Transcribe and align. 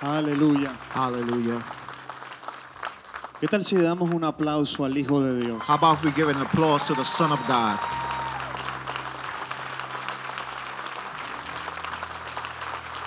Aleluya. 0.00 0.72
Hallelujah. 0.94 1.60
¿Qué 3.40 3.48
tal 3.48 3.64
si 3.64 3.76
le 3.76 3.82
damos 3.82 4.10
un 4.10 4.24
aplauso 4.24 4.84
al 4.84 4.96
Hijo 4.96 5.22
de 5.22 5.40
Dios? 5.40 5.62
How 5.66 5.74
about 5.74 6.02
we 6.04 6.10
give 6.12 6.28
an 6.28 6.40
applause 6.40 6.86
to 6.86 6.94
the 6.94 7.04
Son 7.04 7.32
of 7.32 7.38
God? 7.46 7.78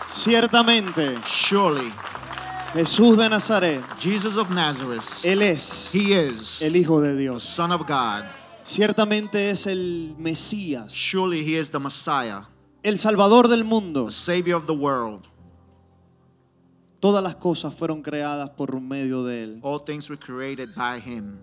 Ciertamente, 0.07 1.17
Surely, 1.25 1.91
Jesús 2.73 3.17
de 3.17 3.29
Nazaret, 3.29 3.81
Jesus 3.99 4.37
of 4.37 4.49
Nazareth, 4.51 5.03
Él 5.23 5.41
es 5.41 5.93
He 5.93 6.13
is 6.13 6.61
el 6.61 6.75
Hijo 6.75 7.01
de 7.01 7.13
the 7.13 7.17
Dios. 7.17 7.43
Son 7.43 7.71
of 7.71 7.81
God. 7.87 8.23
Ciertamente 8.63 9.49
es 9.49 9.67
el 9.67 10.15
Mesías, 10.17 10.91
Surely 10.91 11.43
He 11.43 11.57
is 11.57 11.71
the 11.71 11.79
Messiah, 11.79 12.43
el 12.83 12.97
Salvador 12.97 13.47
del 13.47 13.63
mundo. 13.63 14.05
the 14.05 14.11
Savior 14.11 14.55
of 14.55 14.67
the 14.67 14.73
world. 14.73 15.27
Todas 17.03 17.21
las 17.21 17.35
cosas 17.35 17.73
fueron 17.73 18.01
creadas 18.01 18.49
por 18.51 18.79
medio 18.79 19.25
de 19.25 19.43
Él. 19.43 19.59
All 19.61 19.83
things 19.83 20.09
were 20.09 20.17
created 20.17 20.69
by 20.73 21.01
Him. 21.01 21.37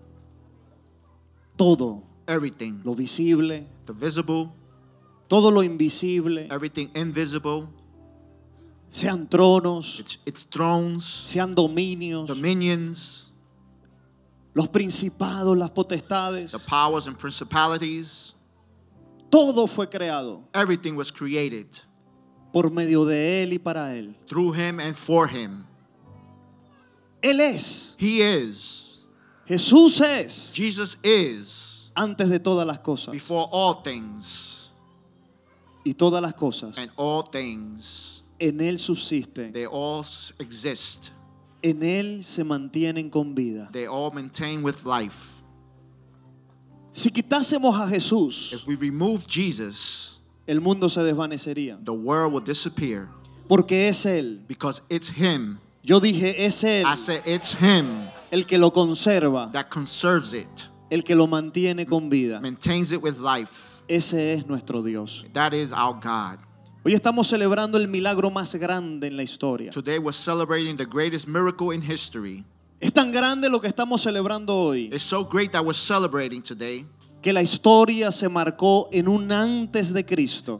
Todo, 1.55 2.01
Everything, 2.27 2.81
lo 2.83 2.95
visible, 2.95 3.67
the 3.85 3.93
visible, 3.93 4.51
todo 5.27 5.51
lo 5.51 5.61
invisible, 5.61 6.47
everything 6.49 6.89
invisible, 6.95 7.67
sean 8.89 9.27
tronos, 9.27 9.99
its, 9.99 10.17
its 10.25 10.43
thrones, 10.49 11.03
sean 11.03 11.53
dominios, 11.53 12.27
dominions, 12.27 13.31
los 14.55 14.67
principados, 14.67 15.55
las 15.55 15.69
potestades, 15.69 16.53
the 16.53 16.59
powers 16.59 17.05
and 17.05 17.19
principalities. 17.19 18.33
todo 19.29 19.67
fue 19.67 19.87
creado. 19.87 20.41
Everything 20.55 20.95
was 20.95 21.11
created 21.11 21.67
por 22.51 22.69
medio 22.71 23.05
de 23.05 23.43
Él 23.43 23.53
y 23.53 23.59
para 23.59 23.95
Él. 23.95 24.15
through 24.27 24.53
Him 24.53 24.79
and 24.79 24.95
for 24.95 25.27
Him. 25.29 25.65
Él 27.21 27.39
es, 27.39 27.95
He 27.99 28.21
is. 28.21 29.05
Jesús 29.47 29.99
es, 30.01 30.51
Jesus 30.55 30.97
is 31.03 31.91
antes 31.95 32.29
de 32.29 32.39
todas 32.39 32.65
las 32.65 32.79
cosas. 32.79 33.11
before 33.11 33.47
all 33.51 33.81
things, 33.83 34.69
Y 35.83 35.93
todas 35.93 36.21
las 36.21 36.33
cosas 36.35 36.77
and 36.77 36.91
all 36.95 37.23
things, 37.23 38.23
en 38.39 38.59
Él 38.61 38.77
subsisten, 38.79 39.51
they 39.51 39.65
all 39.65 40.05
exist. 40.39 41.11
en 41.63 41.81
Él 41.83 42.23
se 42.23 42.43
mantienen 42.43 43.09
con 43.11 43.33
vida. 43.35 43.69
They 43.71 43.87
all 43.87 44.11
maintain 44.11 44.63
with 44.63 44.83
life. 44.85 45.41
Si 46.91 47.09
quitásemos 47.11 47.79
a 47.79 47.87
Jesús, 47.87 48.53
If 48.53 48.65
we 48.67 48.75
remove 48.75 49.25
Jesus, 49.27 50.19
el 50.51 50.59
mundo 50.61 50.89
se 50.89 51.01
desvanecería. 51.01 51.77
the 51.85 51.91
world 51.91 52.33
will 52.33 52.43
disappear 52.43 53.07
Porque 53.47 53.87
es 53.87 54.05
Él. 54.05 54.41
because 54.47 54.81
it's 54.89 55.09
Him. 55.09 55.59
Yo 55.83 55.99
dije, 55.99 56.45
es 56.45 56.63
Él 56.63 56.85
I 56.85 56.95
said 56.97 57.21
it's 57.25 57.53
Him 57.59 58.07
el 58.31 58.45
que 58.45 58.57
lo 58.57 58.71
conserva, 58.71 59.51
that 59.53 59.69
conserves 59.69 60.33
it, 60.33 60.47
el 60.89 61.03
que 61.03 61.15
lo 61.15 61.27
mantiene 61.27 61.85
con 61.85 62.09
vida. 62.09 62.39
maintains 62.39 62.91
it 62.91 63.01
with 63.01 63.17
life. 63.17 63.81
Ese 63.87 64.33
es 64.33 64.45
nuestro 64.47 64.81
Dios. 64.83 65.25
That 65.33 65.53
is 65.53 65.71
our 65.71 65.93
God. 66.01 66.39
Hoy 66.83 66.93
estamos 66.93 67.27
celebrando 67.27 67.77
el 67.77 67.87
milagro 67.87 68.29
más 68.31 68.55
grande 68.55 69.07
en 69.07 69.15
la 69.17 69.23
historia. 69.23 69.71
Today 69.71 69.99
we're 69.99 70.13
celebrating 70.17 70.77
the 70.77 70.85
greatest 70.85 71.27
miracle 71.27 71.73
in 71.73 71.81
history. 71.81 72.43
Es 72.79 72.91
tan 72.93 73.11
grande 73.11 73.49
lo 73.49 73.59
que 73.61 73.67
estamos 73.67 74.01
celebrando 74.01 74.55
hoy 74.55 74.89
It's 74.91 75.03
so 75.03 75.23
great 75.23 75.51
that 75.51 75.63
we're 75.63 75.77
celebrating 75.77 76.41
today. 76.41 76.85
Que 77.21 77.31
la 77.31 77.41
historia 77.41 78.11
se 78.11 78.27
marcó 78.29 78.89
en 78.91 79.07
un 79.07 79.31
antes 79.31 79.93
de 79.93 80.03
Cristo 80.03 80.59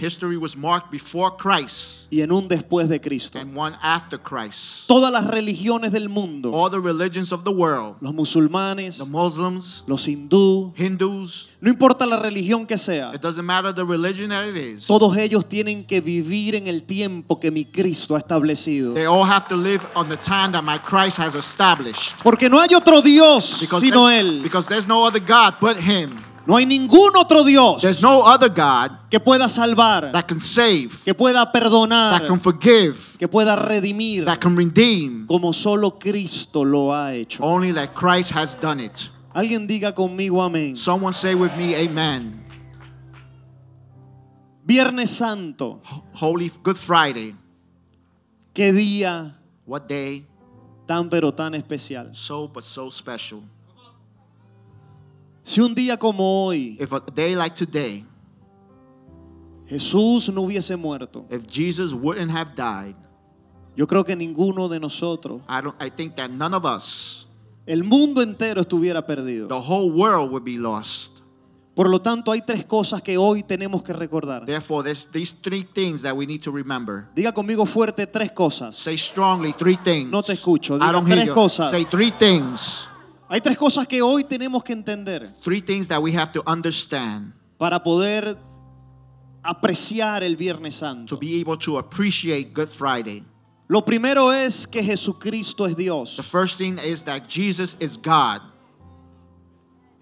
history 0.00 0.36
was 0.36 0.56
marked 0.56 0.90
before 0.90 1.32
Christ 1.38 2.06
y 2.10 2.20
en 2.20 2.30
un 2.32 2.46
después 2.48 2.88
de 2.88 3.00
Cristo. 3.00 3.38
and 3.38 3.56
one 3.56 3.74
after 3.82 4.18
Christ. 4.18 4.86
Todas 4.86 5.10
las 5.12 5.26
religiones 5.26 5.92
del 5.92 6.08
mundo, 6.08 6.52
All 6.52 6.70
the 6.70 6.80
religions 6.80 7.32
of 7.32 7.44
the 7.44 7.50
world, 7.50 7.96
los 8.00 8.12
musulmanes, 8.12 8.98
the 8.98 9.04
Muslims, 9.04 9.84
los 9.86 10.06
hindú, 10.06 10.74
Hindus, 10.76 11.48
no 11.62 11.70
importa 11.70 12.04
la 12.04 12.16
religión 12.16 12.66
que 12.66 12.76
sea, 12.76 13.12
it 13.14 13.22
doesn't 13.22 13.44
matter 13.44 13.72
the 13.72 13.84
religion 13.84 14.30
that 14.30 14.44
it 14.44 14.56
is. 14.56 14.84
todos 14.84 15.16
ellos 15.16 15.48
tienen 15.48 15.84
que 15.84 16.00
vivir 16.00 16.56
en 16.56 16.66
el 16.66 16.82
tiempo 16.82 17.38
que 17.38 17.52
mi 17.52 17.64
Cristo 17.64 18.16
ha 18.16 18.18
establecido. 18.18 18.94
They 18.94 19.06
all 19.06 19.22
have 19.22 19.46
to 19.48 19.56
live 19.56 19.80
on 19.94 20.08
the 20.08 20.16
time 20.16 20.50
that 20.50 20.64
my 20.64 20.76
Christ 20.80 21.20
has 21.20 21.36
established. 21.36 22.16
Porque 22.24 22.50
no 22.50 22.60
hay 22.60 22.74
otro 22.74 23.00
Dios 23.00 23.64
sino 23.80 24.08
there- 24.08 24.18
Él. 24.18 24.42
because 24.42 24.66
there's 24.66 24.88
no 24.88 25.06
other 25.06 25.20
God 25.20 25.54
but 25.60 25.76
Him. 25.76 26.20
No 26.44 26.56
hay 26.56 26.66
ningún 26.66 27.12
otro 27.16 27.44
Dios 27.44 27.82
There's 27.82 28.02
no 28.02 28.24
other 28.26 28.48
God 28.48 28.98
que 29.08 29.20
pueda 29.20 29.48
salvar, 29.48 30.10
that 30.10 30.24
can 30.26 30.40
save, 30.40 30.90
que 31.04 31.14
pueda 31.14 31.44
that 31.44 31.52
perdonar, 31.52 32.26
can 32.26 32.40
forgive, 32.40 33.16
que 33.16 33.28
pueda 33.28 33.54
redimir, 33.54 34.24
that 34.24 34.40
can 34.40 34.56
redeem. 34.56 35.24
como 35.28 35.52
solo 35.52 35.96
Cristo 35.96 36.64
lo 36.64 36.92
ha 36.92 37.14
hecho. 37.14 37.44
Only 37.44 37.72
like 37.72 37.94
Christ 37.94 38.32
has 38.32 38.60
done 38.60 38.80
it. 38.82 39.11
Alguien 39.34 39.66
diga 39.66 39.94
conmigo 39.94 40.42
amén. 40.42 40.76
Someone 40.76 41.12
say 41.14 41.34
with 41.34 41.52
me, 41.56 41.74
Amen. 41.74 42.40
Viernes 44.64 45.10
Santo, 45.10 45.80
Holy 46.14 46.50
Good 46.62 46.76
Friday. 46.76 47.34
qué 48.54 48.72
día 48.72 49.36
What 49.66 49.86
day? 49.88 50.26
tan 50.86 51.08
pero 51.08 51.32
tan 51.32 51.54
especial. 51.54 52.14
So 52.14 52.46
but 52.48 52.62
so 52.62 52.90
special. 52.90 53.42
Si 55.42 55.60
un 55.60 55.74
día 55.74 55.98
como 55.98 56.22
hoy 56.46 56.76
If 56.78 56.92
a 56.92 57.00
day 57.00 57.34
like 57.34 57.56
today, 57.56 58.04
Jesús 59.66 60.28
no 60.32 60.42
hubiese 60.42 60.76
muerto, 60.76 61.24
if 61.30 61.46
Jesus 61.46 61.92
wouldn't 61.94 62.30
have 62.30 62.54
died, 62.54 62.94
yo 63.74 63.86
creo 63.86 64.04
que 64.04 64.14
ninguno 64.14 64.68
de 64.68 64.78
nosotros, 64.78 65.40
I 65.48 65.60
don't 65.62 65.74
I 65.80 65.88
think 65.90 66.14
that 66.16 66.30
none 66.30 66.54
of 66.54 66.64
us, 66.64 67.26
el 67.66 67.84
mundo 67.84 68.22
entero 68.22 68.60
estuviera 68.62 69.06
perdido. 69.06 69.48
the 69.48 69.54
whole 69.54 69.90
world 69.90 70.30
would 70.30 70.44
be 70.44 70.56
lost. 70.56 71.20
Por 71.74 71.88
lo 71.88 72.02
tanto, 72.02 72.30
hay 72.32 72.42
tres 72.42 72.66
cosas 72.66 73.00
que 73.00 73.16
hoy 73.16 73.42
tenemos 73.42 73.82
que 73.82 73.94
recordar. 73.94 74.44
Therefore, 74.44 74.84
there's 74.84 75.08
these 75.10 75.32
three 75.32 75.64
things 75.72 76.02
that 76.02 76.14
we 76.14 76.26
need 76.26 76.42
to 76.42 76.50
remember. 76.52 77.08
Diga 77.14 77.32
conmigo 77.32 77.64
fuerte 77.64 78.06
tres 78.06 78.30
cosas. 78.32 78.76
Say 78.76 78.98
strongly 78.98 79.54
three 79.54 79.78
things. 79.82 80.10
No 80.10 80.22
te 80.22 80.34
escucho. 80.34 80.76
I 80.76 80.78
Diga 80.80 81.06
hear 81.06 81.16
tres 81.16 81.26
you. 81.28 81.34
cosas. 81.34 81.70
Say 81.70 81.86
three 81.86 82.10
things. 82.18 82.88
Hay 83.30 83.40
tres 83.40 83.56
cosas 83.56 83.86
que 83.88 84.02
hoy 84.02 84.24
tenemos 84.24 84.62
que 84.62 84.74
entender 84.74 85.34
Three 85.42 85.62
things 85.62 85.88
that 85.88 86.02
we 86.02 86.12
have 86.14 86.30
to 86.32 86.42
understand 86.46 87.32
para 87.56 87.82
poder 87.82 88.36
apreciar 89.42 90.22
el 90.22 90.36
Viernes 90.36 90.74
Santo. 90.74 91.16
to 91.16 91.18
be 91.18 91.40
able 91.40 91.56
to 91.56 91.78
appreciate 91.78 92.52
Good 92.52 92.68
Friday. 92.68 93.24
Lo 93.72 93.82
primero 93.82 94.30
es 94.30 94.66
que 94.66 94.82
Jesucristo 94.82 95.64
es 95.64 95.74
The 95.74 95.84
Dios. 95.84 96.20
first 96.30 96.58
thing 96.58 96.78
is 96.78 97.04
that 97.04 97.26
Jesus 97.26 97.74
is 97.80 97.96
God. 97.96 98.42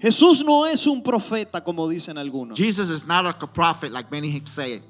Jesús 0.02 0.42
no 0.44 0.66
es 0.66 0.88
un 0.88 1.00
profeta 1.04 1.62
como 1.62 1.86
dicen 1.86 2.18
algunos. 2.18 2.58
Jesus 2.58 2.90
is 2.90 3.06
not 3.06 3.26
a 3.26 3.46
prophet 3.46 3.92
like 3.92 4.10
many 4.10 4.42
said. 4.44 4.82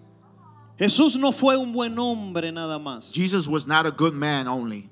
Jesús 0.78 1.14
no 1.16 1.30
fue 1.30 1.58
un 1.58 1.74
buen 1.74 1.94
hombre 1.98 2.50
nada 2.50 2.78
más. 2.78 3.12
Jesus 3.12 3.46
was 3.46 3.66
not 3.66 3.84
a 3.84 3.90
good 3.90 4.14
man 4.14 4.48
only. 4.48 4.88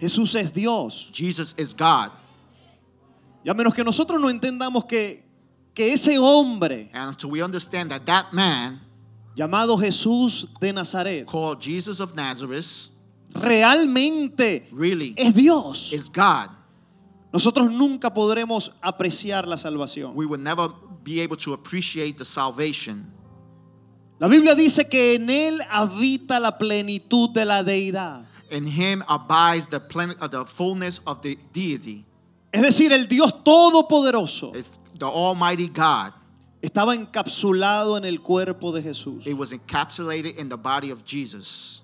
Jesús 0.00 0.36
es 0.36 0.52
Dios. 0.52 1.10
Jesus 1.12 1.56
is 1.58 1.74
God. 1.74 2.12
Y 3.44 3.50
a 3.50 3.54
menos 3.54 3.74
que 3.74 3.82
nosotros 3.82 4.20
no 4.20 4.30
entendamos 4.30 4.86
que, 4.86 5.24
que 5.74 5.92
ese 5.92 6.16
hombre 6.20 6.88
And 6.92 7.08
until 7.08 7.30
we 7.30 7.42
understand 7.42 7.90
that 7.90 8.06
that 8.06 8.32
man 8.32 8.85
llamado 9.36 9.78
Jesús 9.78 10.48
de 10.60 10.72
Nazaret 10.72 11.26
called 11.26 11.60
Jesus 11.60 12.00
of 12.00 12.14
Nazareth 12.14 12.90
realmente 13.34 14.66
really 14.72 15.14
es 15.16 15.34
Dios, 15.34 15.92
is 15.92 16.08
God, 16.08 16.50
nosotros 17.32 17.70
nunca 17.70 18.12
podremos 18.12 18.72
apreciar 18.82 19.46
la 19.46 19.56
salvación. 19.56 20.14
we 20.14 20.26
will 20.26 20.40
never 20.42 20.68
be 21.04 21.20
able 21.20 21.36
to 21.36 21.52
appreciate 21.52 22.16
the 22.18 22.24
salvation. 22.24 23.12
La 24.18 24.28
Biblia 24.28 24.54
dice 24.54 24.88
que 24.88 25.14
en 25.16 25.28
Él 25.28 25.60
habita 25.70 26.40
la 26.40 26.56
plenitud 26.58 27.30
de 27.34 27.44
la 27.44 27.62
deidad. 27.62 28.24
In 28.50 28.66
him 28.66 29.02
abides 29.08 29.68
the, 29.68 29.78
plen- 29.78 30.16
uh, 30.20 30.28
the 30.28 30.46
fullness 30.46 31.00
of 31.06 31.20
the 31.20 31.36
deity. 31.52 32.04
Es 32.50 32.62
decir, 32.62 32.92
el 32.92 33.06
Dios 33.06 33.32
Todopoderoso 33.44 34.56
It's 34.56 34.70
the 34.98 35.04
Almighty 35.06 35.68
God. 35.68 36.14
Estaba 36.66 36.94
encapsulado 36.94 37.96
en 37.96 38.04
el 38.04 38.20
cuerpo 38.20 38.72
de 38.72 38.82
Jesús. 38.82 39.26
It 39.26 39.34
was 39.36 39.52
encapsulated 39.52 40.36
in 40.38 40.48
the 40.48 40.56
body 40.56 40.90
of 40.90 41.04
Jesus. 41.04 41.82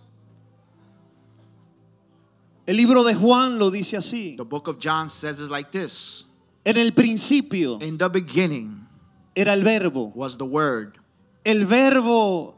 El 2.66 2.76
libro 2.76 3.02
de 3.04 3.14
Juan 3.14 3.58
lo 3.58 3.70
dice 3.70 3.96
así. 3.96 4.36
The 4.36 4.44
book 4.44 4.68
of 4.68 4.78
John 4.78 5.08
says 5.08 5.38
it 5.40 5.50
like 5.50 5.72
this 5.72 6.24
En 6.64 6.76
el 6.76 6.92
principio 6.92 7.78
In 7.80 7.98
the 7.98 8.08
beginning 8.08 8.86
era 9.34 9.52
el 9.54 9.62
verbo. 9.62 10.12
was 10.14 10.36
the 10.36 10.44
Word, 10.44 10.98
El 11.44 11.64
verbo 11.66 12.54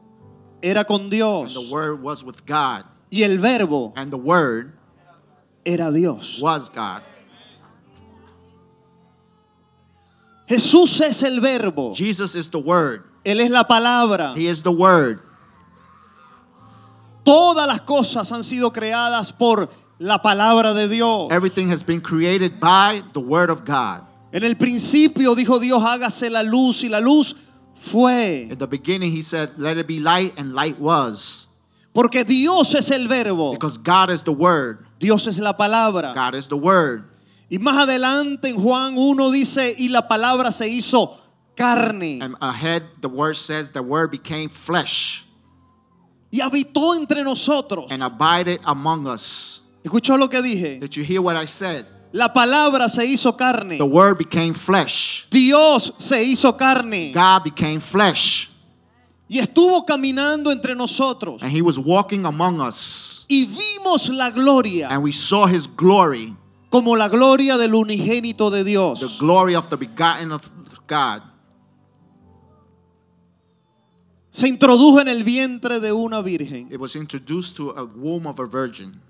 era 0.62 0.84
con 0.84 1.02
and 1.02 1.10
Dios. 1.10 1.54
the 1.54 1.72
Word 1.72 2.02
was 2.02 2.22
with 2.22 2.44
God, 2.46 2.84
Y 3.10 3.22
el 3.22 3.38
verbo 3.38 3.92
and 3.96 4.10
the 4.10 4.18
Word 4.18 4.72
era 5.64 5.90
Dios. 5.92 6.38
was 6.40 6.68
God. 6.68 7.02
Jesús 10.46 11.00
es 11.00 11.22
el 11.22 11.40
verbo. 11.40 11.94
Jesus 11.94 12.34
is 12.34 12.50
the 12.50 12.58
Word. 12.58 13.04
Él 13.24 13.40
es 13.40 13.50
la 13.50 13.64
palabra. 13.64 14.34
He 14.36 14.48
is 14.48 14.62
the 14.62 14.72
Word. 14.72 15.20
Todas 17.24 17.66
las 17.66 17.80
cosas 17.80 18.30
han 18.30 18.44
sido 18.44 18.70
creadas 18.72 19.32
por 19.32 19.70
la 19.98 20.20
palabra 20.20 20.74
de 20.74 20.88
Dios. 20.88 21.28
Everything 21.30 21.70
has 21.70 21.82
been 21.82 22.00
created 22.00 22.60
by 22.60 23.02
the 23.14 23.20
word 23.20 23.50
of 23.50 23.64
God. 23.64 24.02
En 24.32 24.44
el 24.44 24.56
principio 24.56 25.34
dijo 25.34 25.58
Dios, 25.58 25.82
hágase 25.82 26.28
la 26.28 26.42
luz 26.42 26.82
y 26.82 26.88
la 26.88 27.00
luz 27.00 27.36
fue. 27.76 28.48
At 28.50 28.58
the 28.58 28.66
beginning, 28.66 29.12
he 29.12 29.22
said, 29.22 29.50
Let 29.56 29.78
it 29.78 29.86
be 29.86 30.00
light, 30.00 30.34
and 30.36 30.54
light 30.54 30.78
was. 30.78 31.48
Porque 31.94 32.24
Dios 32.24 32.74
es 32.74 32.90
el 32.90 33.06
verbo, 33.06 33.52
Because 33.52 33.78
God 33.78 34.10
is 34.10 34.22
the 34.22 34.32
word. 34.32 34.84
Dios 34.98 35.26
es 35.26 35.38
la 35.38 35.52
palabra. 35.54 36.12
God 36.14 36.34
is 36.34 36.48
the 36.48 36.56
word. 36.56 37.04
Y 37.54 37.58
más 37.60 37.76
adelante 37.76 38.48
en 38.48 38.56
Juan 38.60 38.94
1 38.98 39.30
dice, 39.30 39.76
y 39.78 39.88
la 39.88 40.08
palabra 40.08 40.50
se 40.50 40.68
hizo 40.68 41.20
carne 41.54 42.18
And 42.20 42.34
ahead, 42.40 42.82
the 43.00 43.06
word 43.06 43.36
says, 43.36 43.70
The 43.70 43.78
word 43.80 44.10
became 44.10 44.48
flesh 44.48 45.22
y 46.32 46.40
habitó 46.40 46.96
entre 46.96 47.22
nosotros. 47.22 47.92
and 47.92 48.02
abided 48.02 48.58
among 48.64 49.06
us. 49.06 49.62
¿Escuchó 49.84 50.18
lo 50.18 50.28
que 50.28 50.42
dije? 50.42 50.80
Did 50.80 50.96
you 50.96 51.04
hear 51.04 51.20
what 51.20 51.36
I 51.36 51.46
said? 51.46 51.86
La 52.10 52.32
palabra 52.32 52.88
se 52.88 53.06
hizo 53.06 53.36
carne. 53.36 53.78
The 53.78 53.84
word 53.84 54.18
became 54.18 54.52
flesh. 54.52 55.28
Dios 55.30 55.94
se 55.98 56.24
hizo 56.24 56.56
carne 56.56 57.12
God 57.12 57.44
became 57.44 57.78
flesh. 57.78 58.50
y 59.28 59.38
estuvo 59.38 59.86
caminando 59.86 60.50
entre 60.50 60.74
nosotros. 60.74 61.40
And 61.40 61.52
he 61.52 61.62
was 61.62 61.78
walking 61.78 62.26
among 62.26 62.60
us. 62.60 63.24
Y 63.28 63.46
vimos 63.46 64.08
la 64.08 64.30
gloria 64.30 64.88
And 64.88 65.04
we 65.04 65.12
saw 65.12 65.46
his 65.46 65.68
glory, 65.68 66.34
como 66.74 66.96
la 66.96 67.08
gloria 67.08 67.56
del 67.56 67.72
unigénito 67.72 68.50
de 68.50 68.64
the 68.64 68.70
Dios. 68.70 69.18
glory 69.20 69.54
of 69.54 69.68
the 69.68 69.76
begotten 69.76 70.32
of 70.32 70.42
God. 70.88 71.22
Se 74.32 74.48
introdujo 74.48 75.00
en 75.00 75.06
el 75.06 75.22
vientre 75.22 75.78
de 75.78 75.92
una 75.92 76.20
virgen 76.20 76.66
It 76.72 76.80
was 76.80 76.96
introduced 76.96 77.54
to 77.56 77.70
a 77.76 77.84
womb 77.84 78.26
of 78.26 78.40
a 78.40 78.44
virgin 78.46 79.00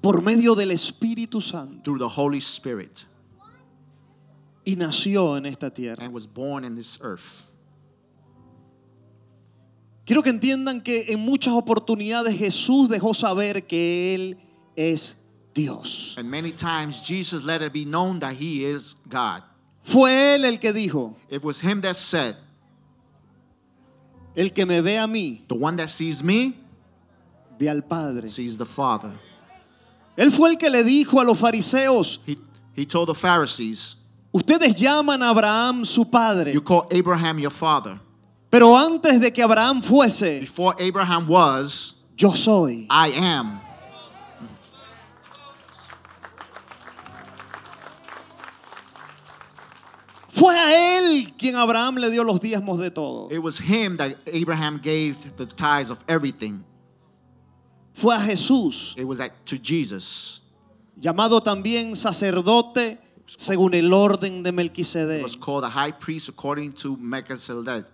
por 0.00 0.22
medio 0.22 0.54
del 0.54 0.70
Espíritu 0.70 1.42
Santo 1.42 1.82
through 1.82 1.98
the 1.98 2.08
Holy 2.08 2.38
Spirit 2.38 3.00
y 4.64 4.74
nació 4.76 5.36
en 5.36 5.44
esta 5.44 5.68
tierra. 5.70 6.02
and 6.02 6.14
was 6.14 6.26
born 6.26 6.64
in 6.64 6.74
this 6.76 6.98
earth. 7.02 7.44
Quiero 10.06 10.22
que 10.22 10.30
entiendan 10.30 10.80
que 10.82 11.12
en 11.12 11.20
muchas 11.20 11.52
oportunidades 11.52 12.38
Jesús 12.38 12.88
dejó 12.88 13.12
saber 13.12 13.66
que 13.66 14.14
Él 14.14 14.38
es 14.76 15.16
Dios. 15.56 16.14
And 16.18 16.30
many 16.30 16.52
times 16.52 17.00
Jesus 17.00 17.42
let 17.42 17.62
it 17.62 17.72
be 17.72 17.86
known 17.86 18.18
that 18.20 18.34
he 18.34 18.64
is 18.64 18.94
God. 19.08 19.42
Fue 19.82 20.10
Él 20.10 20.44
el 20.44 20.58
que 20.58 20.72
dijo, 20.72 21.14
It 21.30 21.42
was 21.42 21.60
him 21.60 21.80
that 21.80 21.96
said, 21.96 22.36
el 24.36 24.50
que 24.50 24.66
me 24.66 24.80
ve 24.80 24.96
a 24.98 25.06
mí, 25.06 25.40
The 25.48 25.54
one 25.54 25.76
that 25.76 25.88
sees 25.88 26.22
me 26.22 26.54
ve 27.58 27.68
al 27.68 27.80
Padre. 27.82 28.28
sees 28.28 28.56
the 28.58 28.66
Father. 28.66 29.12
Él 30.16 30.30
fue 30.30 30.50
el 30.50 30.56
que 30.58 30.68
le 30.68 30.82
dijo 30.84 31.20
a 31.20 31.24
los 31.24 31.38
fariseos, 31.38 32.18
He, 32.26 32.36
he 32.74 32.84
told 32.84 33.08
the 33.08 33.14
Pharisees, 33.14 33.96
ustedes 34.34 34.74
llaman 34.76 35.22
a 35.22 35.30
Abraham 35.30 35.84
su 35.86 36.04
padre, 36.04 36.52
You 36.52 36.60
call 36.60 36.86
Abraham 36.90 37.38
your 37.38 37.50
father. 37.50 37.98
pero 38.50 38.76
antes 38.76 39.20
de 39.20 39.30
que 39.30 39.42
Abraham 39.42 39.80
fuese, 39.80 40.40
Before 40.40 40.74
Abraham 40.78 41.26
was, 41.28 41.94
yo 42.16 42.32
soy. 42.34 42.86
I 42.90 43.08
am. 43.12 43.60
Fue 50.36 50.54
a 50.54 50.98
Él 50.98 51.32
quien 51.38 51.56
Abraham 51.56 51.96
le 51.96 52.10
dio 52.10 52.22
los 52.22 52.38
diezmos 52.40 52.78
de 52.78 52.90
todo. 52.90 53.28
It 53.32 53.38
was 53.42 53.58
him 53.58 53.96
that 53.96 54.16
Abraham 54.26 54.78
gave 54.82 55.16
the 55.38 55.46
tithes 55.46 55.90
of 55.90 55.98
everything. 56.06 56.62
Fue 57.94 58.14
a 58.14 58.18
Jesús, 58.20 58.94
It 58.98 59.04
was 59.06 59.18
at, 59.20 59.32
to 59.46 59.56
Jesus. 59.56 60.42
llamado 61.00 61.40
también 61.40 61.96
sacerdote 61.96 62.98
según 63.38 63.72
el 63.74 63.92
orden 63.92 64.42
de 64.42 64.52
Melquisedec. 64.52 65.22
was 65.22 65.36
called 65.36 65.64
a 65.64 65.70
high 65.70 65.90
priest 65.92 66.28
according 66.28 66.72
to 66.72 66.96
Melchizedek. 66.98 67.86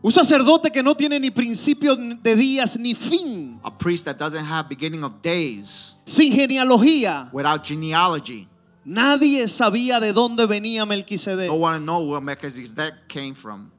Un 0.00 0.12
sacerdote 0.12 0.70
que 0.70 0.80
no 0.84 0.94
tiene 0.94 1.18
ni 1.18 1.30
principio 1.30 1.96
de 1.96 2.36
días 2.36 2.78
ni 2.78 2.94
fin, 2.94 3.58
A 3.64 3.76
priest 3.76 4.04
that 4.04 4.16
doesn't 4.16 4.44
have 4.44 4.68
beginning 4.68 5.02
of 5.02 5.20
days, 5.20 5.96
sin 6.06 6.32
genealogía. 6.32 7.28
without 7.32 7.64
genealogy. 7.64 8.46
Nadie 8.84 9.48
sabía 9.48 10.00
de 10.00 10.12
dónde 10.12 10.46
venía 10.46 10.86
Melquisedec. 10.86 11.48
No 11.48 11.54
one 11.54 11.80
know 11.84 12.02
where 12.10 12.20
Melchizedek 12.20 12.94
came 13.08 13.34
from. 13.34 13.70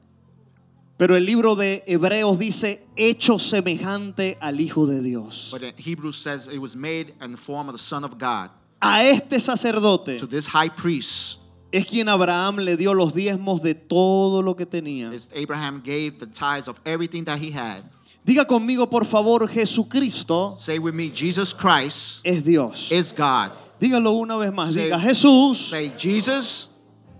Pero 0.96 1.16
el 1.16 1.24
libro 1.24 1.56
de 1.56 1.82
Hebreos 1.86 2.38
dice 2.38 2.86
hecho 2.94 3.38
semejante 3.38 4.36
al 4.40 4.60
Hijo 4.60 4.86
de 4.86 5.00
Dios. 5.00 5.48
But 5.50 5.62
Hebrews 5.78 6.16
says 6.18 6.46
it 6.46 6.58
was 6.58 6.76
made 6.76 7.14
in 7.22 7.32
the 7.32 7.38
form 7.38 7.68
of 7.68 7.74
the 7.74 7.82
Son 7.82 8.04
of 8.04 8.18
God. 8.18 8.50
A 8.82 9.04
este 9.04 9.40
sacerdote 9.40 10.18
To 10.18 10.26
this 10.28 10.46
high 10.46 10.68
priest, 10.70 11.40
es 11.72 11.86
quien 11.86 12.08
Abraham 12.08 12.56
le 12.58 12.76
dio 12.76 12.92
los 12.92 13.14
diezmos 13.14 13.62
de 13.62 13.74
todo 13.74 14.42
lo 14.42 14.54
que 14.56 14.66
tenía. 14.66 15.12
is 15.14 15.26
Abraham 15.34 15.82
gave 15.82 16.18
the 16.18 16.26
tithes 16.26 16.68
of 16.68 16.78
everything 16.84 17.24
that 17.24 17.38
he 17.38 17.50
had. 17.50 17.82
Diga 18.22 18.46
conmigo, 18.46 18.90
por 18.90 19.06
favor, 19.06 19.48
Jesucristo 19.48 20.56
Say 20.58 20.78
with 20.78 20.92
me, 20.94 21.10
Jesus 21.10 21.54
Christ 21.54 22.20
es 22.24 22.42
Dios. 22.44 22.92
is 22.92 23.12
God. 23.12 23.52
Dígalo 23.80 24.12
una 24.12 24.36
vez 24.36 24.52
más. 24.52 24.74
Diga, 24.74 24.98
Jesús 24.98 25.68
Say, 25.70 25.92
Jesus 25.96 26.68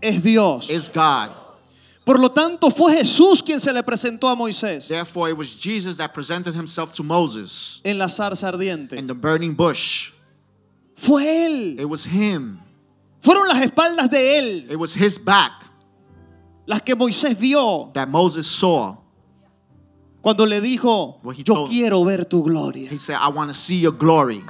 es 0.01 0.23
Dios. 0.23 0.69
is 0.71 0.89
God. 0.93 1.31
Por 2.05 2.19
lo 2.19 2.31
tanto, 2.31 2.71
fue 2.71 2.95
Jesús 2.97 3.43
quien 3.43 3.61
se 3.61 3.73
le 3.73 3.83
presentó 3.83 4.29
a 4.29 4.35
Moisés 4.35 4.89
Therefore, 4.89 5.31
it 5.31 5.37
was 5.37 5.49
Jesus 5.57 5.97
that 5.99 6.13
presented 6.13 6.55
himself 6.55 6.93
to 6.95 7.03
Moses 7.03 7.81
en 7.85 7.99
la 7.99 8.07
zarza 8.09 8.49
ardiente. 8.49 8.97
in 8.99 9.07
the 9.07 9.15
burning 9.15 9.55
bush. 9.55 10.11
Fue 10.97 11.25
Él. 11.47 11.79
It 11.79 11.87
was 11.89 12.05
him. 12.05 12.59
Fueron 13.23 13.49
las 13.49 13.63
espaldas 13.63 14.11
de 14.11 14.39
Él 14.39 14.71
It 14.71 14.77
was 14.79 14.95
his 14.95 15.19
back 15.19 15.53
las 16.67 16.83
que 16.83 16.95
Moisés 16.95 17.39
vio 17.39 17.91
that 17.95 18.09
Moses 18.09 18.47
saw. 18.47 18.97
cuando 20.23 20.45
le 20.47 20.61
dijo, 20.61 21.21
he 21.35 21.43
yo 21.43 21.55
told- 21.55 21.71
quiero 21.71 22.05
ver 22.05 22.25
tu 22.27 22.43
gloria. 22.43 22.91
He 22.91 22.99
said, 22.99 23.17
I 23.17 23.29
want 23.29 23.51
to 23.51 23.55
see 23.55 23.79
your 23.81 23.93
glory. 23.93 24.43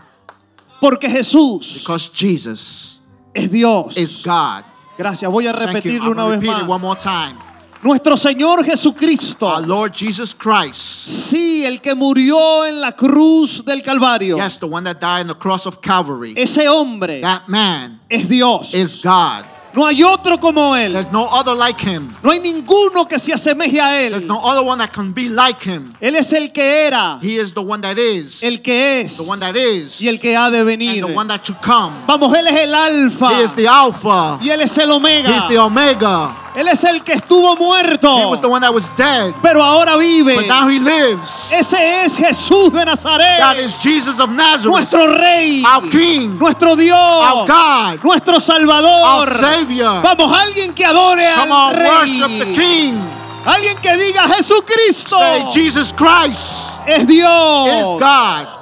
Porque 0.81 1.09
Jesús 1.11 1.75
Because 1.81 2.11
Jesus 2.13 3.01
es 3.35 3.51
Dios. 3.51 3.97
is 3.97 4.23
God. 4.25 4.65
Gracias, 4.99 5.31
voy 5.31 5.47
a 5.47 5.53
Thank 5.53 5.61
you. 5.61 5.67
repetirlo 5.75 6.07
I'm 6.07 6.13
una 6.13 6.23
gonna 6.23 6.37
vez 6.37 6.41
repeat 6.41 6.57
it 6.59 6.63
más. 6.63 6.69
one 6.69 6.83
more 6.83 6.97
time. 6.99 7.37
Nuestro 7.83 8.15
Señor 8.19 8.63
Jesucristo, 8.63 9.47
Our 9.49 9.67
Lord 9.67 9.93
Jesus 9.95 10.35
Christ. 10.35 10.77
sí, 10.77 11.65
el 11.65 11.81
que 11.81 11.95
murió 11.95 12.67
en 12.67 12.79
la 12.79 12.93
cruz 12.93 13.65
del 13.65 13.83
Calvario, 13.83 14.37
Yes, 14.37 14.59
the 14.59 14.67
one 14.67 14.85
that 14.85 15.01
died 15.01 15.23
on 15.23 15.29
the 15.29 15.35
cross 15.35 15.65
of 15.67 15.81
Calvary. 15.81 16.35
ese 16.37 16.67
hombre 16.69 17.23
That 17.23 17.49
man 17.49 18.01
es 18.11 18.29
Dios. 18.29 18.75
is 18.75 19.01
God. 19.03 19.47
No 19.73 19.87
hay 19.87 20.03
otro 20.03 20.39
como 20.41 20.75
Él. 20.75 20.93
There's 20.93 21.13
no 21.13 21.27
other 21.31 21.55
like 21.55 21.81
him. 21.81 22.13
No 22.23 22.31
hay 22.31 22.41
ninguno 22.41 23.07
que 23.09 23.19
se 23.19 23.33
asemeje 23.33 23.81
a 23.81 23.91
There's 24.09 24.23
Él. 24.23 24.27
no 24.27 24.41
other 24.43 24.63
one 24.67 24.79
that 24.79 24.93
can 24.93 25.13
be 25.13 25.29
like 25.29 25.63
him. 25.65 25.95
Él 26.01 26.17
es 26.17 26.33
el 26.33 26.51
que 26.53 26.87
era, 26.87 27.19
He 27.23 27.39
is 27.41 27.55
the 27.55 27.61
one 27.63 27.81
that 27.83 27.97
is, 27.99 28.43
el 28.43 28.61
que 28.63 29.01
es 29.03 29.17
the 29.17 29.23
one 29.23 29.39
that 29.41 29.55
is, 29.57 30.01
y 30.01 30.09
el 30.09 30.19
que 30.19 30.37
ha 30.37 30.51
de 30.51 30.59
and 30.59 30.67
venir. 30.67 31.07
the 31.07 31.13
one 31.15 31.29
that 31.29 31.43
to 31.45 31.55
come. 31.63 32.05
Vamos, 32.07 32.33
Él 32.37 32.47
es 32.49 32.57
el 32.63 32.75
alfa 32.75 33.31
He 33.39 33.45
is 33.45 33.55
the 33.55 33.69
Alpha. 33.69 34.39
y 34.43 34.49
Él 34.51 34.61
es 34.63 34.77
el 34.79 34.91
omega. 34.91 35.47
the 35.49 35.59
Omega. 35.59 36.37
Él 36.55 36.67
es 36.69 36.83
el 36.85 37.03
que 37.05 37.13
estuvo 37.13 37.55
He 37.55 37.59
muerto, 37.59 38.29
was 38.29 38.41
the 38.41 38.49
one 38.49 38.61
that 38.61 38.73
was 38.75 38.91
dead, 38.97 39.33
pero 39.41 39.63
ahora 39.63 39.97
vive. 39.97 40.35
but 40.35 40.47
now 40.47 40.69
he 40.69 40.79
lives. 40.81 41.49
Ese 41.53 42.05
es 42.05 42.17
Jesús 42.17 42.73
de 42.73 42.85
Nazaret, 42.85 43.39
That 43.39 43.57
is 43.59 43.73
Jesus 43.83 44.19
of 44.19 44.31
Nazareth, 44.31 44.67
nuestro 44.67 45.07
Rey, 45.07 45.63
our 45.65 45.89
King, 45.89 46.37
nuestro 46.39 46.75
Dios, 46.75 46.99
our 46.99 47.47
God, 47.47 48.03
nuestro 48.03 48.41
Salvador. 48.41 48.91
our 49.05 49.39
Savior. 49.39 50.03
Vamos, 50.03 50.33
alguien 50.37 50.75
que 50.75 50.85
adore 50.85 51.25
Come 51.37 51.53
al 51.53 51.53
on, 51.53 51.85
worship 51.85 52.39
the 52.39 52.53
King. 52.53 52.99
Alguien 53.45 53.79
que 53.81 53.97
diga 53.97 54.29
Jesucristo 54.29 55.19
Say, 55.19 55.45
Jesus 55.53 55.93
Christ 55.93 56.41
es 56.87 57.03
is 57.03 57.07
Dios. 57.07 57.99
God. 58.01 58.60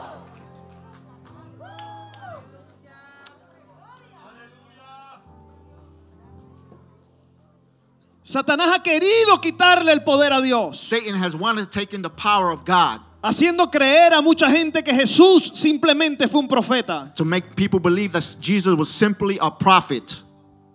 Satanás 8.28 8.68
ha 8.74 8.82
querido 8.82 9.40
quitarle 9.40 9.90
el 9.90 10.02
poder 10.02 10.34
a 10.34 10.40
Dios, 10.42 10.78
Satan 10.78 11.14
has 11.16 11.34
wanted 11.34 11.64
to 11.64 11.70
take 11.70 11.94
in 11.96 12.02
the 12.02 12.10
power 12.10 12.50
of 12.52 12.62
God 12.66 13.00
haciendo 13.22 13.70
creer 13.70 14.12
a 14.12 14.20
mucha 14.20 14.50
gente 14.50 14.82
que 14.84 14.92
Jesús 14.92 15.50
simplemente 15.54 16.28
fue 16.28 16.40
un 16.40 16.46
profeta. 16.48 17.10
to 17.16 17.24
make 17.24 17.56
people 17.56 17.80
believe 17.80 18.12
that 18.12 18.24
Jesus 18.40 18.74
was 18.76 18.88
simply 18.90 19.38
a 19.40 19.50
prophet. 19.50 20.18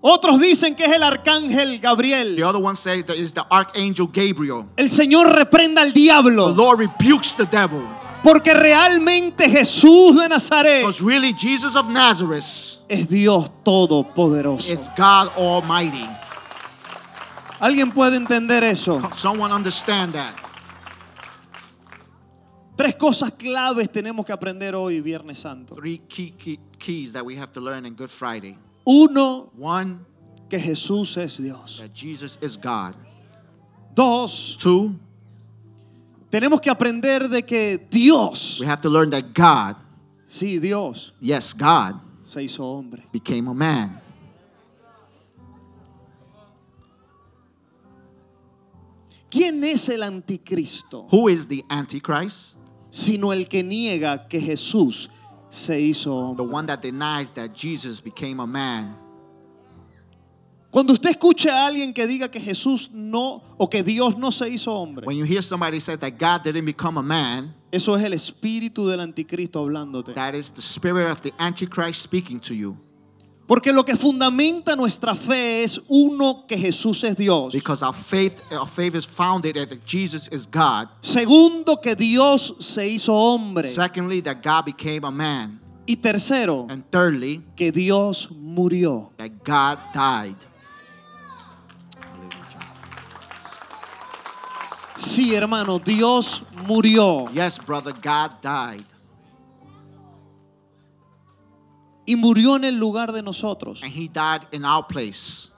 Otros 0.01 0.39
dicen 0.41 0.75
que 0.75 0.83
es 0.85 0.91
el 0.91 1.03
arcángel 1.03 1.79
The 1.79 1.87
Gabriel. 1.87 2.43
other 2.43 2.59
one 2.59 2.75
say 2.75 3.03
that 3.03 3.15
is 3.15 3.33
the 3.33 3.45
archangel 3.49 4.07
Gabriel. 4.07 4.65
El 4.75 4.89
Señor 4.89 5.33
reprenda 5.33 5.81
al 5.83 5.93
The 5.93 5.99
diablo, 6.01 6.49
Lord 6.49 6.79
rebukes 6.79 7.33
the 7.37 7.45
devil. 7.45 7.83
porque 8.23 8.53
realmente 8.53 9.47
Jesús 9.49 10.15
de 10.19 10.27
Nazaret 10.27 10.81
Because 10.81 11.01
really, 11.01 11.33
Jesus 11.33 11.75
of 11.75 11.87
Nazareth 11.87 12.79
es 12.89 13.07
Dios 13.07 13.47
todopoderoso. 13.63 14.69
is 14.73 14.89
God 14.97 15.29
Almighty. 15.37 16.05
¿Alguien 17.63 17.91
puede 17.93 18.17
entender 18.17 18.61
eso? 18.61 19.01
Someone 19.15 19.53
understand 19.53 20.11
that. 20.11 20.33
Tres 22.75 22.95
cosas 22.97 23.31
claves 23.31 23.89
tenemos 23.89 24.25
que 24.25 24.33
aprender 24.33 24.75
hoy, 24.75 24.99
Viernes 24.99 25.39
Santo. 25.39 25.73
Three 25.73 25.99
key, 26.09 26.31
key 26.31 26.59
keys 26.77 27.13
that 27.13 27.23
we 27.23 27.37
have 27.37 27.53
to 27.53 27.61
learn 27.61 27.85
in 27.85 27.95
Good 27.95 28.09
Friday. 28.09 28.57
Uno, 28.85 29.49
One, 29.57 29.99
que 30.49 30.59
Jesús 30.59 31.15
es 31.15 31.37
Dios. 31.37 31.77
that 31.79 31.93
Jesus 31.93 32.37
is 32.41 32.57
God. 32.57 32.95
Dos, 33.95 34.57
Two, 34.59 34.95
tenemos 36.29 36.59
que 36.59 36.69
aprender 36.69 37.29
de 37.29 37.43
que 37.43 37.77
Dios, 37.89 38.59
we 38.59 38.65
have 38.65 38.81
to 38.81 38.89
learn 38.89 39.09
that 39.11 39.33
God, 39.33 39.77
sí, 40.27 40.59
Dios, 40.59 41.13
yes, 41.21 41.53
God, 41.53 42.01
se 42.25 42.41
hizo 42.41 42.65
hombre. 42.65 43.03
became 43.13 43.47
a 43.47 43.53
man. 43.53 44.01
¿Quién 49.33 49.63
es 49.63 49.89
el 49.89 50.03
anticristo? 50.03 51.07
Who 51.11 51.27
is 51.27 51.47
the 51.47 51.63
Antichrist? 51.67 52.57
Sino 52.91 53.33
el 53.33 53.47
que 53.47 53.63
niega 53.63 54.27
que 54.27 54.39
Jesús 54.39 55.09
se 55.49 55.81
hizo 55.81 56.11
The 56.37 56.43
hombre. 56.43 56.55
one 56.55 56.67
that 56.67 56.81
denies 56.81 57.31
that 57.33 57.49
Jesus 57.55 57.99
became 57.99 58.39
a 58.39 58.45
man. 58.45 58.95
Cuando 60.69 60.93
usted 60.93 61.09
escuche 61.11 61.49
a 61.49 61.65
alguien 61.67 61.93
que 61.93 62.05
diga 62.07 62.29
que 62.29 62.39
Jesús 62.39 62.89
no 62.91 63.41
o 63.57 63.67
que 63.69 63.81
Dios 63.83 64.17
no 64.17 64.31
se 64.31 64.49
hizo 64.49 64.71
hombre, 64.73 65.05
When 65.07 65.17
you 65.17 65.25
hear 65.25 65.41
somebody 65.41 65.79
say 65.79 65.95
that 65.97 66.11
God 66.19 66.43
didn't 66.43 66.65
become 66.65 66.97
a 66.99 67.03
man, 67.03 67.55
eso 67.71 67.95
es 67.95 68.03
el 68.03 68.13
espíritu 68.13 68.87
del 68.87 68.99
anticristo 68.99 69.59
hablándote. 69.63 70.13
that 70.13 70.35
is 70.35 70.51
the 70.51 70.61
spirit 70.61 71.09
of 71.11 71.21
the 71.21 71.31
Antichrist 71.39 72.01
speaking 72.03 72.39
to 72.39 72.53
you. 72.53 72.77
Porque 73.53 73.71
lo 73.71 73.85
que 73.85 73.95
fundamenta 73.95 74.75
nuestra 74.75 75.13
fe 75.13 75.61
es 75.61 75.79
uno 75.87 76.43
que 76.47 76.57
Jesús 76.57 77.03
es 77.03 77.15
Dios. 77.15 77.53
Because 77.53 77.85
our 77.85 77.93
faith, 77.93 78.33
our 78.51 78.67
faith 78.67 78.95
is 78.95 79.05
founded 79.05 79.53
that 79.53 79.85
Jesus 79.85 80.27
is 80.31 80.47
God. 80.47 80.89
Segundo, 81.01 81.79
que 81.79 81.95
Dios 81.95 82.55
se 82.61 82.87
hizo 82.87 83.13
hombre. 83.13 83.69
Secondly, 83.69 84.23
that 84.23 84.41
God 84.41 84.65
became 84.65 85.05
a 85.05 85.11
man. 85.11 85.59
Y 85.85 85.97
tercero, 85.97 86.65
And 86.67 86.83
thirdly, 86.89 87.43
que 87.55 87.71
Dios 87.71 88.31
murió. 88.31 89.11
that 89.17 89.29
God 89.43 89.77
died. 89.93 90.37
Sí, 94.95 95.35
hermano, 95.35 95.77
Dios 95.77 96.41
murió. 96.65 97.31
Yes, 97.31 97.59
brother, 97.59 97.93
God 97.93 98.41
died. 98.41 98.83
Y 102.05 102.15
murió 102.15 102.55
en 102.57 102.65
el 102.65 102.77
lugar 102.77 103.11
de 103.13 103.21
nosotros. 103.21 103.81
And 103.83 103.93
he 103.93 104.07
died 104.07 104.47
in 104.51 104.65
our 104.65 104.85
place. 104.85 105.49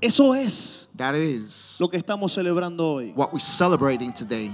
Eso 0.00 0.34
es 0.34 0.88
That 0.96 1.14
is 1.14 1.76
lo 1.78 1.88
que 1.88 1.96
estamos 1.96 2.32
celebrando 2.32 2.94
hoy. 2.94 3.12
what 3.14 3.32
we're 3.32 3.38
celebrating 3.38 4.12
today. 4.12 4.50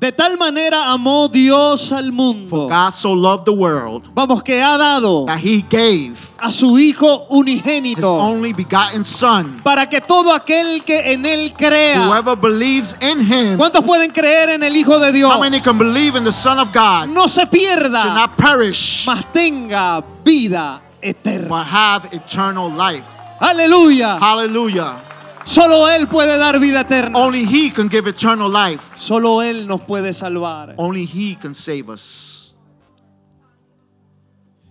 De 0.00 0.12
tal 0.12 0.38
manera 0.38 0.92
amó 0.92 1.26
Dios 1.28 1.90
al 1.90 2.12
mundo. 2.12 2.68
God 2.68 2.92
so 2.92 3.12
loved 3.14 3.44
the 3.46 3.50
world 3.50 4.04
Vamos, 4.14 4.44
que 4.44 4.62
ha 4.62 4.76
dado 4.78 5.26
that 5.26 5.40
he 5.40 5.60
gave 5.68 6.14
a 6.38 6.52
su 6.52 6.78
Hijo 6.78 7.22
his 7.22 7.30
unigénito 7.30 8.08
only 8.08 8.52
begotten 8.52 9.04
Son. 9.04 9.60
para 9.64 9.88
que 9.88 10.00
todo 10.00 10.32
aquel 10.32 10.84
que 10.84 11.12
en 11.12 11.26
Él 11.26 11.52
crea. 11.52 12.06
Whoever 12.08 12.36
believes 12.36 12.94
in 13.00 13.20
him, 13.20 13.56
¿Cuántos 13.58 13.82
pueden 13.84 14.12
creer 14.12 14.50
en 14.50 14.62
el 14.62 14.76
Hijo 14.76 15.00
de 15.00 15.10
Dios? 15.10 15.32
how 15.34 15.40
many 15.40 15.60
can 15.60 15.76
believe 15.76 16.14
in 16.16 16.22
the 16.22 16.30
Son 16.30 16.60
of 16.60 16.68
God? 16.72 17.08
No 17.08 17.26
se 17.26 17.40
Should 17.40 17.50
pierda, 17.50 18.14
not 18.14 18.36
perish, 18.36 19.04
mas 19.04 19.24
tenga 19.32 20.04
vida 20.24 20.80
eterna. 21.02 21.48
but 21.48 21.66
have 21.66 22.08
eternal 22.12 22.70
life. 22.70 23.04
Aleluya. 23.40 24.16
Hallelujah. 24.20 25.07
Solo 25.48 25.88
Él 25.88 26.06
puede 26.08 26.36
dar 26.36 26.60
vida 26.60 26.82
eterna. 26.82 27.18
Only 27.18 27.46
he 27.46 27.72
can 27.72 27.88
give 27.88 28.06
eternal 28.06 28.52
life. 28.52 28.82
Solo 28.98 29.40
Él 29.40 29.66
nos 29.66 29.80
puede 29.80 30.12
salvar. 30.12 30.74
Only 30.76 31.06
he 31.06 31.38
can 31.40 31.54
save 31.54 31.88
us. 31.88 32.54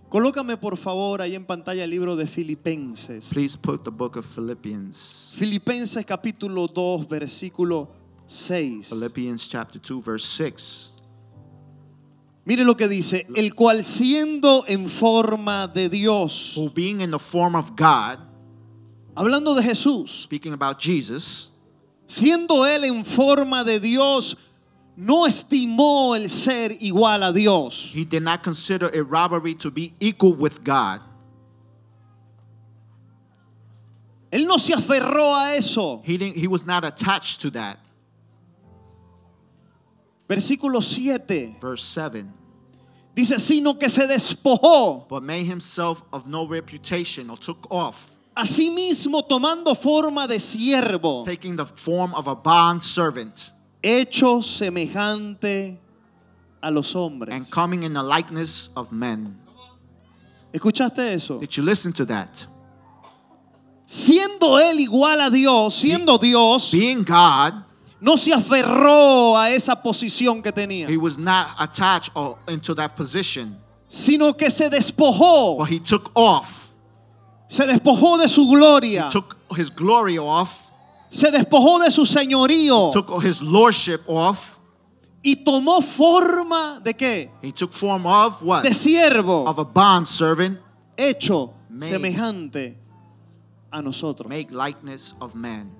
Colócame 0.08 0.56
por 0.56 0.76
favor 0.76 1.20
ahí 1.20 1.34
en 1.34 1.44
pantalla 1.44 1.82
el 1.82 1.90
libro 1.90 2.14
de 2.14 2.28
Filipenses. 2.28 3.30
Please 3.32 3.58
put 3.58 3.82
the 3.82 3.90
book 3.90 4.16
of 4.16 4.24
Philippians. 4.24 5.34
Filipenses 5.36 6.06
capítulo 6.06 6.68
2, 6.68 7.08
versículo 7.08 7.88
6. 8.28 8.90
Philippians 8.90 9.48
chapter 9.48 9.80
2 9.80 10.00
verse 10.00 10.28
6. 10.36 10.92
Mire 12.44 12.62
lo 12.64 12.76
que 12.76 12.86
dice, 12.86 13.26
el 13.34 13.52
cual 13.56 13.84
siendo 13.84 14.64
en 14.68 14.88
forma 14.88 15.66
de 15.66 15.88
Dios, 15.88 16.56
Who 16.56 16.70
being 16.70 17.00
in 17.00 17.10
the 17.10 17.18
form 17.18 17.56
of 17.56 17.72
God, 17.76 18.27
hablando 19.18 19.54
de 19.54 19.62
Jesús, 19.62 20.22
speaking 20.22 20.52
about 20.52 20.78
Jesus, 20.78 21.50
siendo 22.06 22.64
él 22.64 22.84
en 22.84 23.04
forma 23.04 23.64
de 23.64 23.80
Dios, 23.80 24.36
no 24.96 25.26
estimó 25.26 26.16
el 26.16 26.28
ser 26.28 26.70
igual 26.80 27.22
a 27.22 27.32
Dios, 27.32 27.92
he 27.94 28.04
did 28.04 28.22
not 28.22 28.42
consider 28.42 28.88
a 28.94 29.02
robbery 29.02 29.54
to 29.54 29.70
be 29.70 29.94
equal 30.00 30.32
with 30.32 30.62
God. 30.64 31.00
él 34.30 34.46
no 34.46 34.58
se 34.58 34.74
aferró 34.74 35.34
a 35.34 35.56
eso. 35.56 36.02
He 36.04 36.18
didn't 36.18 36.36
he 36.36 36.46
was 36.46 36.66
not 36.66 36.84
attached 36.84 37.40
to 37.42 37.50
that. 37.52 37.78
Versículo 40.28 40.82
7 40.82 41.56
Verse 41.60 41.82
7. 41.82 42.30
dice, 43.14 43.38
sino 43.38 43.74
que 43.78 43.88
se 43.88 44.06
despojó 44.06 45.08
But 45.08 45.22
made 45.22 45.46
himself 45.46 46.02
of 46.12 46.26
no 46.26 46.46
reputation 46.46 47.30
or 47.30 47.38
took 47.38 47.66
off, 47.70 48.10
Asimismo, 48.38 49.24
tomando 49.24 49.74
forma 49.74 50.28
de 50.28 50.38
siervo, 50.38 51.24
taking 51.24 51.56
the 51.56 51.66
form 51.66 52.14
of 52.14 52.28
a 52.28 52.36
bond 52.36 52.84
servant, 52.84 53.50
hecho 53.82 54.42
semejante 54.42 55.76
a 56.62 56.70
los 56.70 56.94
hombres. 56.94 57.34
and 57.34 57.50
coming 57.50 57.82
in 57.82 57.92
the 57.92 58.02
likeness 58.02 58.68
of 58.76 58.92
men. 58.92 59.36
¿Escuchaste 60.52 61.12
eso? 61.12 61.40
Did 61.40 61.56
you 61.56 61.64
listen 61.64 61.92
to 61.92 62.04
that? 62.06 62.46
Siendo 63.84 64.60
él 64.60 64.78
igual 64.86 65.20
a 65.20 65.30
Dios, 65.30 65.74
siendo 65.74 66.16
Dios, 66.20 66.70
Being 66.70 67.02
God, 67.02 67.64
no 68.00 68.14
se 68.14 68.32
aferró 68.32 69.36
a 69.36 69.50
esa 69.50 69.74
posición 69.82 70.40
que 70.44 70.52
tenía, 70.52 70.88
he 70.88 70.96
was 70.96 71.18
not 71.18 71.56
attached 71.58 72.12
or 72.14 72.38
into 72.46 72.72
that 72.76 72.94
position, 72.94 73.56
sino 73.88 74.32
que 74.34 74.48
se 74.48 74.70
despojó, 74.70 75.58
but 75.58 75.68
he 75.68 75.80
took 75.80 76.12
off. 76.14 76.67
Se 77.48 77.66
despojó 77.66 78.18
de 78.18 78.28
su 78.28 78.46
gloria, 78.48 79.08
Took 79.10 79.36
his 79.56 79.70
glory 79.74 80.18
off, 80.18 80.70
se 81.10 81.30
despojó 81.30 81.78
de 81.82 81.90
su 81.90 82.04
señorío 82.04 82.90
took 82.92 83.22
his 83.24 83.40
lordship 83.40 84.00
off. 84.06 84.58
y 85.22 85.34
tomó 85.36 85.80
forma 85.82 86.80
de 86.84 86.94
qué? 86.94 87.30
He 87.42 87.52
took 87.52 87.72
form 87.72 88.06
of 88.06 88.42
what? 88.42 88.62
De 88.62 88.70
siervo, 88.74 89.44
Of 89.46 89.58
a 89.58 89.64
bond 89.64 90.06
servant, 90.06 90.58
hecho 90.96 91.54
Made. 91.70 91.88
semejante 91.88 92.76
a 93.70 93.82
nosotros. 93.82 94.28
make 94.28 94.50
likeness 94.50 95.14
of 95.20 95.34
man. 95.34 95.70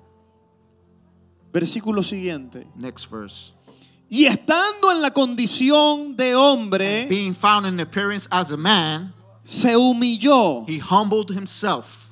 Versículo 1.51 2.03
siguiente. 2.03 2.67
Next 2.75 3.09
verse. 3.09 3.53
Y 4.09 4.25
estando 4.25 4.91
en 4.91 5.01
la 5.01 5.11
condición 5.11 6.15
de 6.15 6.35
hombre, 6.35 7.05
Being 7.07 7.33
found 7.33 7.65
in 7.67 7.79
appearance 7.79 8.27
as 8.31 8.51
a 8.51 8.57
man, 8.57 9.13
se 9.49 9.75
humilló. 9.75 10.63
he 10.67 10.77
humbled 10.79 11.31
himself. 11.31 12.05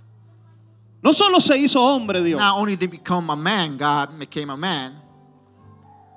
No 1.03 1.13
solo 1.13 1.39
se 1.39 1.55
hizo 1.57 1.79
hombre 1.79 2.23
Dios, 2.23 2.39
Not 2.39 2.57
only 2.57 2.75
did 2.75 2.89
he 2.91 2.97
become 2.97 3.29
a 3.29 3.35
man, 3.35 3.77
God 3.77 4.17
became 4.17 4.49
a 4.49 4.57
man, 4.57 4.99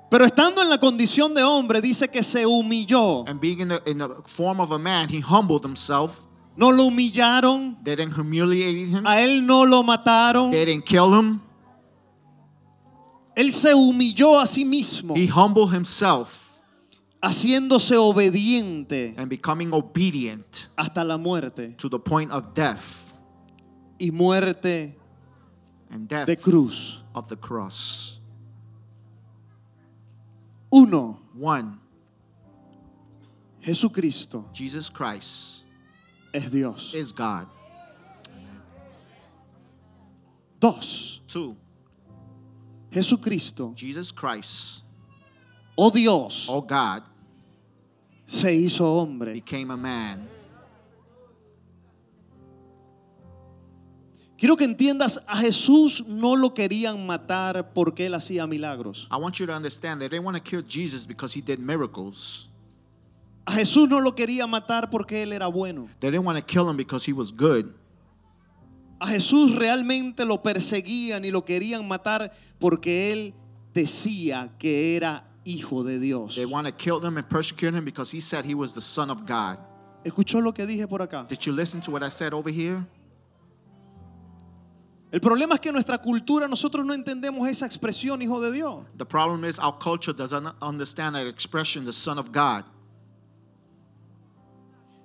pero 0.09 0.25
estando 0.25 0.61
en 0.61 0.69
la 0.69 0.77
condición 0.79 1.33
de 1.33 1.43
hombre 1.43 1.79
dice 1.79 2.09
que 2.09 2.23
se 2.23 2.45
humilló. 2.45 3.23
and 3.27 3.39
being 3.39 3.59
in 3.59 3.69
the, 3.69 3.81
in 3.85 3.99
the 3.99 4.09
form 4.25 4.59
of 4.59 4.71
a 4.71 4.79
man, 4.79 5.07
he 5.09 5.19
humbled 5.21 5.63
himself. 5.63 6.25
No 6.57 6.69
lo 6.69 6.85
humillaron, 6.89 7.77
They 7.83 7.95
didn't 7.95 8.13
humiliate 8.15 8.89
him. 8.89 9.05
a 9.05 9.21
él 9.21 9.45
no 9.45 9.63
lo 9.63 9.83
mataron. 9.83 10.51
They 10.51 10.65
didn't 10.65 10.85
kill 10.85 11.13
him. 11.13 11.39
Él 13.35 13.51
se 13.53 13.73
humilló 13.73 14.39
a 14.41 14.45
sí 14.47 14.65
mismo, 14.65 15.15
He 15.15 15.27
humbled 15.27 15.71
himself 15.73 16.50
haciéndose 17.21 17.95
obediente 17.97 19.13
and 19.17 19.29
becoming 19.29 19.71
obedient 19.73 20.69
hasta 20.77 21.03
la 21.03 21.17
muerte 21.17 21.75
to 21.77 21.87
the 21.89 21.99
point 21.99 22.31
of 22.31 22.53
death 22.53 23.13
y 23.99 24.09
muerte 24.11 24.95
and 25.91 26.07
death 26.07 26.25
de 26.27 26.35
cruz. 26.35 26.97
of 27.13 27.27
the 27.27 27.35
cross. 27.35 28.19
Uno, 30.73 31.19
One, 31.37 31.79
Jesucristo 33.61 34.45
Jesus 34.53 34.89
Christ 34.89 35.63
es 36.33 36.49
Dios. 36.49 36.93
is 36.95 37.11
God. 37.11 37.47
Dos, 40.59 41.19
Two, 41.27 41.55
Jesucristo, 42.91 43.73
Jesus 43.75 44.11
Christ, 44.11 44.83
oh 45.75 45.91
Dios, 45.91 46.47
or 46.49 46.61
God, 46.61 47.03
se 48.25 48.53
hizo 48.53 48.85
hombre. 48.85 49.33
became 49.33 49.71
a 49.71 49.77
man. 49.77 50.27
Quiero 54.41 54.57
que 54.57 54.65
entiendas, 54.65 55.23
a 55.27 55.37
Jesús 55.37 56.03
no 56.07 56.35
lo 56.35 56.55
querían 56.55 57.05
matar 57.05 57.73
porque 57.75 58.07
él 58.07 58.15
hacía 58.15 58.47
milagros. 58.47 59.07
I 59.11 59.17
want 59.17 59.35
you 59.35 59.45
to 59.45 59.53
understand 59.53 60.01
they 60.01 60.09
didn't 60.09 60.25
want 60.25 60.35
to 60.35 60.41
kill 60.41 60.63
Jesus 60.67 61.05
because 61.05 61.37
he 61.37 61.43
did 61.43 61.59
miracles. 61.59 62.47
A 63.45 63.51
Jesús 63.51 63.87
no 63.87 63.99
lo 63.99 64.15
quería 64.15 64.47
matar 64.47 64.89
porque 64.89 65.21
él 65.21 65.33
era 65.33 65.45
bueno. 65.45 65.89
They 65.99 66.09
didn't 66.09 66.25
want 66.25 66.39
to 66.39 66.43
kill 66.43 66.67
him 66.67 66.75
because 66.75 67.05
he 67.05 67.13
was 67.13 67.31
good. 67.31 67.71
A 68.99 69.05
Jesús 69.05 69.55
realmente 69.55 70.25
lo 70.25 70.41
perseguían 70.41 71.23
y 71.23 71.29
lo 71.29 71.45
querían 71.45 71.87
matar 71.87 72.31
porque 72.57 73.11
él 73.11 73.35
decía 73.75 74.55
que 74.57 74.95
era 74.95 75.30
hijo 75.45 75.83
de 75.83 75.99
Dios. 75.99 76.35
They 76.35 76.45
want 76.45 76.67
to 76.67 76.71
kill 76.71 76.99
him 76.99 77.17
and 77.17 77.27
persecute 77.27 77.73
him 77.73 77.85
because 77.85 78.11
he 78.11 78.19
said 78.19 78.45
he 78.45 78.55
was 78.55 78.73
the 78.73 78.81
son 78.81 79.09
of 79.09 79.25
God. 79.25 79.57
¿Escuchó 80.03 80.41
lo 80.41 80.51
que 80.51 80.65
dije 80.65 80.87
por 80.87 80.99
acá? 80.99 81.27
Did 81.27 81.45
you 81.45 81.53
listen 81.53 81.81
to 81.81 81.91
what 81.91 82.03
I 82.03 82.09
said 82.09 82.33
over 82.33 82.49
here? 82.49 82.85
El 85.11 85.19
problema 85.19 85.55
es 85.55 85.59
que 85.59 85.71
nuestra 85.73 85.97
cultura 85.97 86.47
nosotros 86.47 86.85
no 86.85 86.93
entendemos 86.93 87.47
esa 87.49 87.65
expresión 87.65 88.21
hijo 88.21 88.39
de 88.39 88.51
Dios. 88.51 88.85
The 88.97 89.05
problem 89.05 89.43
is 89.43 89.59
our 89.59 89.77
culture 89.77 90.13
doesn't 90.13 90.47
understand 90.61 91.15
that 91.15 91.27
expression, 91.27 91.85
the 91.85 91.91
son 91.91 92.17
of 92.17 92.31
God. 92.31 92.63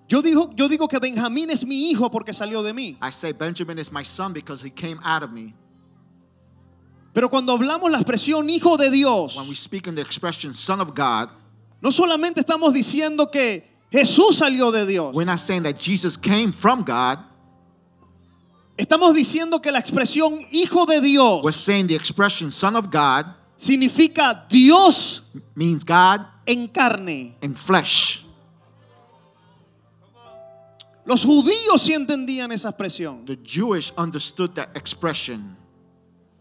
Yo 0.08 0.22
digo, 0.22 0.54
yo 0.54 0.68
digo 0.68 0.88
que 0.88 1.00
Benjamín 1.00 1.50
es 1.50 1.66
mi 1.66 1.90
hijo 1.90 2.08
porque 2.08 2.32
salió 2.32 2.62
de 2.62 2.72
mí. 2.72 2.96
I 3.02 3.10
say 3.10 3.32
Benjamin 3.32 3.78
is 3.78 3.90
my 3.90 4.04
son 4.04 4.32
because 4.32 4.62
he 4.62 4.70
came 4.70 5.00
out 5.02 5.24
of 5.24 5.32
me. 5.32 5.54
Pero 7.16 7.30
cuando 7.30 7.54
hablamos 7.54 7.90
la 7.90 7.96
expresión 7.98 8.50
hijo 8.50 8.76
de 8.76 8.90
Dios, 8.90 9.36
When 9.38 9.48
we 9.48 9.54
speak 9.54 9.86
in 9.86 9.94
the 9.94 10.02
expression 10.02 10.52
son 10.52 10.82
of 10.82 10.88
God, 10.94 11.30
no 11.80 11.90
solamente 11.90 12.40
estamos 12.40 12.74
diciendo 12.74 13.30
que 13.30 13.66
Jesús 13.90 14.36
salió 14.36 14.70
de 14.70 14.84
Dios. 14.84 15.14
we're 15.14 15.24
not 15.24 15.40
saying 15.40 15.62
that 15.62 15.78
Jesus 15.80 16.14
came 16.18 16.52
from 16.52 16.84
God. 16.84 17.20
Estamos 18.76 19.14
diciendo 19.14 19.62
que 19.62 19.72
la 19.72 19.78
expresión 19.78 20.46
hijo 20.50 20.84
de 20.84 21.00
Dios 21.00 21.42
We're 21.42 21.52
saying 21.52 21.86
the 21.86 21.94
expression 21.94 22.52
son 22.52 22.76
of 22.76 22.90
God 22.90 23.24
significa 23.56 24.46
Dios 24.50 25.22
means 25.54 25.84
God 25.84 26.20
en 26.46 26.68
carne. 26.68 27.34
in 27.40 27.54
flesh. 27.54 28.26
Los 31.06 31.24
judíos 31.24 31.80
sí 31.80 31.94
entendían 31.94 32.52
esa 32.52 32.68
expresión. 32.68 33.24
The 33.24 33.38
Jewish 33.42 33.90
understood 33.96 34.54
that 34.56 34.76
expression. 34.76 35.56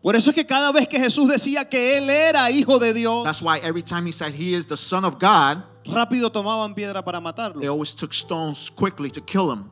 Por 0.05 0.15
eso 0.15 0.29
es 0.29 0.35
que 0.35 0.45
cada 0.45 0.71
vez 0.71 0.87
que 0.87 0.99
Jesús 0.99 1.27
decía 1.27 1.67
que 1.67 1.97
él 1.97 2.07
era 2.11 2.51
hijo 2.51 2.77
de 2.77 2.93
Dios, 2.93 3.23
That's 3.23 3.41
why 3.41 3.57
every 3.63 3.81
time 3.81 4.05
he 4.05 4.11
said 4.11 4.35
he 4.35 4.53
is 4.53 4.67
the 4.67 4.77
son 4.77 5.03
of 5.03 5.15
God, 5.15 5.63
rápido 5.83 6.31
tomaban 6.31 6.75
piedra 6.75 7.03
para 7.03 7.17
they 7.17 7.23
matarlo. 7.23 7.67
always 7.67 7.95
took 7.95 8.13
stones 8.13 8.69
quickly 8.69 9.09
to 9.09 9.19
kill 9.19 9.51
him. 9.51 9.71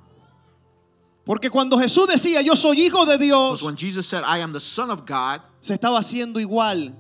Porque 1.23 1.51
cuando 1.51 1.77
Jesús 1.77 2.07
decía 2.07 2.41
yo 2.41 2.55
soy 2.55 2.81
hijo 2.81 3.05
de 3.05 3.19
Dios, 3.19 3.61
when 3.61 3.75
Jesus 3.77 4.07
said, 4.07 4.23
I 4.25 4.39
am 4.39 4.53
the 4.53 4.59
son 4.59 4.89
of 4.89 5.05
God, 5.05 5.41
se 5.61 5.75
estaba 5.75 5.99
haciendo 5.99 6.39
igual. 6.39 6.95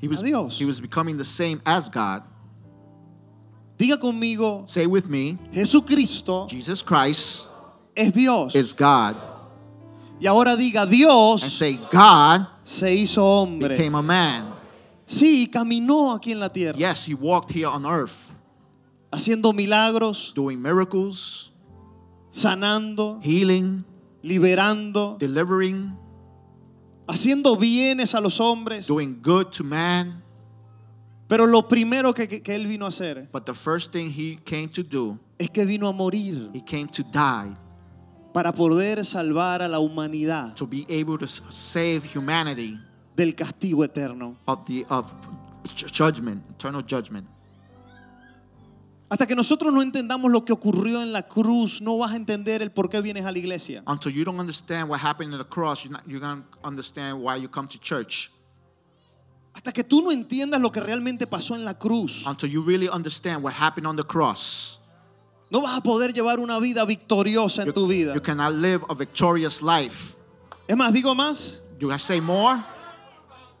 he 0.00 0.08
was, 0.08 0.22
A 0.22 0.24
Dios. 0.24 0.58
he 0.58 0.64
was 0.64 0.80
becoming 0.80 1.18
the 1.18 1.24
same 1.24 1.60
as 1.66 1.90
God. 1.90 2.22
Diga 3.78 4.00
conmigo, 4.00 4.66
Say 4.66 4.86
with 4.86 5.06
me, 5.10 5.36
Jesucristo 5.52 6.48
Jesus 6.48 6.80
Christ 6.80 7.48
es 7.94 8.12
Dios. 8.12 8.54
is 8.54 8.72
God. 8.72 9.35
Y 10.20 10.26
ahora 10.26 10.56
diga, 10.56 10.82
And 10.82 10.90
Dios 10.90 11.42
say, 11.42 11.78
God 11.92 12.46
se 12.64 12.94
hizo 12.94 13.22
hombre. 13.24 13.76
became 13.76 13.94
a 13.96 14.02
man. 14.02 14.54
Sí, 15.04 15.48
caminó 15.50 16.12
aquí 16.14 16.32
en 16.32 16.40
la 16.40 16.48
tierra, 16.48 16.76
Yes, 16.78 17.06
he 17.06 17.14
walked 17.14 17.50
here 17.54 17.66
on 17.66 17.84
earth, 17.86 18.16
haciendo 19.12 19.52
milagros, 19.52 20.32
doing 20.34 20.60
miracles, 20.60 21.52
sanando, 22.32 23.20
healing, 23.22 23.84
liberando, 24.22 25.16
delivering, 25.18 25.96
haciendo 27.06 27.56
bienes 27.56 28.14
a 28.14 28.20
los 28.20 28.40
hombres. 28.40 28.86
doing 28.86 29.20
good 29.22 29.46
to 29.52 29.62
man. 29.62 30.22
Pero 31.28 31.46
lo 31.46 31.62
primero 31.68 32.14
que, 32.14 32.26
que- 32.28 32.40
que 32.42 32.54
él 32.54 32.66
vino 32.68 32.84
a 32.84 32.88
hacer 32.88 33.28
But 33.32 33.46
the 33.46 33.54
first 33.54 33.92
thing 33.92 34.10
he 34.10 34.38
came 34.44 34.68
to 34.70 34.82
do, 34.82 35.18
es 35.38 35.50
que 35.50 35.64
vino 35.64 35.88
a 35.88 35.92
morir 35.92 36.50
he 36.54 36.60
came 36.64 36.86
to 36.88 37.02
die 37.02 37.56
para 38.36 38.52
poder 38.52 39.02
salvar 39.02 39.62
a 39.62 39.66
la 39.66 39.78
humanidad 39.78 40.54
to 40.56 40.66
be 40.66 40.84
able 40.90 41.16
to 41.16 41.26
save 41.26 42.02
humanity 42.14 42.78
del 43.16 43.34
castigo 43.34 43.82
eterno. 43.82 44.36
of 44.44 44.66
the 44.66 44.84
of 44.90 45.10
ju- 45.74 45.86
judgment, 45.88 46.44
eternal 46.50 46.82
judgment. 46.86 47.26
Hasta 49.08 49.26
que 49.26 49.34
nosotros 49.34 49.72
no 49.72 49.80
entendamos 49.80 50.30
lo 50.30 50.44
que 50.44 50.52
ocurrió 50.52 51.00
en 51.00 51.14
la 51.14 51.22
cruz, 51.22 51.80
no 51.80 51.96
vas 51.96 52.12
a 52.12 52.16
entender 52.16 52.60
el 52.60 52.70
por 52.70 52.90
qué 52.90 53.00
vienes 53.00 53.24
a 53.24 53.32
la 53.32 53.38
iglesia. 53.38 53.82
Until 53.86 54.12
you 54.12 54.22
don't 54.22 54.38
understand 54.38 54.90
what 54.90 55.00
happened 55.00 55.32
in 55.32 55.38
the 55.38 55.48
cross, 55.48 55.82
you're 55.82 55.92
not 55.96 56.06
you're 56.06 56.42
understand 56.62 57.18
why 57.18 57.40
you 57.40 57.48
come 57.48 57.66
to 57.66 57.78
church. 57.78 58.30
Hasta 59.54 59.72
que 59.72 59.82
tú 59.82 60.02
no 60.02 60.12
entiendas 60.12 60.60
lo 60.60 60.70
que 60.70 60.80
realmente 60.80 61.26
pasó 61.26 61.54
en 61.54 61.64
la 61.64 61.72
cruz, 61.78 62.26
Until 62.26 62.50
you 62.50 62.60
really 62.60 62.90
understand 62.90 63.42
what 63.42 63.54
happened 63.54 63.86
on 63.86 63.96
the 63.96 64.04
cross, 64.04 64.78
no 65.50 65.60
vas 65.62 65.76
a 65.76 65.80
poder 65.80 66.12
llevar 66.12 66.38
una 66.40 66.58
vida 66.58 66.84
victoriosa 66.84 67.62
en 67.62 67.72
tu 67.72 67.86
vida. 67.86 68.14
you 68.14 68.20
cannot 68.22 68.52
live 68.54 68.84
a 68.88 68.94
victorious 68.94 69.62
life. 69.62 70.14
Es 70.66 70.76
más, 70.76 70.92
digo 70.92 71.14
más, 71.14 71.60
Do 71.78 71.92
I 71.94 71.98
say 71.98 72.20
more? 72.20 72.62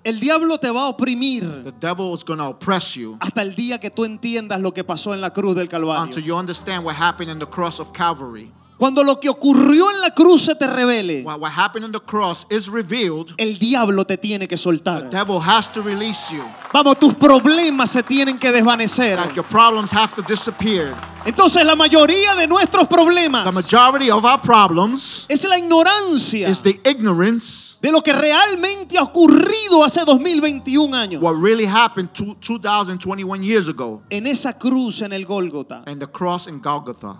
el 0.02 0.18
diablo 0.20 0.58
te 0.58 0.70
va 0.70 0.82
a 0.82 0.88
oprimir 0.88 1.42
The 1.64 1.72
devil 1.80 2.14
is 2.14 2.24
gonna 2.24 2.48
oppress 2.48 2.94
you 2.94 3.16
hasta 3.20 3.42
el 3.42 3.54
día 3.54 3.78
que 3.80 3.90
tú 3.90 4.04
entiendas 4.04 4.60
lo 4.60 4.72
que 4.72 4.84
pasó 4.84 5.12
en 5.14 5.20
la 5.20 5.30
cruz 5.30 5.54
del 5.56 5.64
until 5.66 5.70
Calvario. 5.80 6.18
you 6.20 6.34
understand 6.36 6.84
what 6.84 6.94
happened 6.96 7.30
in 7.30 7.38
the 7.38 7.46
cross 7.46 7.78
of 7.80 7.92
Calvary. 7.92 8.52
Cuando 8.78 9.02
lo 9.02 9.18
que 9.18 9.28
ocurrió 9.30 9.90
en 9.90 10.00
la 10.02 10.10
cruz 10.10 10.42
se 10.44 10.54
te 10.54 10.66
revele, 10.66 11.22
What, 11.22 11.40
what 11.40 11.50
happened 11.56 11.86
in 11.86 11.92
the 11.92 12.00
cross 12.00 12.46
is 12.50 12.68
revealed. 12.68 13.32
el 13.38 13.58
diablo 13.58 14.04
te 14.04 14.18
tiene 14.18 14.46
que 14.46 14.56
The 14.56 14.62
soltar. 14.62 15.08
devil 15.10 15.40
has 15.40 15.72
to 15.72 15.80
release 15.82 16.30
you. 16.30 16.42
Vamos, 16.74 16.98
tus 16.98 17.14
problemas 17.14 17.90
se 17.90 18.02
tienen 18.02 18.38
que 18.38 18.52
desvanecer. 18.52 19.18
Your 19.34 19.46
problems 19.46 19.92
have 19.94 20.14
to 20.14 20.22
disappear. 20.22 20.94
Entonces 21.24 21.64
la 21.64 21.74
mayoría 21.74 22.34
de 22.34 22.46
nuestros 22.46 22.86
problemas 22.86 23.44
The 23.44 23.52
majority 23.52 24.10
of 24.10 24.24
our 24.24 24.40
problems 24.40 25.24
es 25.28 25.42
la 25.44 25.58
ignorancia 25.58 26.48
is 26.48 26.60
the 26.60 26.78
ignorance 26.84 27.76
de 27.80 27.90
lo 27.90 28.00
que 28.02 28.12
realmente 28.12 28.96
ha 28.98 29.02
ocurrido 29.02 29.82
hace 29.84 30.04
2021 30.04 30.94
años. 30.94 31.22
what 31.22 31.34
really 31.34 31.66
happened 31.66 32.10
two, 32.12 32.36
2021 32.40 33.42
years 33.42 33.68
ago 33.68 34.02
En 34.10 34.26
esa 34.26 34.56
cruz 34.58 35.00
en 35.02 35.12
el 35.12 35.24
Gólgota. 35.24 35.82
and 35.86 35.98
the 36.00 36.06
cross 36.06 36.46
in 36.46 36.60
Golgotha. 36.60 37.16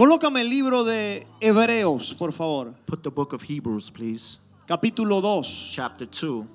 Colócame 0.00 0.40
el 0.40 0.48
libro 0.48 0.82
de 0.82 1.26
Hebreos, 1.42 2.14
por 2.14 2.32
favor. 2.32 2.72
Put 2.86 3.02
the 3.02 3.10
book 3.10 3.34
of 3.34 3.42
Hebrews, 3.42 3.90
please. 3.90 4.38
Capítulo 4.66 5.20
2, 5.20 5.72
Chapter 5.74 6.08
2, 6.08 6.46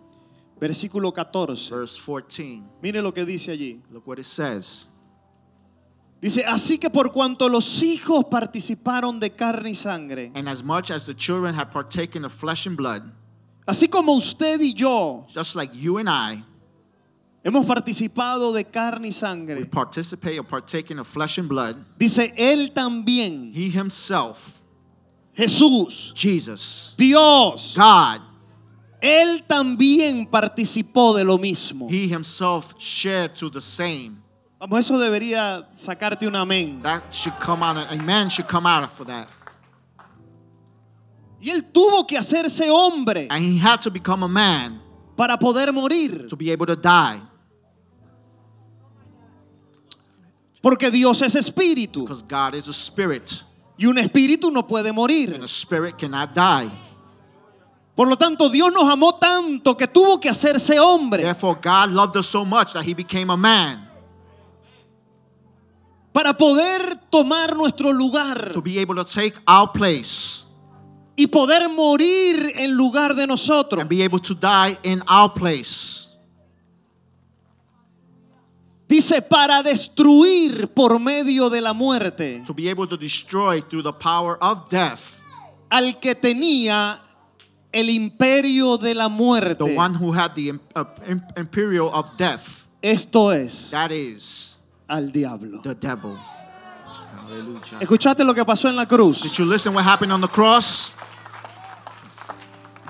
versículo 0.59 1.13
14. 1.13 1.69
verse 1.69 2.01
14. 2.01 2.63
Mire 2.81 3.03
lo 3.03 3.13
que 3.13 3.23
dice 3.23 3.51
allí. 3.51 3.83
Look 3.91 4.07
what 4.07 4.17
it 4.17 4.25
says. 4.25 4.87
Dice, 6.19 6.43
así 6.43 6.79
que 6.79 6.89
por 6.89 7.11
cuanto 7.11 7.47
los 7.47 7.83
hijos 7.83 8.25
participaron 8.31 9.19
de 9.19 9.29
carne 9.29 9.69
y 9.69 9.75
sangre, 9.75 10.31
And 10.33 10.49
as 10.49 10.63
much 10.63 10.89
as 10.89 11.05
the 11.05 11.13
children 11.13 11.53
had 11.53 11.71
partaken 11.71 12.25
of 12.25 12.33
flesh 12.33 12.65
and 12.65 12.75
blood, 12.75 13.03
así 13.67 13.87
como 13.87 14.13
usted 14.13 14.59
y 14.59 14.73
yo 14.73 15.27
just 15.31 15.55
like 15.55 15.71
you 15.77 15.99
and 15.99 16.09
I, 16.09 16.43
hemos 17.45 17.63
participado 17.65 18.51
de 18.51 18.65
carne 18.65 19.07
y 19.07 19.09
we 19.09 19.13
sangre, 19.13 19.65
participate 19.65 20.39
or 20.39 20.43
partaken 20.43 20.97
of 20.97 21.07
flesh 21.07 21.37
and 21.37 21.47
blood, 21.47 21.75
dice, 21.97 22.33
él 22.35 22.73
también, 22.73 23.53
he 23.53 23.69
himself, 23.69 24.59
Jesús, 25.35 26.11
Jesus, 26.15 26.95
Dios, 26.97 27.75
God, 27.77 28.21
él 28.99 29.43
también 29.47 30.25
participó 30.25 31.15
de 31.15 31.23
lo 31.23 31.37
mismo. 31.37 31.87
he 31.87 32.07
himself 32.07 32.73
shared 32.79 33.35
to 33.35 33.51
the 33.51 33.61
same. 33.61 34.17
Vamos, 34.59 34.79
eso 34.79 34.97
debería 34.97 35.67
sacarte 35.73 36.25
un 36.25 36.35
amén. 36.35 36.81
That 36.81 37.11
should 37.11 37.37
come 37.39 37.61
out, 37.61 37.77
a 37.77 38.03
man 38.03 38.29
should 38.29 38.47
come 38.47 38.65
out 38.65 38.89
for 38.89 39.05
that. 39.05 39.27
Y 41.39 41.51
él 41.51 41.71
tuvo 41.71 42.07
que 42.07 42.17
hacerse 42.17 42.71
hombre 42.71 43.27
And 43.29 43.45
he 43.45 43.59
had 43.59 43.79
to 43.83 43.91
become 43.91 44.23
a 44.23 44.27
man 44.27 44.81
para 45.15 45.37
poder 45.37 45.71
morir, 45.71 46.27
to 46.27 46.35
be 46.35 46.51
able 46.51 46.65
to 46.65 46.75
die. 46.75 47.21
Porque 50.65 50.89
Dios 50.89 51.21
es 51.21 51.35
espíritu 51.35 52.05
Because 52.05 52.23
God 52.23 52.55
is 52.55 52.67
a 52.67 52.73
spirit, 52.73 53.43
y 53.77 53.85
un 53.85 53.99
espíritu 53.99 54.49
no 54.49 54.65
puede 54.65 54.89
and 54.89 54.95
morir. 54.95 55.39
a 55.39 55.47
spirit 55.47 55.95
cannot 55.95 56.33
die. 56.33 56.71
Por 57.95 58.07
lo 58.07 58.15
tanto, 58.17 58.49
Dios 58.49 58.73
nos 58.73 58.89
amó 58.89 59.13
tanto 59.13 59.77
que 59.77 59.87
tuvo 59.87 60.19
que 60.19 60.27
hacerse 60.27 60.79
hombre 60.79 61.21
Therefore, 61.21 61.59
God 61.61 61.91
loved 61.91 62.17
us 62.17 62.25
so 62.25 62.43
much 62.43 62.73
that 62.73 62.83
he 62.83 62.95
became 62.95 63.29
a 63.29 63.37
man 63.37 63.87
para 66.11 66.33
poder 66.33 66.95
tomar 67.11 67.55
nuestro 67.55 67.91
lugar 67.93 68.51
to 68.51 68.59
be 68.59 68.79
able 68.79 68.95
to 68.95 69.05
take 69.05 69.35
our 69.47 69.71
place 69.71 70.45
y 71.15 71.27
poder 71.27 71.69
morir 71.69 72.53
en 72.55 72.71
lugar 72.75 73.13
de 73.13 73.27
nosotros. 73.27 73.79
and 73.81 73.87
be 73.87 74.01
able 74.01 74.19
to 74.19 74.33
die 74.33 74.79
in 74.81 75.03
our 75.07 75.31
place. 75.31 76.04
Dice, 78.87 79.21
para 79.21 79.63
destruir 79.63 80.67
por 80.67 80.99
medio 80.99 81.49
de 81.49 81.59
la 81.59 81.73
muerte 81.73 82.43
To 82.45 82.53
be 82.53 82.69
able 82.69 82.87
to 82.87 82.95
destroy 82.97 83.61
through 83.61 83.81
the 83.83 83.93
power 83.93 84.37
of 84.41 84.69
death 84.69 85.19
al 85.69 85.99
que 85.99 86.13
tenía 86.15 86.99
el 87.73 87.89
imperio 87.89 88.77
de 88.77 88.93
la 88.93 89.05
the 89.09 89.13
muerte. 89.15 89.63
one 89.75 89.95
who 89.95 90.11
had 90.13 90.33
the 90.35 90.51
uh, 90.75 90.83
im- 91.07 91.23
imperial 91.35 91.89
of 91.93 92.15
death. 92.17 92.65
Esto 92.81 93.31
es 93.31 93.69
That 93.71 93.91
is 93.91 94.59
al 94.87 95.11
diablo. 95.11 95.61
the 95.63 95.73
devil. 95.73 96.15
Hallelujah. 97.17 97.79
¿Escuchaste 97.81 98.23
lo 98.23 98.33
que 98.35 98.45
pasó 98.45 98.69
en 98.69 98.75
la 98.75 98.85
cruz? 98.85 99.23
Did 99.23 99.31
you 99.33 99.45
listen 99.45 99.73
what 99.73 99.83
happened 99.83 100.11
on 100.13 100.21
the 100.21 100.27
cross? 100.27 100.93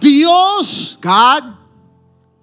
Dios 0.01 0.97
God 1.01 1.55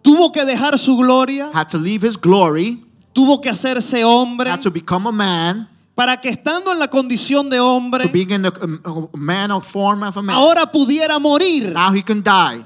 tuvo 0.03 0.33
que 0.33 0.45
dejar 0.45 0.79
su 0.79 0.97
gloria, 0.97 1.51
had 1.53 1.69
to 1.69 1.79
leave 1.79 2.03
his 2.03 2.17
glory, 2.17 2.83
tuvo 3.13 3.41
que 3.41 3.49
hacerse 3.49 4.05
hombre 4.05 4.51
had 4.51 4.61
to 4.61 4.71
become 4.71 5.09
a 5.09 5.13
man, 5.13 5.69
para 5.95 6.21
que 6.21 6.29
estando 6.31 6.73
en 6.73 6.79
la 6.79 6.89
condición 6.89 7.51
de 7.51 7.59
to 7.59 7.67
hombre, 7.67 8.07
being 8.09 8.31
in 8.31 8.43
the 8.43 8.53
um, 8.63 9.09
man 9.15 9.51
of 9.51 9.67
form 9.67 10.03
of 10.03 10.17
a 10.17 10.23
man. 10.23 10.35
ahora 10.37 10.67
pudiera 10.71 11.19
morir 11.19 11.73
Now 11.73 11.93
he 11.95 12.03
can 12.03 12.23
die 12.23 12.65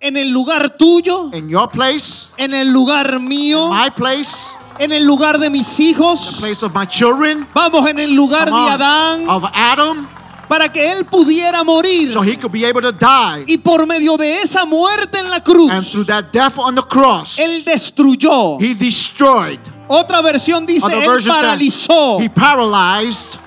en 0.00 0.16
el 0.16 0.30
lugar 0.30 0.76
tuyo, 0.76 1.30
in 1.32 1.48
your 1.48 1.68
place, 1.70 2.32
en 2.36 2.52
el 2.52 2.72
lugar 2.72 3.20
mío, 3.20 3.70
my 3.70 3.90
place, 3.90 4.34
en 4.78 4.90
el 4.90 5.04
lugar 5.04 5.38
de 5.38 5.48
mis 5.48 5.76
the 5.76 5.82
hijos, 5.84 6.38
place 6.40 6.64
of 6.64 6.74
my 6.74 6.84
children, 6.86 7.46
vamos 7.54 7.88
en 7.88 8.00
el 8.00 8.12
lugar 8.12 8.46
de 8.50 8.56
Adán, 8.56 9.28
of 9.28 9.44
Adam, 9.54 10.08
para 10.48 10.72
que 10.72 10.90
él 10.90 11.04
pudiera 11.04 11.62
morir. 11.62 12.12
so 12.12 12.20
he 12.20 12.36
could 12.36 12.50
be 12.52 12.64
able 12.64 12.82
to 12.82 12.90
die. 12.90 13.44
Y 13.46 13.58
por 13.58 13.86
medio 13.86 14.16
de 14.16 14.40
esa 14.42 14.64
muerte 14.64 15.18
en 15.20 15.30
la 15.30 15.40
cruz, 15.40 15.70
And 15.70 15.86
through 15.86 16.06
that 16.06 16.32
death 16.32 16.58
on 16.58 16.74
the 16.74 16.82
cross, 16.82 17.38
él 17.38 17.64
destruyó. 17.64 18.58
he 18.60 18.74
destroyed. 18.74 19.60
Otra 19.88 20.22
versión 20.22 20.64
dice, 20.66 20.86
Other 20.86 21.18
él 21.20 21.24
paralizó, 21.26 22.18
he 22.20 22.30
paralyzed, 22.30 23.38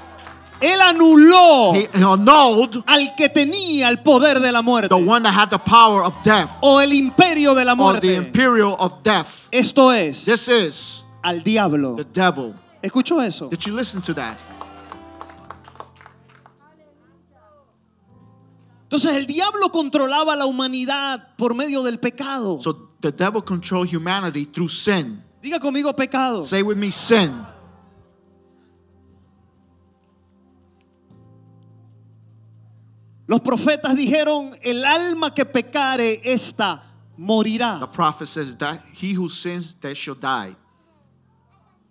él 0.61 0.79
anuló 0.81 1.73
he 1.73 1.89
annulled 1.93 2.83
al 2.87 3.15
que 3.15 3.29
tenía 3.29 3.89
el 3.89 3.99
poder 3.99 4.39
de 4.39 4.51
la 4.51 4.61
muerte 4.61 4.89
the 4.89 4.95
one 4.95 5.21
that 5.23 5.33
had 5.33 5.49
the 5.49 5.57
power 5.59 6.03
of 6.03 6.13
death 6.23 6.49
o 6.61 6.79
el 6.79 6.93
imperio 6.93 7.53
de 7.55 7.65
la 7.65 7.73
or 7.73 7.99
the 7.99 8.07
muerte. 8.07 8.15
imperial 8.15 8.75
of 8.79 9.01
death. 9.03 9.47
Esto 9.51 9.91
es 9.91 10.25
This 10.25 10.47
is 10.47 11.03
al 11.23 11.41
diablo. 11.43 11.95
the 11.95 12.05
devil. 12.05 12.53
¿Escuchó 12.81 13.21
eso? 13.21 13.49
Did 13.49 13.59
you 13.65 13.75
listen 13.75 14.01
to 14.01 14.13
that? 14.13 14.37
Entonces 18.83 19.15
el 19.15 19.25
diablo 19.25 19.69
controlaba 19.71 20.35
la 20.35 20.45
humanidad 20.45 21.29
por 21.37 21.53
medio 21.55 21.83
del 21.83 21.97
pecado. 21.99 22.59
So 22.61 22.89
the 23.01 23.11
devil 23.11 23.41
controlled 23.43 23.89
humanity 23.93 24.45
through 24.45 24.69
sin. 24.69 25.21
Diga 25.45 25.59
conmigo 25.59 25.93
pecado. 25.95 26.43
Say 26.43 26.63
with 26.63 26.75
me, 26.75 26.91
sin. 26.91 27.45
Los 33.27 33.41
profetas 33.41 33.95
dijeron, 33.95 34.57
el 34.63 34.83
alma 34.83 35.35
que 35.35 35.45
pecare, 35.45 36.19
esta 36.23 36.81
The 37.15 37.21
morirá. 37.21 37.91
prophet 37.93 38.27
says 38.27 38.55
that 38.57 38.81
he 38.91 39.13
who 39.13 39.29
sins, 39.29 39.75
they 39.79 39.93
shall 39.93 40.15
die. 40.15 40.55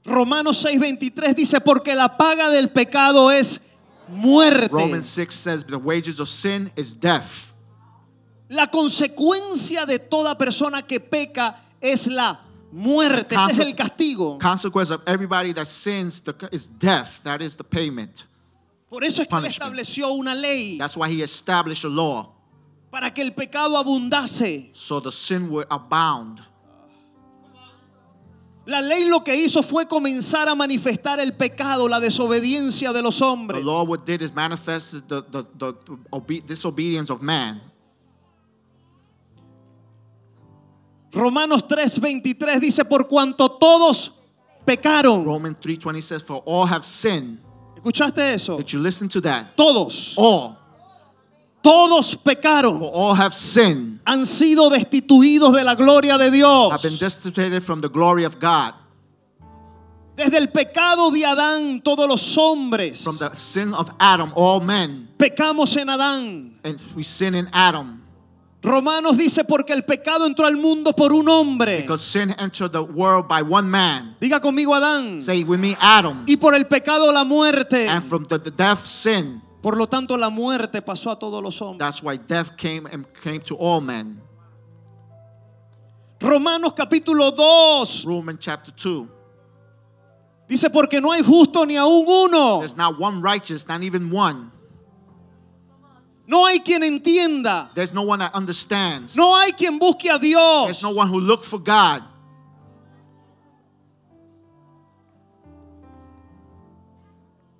Romanos 0.04 0.64
6:23 0.64 1.36
dice, 1.36 1.60
porque 1.60 1.94
la 1.94 2.16
paga 2.16 2.50
del 2.50 2.70
pecado 2.70 3.30
es 3.30 3.70
muerte. 4.08 4.68
Romans 4.72 5.06
6 5.06 5.32
says 5.32 5.64
the 5.64 5.78
wages 5.78 6.18
of 6.18 6.28
sin 6.28 6.72
is 6.74 6.92
death. 6.92 7.52
La 8.48 8.66
consecuencia 8.66 9.86
de 9.86 10.00
toda 10.00 10.36
persona 10.36 10.82
que 10.82 10.98
peca 10.98 11.62
es 11.80 12.08
la 12.08 12.40
muerte. 12.74 13.34
Ese 13.34 13.52
es 13.52 13.58
el 13.60 13.74
castigo. 13.74 14.38
Consequence 14.38 14.90
of 14.92 15.00
everybody 15.06 15.52
that 15.54 15.66
sins 15.66 16.20
the- 16.20 16.34
is 16.50 16.66
death. 16.78 17.20
That 17.22 17.40
is 17.40 17.54
the 17.56 17.64
payment. 17.64 18.24
Por 18.90 19.02
eso 19.04 19.22
es 19.22 19.28
que 19.28 19.36
él 19.36 19.46
estableció 19.46 20.10
una 20.12 20.34
ley 20.34 20.76
That's 20.78 20.96
why 20.96 21.08
he 21.08 21.22
established 21.22 21.84
a 21.84 21.88
law 21.88 22.30
para 22.90 23.10
que 23.12 23.22
el 23.22 23.32
pecado 23.32 23.76
abundase. 23.76 24.70
so 24.72 25.00
the 25.00 25.10
sin 25.10 25.48
would 25.50 25.66
abound. 25.70 26.40
La 28.66 28.80
ley 28.80 29.08
lo 29.10 29.20
que 29.22 29.34
hizo 29.36 29.62
fue 29.62 29.86
comenzar 29.86 30.48
a 30.48 30.54
manifestar 30.54 31.20
el 31.20 31.32
pecado, 31.34 31.86
la 31.86 32.00
desobediencia 32.00 32.92
de 32.94 33.02
los 33.02 33.18
The 33.18 33.24
hombres. 33.24 33.62
law 33.64 33.84
what 33.84 34.06
did 34.06 34.22
is 34.22 34.32
manifested 34.32 35.02
the, 35.06 35.22
the, 35.22 35.42
the, 35.58 35.72
the 35.84 35.96
obe- 36.10 36.40
disobedience 36.46 37.10
of 37.10 37.20
man. 37.20 37.60
Romanos 41.14 41.64
3:23 41.68 42.60
dice, 42.60 42.84
por 42.84 43.06
cuanto 43.08 43.48
todos 43.50 44.12
pecaron. 44.64 45.24
Romans 45.24 45.58
3.20 45.60 46.02
says, 46.02 46.22
for 46.22 46.42
all 46.44 46.66
have 46.66 46.84
sinned. 46.84 47.38
¿Escuchaste 47.76 48.32
eso? 48.34 48.56
Did 48.56 48.66
you 48.72 48.80
listen 48.80 49.08
to 49.08 49.20
that? 49.20 49.54
Todos, 49.56 50.14
All. 50.16 50.56
todos 51.62 52.16
pecaron. 52.16 52.78
For 52.78 52.90
all 52.92 53.14
have 53.14 53.34
sinned. 53.34 54.00
Han 54.06 54.26
sido 54.26 54.70
destituidos 54.70 55.54
de 55.54 55.62
la 55.64 55.74
gloria 55.74 56.16
de 56.18 56.30
Dios. 56.30 56.72
Have 56.72 56.82
been 56.82 56.98
destituted 56.98 57.62
from 57.62 57.80
the 57.80 57.88
glory 57.88 58.24
of 58.24 58.38
God. 58.40 58.74
Desde 60.16 60.38
el 60.38 60.46
pecado 60.48 61.10
de 61.10 61.24
Adán, 61.24 61.82
todos 61.82 62.06
los 62.08 62.36
hombres 62.38 63.02
From 63.02 63.18
the 63.18 63.30
sin 63.36 63.74
of 63.74 63.90
Adam, 63.98 64.32
all 64.36 64.60
men. 64.60 65.08
pecamos 65.18 65.76
en 65.76 65.88
Adán. 65.88 66.52
And 66.62 66.80
we 66.94 67.02
sin 67.02 67.34
in 67.34 67.48
Adam. 67.52 68.03
Romanos 68.64 69.18
dice, 69.18 69.44
porque 69.44 69.74
el 69.74 69.84
pecado 69.84 70.24
entró 70.24 70.46
al 70.46 70.56
mundo 70.56 70.94
por 70.94 71.12
un 71.12 71.28
hombre. 71.28 71.82
Because 71.82 72.02
sin 72.02 72.34
entered 72.38 72.72
the 72.72 72.80
world 72.80 73.28
by 73.28 73.42
one 73.42 73.68
man. 73.68 74.16
Diga 74.18 74.40
conmigo 74.40 74.74
Adán. 74.74 75.20
Say 75.20 75.44
with 75.44 75.58
me, 75.58 75.76
Adam. 75.78 76.24
Y 76.26 76.36
por 76.36 76.54
el 76.54 76.64
pecado 76.64 77.12
la 77.12 77.24
muerte. 77.24 77.86
And 77.86 78.02
from 78.06 78.24
the, 78.24 78.38
the 78.38 78.50
death, 78.50 78.86
sin. 78.86 79.42
Por 79.60 79.76
lo 79.76 79.86
tanto, 79.86 80.16
la 80.16 80.30
muerte 80.30 80.80
pasó 80.80 81.10
a 81.10 81.18
todos 81.18 81.42
los 81.42 81.60
hombres. 81.60 81.78
That's 81.78 82.02
why 82.02 82.16
death 82.16 82.56
came 82.56 82.86
and 82.90 83.04
came 83.22 83.40
to 83.40 83.54
all 83.54 83.82
men. 83.82 84.22
Romanos 86.18 86.72
capítulo 86.72 87.32
2 87.34 88.04
Romans 88.06 88.38
chapter 88.40 88.72
2. 88.72 89.06
dice, 90.48 90.70
porque 90.70 91.02
no 91.02 91.12
hay 91.12 91.22
justo 91.22 91.66
ni 91.66 91.76
aún 91.76 92.06
uno. 92.06 92.60
There's 92.60 92.76
not 92.76 92.98
one 92.98 93.20
righteous, 93.20 93.68
not 93.68 93.82
even 93.82 94.10
one. 94.10 94.53
No 96.26 96.46
hay 96.46 96.60
quien 96.60 96.82
entienda. 96.82 97.70
There's 97.74 97.92
no 97.92 98.02
one 98.02 98.18
that 98.20 98.32
understands. 98.34 99.14
No 99.14 99.34
hay 99.38 99.52
quien 99.52 99.78
busque 99.78 100.06
a 100.08 100.18
There's 100.18 100.22
Dios. 100.22 100.82
no 100.82 100.90
one 100.90 101.08
who 101.08 101.20
looked 101.20 101.44
for 101.44 101.58
God. 101.58 102.02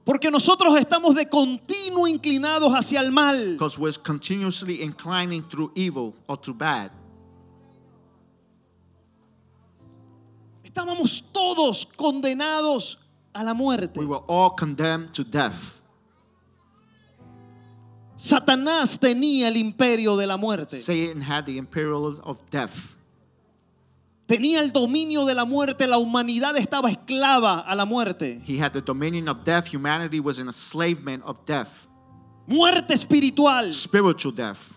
Porque 0.05 0.31
nosotros 0.31 0.77
estamos 0.77 1.14
de 1.14 1.27
continuo 1.29 2.07
inclinados 2.07 2.72
hacia 2.74 3.00
el 3.00 3.11
mal. 3.11 3.53
Because 3.53 3.79
we're 3.79 3.92
continuously 4.03 4.83
inclining 4.83 5.42
through 5.48 5.72
evil 5.74 6.14
or 6.29 6.37
through 6.37 6.59
bad. 6.59 6.90
Estábamos 10.62 11.22
todos 11.33 11.87
condenados 11.87 12.98
a 13.33 13.42
la 13.44 13.55
muerte. 13.55 13.98
We 13.98 14.07
were 14.07 14.22
all 14.27 14.50
condemned 14.50 15.14
to 15.14 15.24
death. 15.24 15.81
Satanás 18.16 18.98
tenía 18.98 19.48
el 19.48 19.57
imperio 19.57 20.16
de 20.16 20.27
la 20.27 20.37
muerte. 20.37 20.81
Satan 20.81 21.20
had 21.22 21.44
the 21.46 21.57
imperial 21.57 22.20
of 22.22 22.38
death. 22.50 22.94
Tenía 24.27 24.61
el 24.61 24.72
dominio 24.72 25.27
de 25.27 25.35
la 25.35 25.44
muerte. 25.44 25.87
La 25.87 25.98
humanidad 25.98 26.57
estaba 26.57 26.90
esclava 26.90 27.61
a 27.61 27.74
la 27.74 27.85
muerte. 27.85 28.40
He 28.46 28.59
had 28.59 28.72
the 28.72 28.81
dominion 28.81 29.29
of 29.29 29.44
death. 29.44 29.66
Humanity 29.72 30.20
was 30.20 30.38
in 30.38 30.46
enslavement 30.46 31.22
of 31.24 31.44
death, 31.44 31.68
Muerte 32.46 32.94
espiritual, 32.94 33.72
spiritual 33.74 34.33
death. 34.35 34.72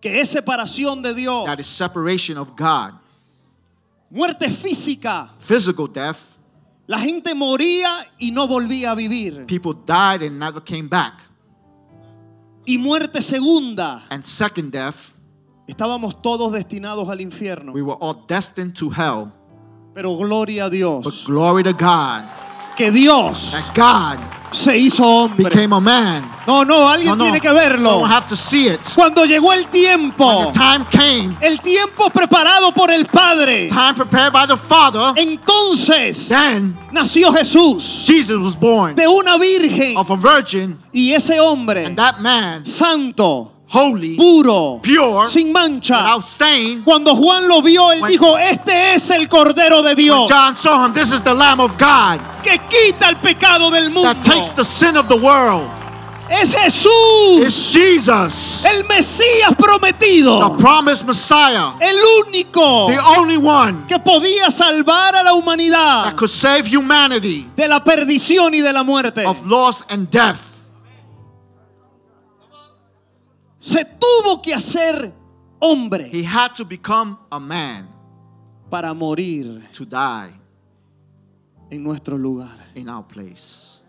que 0.00 0.20
es 0.20 0.30
separación 0.30 1.02
de 1.02 1.12
Dios. 1.14 1.44
That 1.44 1.60
is 1.60 1.66
separation 1.66 2.38
of 2.38 2.56
God. 2.56 2.94
Muerte 4.10 4.48
física. 4.48 5.30
Physical 5.38 5.86
death. 5.86 6.18
La 6.88 6.98
gente 6.98 7.32
moría 7.34 8.06
y 8.18 8.30
no 8.32 8.48
volvía 8.48 8.90
a 8.90 8.94
vivir. 8.96 9.46
People 9.46 9.74
died 9.86 10.22
and 10.22 10.38
never 10.40 10.60
came 10.60 10.88
back. 10.88 11.14
Y 12.70 12.78
muerte 12.78 13.20
segunda. 13.20 14.06
And 14.10 14.22
second 14.24 14.70
death, 14.70 15.14
Estábamos 15.66 16.20
todos 16.22 16.52
destinados 16.52 17.08
al 17.08 17.20
infierno. 17.20 17.72
we 17.72 17.82
were 17.82 17.96
all 18.00 18.24
destined 18.28 18.74
to 18.76 18.90
hell. 18.90 19.32
Pero 19.94 20.16
gloria 20.16 20.64
a 20.64 20.68
But 20.68 20.72
Dios. 20.72 21.24
glory 21.26 21.64
to 21.64 21.72
God 21.72 22.24
Que 22.76 22.90
Dios 22.90 23.52
that 23.52 23.74
God 23.74 24.18
se 24.52 24.76
hizo 24.76 25.04
hombre. 25.04 25.44
became 25.44 25.72
a 25.72 25.80
man. 25.80 26.24
No, 26.46 26.64
no, 26.64 26.88
alguien 26.88 27.10
No, 27.10 27.16
no, 27.16 27.24
tiene 27.24 27.40
que 27.40 27.52
verlo. 27.52 27.90
someone 27.90 28.10
have 28.10 28.26
to 28.26 28.34
see 28.36 28.66
it. 28.68 28.80
Cuando 28.96 29.24
llegó 29.24 29.52
el 29.52 29.66
tiempo, 29.68 30.46
the 30.52 30.58
time 30.58 30.84
came, 30.90 31.36
el 31.40 31.60
tiempo 31.60 32.10
preparado 32.10 32.72
por 32.72 32.90
el 32.90 33.04
Padre, 33.06 33.68
time 33.68 33.94
prepared 33.94 34.32
by 34.32 34.46
the 34.46 34.56
Father, 34.56 35.12
entonces 35.16 36.28
then 36.28 36.76
nació 36.90 37.32
Jesús 37.32 38.04
Jesus 38.06 38.38
was 38.42 38.56
born 38.58 38.96
de 38.96 39.06
una 39.06 39.36
virgen. 39.38 39.96
of 39.96 40.10
a 40.10 40.16
virgin, 40.16 40.78
Y 40.92 41.12
ese 41.12 41.38
hombre, 41.38 41.84
and 41.84 41.96
that 41.96 42.18
man, 42.20 42.64
santo, 42.64 43.52
holy, 43.72 44.16
puro, 44.16 44.80
pure, 44.82 45.26
sin 45.28 45.52
mancha, 45.52 45.96
without 45.96 46.24
stain, 46.24 46.82
cuando 46.82 47.14
Juan 47.14 47.48
lo 47.48 47.62
vio, 47.62 47.90
él 47.92 48.00
When- 48.02 48.10
dijo, 48.10 48.36
este 48.38 48.94
es 48.94 49.10
el 49.10 49.28
Cordero 49.28 49.82
de 49.82 49.94
Dios 49.94 50.28
John 50.28 50.56
saw 50.56 50.84
him, 50.86 50.92
this 50.92 51.12
is 51.12 51.22
the 51.22 51.32
Lamb 51.34 51.60
of 51.60 51.72
God 51.78 52.18
que 52.42 52.58
quita 52.68 53.08
el 53.08 53.16
pecado 53.16 53.70
del 53.70 53.90
mundo. 53.90 54.12
that 54.12 54.24
takes 54.24 54.48
the 54.56 54.64
sin 54.64 54.96
of 54.96 55.06
the 55.08 55.16
world. 55.16 55.68
es 56.28 56.54
Jesús, 56.54 57.42
It's 57.44 57.72
Jesus, 57.72 58.64
el 58.64 58.84
Mesías 58.84 59.50
the 59.50 59.56
prometido, 59.56 60.56
promised 60.58 61.04
Messiah, 61.06 61.72
el 61.80 61.96
único 62.26 62.86
the 62.88 62.98
only 63.18 63.36
one 63.36 63.84
que 63.88 63.98
podía 63.98 64.50
salvar 64.50 65.14
a 65.16 65.22
la 65.24 65.32
humanidad 65.34 66.04
that 66.04 66.16
could 66.16 66.30
save 66.30 66.66
humanity 66.68 67.48
de 67.56 67.66
la 67.68 67.80
perdición 67.82 68.54
y 68.54 68.60
de 68.60 68.72
la 68.72 68.82
muerte. 68.84 69.24
of 69.26 69.44
loss 69.46 69.82
and 69.88 70.08
death. 70.10 70.38
Se 73.60 73.84
tuvo 73.84 74.40
que 74.42 74.54
hacer 74.54 75.12
hombre 75.60 76.08
He 76.10 76.24
had 76.24 76.54
to 76.56 76.64
become 76.64 77.18
a 77.30 77.38
man 77.38 77.86
para 78.70 78.94
morir 78.94 79.68
to 79.72 79.84
die 79.84 80.32
en 81.70 81.82
nuestro 81.84 82.16
lugar. 82.16 82.58
in 82.74 82.88
our 82.88 83.02
place. 83.06 83.82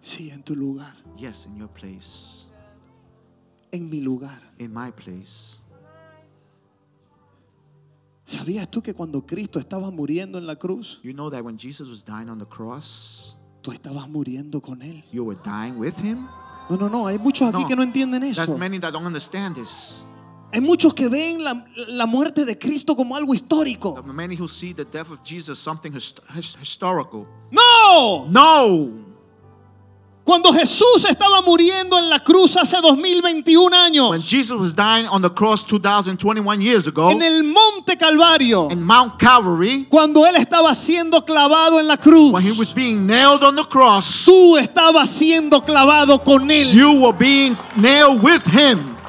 Sí, 0.00 0.30
en 0.30 0.42
tu 0.42 0.54
lugar, 0.56 0.94
Yes, 1.16 1.46
in 1.46 1.56
your 1.56 1.68
place, 1.68 2.46
en 3.72 3.88
mi 3.90 4.00
lugar. 4.00 4.40
in 4.58 4.72
my 4.72 4.90
place. 4.90 5.59
¿Sabías 8.30 8.70
tú 8.70 8.80
que 8.80 8.94
cuando 8.94 9.26
Cristo 9.26 9.58
estaba 9.58 9.90
muriendo 9.90 10.38
en 10.38 10.46
la 10.46 10.54
cruz, 10.54 11.00
You 11.02 11.12
know 11.12 11.28
that 11.30 11.42
when 11.42 11.58
Jesus 11.58 11.88
was 11.88 12.04
dying 12.04 12.28
on 12.28 12.38
the 12.38 12.46
cross, 12.46 13.36
tú 13.60 13.72
estabas 13.72 14.08
muriendo 14.08 14.60
con 14.62 14.82
Él? 14.82 15.02
you 15.12 15.24
were 15.24 15.36
dying 15.44 15.76
with 15.78 15.94
him? 15.98 16.28
No, 16.68 16.76
no, 16.76 16.88
no, 16.88 17.06
hay 17.08 17.18
muchos 17.18 17.48
aquí 17.52 17.62
No. 17.62 17.66
que 17.68 17.74
no 17.74 17.82
entienden 17.82 18.20
There's 18.22 18.38
eso. 18.38 18.56
many 18.56 18.78
that 18.78 18.92
don't 18.92 19.04
understand 19.04 19.56
this. 19.56 20.04
Hay 20.52 20.60
muchos 20.60 20.94
que 20.94 21.08
ven 21.08 21.42
la, 21.42 21.64
la 21.88 22.06
muerte 22.06 22.44
de 22.44 22.56
Cristo 22.56 22.94
como 22.94 23.16
algo 23.16 23.32
There 23.32 23.42
histórico. 23.42 23.96
are 23.98 24.12
many 24.12 24.36
who 24.36 24.46
see 24.46 24.72
the 24.72 24.84
death 24.84 25.10
of 25.10 25.20
Jesus 25.24 25.58
something 25.58 25.92
hist- 25.92 26.20
his- 26.36 26.56
historical. 26.60 27.26
No, 27.50 28.28
No! 28.30 29.09
Cuando 30.30 30.52
Jesús 30.52 31.04
estaba 31.08 31.42
muriendo 31.42 31.98
en 31.98 32.08
la 32.08 32.20
cruz 32.20 32.56
hace 32.56 32.76
2021 32.80 33.64
When 33.64 33.74
años, 33.74 34.24
Jesus 34.24 34.52
was 34.52 34.72
dying 34.76 35.08
on 35.10 35.22
the 35.22 35.28
cross 35.28 35.66
2021 35.66 36.62
years 36.62 36.86
ago 36.86 37.10
en 37.10 37.20
el 37.20 37.42
monte 37.42 37.96
Calvario, 37.98 38.70
in 38.70 38.80
Mount 38.80 39.18
Calvary, 39.18 39.88
cuando 39.88 40.24
Él 40.24 40.36
estaba 40.36 40.72
siendo 40.76 41.24
clavado 41.24 41.80
en 41.80 41.88
la 41.88 41.96
cruz, 41.96 42.32
when 42.32 42.44
he 42.44 42.52
was 42.52 42.72
being 42.72 43.08
nailed 43.08 43.42
on 43.42 43.56
the 43.56 43.64
cross, 43.64 44.24
tú 44.24 44.56
estabas 44.56 45.10
siendo 45.10 45.64
clavado 45.64 46.22
con 46.22 46.48
Él. 46.48 46.72
you 46.72 47.00
were 47.04 47.18
being 47.18 47.56
nailed 47.74 48.22
with 48.22 48.44
him. 48.44 48.99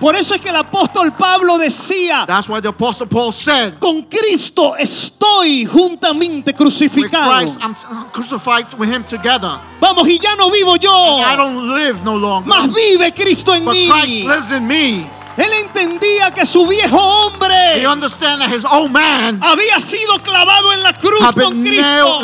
Por 0.00 0.16
eso 0.16 0.34
es 0.34 0.40
que 0.40 0.48
el 0.48 0.56
apóstol 0.56 1.12
Pablo 1.12 1.58
decía, 1.58 2.24
That's 2.26 2.48
why 2.48 2.62
the 2.62 2.68
Apostle 2.68 3.06
Paul 3.06 3.34
said, 3.34 3.74
con 3.78 4.02
Cristo 4.04 4.74
estoy 4.76 5.66
juntamente 5.66 6.52
With 6.52 6.56
crucificado. 6.56 7.38
Christ, 7.38 7.60
I'm 7.60 7.76
crucified 8.10 8.66
with 8.78 8.88
him 8.88 9.04
together. 9.04 9.60
Vamos, 9.78 10.08
y 10.08 10.18
ya 10.18 10.34
no 10.36 10.50
vivo 10.50 10.76
yo, 10.76 11.20
I 11.20 11.36
don't 11.36 11.74
live 11.74 12.02
no 12.02 12.16
longer, 12.16 12.48
más 12.48 12.72
vive 12.72 13.12
Cristo 13.12 13.54
en 13.54 13.66
but 13.66 13.74
mí. 13.74 13.88
Christ 13.90 14.24
lives 14.24 14.50
in 14.50 14.66
me. 14.66 15.20
Él 15.36 15.52
entendía 15.54 16.30
que 16.34 16.44
su 16.44 16.66
viejo 16.66 16.98
He 16.98 17.86
hombre 17.86 18.54
his 18.54 18.64
old 18.64 18.90
man 18.90 19.40
había 19.42 19.78
sido 19.80 20.18
clavado 20.22 20.72
en 20.72 20.82
la 20.82 20.92
cruz 20.94 21.20
con 21.34 21.62
Cristo. 21.62 22.20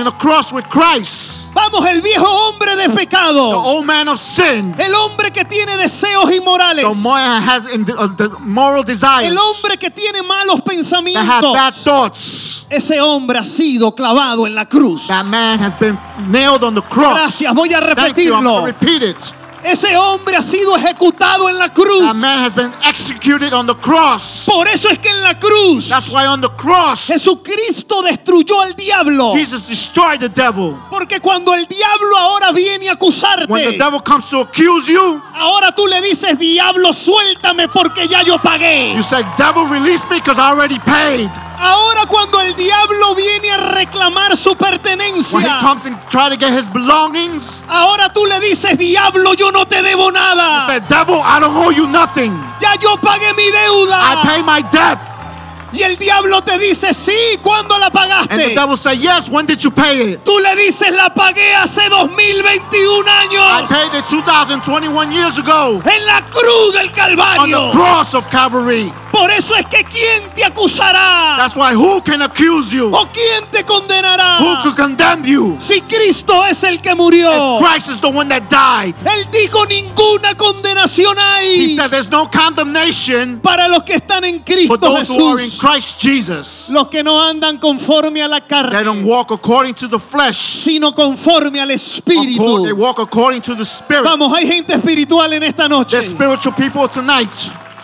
The. 1.56 1.70
Vamos, 1.70 1.86
el 1.90 2.00
viejo 2.02 2.26
hombre 2.28 2.76
de 2.76 2.88
The 2.88 2.94
pecado, 2.94 3.60
old 3.62 3.84
man 3.84 4.08
of 4.08 4.20
sin. 4.20 4.74
el 4.78 4.94
hombre 4.94 5.30
que 5.32 5.44
tiene 5.44 5.76
deseos 5.76 6.30
inmorales, 6.32 6.84
The 6.88 6.94
man 7.02 7.42
has 7.42 7.64
the, 7.64 7.94
uh, 7.94 8.08
the 8.16 8.28
moral 8.40 8.84
desires 8.84 9.30
el 9.30 9.38
hombre 9.38 9.76
que 9.78 9.90
tiene 9.90 10.22
malos 10.22 10.56
that 10.62 10.64
bad 10.64 10.74
pensamientos. 10.76 11.82
thoughts. 11.82 12.66
Ese 12.68 13.00
hombre 13.00 13.38
ha 13.38 13.44
sido 13.44 13.94
clavado 13.94 14.46
en 14.46 14.54
la 14.54 14.66
cruz. 14.66 15.06
That 15.08 15.24
man 15.24 15.60
has 15.60 15.74
been 15.78 15.98
nailed 16.28 16.62
on 16.64 16.74
the 16.74 16.82
cross. 16.82 17.14
Gracias, 17.14 17.54
voy 17.54 17.72
a 17.72 17.80
Thank 17.80 18.18
you. 18.18 18.34
I'm 18.34 18.44
repetirlo. 18.44 18.64
repeat 18.66 19.02
it. 19.02 19.16
Ese 19.64 19.96
hombre 19.96 20.36
ha 20.36 20.42
sido 20.42 20.76
ejecutado 20.76 21.48
en 21.48 21.58
la 21.58 21.68
cruz. 21.72 22.00
That 22.02 22.14
man 22.14 22.44
has 22.44 22.54
been 22.54 22.72
executed 22.84 23.52
on 23.52 23.66
the 23.66 23.74
cross. 23.74 24.44
Por 24.46 24.68
eso 24.68 24.88
es 24.88 24.98
que 24.98 25.08
en 25.10 25.22
la 25.22 25.38
cruz 25.38 25.88
That's 25.88 26.08
why 26.08 26.26
on 26.26 26.40
the 26.40 26.50
cross, 26.56 27.06
Jesucristo 27.06 28.02
destruyó 28.02 28.60
al 28.60 28.74
diablo. 28.76 29.32
Jesus 29.34 29.66
destroyed 29.66 30.20
the 30.20 30.28
devil. 30.28 30.76
Porque 30.90 31.20
cuando 31.20 31.54
el 31.54 31.66
diablo 31.66 32.16
ahora 32.16 32.52
viene 32.52 32.88
a 32.88 32.94
When 32.94 32.98
the 32.98 33.06
acusarte, 33.06 33.78
devil 33.78 34.00
comes 34.02 34.28
to 34.30 34.40
accuse 34.40 34.86
you, 34.86 35.20
ahora 35.34 35.72
tú 35.74 35.86
le 35.86 36.00
dices, 36.00 36.38
diablo, 36.38 36.92
suéltame 36.92 37.68
porque 37.68 38.06
ya 38.08 38.22
yo 38.22 38.38
pagué. 38.38 38.94
you 38.94 39.02
say, 39.02 39.24
Devil, 39.38 39.66
release 39.68 40.02
me 40.08 40.18
because 40.18 40.38
I 40.38 40.50
already 40.50 40.78
paid. 40.78 41.30
Ahora 41.58 42.06
cuando 42.06 42.40
el 42.40 42.54
diablo 42.54 43.14
viene 43.14 43.50
a 43.50 43.56
reclamar 43.56 44.36
su 44.36 44.50
When 44.50 44.58
he 44.58 44.64
pertenencia, 44.78 45.60
comes 45.60 45.86
and 45.86 45.96
try 46.10 46.28
to 46.28 46.36
get 46.36 46.52
his 46.52 46.66
belongings, 46.72 47.62
ahora 47.68 48.12
tú 48.12 48.26
le 48.26 48.38
dices, 48.40 48.76
diablo, 48.78 49.34
yo 49.34 49.50
no 49.50 49.66
te 49.66 49.82
debo 49.82 50.10
nada. 50.12 50.66
Devil, 50.88 51.20
I 51.24 51.40
don't 51.40 51.56
owe 51.56 51.70
you 51.70 51.86
nothing. 51.86 52.32
Ya 52.60 52.74
yo 52.80 52.96
pagué 52.98 53.32
mi 53.34 53.44
I 53.44 53.52
deuda. 53.52 54.22
pay 54.22 54.42
my 54.42 54.62
debt. 54.70 54.98
Y 55.72 55.82
el 55.82 55.96
diablo 55.98 56.42
te 56.42 56.58
dice, 56.58 56.94
sí, 56.94 57.38
¿cuándo 57.42 57.78
la 57.78 57.86
And 57.86 57.92
the 57.94 57.98
pagaste? 57.98 58.54
devil 58.54 58.76
say, 58.76 58.96
Yes, 58.98 59.28
when 59.28 59.46
did 59.46 59.58
you 59.60 59.70
pay 59.70 60.12
it? 60.12 60.24
Tú 60.24 60.38
le 60.38 60.54
dices, 60.56 60.90
la 60.92 61.12
pagué 61.12 61.54
hace 61.54 61.88
2021 61.88 63.06
I 63.06 63.26
años. 63.26 63.68
paid 63.68 63.94
it 63.94 64.04
2021 64.08 65.12
years 65.12 65.38
ago 65.38 65.82
En 65.84 66.06
la 66.06 66.22
cruz 66.30 66.72
del 66.74 66.88
on 66.88 66.94
Calvario. 66.94 67.66
the 67.70 67.72
cross 67.76 68.14
of 68.14 68.28
Calvary. 68.30 68.92
Por 69.16 69.30
eso 69.30 69.54
es 69.56 69.64
que 69.66 69.82
¿quién 69.84 70.22
te 70.34 70.44
acusará? 70.44 71.36
That's 71.38 71.56
why 71.56 71.72
who 71.74 72.02
can 72.02 72.20
accuse 72.20 72.70
you? 72.70 72.94
¿O 72.94 73.08
quién 73.12 73.46
te 73.50 73.64
condenará? 73.64 74.38
Who 74.40 74.62
could 74.62 74.76
condemn 74.76 75.24
you? 75.24 75.56
Si 75.58 75.80
Cristo 75.80 76.44
es 76.44 76.62
el 76.64 76.82
que 76.82 76.94
murió. 76.94 77.58
Christ 77.58 77.88
is 77.88 77.98
the 78.00 78.08
one 78.08 78.28
that 78.28 78.42
died. 78.50 78.94
Él 79.06 79.26
dijo 79.32 79.64
ninguna 79.64 80.34
condenación 80.36 81.16
He 81.16 81.20
hay 81.20 81.76
said 81.76 81.90
there's 81.90 82.10
no 82.10 82.30
condemnation 82.30 83.40
para 83.40 83.68
los 83.68 83.84
que 83.84 83.94
están 83.94 84.24
en 84.24 84.40
Cristo 84.40 84.78
Jesús. 84.96 85.55
Christ 85.58 85.98
Jesus. 86.00 86.68
Los 86.68 86.88
que 86.88 87.02
no 87.02 87.20
andan 87.22 87.58
conforme 87.58 88.22
a 88.22 88.28
la 88.28 88.40
They 88.40 88.48
carne, 88.48 88.84
don't 88.84 89.04
walk 89.04 89.30
according 89.30 89.74
to 89.74 89.88
the 89.88 89.98
flesh. 89.98 90.36
sino 90.62 90.92
conforme 90.94 91.60
al 91.60 91.68
They 91.68 91.74
Espíritu. 91.76 92.74
walk 92.76 92.98
according 92.98 93.42
to 93.42 93.54
the 93.56 93.64
Spirit. 93.64 94.04
Vamos, 94.04 94.32
hay 94.36 94.46
gente 94.46 94.72
espiritual 94.74 95.32
en 95.32 95.42
esta 95.42 95.68
noche. 95.68 95.98
There's 95.98 96.10
spiritual 96.12 96.54
people 96.54 96.88
tonight. 96.88 97.30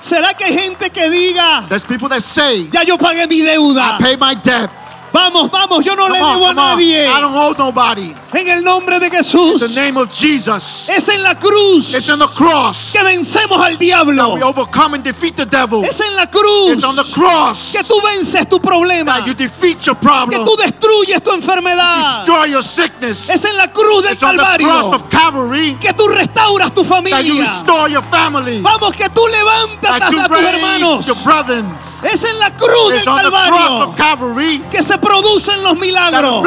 ¿Será 0.01 0.35
que 0.35 0.45
hay 0.45 0.53
gente 0.59 0.91
que 0.91 1.09
diga, 1.09 1.65
There's 1.69 1.85
people 1.85 2.09
that 2.09 2.23
say, 2.23 2.69
ya 2.73 2.83
yo 2.83 2.99
pagué 2.99 3.29
mi 3.29 3.41
deuda? 3.41 3.99
I 3.99 4.03
pay 4.03 4.17
my 4.17 4.35
debt. 4.35 4.69
Vamos, 5.13 5.51
vamos, 5.51 5.85
yo 5.85 5.95
no 5.95 6.09
le 6.09 6.21
on, 6.23 6.33
debo 6.35 6.47
a 6.47 6.51
on. 6.51 6.57
nadie. 6.57 7.07
I 7.07 7.21
don't 7.21 7.35
owe 7.37 7.55
nobody. 7.59 8.15
En 8.33 8.49
el 8.49 8.65
nombre 8.65 8.99
de 8.99 9.07
In 9.07 9.13
the 9.13 9.19
Jesús. 9.19 9.75
name 9.75 9.99
of 9.99 10.09
Jesus. 10.11 10.89
Es 10.89 11.07
en 11.09 11.23
la 11.23 11.35
cruz 11.39 11.93
It's 11.95 12.09
on 12.09 12.19
the 12.19 12.29
cross. 12.29 12.91
que 12.93 13.03
vencemos 13.03 13.61
al 13.61 13.77
diablo. 13.77 14.35
We 14.35 14.43
overcome 14.43 14.95
and 14.95 15.05
defeat 15.05 15.37
the 15.37 15.45
devil. 15.45 15.85
Es 15.85 16.01
en 16.01 16.17
la 16.17 16.27
cruz 16.31 16.73
It's 16.73 16.85
on 16.85 16.97
the 16.97 17.05
cross 17.13 17.73
que 17.73 17.85
tú 17.85 18.01
vences 18.01 18.49
tu 18.49 18.59
problema. 18.59 19.19
that 19.19 19.27
you 19.27 19.35
defeat 19.35 19.81
your 19.85 19.97
Que 19.97 20.39
tú 20.45 20.57
destruyes 20.57 21.23
tu 21.23 21.33
enfermedad. 21.33 22.25
Destroy 22.25 22.51
your 22.51 22.63
sickness. 22.63 23.29
Es 23.29 23.45
en 23.45 23.57
la 23.57 23.71
cruz 23.71 24.03
del 24.05 24.15
It's 24.15 24.23
on 24.23 24.37
the 24.37 24.43
cross 24.43 24.57
Calvario 24.59 24.95
of 24.95 25.09
Calvary 25.11 25.77
que 25.81 25.93
tú 25.93 26.09
restauras 26.09 26.75
tu 26.75 26.83
that 26.85 27.23
you 27.23 27.35
familia. 27.37 27.45
restore 27.45 27.91
your 27.91 28.03
family. 28.11 28.61
Vamos, 28.63 28.95
que 28.97 29.11
tú 29.11 29.27
levantas 29.29 30.01
a 30.01 30.11
tus 30.11 30.21
hermanos. 30.39 31.07
your 31.07 31.17
brothers. 31.23 31.65
Es 32.03 32.25
en 32.25 32.39
la 32.39 32.51
cruz 32.57 32.93
del 32.93 33.01
the 33.01 33.05
cross 33.05 33.23
Calvario 33.23 33.83
of 33.89 33.97
Calvary 33.97 34.63
que 34.71 34.83
se 34.83 34.97
producen 35.03 35.63
los 35.63 35.79
milagros. 35.79 36.45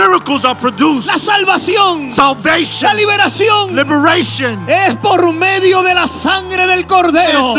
La 1.05 1.17
salvación, 1.19 2.13
la 2.81 2.93
liberación 2.93 3.79
es 4.67 4.95
por 4.95 5.31
medio 5.33 5.83
de 5.83 5.93
la 5.93 6.07
sangre 6.07 6.65
del 6.65 6.87
Cordero 6.87 7.53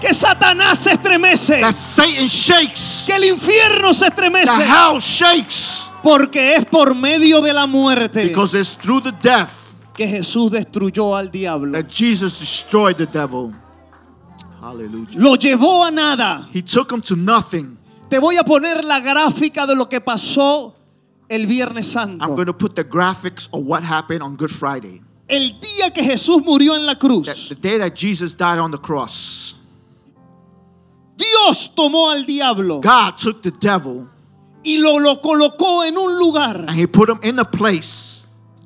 que 0.00 0.12
Satanás 0.12 0.78
se 0.78 0.92
estremece, 0.92 1.62
que 3.06 3.12
el 3.14 3.24
infierno 3.24 3.94
se 3.94 4.06
estremece, 4.08 4.52
porque 6.02 6.56
es 6.56 6.66
por 6.66 6.94
medio 6.94 7.40
de 7.40 7.52
la 7.52 7.66
muerte 7.66 8.26
because 8.26 8.54
it's 8.54 8.76
through 8.76 9.02
the 9.02 9.12
death 9.22 9.48
que 9.94 10.06
Jesús 10.06 10.50
destruyó 10.50 11.16
al 11.16 11.30
diablo. 11.30 11.72
that 11.72 11.88
Jesus 11.88 12.38
destroyed 12.38 12.96
the 12.96 13.06
devil. 13.06 13.52
Hallelujah. 14.60 15.18
Lo 15.18 15.36
llevó 15.36 15.84
a 15.84 15.90
nada. 15.90 16.48
He 16.52 16.62
took 16.62 16.92
him 16.92 17.00
to 17.00 17.16
nothing. 17.16 17.75
Te 18.08 18.18
voy 18.18 18.36
a 18.36 18.44
poner 18.44 18.84
la 18.84 19.00
gráfica 19.00 19.66
de 19.66 19.74
lo 19.74 19.88
que 19.88 20.00
pasó 20.00 20.74
el 21.28 21.46
Viernes 21.46 21.94
I'm 21.94 22.18
Santo. 22.18 22.26
going 22.34 22.46
to 22.46 22.52
put 22.56 22.74
the 22.76 22.84
graphics 22.84 23.48
of 23.52 23.64
what 23.66 23.82
happened 23.82 24.22
on 24.22 24.36
Good 24.36 24.50
Friday. 24.50 25.02
El 25.28 25.58
día 25.60 25.92
que 25.92 26.04
Jesús 26.04 26.42
murió 26.44 26.76
en 26.76 26.86
la 26.86 26.94
The, 26.94 27.00
cruz, 27.00 27.48
the 27.48 27.56
day 27.56 27.78
that 27.78 27.96
Jesus 27.96 28.34
died 28.36 28.58
on 28.60 28.70
the 28.70 28.78
cross, 28.78 29.54
Dios 31.16 31.74
tomó 31.74 32.10
al 32.12 32.24
diablo 32.24 32.80
God 32.80 33.16
took 33.18 33.42
the 33.42 33.50
devil 33.50 34.06
y 34.64 34.78
lo, 34.78 34.98
lo 34.98 35.20
colocó 35.20 35.84
en 35.84 35.96
un 35.98 36.16
lugar 36.18 36.64
and 36.68 36.76
he 36.78 36.86
put 36.86 37.08
him 37.08 37.18
in 37.22 37.38
a 37.40 37.44
place 37.44 38.15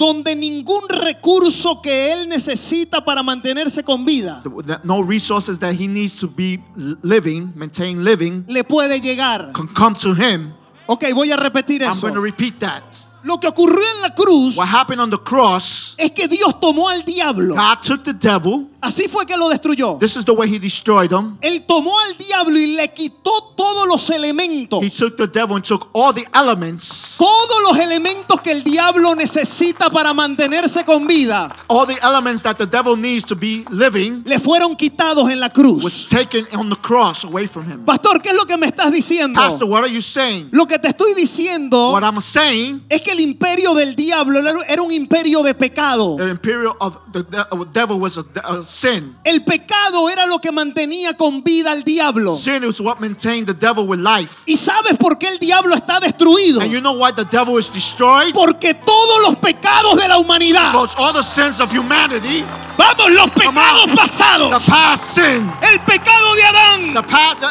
donde 0.01 0.35
ningún 0.35 0.89
recurso 0.89 1.83
que 1.83 2.11
él 2.11 2.27
necesita 2.27 3.05
para 3.05 3.23
mantenerse 3.23 3.85
con 3.85 4.07
vida 4.07 4.43
no 4.83 5.03
resources 5.03 5.59
that 5.59 5.75
he 5.75 5.87
needs 5.87 6.17
to 6.17 6.27
be 6.27 6.59
living, 7.03 7.53
maintain 7.55 8.03
living, 8.03 8.43
le 8.49 8.65
puede 8.65 8.99
llegar. 9.03 9.53
can 9.53 9.69
come 9.69 9.95
to 9.95 10.15
him. 10.15 10.55
Ok, 10.87 11.05
voy 11.15 11.31
a 11.31 11.37
repetir 11.37 11.83
I'm 11.83 11.91
eso. 11.93 12.01
going 12.01 12.15
to 12.15 12.21
repeat 12.23 12.59
that. 12.61 12.83
Lo 13.23 13.39
que 13.39 13.49
ocurrió 13.49 13.85
en 13.97 14.03
la 14.03 14.15
cruz 14.15 14.57
What 14.57 14.69
happened 14.69 15.01
on 15.01 15.11
the 15.11 15.19
cross, 15.19 15.95
es 15.97 16.13
que 16.13 16.29
Dios 16.29 16.59
tomó 16.61 16.89
al 16.89 17.05
diablo. 17.05 17.55
God 17.55 17.83
took 17.83 18.05
the 18.05 18.13
devil. 18.15 18.69
Así 18.81 19.09
fue 19.09 19.27
que 19.27 19.37
lo 19.37 19.49
destruyó. 19.49 19.99
This 19.99 20.17
is 20.17 20.25
the 20.25 20.33
way 20.33 20.49
he 20.49 20.59
destroyed 20.59 21.13
him. 21.13 21.37
Él 21.43 21.65
tomó 21.67 21.99
al 22.01 22.17
diablo 22.17 22.59
y 22.59 22.69
le 22.69 22.89
quitó 22.89 23.53
todos 23.55 23.87
los 23.87 24.09
elementos. 24.09 24.83
He 24.83 24.91
took 24.91 25.17
the 25.17 25.27
devil 25.27 25.57
and 25.57 25.65
took 25.65 25.89
all 25.93 26.15
the 26.15 26.27
elements, 26.33 27.17
Todos 27.19 27.63
los 27.63 27.79
elementos 27.79 28.41
que 28.41 28.53
el 28.53 28.65
diablo 28.65 29.15
necesita 29.15 29.91
para 29.91 30.15
mantenerse 30.15 30.85
con 30.85 31.07
vida 31.07 31.55
all 31.69 31.87
the 31.87 31.99
elements 32.03 32.43
that 32.43 32.57
the 32.57 32.67
devil 32.67 32.97
needs 32.97 33.25
to 33.25 33.37
be 33.37 33.65
living, 33.71 34.23
le 34.25 34.39
fueron 34.39 34.75
quitados 34.77 35.31
en 35.31 35.41
la 35.41 35.51
cruz. 35.51 35.85
was 35.85 36.07
taken 36.07 36.47
on 36.55 36.71
the 36.71 36.77
cross 36.77 37.25
away 37.25 37.47
from 37.47 37.71
him. 37.71 37.85
Pastor, 37.85 38.21
¿qué 38.23 38.31
es 38.31 38.35
lo 38.35 38.47
que 38.47 38.57
me 38.57 38.67
estás 38.67 38.91
diciendo? 38.91 39.39
Pastor, 39.39 39.69
what 39.69 39.83
are 39.83 39.93
you 39.93 40.01
saying? 40.01 40.49
Lo 40.53 40.67
que 40.67 40.79
te 40.79 40.89
estoy 40.89 41.15
diciendo 41.15 41.93
What 41.93 42.03
I'm 42.03 42.21
saying, 42.21 42.85
es 42.89 43.03
que 43.03 43.10
el 43.13 43.21
imperio 43.21 43.75
del 43.75 43.95
diablo 43.97 44.39
era- 44.41 44.83
un 44.83 44.93
imperio 44.93 45.43
de 45.43 45.55
pecado. 45.55 46.17
the 46.17 46.29
imperial 46.31 46.75
of 46.81 46.97
the 47.13 47.23
de- 47.23 47.45
devil 47.73 47.99
was 47.99 48.17
a, 48.19 48.25
a 48.45 48.63
sin. 48.65 49.17
El 49.25 49.43
pecado 49.45 50.09
era 50.09 50.27
lo 50.27 50.39
que 50.41 50.51
mantenía 50.53 51.17
con 51.17 51.43
vida 51.43 51.73
al 51.73 51.83
diablo. 51.85 52.37
Sin 52.37 52.65
is 52.65 52.81
what 52.81 52.99
maintained 53.01 53.47
the 53.47 53.55
devil 53.55 53.85
with 53.87 53.99
life. 54.01 54.35
¿Y 54.47 54.57
sabes 54.57 54.97
por 54.97 55.19
qué 55.19 55.29
el 55.29 55.39
diablo 55.39 55.75
está 55.75 56.01
destruido? 56.01 56.61
And 56.61 56.71
you 56.73 56.81
know 56.81 56.93
why 56.95 57.13
the 57.13 57.25
devil 57.25 57.59
is 57.59 57.71
destroyed? 57.73 58.33
Porque 58.35 58.75
todos 58.75 59.23
los 59.23 59.37
pecados 59.37 59.97
de 59.97 60.09
la 60.09 60.19
humanidad, 60.19 60.73
Because 60.73 60.95
all 60.97 61.13
the 61.13 61.23
sins 61.23 61.61
of 61.61 61.71
humanity, 61.73 62.45
vamos, 62.77 63.11
los 63.11 63.31
pecados 63.31 63.87
the 63.91 63.97
pasados, 63.97 64.65
past 64.67 65.03
sin, 65.15 65.51
el 65.63 65.79
pecado 65.87 66.35
de 66.35 66.43
Adán, 66.45 66.95
the 66.95 67.03
past, 67.03 67.43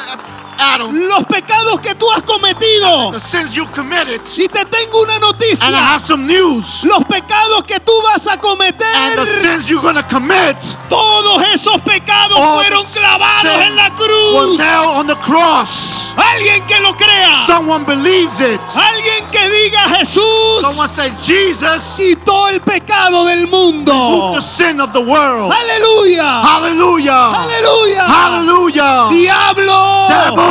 Adam, 0.60 0.94
los 1.08 1.24
pecados 1.26 1.80
que 1.80 1.96
tú 1.96 2.12
has 2.12 2.22
cometido. 2.24 3.12
the 3.12 3.20
sins 3.20 3.54
you 3.54 3.66
committed. 3.74 4.22
Y 4.38 4.48
te 4.48 4.66
tengo 4.66 5.02
una 5.04 5.16
And 5.16 5.24
I 5.24 5.28
noticia. 5.28 5.68
have 5.96 6.06
some 6.06 6.26
news. 6.28 6.84
Los 6.84 7.04
pecados 7.06 7.64
que 7.66 7.80
tú 7.80 7.94
vas 8.04 8.28
a 8.28 8.34
And 8.34 8.42
the 8.42 8.48
cometer, 8.48 9.42
sins 9.42 9.70
you're 9.70 9.82
gonna 9.82 10.04
commit 10.08 10.58
todos 10.90 11.42
esos 11.54 11.80
pecados 11.82 12.38
All 12.38 12.58
fueron 12.64 12.86
clavados 12.88 13.62
en 13.62 13.76
la 13.76 13.90
cruz. 13.92 14.58
nailed 14.58 14.98
on 14.98 15.08
the 15.08 15.16
cross. 15.18 15.96
Alguien 16.18 16.66
que 16.68 16.80
lo 16.82 16.94
crea. 16.96 17.46
Someone 17.48 17.86
believes 17.86 18.40
it. 18.42 18.60
Alguien 18.76 19.26
que 19.32 19.50
diga 19.50 19.88
Jesús 19.98 20.62
Someone 20.62 20.90
say 20.90 21.12
Jesus 21.24 21.82
quitó 21.96 22.50
el 22.50 22.60
pecado 22.60 23.26
del 23.26 23.48
mundo. 23.48 24.34
the 24.36 24.42
sin 24.42 24.82
of 24.82 24.92
the 24.92 25.00
world. 25.00 25.52
Aleluya. 25.54 26.42
Hallelujah. 26.42 27.32
Aleluya. 27.46 28.06
Hallelujah. 28.08 29.08
Diablo. 29.12 30.08
Devil, 30.10 30.49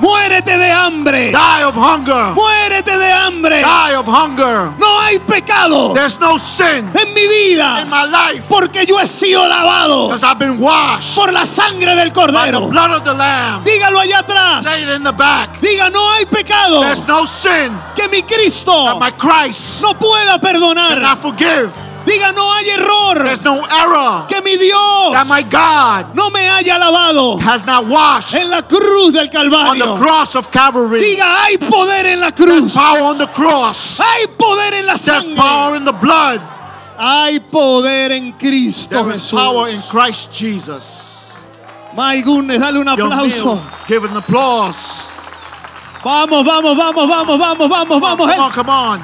Muérete 0.00 0.56
de 0.56 0.70
hambre. 0.72 1.30
die 1.32 1.64
of 1.64 1.74
hunger. 1.76 2.32
Muérete 2.34 2.96
de 2.98 3.12
hambre. 3.12 3.58
Die 3.62 3.94
of 3.96 4.06
hunger. 4.06 4.70
No 4.78 5.00
hay 5.00 5.18
pecado 5.18 5.92
There's 5.94 6.18
no 6.18 6.38
sin 6.38 6.90
en 6.94 7.14
mi 7.14 7.26
vida. 7.26 7.80
in 7.82 7.88
my 7.90 8.04
life 8.06 8.44
Porque 8.48 8.86
yo 8.86 8.98
he 8.98 9.06
sido 9.06 9.46
lavado 9.46 10.08
because 10.08 10.24
I've 10.24 10.38
been 10.38 10.58
washed 10.58 11.14
por 11.14 11.32
la 11.32 11.44
sangre 11.44 11.94
del 11.94 12.10
by 12.10 12.50
the 12.50 12.58
cordero. 12.58 12.70
blood 12.70 12.90
of 12.92 13.04
the 13.04 13.14
Lamb. 13.14 13.64
Dígalo 13.64 14.00
allá 14.00 14.20
atrás. 14.20 14.64
Say 14.64 14.82
it 14.82 14.88
in 14.88 15.02
the 15.04 15.12
back. 15.12 15.60
Diga, 15.60 15.90
no 15.90 16.10
hay 16.12 16.24
pecado 16.26 16.80
There's 16.80 17.06
no 17.06 17.26
sin 17.26 17.72
que 17.96 18.08
mi 18.08 18.22
Cristo 18.22 18.86
that 18.86 18.98
my 18.98 19.10
Christ 19.12 19.80
no 19.82 19.94
pueda 19.94 20.38
perdonar. 20.40 20.94
cannot 20.94 21.18
forgive. 21.20 21.70
Diga, 22.10 22.32
no 22.34 22.52
hay 22.52 22.68
error 22.70 23.22
There's 23.22 23.42
no 23.42 23.64
error 23.64 24.26
que 24.28 24.40
mi 24.42 24.56
Dios 24.56 25.12
that 25.12 25.26
my 25.28 25.42
God 25.42 26.14
no 26.14 26.28
me 26.30 26.40
haya 26.40 26.74
lavado 26.78 27.38
has 27.40 27.64
not 27.64 27.86
washed 27.86 28.34
en 28.34 28.50
la 28.50 28.62
cruz 28.62 29.12
del 29.12 29.26
on 29.26 29.30
the 29.30 29.38
Calvario. 29.38 29.96
cross 29.98 30.34
of 30.34 30.50
Calvary. 30.50 31.00
Diga, 31.00 31.44
hay 31.44 31.56
poder 31.58 32.06
en 32.06 32.20
la 32.20 32.30
There's 32.30 32.50
cruz. 32.62 32.74
power 32.74 33.00
on 33.02 33.18
the 33.18 33.26
cross. 33.28 33.98
Hay 33.98 34.26
poder 34.36 34.74
en 34.74 34.86
la 34.86 34.96
There's 34.96 35.22
sangre. 35.24 35.36
power 35.36 35.76
in 35.76 35.84
the 35.84 35.92
blood. 35.92 36.40
Hay 36.98 37.38
poder 37.40 38.12
en 38.12 38.32
Cristo 38.32 39.02
There 39.04 39.12
is 39.16 39.22
Jesús. 39.30 39.38
power 39.38 39.68
in 39.68 39.80
Christ 39.82 40.32
Jesus. 40.32 41.32
My 41.94 42.20
goodness, 42.20 42.60
dale 42.60 42.78
un 42.80 42.88
aplauso. 42.88 43.60
give 43.86 44.04
an 44.04 44.16
applause. 44.16 44.76
Vamos, 46.02 46.44
vamos, 46.44 46.76
vamos, 46.76 47.08
vamos, 47.08 47.38
vamos, 47.38 47.68
vamos, 47.68 48.00
vamos. 48.00 48.26
Come 48.30 48.40
on, 48.40 48.52
come 48.52 48.70
on. 48.70 49.00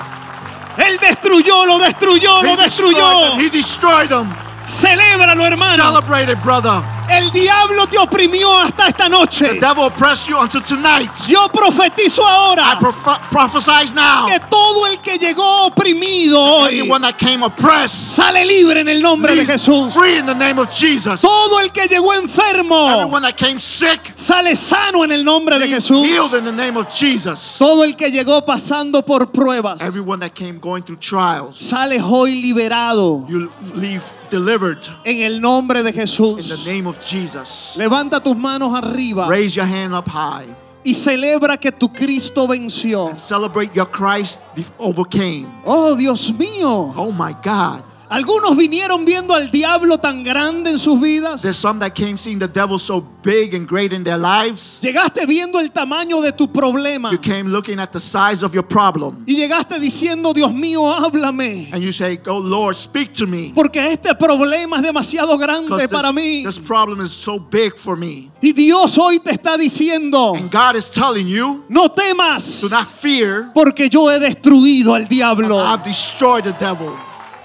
Él 0.79 0.99
destruyó, 0.99 1.67
lo 1.67 1.79
destruyó, 1.79 2.43
lo 2.43 2.57
destruyó. 2.57 3.39
He 3.39 3.51
destroyed 3.51 4.09
them. 4.09 4.33
Celébralo, 4.67 5.45
hermano. 5.47 5.85
Celebrate 5.85 6.33
it, 6.33 6.43
brother. 6.43 6.83
El 7.09 7.31
diablo 7.31 7.87
te 7.87 7.99
oprimió 7.99 8.53
hasta 8.59 8.89
esta 8.89 9.05
The 9.05 9.11
noche. 9.11 9.55
devil 9.61 9.85
oppressed 9.85 10.29
you 10.29 10.37
until 10.39 10.63
tonight. 10.63 11.11
Yo 11.29 11.49
profetizo 11.49 12.23
I 12.23 12.25
ahora 12.29 12.79
proph- 12.79 13.21
prophesize 13.31 13.95
now. 13.95 14.27
que 14.27 14.41
todo 14.51 14.87
el 14.87 14.99
que 15.01 15.17
llegó 15.19 15.67
oprimido 15.67 16.41
hoy 16.43 16.83
that 17.01 17.17
came 17.19 17.45
oppressed, 17.45 17.95
sale 18.17 18.45
libre 18.45 18.81
en 18.81 18.89
el 18.89 19.01
nombre 19.01 19.35
de 19.35 19.47
Jesús. 19.47 19.93
free 19.95 20.17
in 20.19 20.27
the 20.27 20.35
name 20.35 20.59
of 20.61 20.69
Jesus. 20.71 21.21
Todo 21.21 21.61
el 21.61 21.71
que 21.71 21.87
llegó 21.87 22.13
enfermo 22.15 22.91
Everyone 22.91 23.23
that 23.23 23.37
came 23.37 23.59
sick, 23.61 24.01
sale 24.17 24.57
sano 24.57 25.05
en 25.05 25.13
el 25.13 25.25
nombre 25.25 25.59
de 25.59 25.69
Jesús. 25.69 26.05
healed 26.07 26.35
in 26.35 26.45
the 26.45 26.53
name 26.53 26.77
of 26.77 26.89
Jesus. 26.91 27.57
Todo 27.59 27.85
el 27.85 27.95
que 27.97 28.11
llegó 28.11 28.45
pasando 28.45 29.03
por 29.03 29.31
pruebas 29.31 29.81
Everyone 29.81 30.19
that 30.21 30.35
came 30.35 30.59
going 30.59 30.83
through 30.83 30.99
trials, 30.99 31.57
sale 31.59 32.01
hoy 32.01 32.43
liberado 32.43 33.27
you 33.29 33.49
leave 33.75 34.03
delivered 34.31 34.79
en 35.05 35.21
el 35.23 35.41
nombre 35.41 35.83
de 35.83 35.91
in 35.91 35.95
the 35.95 36.01
Jesús. 36.03 36.67
name 36.67 36.87
of 36.89 36.96
Jesus. 37.05 37.75
Levanta 37.77 38.21
tus 38.21 38.37
manos 38.37 38.73
arriba 38.75 39.27
Raise 39.29 39.57
your 39.57 39.67
hand 39.67 39.95
up 39.95 40.09
high. 40.09 40.47
y 40.85 40.95
celebra 40.95 41.57
que 41.59 41.73
tu 41.73 41.89
Cristo 41.93 42.47
venció. 42.47 43.15
Celebrate 43.17 43.73
your 43.75 43.91
Christ 43.91 44.41
overcame. 44.79 45.47
Oh, 45.65 45.97
Dios 45.97 46.31
mío. 46.33 46.95
Oh 46.97 47.11
my 47.11 47.35
God. 47.43 47.83
Algunos 48.09 48.57
vinieron 48.57 49.05
viendo 49.05 49.35
al 49.35 49.51
diablo 49.51 49.99
tan 49.99 50.23
grande 50.23 50.71
en 50.71 50.79
sus 50.79 51.01
vidas. 51.01 51.43
There's 51.43 51.57
some 51.57 51.81
that 51.81 51.91
came 51.95 52.17
seeing 52.17 52.39
the 52.39 52.47
devil 52.47 52.79
so 52.79 53.05
big 53.25 53.55
and 53.55 53.67
great 53.69 53.93
in 53.93 54.05
their 54.05 54.17
lives. 54.19 54.79
Llegaste 54.81 55.27
viendo 55.27 55.59
el 55.59 55.71
tamaño 55.73 56.21
de 56.21 56.31
tu 56.33 56.47
problema. 56.53 57.11
You 57.11 57.19
came 57.21 57.51
looking 57.51 57.81
at 57.81 57.91
the 57.91 57.99
size 58.01 58.45
of 58.45 58.53
your 58.55 58.63
problem. 58.67 59.25
Y 59.27 59.35
llegaste 59.37 59.81
diciendo, 59.81 60.33
Dios 60.33 60.53
mío, 60.53 60.89
háblame. 60.93 61.71
And 61.73 61.83
you 61.83 61.93
say, 61.93 62.21
Oh 62.27 62.39
Lord, 62.39 62.77
speak 62.77 63.13
to 63.15 63.27
me. 63.27 63.53
Porque 63.55 63.93
este 63.93 64.15
problema 64.15 64.77
es 64.77 64.83
demasiado 64.85 65.37
grande 65.37 65.69
'Cause 65.69 65.89
para 65.89 66.13
mí. 66.13 66.45
this, 66.45 66.55
this 66.57 66.65
problem 66.65 67.01
is 67.01 67.11
so 67.11 67.39
big 67.41 67.77
for 67.77 67.97
me. 67.97 68.31
Y 68.41 68.53
Dios 68.53 68.97
hoy 68.99 69.19
te 69.19 69.33
está 69.33 69.57
diciendo, 69.59 70.35
And 70.37 70.51
God 70.53 70.77
is 70.77 70.89
telling 70.91 71.27
you, 71.27 71.65
no 71.69 71.89
temas, 71.89 72.61
do 72.61 72.69
not 72.69 72.87
fear. 72.87 73.51
porque 73.53 73.89
yo 73.91 74.09
he 74.11 74.21
destruido 74.21 74.95
al 74.95 75.09
diablo. 75.09 75.59
I've 75.59 75.83
destroyed 75.85 76.45
the 76.45 76.53
devil. 76.53 76.93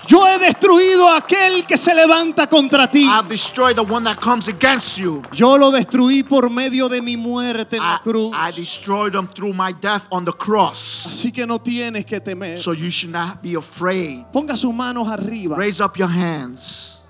Yo 0.07 0.25
he 0.27 0.39
destruido 0.39 1.07
a 1.07 1.17
aquel 1.17 1.65
que 1.65 1.77
se 1.77 1.93
levanta 1.93 2.47
contra 2.47 2.89
ti. 2.89 3.05
I've 3.05 3.29
destroyed 3.29 3.75
the 3.75 3.83
one 3.83 4.03
that 4.03 4.19
comes 4.19 4.47
against 4.47 4.97
you. 4.97 5.21
Yo 5.33 5.57
lo 5.57 5.71
destruí 5.71 6.23
por 6.23 6.49
medio 6.49 6.89
de 6.89 7.01
mi 7.01 7.15
muerte 7.15 7.77
en 7.77 7.83
I, 7.83 7.85
la 7.85 8.01
cruz. 8.01 8.33
I 8.33 8.51
destroyed 8.51 9.13
them 9.13 9.27
through 9.27 9.53
my 9.53 9.73
death 9.73 10.07
on 10.11 10.25
the 10.25 10.33
cross. 10.33 11.05
Así 11.07 11.31
que 11.31 11.45
no 11.45 11.59
tienes 11.59 12.05
que 12.05 12.19
temer. 12.19 12.57
So 12.57 12.73
you 12.73 12.89
should 12.89 13.13
not 13.13 13.41
be 13.41 13.55
afraid. 13.55 14.25
Ponga 14.31 14.55
sus 14.55 14.73
manos 14.73 15.07
arriba. 15.07 15.55
Raise 15.55 15.81
up 15.81 15.97
your 15.97 16.09
hands. 16.09 17.01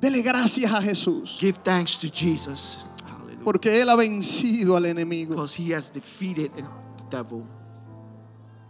Dele 0.00 0.22
gracias 0.22 0.72
a 0.72 0.80
Jesús. 0.80 1.38
Give 1.38 1.56
thanks 1.62 1.98
to 1.98 2.08
Jesus. 2.08 2.78
Hallelujah. 3.04 3.44
Porque 3.44 3.80
Él 3.80 3.88
ha 3.88 3.96
vencido 3.96 4.76
al 4.76 4.86
enemigo. 4.86 5.34
Because 5.34 5.54
he 5.54 5.72
has 5.72 5.90
defeated 5.92 6.50
the 6.54 6.64
devil. 7.10 7.44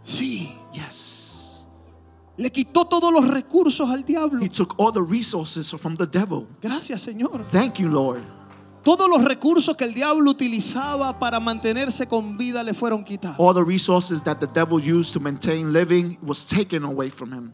Sí. 0.03 0.51
Yes. 0.73 1.12
Le 2.35 2.51
quitó 2.51 2.85
todos 2.85 3.13
los 3.13 3.27
recursos 3.27 3.89
al 3.89 4.03
diablo. 4.03 4.43
He 4.43 4.49
took 4.49 4.73
all 4.77 4.91
the 4.91 5.01
resources 5.01 5.69
from 5.71 5.95
the 5.95 6.07
devil. 6.07 6.47
Gracias, 6.61 7.01
Señor. 7.01 7.45
Thank 7.51 7.75
you, 7.75 7.89
Lord. 7.89 8.21
Todos 8.83 9.07
los 9.07 9.23
recursos 9.23 9.77
que 9.77 9.85
el 9.85 9.93
diablo 9.93 10.31
utilizaba 10.31 11.17
para 11.19 11.39
mantenerse 11.39 12.07
con 12.07 12.37
vida 12.37 12.63
le 12.63 12.73
fueron 12.73 13.05
quitados. 13.05 13.37
All 13.39 13.53
the 13.53 13.63
resources 13.63 14.21
that 14.23 14.39
the 14.39 14.47
devil 14.47 14.79
used 14.79 15.13
to 15.13 15.19
maintain 15.19 15.71
living 15.71 16.17
was 16.21 16.45
taken 16.45 16.83
away 16.83 17.09
from 17.09 17.31
him. 17.31 17.53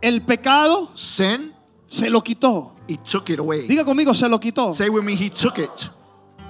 El 0.00 0.22
pecado 0.22 0.90
Sin, 0.94 1.52
se 1.86 2.08
lo 2.08 2.22
quitó. 2.22 2.74
he 2.88 2.96
took 2.98 3.28
it 3.28 3.38
away. 3.38 3.66
Diga 3.66 3.84
conmigo, 3.84 4.14
se 4.14 4.28
lo 4.28 4.38
quitó. 4.38 4.72
Say 4.72 4.88
with 4.88 5.02
me, 5.04 5.14
he 5.14 5.28
took 5.28 5.58
it. 5.58 5.70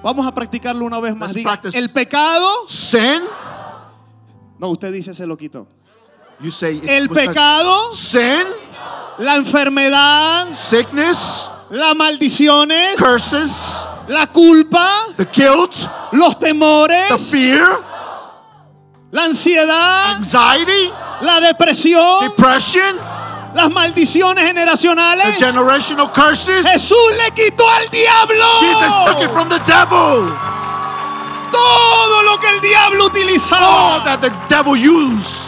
Vamos 0.03 0.25
a 0.25 0.33
practicarlo 0.33 0.85
una 0.85 0.99
vez 0.99 1.15
más. 1.15 1.33
Diga, 1.33 1.59
el 1.73 1.89
pecado. 1.89 2.67
Sin, 2.67 3.23
No, 4.59 4.69
usted 4.69 4.93
dice 4.93 5.13
se 5.13 5.25
lo 5.25 5.35
quitó. 5.37 5.67
You 6.39 6.51
say 6.51 6.81
El 6.87 7.09
pecado, 7.09 7.93
sin, 7.93 8.45
la 9.17 9.35
enfermedad, 9.35 10.47
sickness, 10.59 11.49
las 11.69 11.95
maldiciones, 11.95 12.97
curses, 12.99 13.51
la 14.07 14.27
culpa, 14.27 15.05
the 15.17 15.25
guilt, 15.25 15.73
los 16.11 16.37
the 16.39 16.47
temores, 16.47 17.29
fear, 17.29 17.81
la 19.11 19.23
ansiedad, 19.25 20.15
anxiety, 20.17 20.91
la 21.21 21.39
depresión, 21.39 22.21
depression, 22.29 22.97
las 23.55 23.71
maldiciones 23.71 24.43
the 24.43 24.47
generacionales. 24.49 25.37
generational 25.39 26.11
curses. 26.13 26.65
Jesús 26.65 26.97
le 27.17 27.31
quitó 27.31 27.67
al 27.69 27.89
diablo 27.89 28.45
Jesus 28.59 28.93
took 29.05 29.21
it 29.23 29.29
from 29.31 29.49
the 29.49 29.59
devil. 29.65 30.31
todo 31.51 32.23
lo 32.23 32.39
que 32.39 32.49
el 32.49 32.61
diablo 32.61 33.05
All 33.05 33.09
utilizaba. 33.09 34.03
that 34.03 34.21
the 34.21 34.31
devil 34.49 34.75
used. 34.75 35.46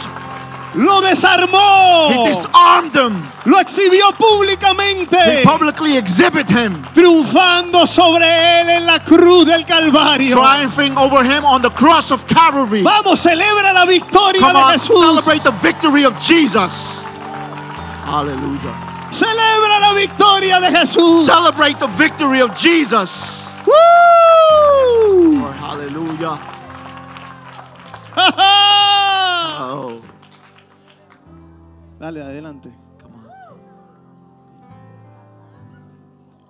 Lo 0.74 1.00
desarmó. 1.00 2.08
He 2.10 2.28
disarmed 2.28 2.92
them. 2.92 3.28
Lo 3.44 3.58
exhibió 3.58 4.10
He 4.10 4.12
públicamente. 4.14 5.42
publicly 5.42 5.96
exhibit 5.96 6.48
him, 6.48 6.80
Triunfando 6.94 7.86
sobre 7.88 8.24
él 8.60 8.68
en 8.70 8.86
la 8.86 9.00
cruz 9.00 9.46
del 9.46 9.64
Calvario. 9.66 10.36
triumphing 10.36 10.96
over 10.96 11.24
him 11.24 11.44
on 11.44 11.60
the 11.60 11.70
cross 11.70 12.12
of 12.12 12.24
Calvary. 12.28 12.82
Vamos, 12.82 13.18
celebra 13.20 13.72
la 13.72 13.84
victoria 13.84 14.40
Come 14.40 14.52
de 14.52 14.58
on, 14.60 14.72
Jesús. 14.72 15.00
celebrate 15.00 15.42
the 15.42 15.50
victory 15.60 16.04
of 16.04 16.14
Jesus. 16.20 17.02
Hallelujah. 18.04 19.08
Celebra 19.10 19.80
la 19.80 19.92
victoria 19.94 20.60
de 20.60 20.70
Jesús. 20.70 21.26
Celebrate 21.26 21.78
the 21.80 21.88
victory 21.98 22.40
of 22.40 22.56
Jesus. 22.56 23.44
¡Woo! 23.66 25.40
Lord, 25.40 25.56
hallelujah. 25.56 26.38
Oh, 29.62 30.00
Dale, 32.00 32.22
adelante. 32.22 32.70
come 33.02 33.14
on. 33.14 33.30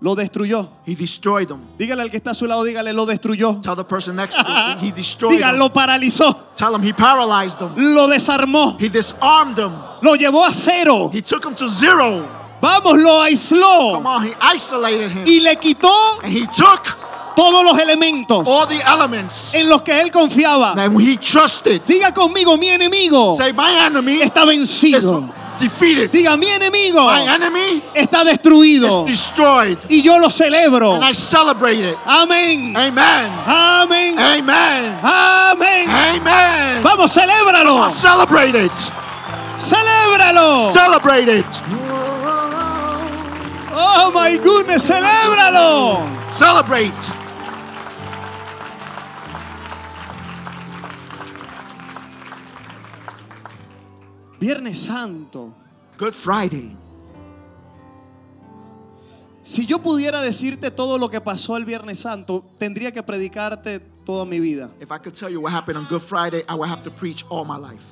Lo 0.01 0.15
destruyó. 0.15 0.69
He 0.87 0.95
destroyed 0.95 1.49
them. 1.49 1.61
Dígale 1.77 2.03
al 2.03 2.11
que 2.11 2.17
está 2.19 2.31
a 2.31 2.35
su 2.35 2.47
lado, 2.47 2.63
dígale, 2.63 2.93
lo 2.93 3.05
destruyó. 3.05 3.61
Tell 3.61 3.75
the 3.75 3.85
person 3.85 4.15
next 4.17 4.37
to 4.37 4.43
you, 4.45 4.87
he 4.87 4.93
destroyed 4.93 5.37
Diga, 5.37 5.49
them. 5.51 5.59
lo 5.59 5.71
paralizó. 5.73 6.35
Tell 6.57 6.75
him 6.75 6.83
he 6.83 6.93
paralyzed 6.93 7.59
them. 7.59 7.73
Lo 7.77 8.07
desarmó. 8.07 8.77
He 8.81 8.89
disarmed 8.89 9.57
them. 9.57 9.73
Lo 10.03 10.15
llevó 10.15 10.47
a 10.47 10.53
cero. 10.55 11.11
He 11.13 11.21
took 11.21 11.43
them 11.43 11.55
to 11.57 11.69
zero. 11.69 12.27
Vamos, 12.63 12.97
lo 12.99 13.21
aisló. 13.21 13.95
Come 13.95 14.07
on, 14.07 14.27
he 14.27 14.35
isolated 14.55 15.11
him. 15.11 15.25
Y 15.27 15.41
le 15.41 15.57
quitó 15.57 15.93
And 16.23 16.33
he 16.33 16.47
took 16.47 16.97
todos 17.35 17.65
los 17.65 17.79
elementos 17.79 18.47
all 18.47 18.67
the 18.69 18.81
elements 18.87 19.53
en 19.55 19.69
los 19.69 19.83
que 19.83 19.99
él 20.01 20.13
confiaba. 20.13 20.75
that 20.77 20.91
he 21.01 21.17
trusted. 21.17 21.83
Diga 21.87 22.13
conmigo, 22.15 22.57
mi 22.57 22.69
enemigo 22.69 23.35
Say, 23.37 23.53
my 23.53 23.87
enemy 23.87 24.21
está 24.23 24.45
vencido. 24.45 25.29
Defeated. 25.61 26.11
Diga, 26.11 26.37
mi 26.37 26.47
enemigo 26.49 27.05
My 27.05 27.23
enemy 27.29 27.83
está 27.95 28.23
is 28.23 28.31
destruido. 28.39 29.05
destroyed. 29.07 29.79
Y 29.89 30.03
yo 30.03 30.19
lo 30.19 30.29
celebro. 30.31 30.95
And 30.95 31.05
I 31.05 31.13
celebrate 31.15 31.79
it. 31.91 31.97
Amén. 32.05 32.75
Amen. 32.77 33.33
Amén. 33.47 34.19
Amen. 34.19 34.99
Amén. 35.03 35.89
Amen. 35.89 36.83
Vamos, 36.83 37.13
celébralo. 37.13 37.91
Celebrate 37.95 38.55
it. 38.67 38.73
Celébralo. 39.57 40.73
Celebrate 40.73 41.29
it. 41.29 41.47
Oh 43.73 44.11
my 44.13 44.37
goodness, 44.39 44.83
celébralo. 44.83 46.01
Celebrate. 46.33 46.93
Viernes 54.41 54.79
Santo. 54.79 55.53
Good 55.99 56.15
Friday. 56.15 56.75
Si 59.43 59.67
yo 59.67 59.81
pudiera 59.81 60.23
decirte 60.23 60.71
todo 60.71 60.97
lo 60.97 61.11
que 61.11 61.21
pasó 61.21 61.59
el 61.59 61.67
Viernes 61.67 61.99
Santo, 61.99 62.45
tendría 62.59 62.91
que 62.91 63.03
predicarte 63.03 63.81
toda 63.81 64.25
mi 64.25 64.41
vida. 64.41 64.71
If 64.81 64.91
I 64.91 64.99
could 64.99 65.15
tell 65.15 65.31
you 65.31 65.41
what 65.41 65.53
happened 65.53 65.77
on 65.77 65.87
Good 65.87 66.01
Friday, 66.01 66.43
I 66.49 66.55
would 66.55 66.71
have 66.71 66.83
to 66.85 66.91
preach 66.91 67.25
all 67.29 67.45
my 67.45 67.59
life. 67.59 67.85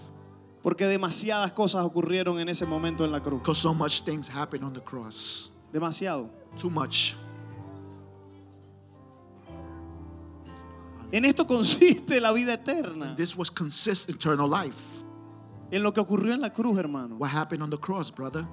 Porque 0.63 0.87
demasiadas 0.87 1.53
cosas 1.53 1.85
ocurrieron 1.85 2.41
en 2.41 2.49
ese 2.49 2.65
momento 2.65 3.05
en 3.05 3.13
la 3.13 3.21
cruz. 3.21 3.41
Because 3.43 3.61
so 3.61 3.75
much 3.75 4.03
things 4.03 4.27
happened 4.29 4.65
on 4.65 4.73
the 4.73 4.81
cross. 4.81 5.51
Demasiado. 5.71 6.31
Too 6.59 6.71
much. 6.71 7.15
En 11.13 11.25
esto 11.27 11.47
consiste 11.47 12.21
la 12.21 12.33
vida 12.33 12.55
eterna. 12.55 13.15
This 13.17 13.37
was 13.37 13.51
consist 13.51 14.09
eternal 14.09 14.49
life. 14.49 14.98
En 15.71 15.83
lo 15.83 15.93
que 15.93 16.01
ocurrió 16.01 16.33
en 16.35 16.41
la 16.41 16.51
cruz, 16.53 16.79
hermano. 16.79 17.17
What 17.17 17.31
happened 17.31 17.63
on 17.63 17.71
the 17.71 17.77
cross, 17.79 18.11
brother? 18.11 18.47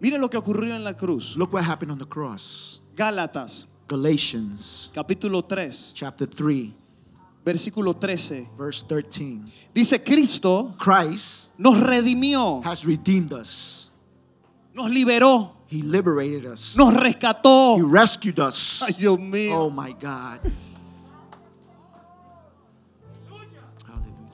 Mire 0.00 0.18
lo 0.18 0.28
que 0.30 0.38
ocurrió 0.38 0.74
en 0.74 0.84
la 0.84 0.94
cruz. 0.94 1.36
Look 1.36 1.52
what 1.52 1.64
happened 1.64 1.90
on 1.90 1.98
the 1.98 2.06
cross. 2.06 2.80
Gálatas, 2.96 3.66
Galatians 3.88 4.90
capítulo 4.94 5.44
3, 5.44 5.92
chapter 5.94 6.26
3, 6.26 6.72
versículo 7.44 7.94
13. 7.98 8.48
verse 8.56 8.82
13. 8.88 9.42
Dice, 9.74 10.02
Cristo 10.04 10.74
Christ 10.78 11.50
nos 11.58 11.78
redimió, 11.80 12.62
has 12.64 12.84
redeemed 12.84 13.32
us. 13.32 13.90
nos 14.74 14.88
liberó, 14.90 15.52
He 15.68 15.82
liberated 15.82 16.46
us. 16.46 16.76
nos 16.76 16.94
rescató. 16.94 17.76
He 17.76 17.82
rescued 17.82 18.38
us. 18.38 18.82
Ay, 18.82 18.92
Dios 18.92 19.18
mío. 19.18 19.52
Oh 19.66 19.70
my 19.70 19.92
God. 19.92 20.40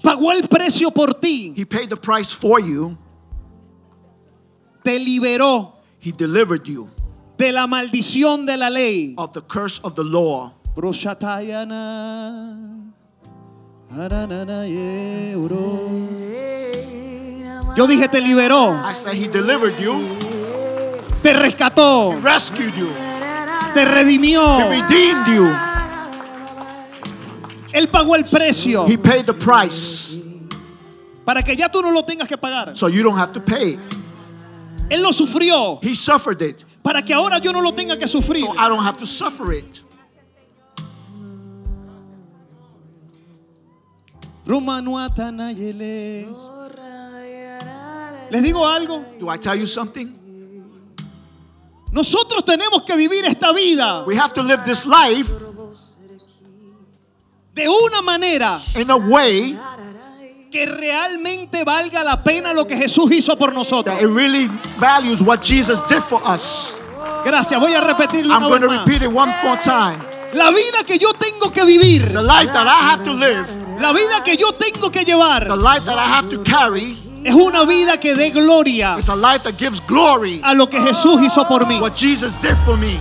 Pagó 0.05 0.33
el 0.33 0.47
precio 0.47 0.91
por 0.91 1.15
ti. 1.15 1.55
He 1.57 1.65
paid 1.65 1.89
the 1.89 1.97
price 1.97 2.31
for 2.31 2.61
you. 2.61 2.97
Te 4.85 4.99
liberó 4.99 5.73
He 5.99 6.13
delivered 6.13 6.67
you 6.69 6.91
de 7.39 7.51
la 7.51 7.67
maldición 7.67 8.47
de 8.47 8.57
la 8.57 8.69
ley. 8.69 9.15
of 9.17 9.33
the 9.33 9.41
curse 9.41 9.81
of 9.83 9.95
the 9.95 10.05
law. 10.05 10.53
Yo 17.77 17.87
dije 17.87 18.09
te 18.09 18.21
liberó, 18.21 18.73
I 18.85 18.95
said 18.95 19.15
he 19.15 19.27
delivered 19.27 19.79
you, 19.81 20.05
te 21.23 21.33
rescató, 21.33 22.21
rescued 22.23 22.75
you, 22.75 22.89
te 23.75 23.85
redimió. 23.85 24.59
he 24.59 24.81
redeemed 24.83 25.27
you. 25.29 25.74
Él 27.75 27.89
pagó 27.89 28.15
el 28.15 28.25
precio 28.25 28.87
He 28.87 28.97
paid 28.97 29.27
the 29.27 29.35
price 29.35 30.23
para 31.25 31.43
que 31.43 31.57
ya 31.57 31.69
tú 31.69 31.83
no 31.83 31.91
lo 31.91 32.05
tengas 32.05 32.29
que 32.29 32.37
pagar. 32.39 32.77
so 32.77 32.87
you 32.87 33.03
don't 33.03 33.19
have 33.19 33.33
to 33.33 33.41
pay. 33.41 33.79
Él 34.89 35.03
lo 35.03 35.13
sufrió 35.13 35.81
He 35.83 35.95
suffered 35.95 36.41
it 36.41 36.63
para 36.83 37.03
que 37.03 37.13
ahora 37.13 37.39
yo 37.39 37.51
no 37.53 37.61
lo 37.61 37.73
tenga 37.73 37.99
que 37.99 38.07
sufrir. 38.07 38.45
so 38.45 38.53
I 38.57 38.69
don't 38.69 38.85
have 38.85 38.99
to 38.99 39.07
suffer 39.07 39.53
it. 39.53 39.81
Les 48.31 48.43
digo 48.43 48.67
algo, 48.67 49.05
Do 49.19 49.29
I 49.29 49.39
tell 49.39 49.55
you 49.57 49.67
something? 49.67 50.13
nosotros 51.93 52.45
tenemos 52.45 52.83
que 52.85 52.97
vivir 52.97 53.25
esta 53.25 53.53
vida 53.53 54.05
We 54.05 54.17
have 54.17 54.33
to 54.35 54.43
live 54.43 54.65
this 54.65 54.85
life 54.85 55.31
de 57.55 57.69
una 57.69 58.03
manera 58.03 58.59
in 58.77 58.91
a 58.91 58.97
way 58.97 59.57
que 60.51 60.67
realmente 60.67 61.65
valga 61.65 62.05
la 62.05 62.23
pena 62.23 62.53
lo 62.53 62.67
que 62.67 62.77
Jesús 62.77 63.11
hizo 63.13 63.37
por 63.37 63.53
nosotros. 63.53 63.97
that 63.97 64.03
it 64.03 64.09
really 64.09 64.49
values 64.79 65.21
what 65.21 65.41
Jesus 65.43 65.81
did 65.89 66.03
for 66.05 66.21
us. 66.25 66.75
Gracias, 67.25 67.59
voy 67.61 67.75
a 67.75 67.81
repetirlo 67.81 68.35
I'm 68.35 68.43
una 68.45 68.49
going 68.49 68.61
vez 68.61 68.71
to 68.71 68.77
más. 68.77 68.87
repeat 68.87 69.03
it 69.03 69.09
one 69.13 69.33
more 69.43 69.59
time. 69.63 69.99
La 70.35 70.51
vida 70.51 70.85
que 70.87 70.99
yo 70.99 71.13
tengo 71.15 71.53
que 71.53 71.65
vivir, 71.65 72.07
The 72.13 72.23
life 72.23 72.53
that 72.53 72.67
I 72.67 72.93
have 72.93 73.05
to 73.05 73.13
live, 73.13 73.47
la 73.81 73.93
vida 73.93 74.23
que 74.25 74.37
yo 74.37 74.53
tengo 74.53 74.91
que 74.91 75.05
llevar, 75.05 75.47
the 75.47 75.57
life 75.57 75.85
that 75.87 75.97
I 75.99 76.07
have 76.13 76.29
to 76.31 76.43
carry, 76.43 76.97
es 77.25 77.35
una 77.35 77.65
vida 77.65 77.99
que 77.99 78.15
dé 78.15 78.31
gloria 78.31 78.97
is 78.99 79.09
a 79.09 79.17
life 79.17 79.43
that 79.45 79.57
gives 79.59 79.81
glory 79.87 80.41
a 80.45 80.55
lo 80.55 80.69
que 80.69 80.81
Jesús 80.81 81.21
hizo 81.23 81.47
por 81.49 81.67
mí. 81.67 81.81
what 81.81 81.95
Jesus 81.97 82.33
did 82.43 82.57
for 82.65 82.77
me. 82.77 82.99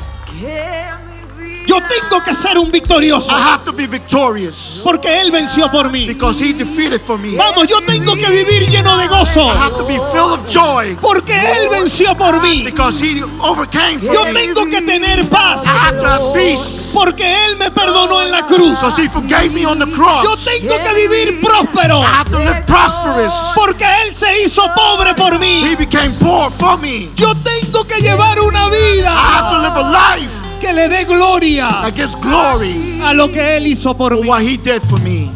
Yo 1.65 1.79
tengo 1.81 2.23
que 2.23 2.33
ser 2.35 2.57
un 2.57 2.69
victorioso 2.71 3.31
I 3.31 3.41
have 3.41 3.63
to 3.65 3.71
be 3.73 3.87
victorious 3.87 4.81
porque 4.83 5.21
Él 5.21 5.31
venció 5.31 5.71
por 5.71 5.89
mí. 5.91 6.05
because 6.07 6.39
He 6.43 6.53
defeated 6.53 7.01
for 7.01 7.17
me. 7.17 7.35
Vamos, 7.35 7.67
yo 7.67 7.79
tengo 7.81 8.15
que 8.15 8.27
vivir 8.29 8.69
lleno 8.69 8.97
de 8.97 9.07
gozo 9.07 9.51
I 9.51 9.57
have 9.57 9.75
to 9.77 9.85
be 9.85 9.93
filled 10.11 10.33
of 10.33 10.47
joy 10.49 10.95
porque 11.01 11.33
Él 11.33 11.69
venció 11.69 12.15
por 12.17 12.41
mí. 12.41 12.63
because 12.63 12.99
He 13.01 13.23
overcame 13.39 13.99
for 13.99 14.13
Yo 14.13 14.23
me. 14.25 14.33
tengo 14.33 14.65
que 14.65 14.81
tener 14.81 15.27
paz 15.29 15.65
I 15.65 15.69
have 15.69 15.97
to 15.99 16.05
have 16.07 16.33
peace 16.33 16.61
porque 16.93 17.23
Él 17.45 17.55
me 17.57 17.71
perdonó 17.71 18.21
en 18.21 18.31
la 18.31 18.45
cruz. 18.45 18.79
because 18.79 19.01
He 19.01 19.09
forgave 19.09 19.49
me 19.51 19.65
on 19.65 19.79
the 19.79 19.85
Yo 19.87 19.95
cross. 19.95 20.45
tengo 20.45 20.75
que 20.83 20.93
vivir 20.93 21.41
próspero 21.41 22.01
I 22.01 22.05
have 22.05 22.29
to 22.29 22.39
live 22.39 22.63
prosperous. 22.67 23.33
porque 23.55 23.85
Él 24.05 24.13
se 24.13 24.43
hizo 24.43 24.63
pobre 24.75 25.15
por 25.15 25.33
He 25.35 25.39
mí. 25.39 25.75
became 25.75 26.11
poor 26.19 26.51
for 26.51 26.77
me. 26.77 27.09
Yo 27.15 27.33
tengo 27.37 27.83
que 27.85 27.99
llevar 28.01 28.39
una 28.41 28.67
I 28.67 28.69
vida 28.97 29.09
have 29.11 29.49
to 29.55 29.61
live 29.61 29.79
a 29.79 29.91
life 30.17 30.29
que 30.63 30.71
le 30.71 30.87
dé 30.87 31.03
gloria 31.03 31.67
that 31.67 31.93
gives 31.93 32.15
glory 32.21 33.01
a 33.03 33.13
lo 33.13 33.27
que 33.27 33.57
Él 33.57 33.67
hizo 33.67 33.93
por 33.97 34.13
for 34.13 34.21
mí. 34.21 34.27
what 34.29 34.41
He 34.41 34.55
did 34.55 34.81
for 34.83 34.99
me. 35.01 35.29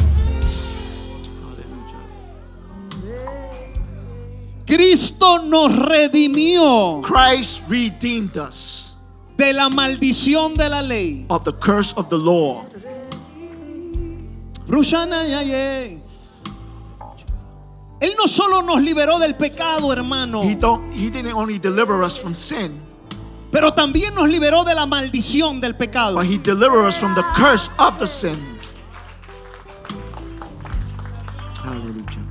Cristo 4.65 5.39
nos 5.43 5.75
redimió 5.75 7.01
Christ 7.01 7.61
redeemed 7.69 8.37
us 8.37 8.95
de 9.37 9.53
la 9.53 9.69
maldición 9.69 10.55
de 10.55 10.69
la 10.69 10.81
ley. 10.81 11.25
of 11.29 11.43
the 11.43 11.53
curse 11.53 11.93
of 11.97 12.09
the 12.09 12.17
law. 12.17 12.63
Rushana 14.67 15.25
yaye. 15.27 16.01
Él 17.99 18.11
no 18.17 18.27
solo 18.27 18.61
nos 18.61 18.81
liberó 18.81 19.19
del 19.19 19.35
pecado, 19.35 19.91
hermano, 19.91 20.43
He 20.43 20.55
don't 20.55 20.91
he 20.93 21.09
didn't 21.09 21.33
only 21.33 21.57
deliver 21.59 22.03
us 22.03 22.17
from 22.17 22.35
sin, 22.35 22.79
pero 23.51 23.73
también 23.73 24.13
nos 24.13 24.27
liberó 24.29 24.63
de 24.63 24.75
la 24.75 24.85
maldición 24.85 25.59
del 25.61 25.75
pecado. 25.75 26.15
but 26.15 26.25
he 26.25 26.37
delivered 26.37 26.85
us 26.85 26.97
from 26.97 27.15
the 27.15 27.23
curse 27.35 27.69
of 27.79 27.97
the 27.99 28.07
sin. 28.07 28.37
Hallelujah. 31.63 32.27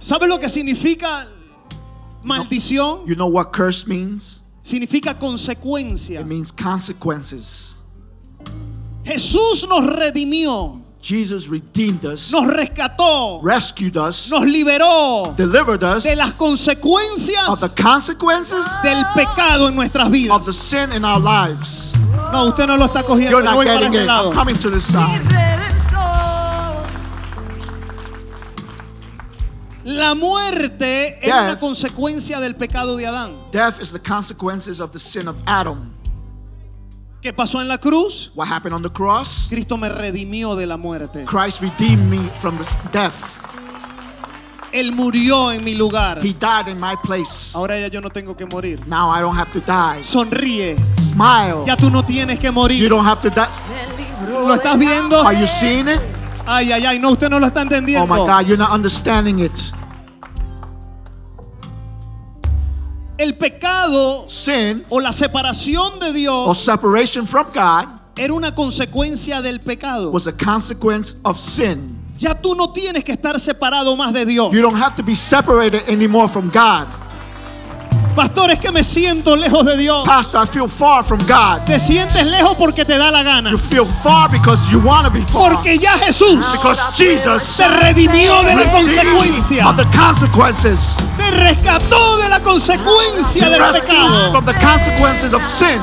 ¿Sabe 0.00 0.26
lo 0.26 0.38
que 0.38 0.48
significa 0.48 1.26
maldición? 2.22 3.06
You 3.06 3.14
know 3.14 3.26
what 3.28 3.52
curse 3.52 3.86
means? 3.86 4.42
Significa 4.62 5.14
consecuencia. 5.18 6.20
It 6.20 6.26
means 6.26 6.50
consequences. 6.50 7.76
Jesús 9.04 9.66
nos 9.68 9.86
redimió, 9.86 10.77
Jesus 11.00 11.46
redeemed 11.48 12.04
us, 12.04 12.30
nos 12.32 12.46
rescató, 12.46 13.40
rescued 13.42 13.96
us, 13.96 14.28
nos 14.30 14.42
liberó 14.44 15.32
delivered 15.36 15.82
us 15.84 16.02
de 16.04 16.16
las 16.16 16.30
of 16.30 16.36
consecuencias 16.36 17.60
the 17.60 17.68
consequences 17.82 18.64
del 18.82 19.04
pecado 19.14 19.68
en 19.68 19.76
nuestras 19.76 20.06
of 20.06 20.12
the 20.12 20.18
vidas. 20.18 20.56
sin 20.56 20.92
in 20.92 21.04
our 21.04 21.20
lives. 21.20 21.92
No, 22.32 22.48
usted 22.48 22.66
no 22.66 22.76
lo 22.76 22.86
está 22.86 23.04
cogiendo. 23.04 23.30
You're 23.30 23.44
yo 23.44 23.50
not 23.50 23.54
voy 23.54 23.64
getting 23.64 23.94
este 23.94 24.02
it. 24.02 24.06
lado. 24.06 24.30
I'm 24.30 24.34
coming 24.34 24.56
to 24.58 24.70
this 24.70 24.84
side. 24.84 25.22
La 29.84 30.14
muerte 30.14 31.18
es 31.20 31.26
Death. 31.32 31.44
una 31.44 31.58
consecuencia 31.58 32.40
del 32.40 32.54
pecado 32.56 32.96
de 32.96 33.06
Adán. 33.06 33.36
Death 33.52 33.80
is 33.80 33.90
the 33.90 33.98
consequences 34.00 34.80
of 34.80 34.92
the 34.92 34.98
sin 34.98 35.26
of 35.28 35.36
Adam. 35.46 35.94
¿Qué 37.20 37.32
pasó 37.32 37.60
en 37.60 37.66
la 37.68 37.78
cruz? 37.78 38.30
What 38.34 38.46
happened 38.48 38.74
on 38.74 38.82
the 38.82 38.90
cross? 38.90 39.46
Cristo 39.48 39.76
me 39.76 39.88
redimió 39.88 40.54
de 40.54 40.66
la 40.66 40.76
muerte. 40.76 41.24
Christ 41.24 41.60
redeemed 41.60 42.08
me 42.08 42.28
from 42.40 42.56
death. 42.92 43.12
Él 44.70 44.92
murió 44.92 45.50
en 45.50 45.64
mi 45.64 45.74
lugar. 45.74 46.18
He 46.22 46.32
died 46.34 46.68
in 46.68 46.78
my 46.78 46.94
place. 47.02 47.56
Ahora 47.56 47.78
ya 47.80 47.88
yo 47.88 48.00
no 48.00 48.10
tengo 48.10 48.36
que 48.36 48.46
morir. 48.46 48.86
Now 48.86 49.10
I 49.10 49.20
don't 49.20 49.36
have 49.36 49.50
to 49.52 49.60
die. 49.60 50.02
Sonríe. 50.02 50.76
Smile. 51.08 51.64
Ya 51.66 51.76
tú 51.76 51.90
no 51.90 52.04
tienes 52.04 52.38
que 52.38 52.48
You 52.48 52.52
morir. 52.52 52.88
don't 52.88 53.06
have 53.06 53.20
to 53.22 53.30
die. 53.30 53.48
¿Lo 54.30 54.54
estás 54.54 54.78
viendo? 54.78 55.20
Are 55.26 55.34
you 55.38 55.46
seeing 55.58 55.88
it? 55.88 56.00
Ay, 56.46 56.70
ay, 56.70 56.84
ay. 56.86 56.98
No, 56.98 57.10
usted 57.10 57.28
no 57.30 57.40
lo 57.40 57.46
está 57.46 57.60
Oh 57.60 57.62
entendiendo. 57.62 58.06
my 58.06 58.18
God, 58.20 58.46
you're 58.46 58.56
not 58.58 58.70
understanding 58.70 59.40
it. 59.40 59.52
El 63.18 63.34
pecado 63.34 64.28
Sin 64.28 64.84
o 64.88 65.00
la 65.00 65.12
separación 65.12 65.98
de 65.98 66.06
or 66.06 66.12
Dios 66.14 66.58
separation 66.58 67.26
from 67.26 67.48
God 67.52 67.86
era 68.16 68.32
una 68.32 68.54
consecuencia 68.54 69.42
del 69.42 69.58
pecado. 69.60 70.10
was 70.12 70.28
a 70.28 70.32
consequence 70.32 71.16
of 71.24 71.38
sin. 71.38 71.96
Ya 72.16 72.34
tú 72.34 72.54
no 72.54 72.72
tienes 72.72 73.04
que 73.04 73.12
estar 73.12 73.38
separado 73.40 73.96
más 73.96 74.12
de 74.12 74.24
Dios. 74.24 74.52
You 74.52 74.62
don't 74.62 74.80
have 74.80 74.94
to 74.96 75.02
be 75.02 75.14
separated 75.14 75.88
anymore 75.88 76.28
from 76.28 76.48
God. 76.50 76.86
Pastor, 78.18 78.50
es 78.50 78.58
que 78.58 78.72
me 78.72 78.82
siento 78.82 79.36
lejos 79.36 79.64
de 79.64 79.76
Dios. 79.76 80.04
Pastor, 80.04 80.44
I 80.44 80.48
feel 80.48 80.68
far 80.68 81.04
from 81.04 81.20
God. 81.20 81.64
Te 81.64 81.78
sientes 81.78 82.26
lejos 82.26 82.56
porque 82.56 82.84
te 82.84 82.98
da 82.98 83.12
la 83.12 83.22
gana. 83.22 83.52
You 83.52 83.58
feel 83.58 83.86
far 84.02 84.28
because 84.28 84.60
you 84.72 84.80
want 84.80 85.04
to 85.04 85.10
be 85.12 85.22
far. 85.26 85.52
Porque 85.54 85.78
ya 85.78 85.96
Jesús 85.98 86.44
Because 86.52 86.80
Jesus 86.96 87.56
te 87.56 87.68
redimió 87.68 88.42
de 88.42 88.56
la 88.56 88.64
consecuencia. 88.72 89.68
of 89.68 89.76
the 89.76 89.86
consequences. 89.96 90.96
Te 91.16 91.30
rescató 91.30 92.16
de 92.16 92.28
la 92.28 92.40
consecuencia 92.40 93.48
del 93.48 93.62
pecado. 93.72 94.32
from 94.32 94.44
the 94.44 94.54
consequences 94.54 95.32
of 95.32 95.42
sin. 95.56 95.80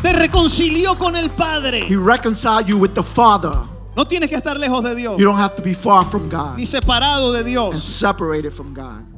Te 0.00 0.12
reconcilió 0.12 0.96
con 0.96 1.16
el 1.16 1.30
Padre. 1.30 1.86
He 1.88 1.96
reconciled 1.96 2.68
you 2.68 2.78
with 2.78 2.94
the 2.94 3.02
Father. 3.02 3.50
No 3.96 4.04
tienes 4.06 4.30
que 4.30 4.36
estar 4.36 4.56
lejos 4.56 4.84
de 4.84 4.94
Dios. 4.94 5.18
You 5.18 5.26
don't 5.26 5.40
have 5.40 5.56
to 5.56 5.62
be 5.62 5.74
far 5.74 6.04
from 6.04 6.28
God 6.30 6.56
Ni 6.56 6.64
separado 6.66 7.32
de 7.32 7.40
and 7.40 7.48
Dios. 7.48 7.82
separated 7.82 8.52
from 8.52 8.72
God. 8.72 9.09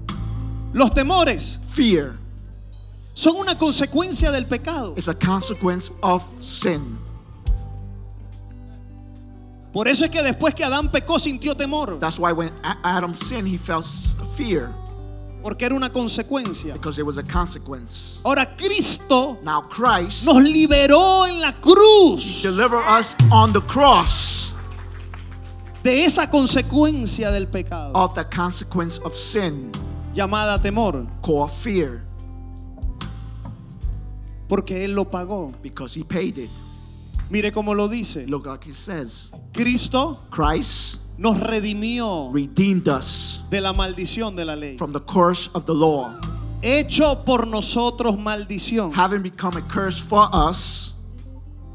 Los 0.72 0.92
temores 0.94 1.58
Fear 1.70 2.16
son 3.14 3.36
una 3.36 3.58
consecuencia 3.58 4.30
del 4.32 4.46
pecado. 4.46 4.94
is 4.96 5.08
a 5.08 5.14
consequence 5.14 5.90
of 6.02 6.22
sin. 6.40 6.98
Por 9.72 9.88
eso 9.88 10.04
es 10.04 10.10
que 10.10 10.22
después 10.22 10.54
que 10.54 10.64
Adán 10.64 10.90
pecó 10.90 11.18
sintió 11.18 11.54
temor. 11.56 11.98
That's 11.98 12.18
why 12.18 12.32
when 12.32 12.50
A- 12.62 12.78
Adam 12.84 13.14
sinned, 13.14 13.48
he 13.48 13.56
felt 13.58 13.86
s- 13.86 14.14
fear 14.36 14.70
Porque 15.42 15.64
era 15.64 15.74
una 15.74 15.90
consecuencia. 15.90 16.74
because 16.74 16.98
it 16.98 17.04
was 17.06 17.16
a 17.18 17.22
consequence. 17.22 18.20
Ahora 18.24 18.54
Cristo 18.56 19.38
Now 19.42 19.62
Christ 19.62 20.24
nos 20.24 20.42
liberó 20.42 21.26
en 21.26 21.40
la 21.40 21.52
cruz 21.54 22.42
delivered 22.42 22.84
us 22.86 23.14
on 23.30 23.52
the 23.52 23.60
cross 23.62 24.52
de 25.82 26.04
esa 26.04 26.28
consecuencia 26.30 27.30
del 27.32 27.46
pecado 27.48 27.92
of 27.94 28.14
the 28.14 28.24
consequence 28.24 29.00
of 29.04 29.14
sin 29.16 29.72
llamada 30.14 30.60
temor. 30.60 31.06
called 31.22 31.50
fear 31.50 32.02
Porque 34.48 34.84
Él 34.84 34.94
lo 34.94 35.04
pagó. 35.06 35.52
because 35.62 35.94
he 35.94 36.04
paid 36.04 36.36
it. 36.38 36.50
Mire 37.30 37.50
cómo 37.52 37.74
lo 37.74 37.88
dice. 37.88 38.26
Look 38.28 38.44
like 38.46 38.64
he 38.64 38.74
says. 38.74 39.30
Cristo 39.54 40.18
Christ 40.30 41.00
nos 41.16 41.38
redimió 41.40 42.30
redeemed 42.32 42.88
us 42.88 43.40
de 43.50 43.60
la 43.60 43.72
maldición 43.72 44.36
de 44.36 44.44
la 44.44 44.54
ley. 44.54 44.76
from 44.76 44.92
the 44.92 45.00
curse 45.00 45.48
of 45.54 45.64
the 45.66 45.72
law, 45.74 46.12
Hecho 46.62 47.14
por 47.24 47.46
nosotros 47.46 48.16
maldición. 48.18 48.92
having 48.92 49.22
become 49.22 49.56
a 49.56 49.62
curse 49.62 49.98
for 49.98 50.28
us, 50.32 50.92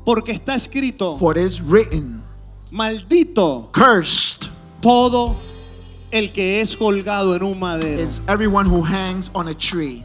Porque 0.05 0.29
está 0.33 0.53
escrito, 0.55 1.17
for 1.17 1.35
it 1.37 1.43
is 1.43 1.59
written, 1.61 2.21
maldito 2.71 3.71
cursed 3.71 4.49
todo 4.81 5.35
el 6.17 6.31
que 6.31 6.61
es 6.61 6.75
colgado 6.75 7.35
en 7.35 7.43
un 7.43 7.59
madero. 7.59 8.01
is 8.01 8.21
everyone 8.27 8.67
who 8.67 8.81
hangs 8.83 9.29
on 9.33 9.47
a 9.47 9.53
tree. 9.53 10.03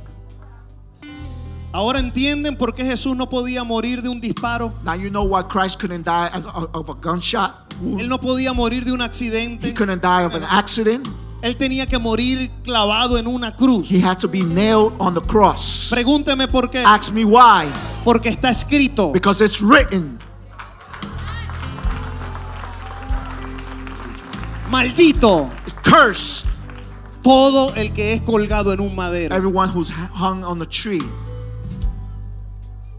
Ahora 1.74 2.00
entienden 2.00 2.56
por 2.56 2.74
qué 2.74 2.84
Jesús 2.84 3.16
no 3.16 3.30
podía 3.30 3.64
morir 3.64 4.02
de 4.02 4.08
un 4.10 4.20
disparo. 4.20 4.72
Now 4.84 4.94
you 4.94 5.08
know 5.08 5.24
why 5.24 5.42
Christ 5.42 5.80
couldn't 5.80 6.04
die 6.04 6.28
as 6.32 6.44
of 6.44 6.90
a 6.90 6.94
gunshot. 6.94 7.50
Él 7.98 8.08
no 8.08 8.18
podía 8.18 8.52
morir 8.52 8.84
de 8.84 8.92
un 8.92 9.00
He 9.00 9.04
accidente. 9.04 9.72
couldn't 9.74 10.02
die 10.02 10.24
of 10.24 10.34
an 10.34 10.44
accident. 10.44 11.08
Él 11.40 11.56
tenía 11.56 11.86
que 11.86 11.98
morir 11.98 12.50
clavado 12.62 13.16
en 13.18 13.26
una 13.26 13.56
cruz. 13.56 13.90
He 13.90 14.00
had 14.00 14.18
to 14.20 14.28
be 14.28 14.40
nailed 14.40 14.92
on 14.98 15.14
the 15.14 15.20
cross. 15.22 15.88
Pregúnteme 15.90 16.46
por 16.46 16.70
qué. 16.70 16.84
Ask 16.84 17.10
me 17.12 17.24
why. 17.24 17.72
Porque 18.04 18.28
está 18.28 18.50
escrito. 18.50 19.10
Because 19.12 19.42
it's 19.42 19.60
written. 19.62 20.18
Maldito 24.72 25.50
cursed. 25.84 26.46
todo 27.22 27.74
el 27.76 27.92
que 27.92 28.14
es 28.14 28.22
colgado 28.22 28.72
en 28.72 28.80
un 28.80 28.96
madero. 28.96 29.34
Everyone 29.36 29.68
who's 29.70 29.90
hung 29.90 30.42
on 30.42 30.58
the 30.58 30.66
tree. 30.66 31.02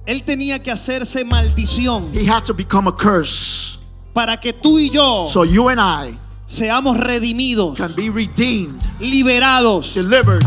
Él 0.06 0.24
tenía 0.24 0.62
que 0.62 0.70
hacerse 0.72 1.24
maldición 1.26 2.12
He 2.14 2.26
had 2.26 2.44
to 2.46 2.54
become 2.54 2.88
a 2.88 2.92
curse. 2.92 3.80
para 4.14 4.38
que 4.40 4.54
tú 4.54 4.78
y 4.78 4.90
yo 4.92 5.28
So 5.28 5.44
you 5.44 5.70
and 5.70 5.80
I 5.82 6.18
seamos 6.46 6.98
redimidos, 7.00 7.76
can 7.78 7.94
be 7.96 8.10
redeemed, 8.10 8.80
liberados. 9.00 9.96
delivered. 9.96 10.44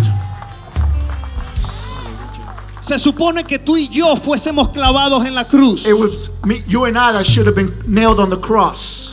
Se 2.81 2.99
supone 2.99 3.43
que 3.45 3.59
tú 3.59 3.77
y 3.77 3.89
yo 3.89 4.14
fuésemos 4.16 4.68
clavados 4.68 5.24
en 5.27 5.35
la 5.35 5.45
cruz. 5.45 5.85
It 5.87 5.95
was 5.99 6.31
me, 6.45 6.62
you 6.68 6.85
and 6.85 6.97
I 6.97 7.11
that 7.12 7.24
should 7.27 7.47
have 7.47 7.57
been 7.57 7.74
nailed 7.87 8.20
on 8.20 8.31
the 8.31 8.37
cross. 8.37 9.05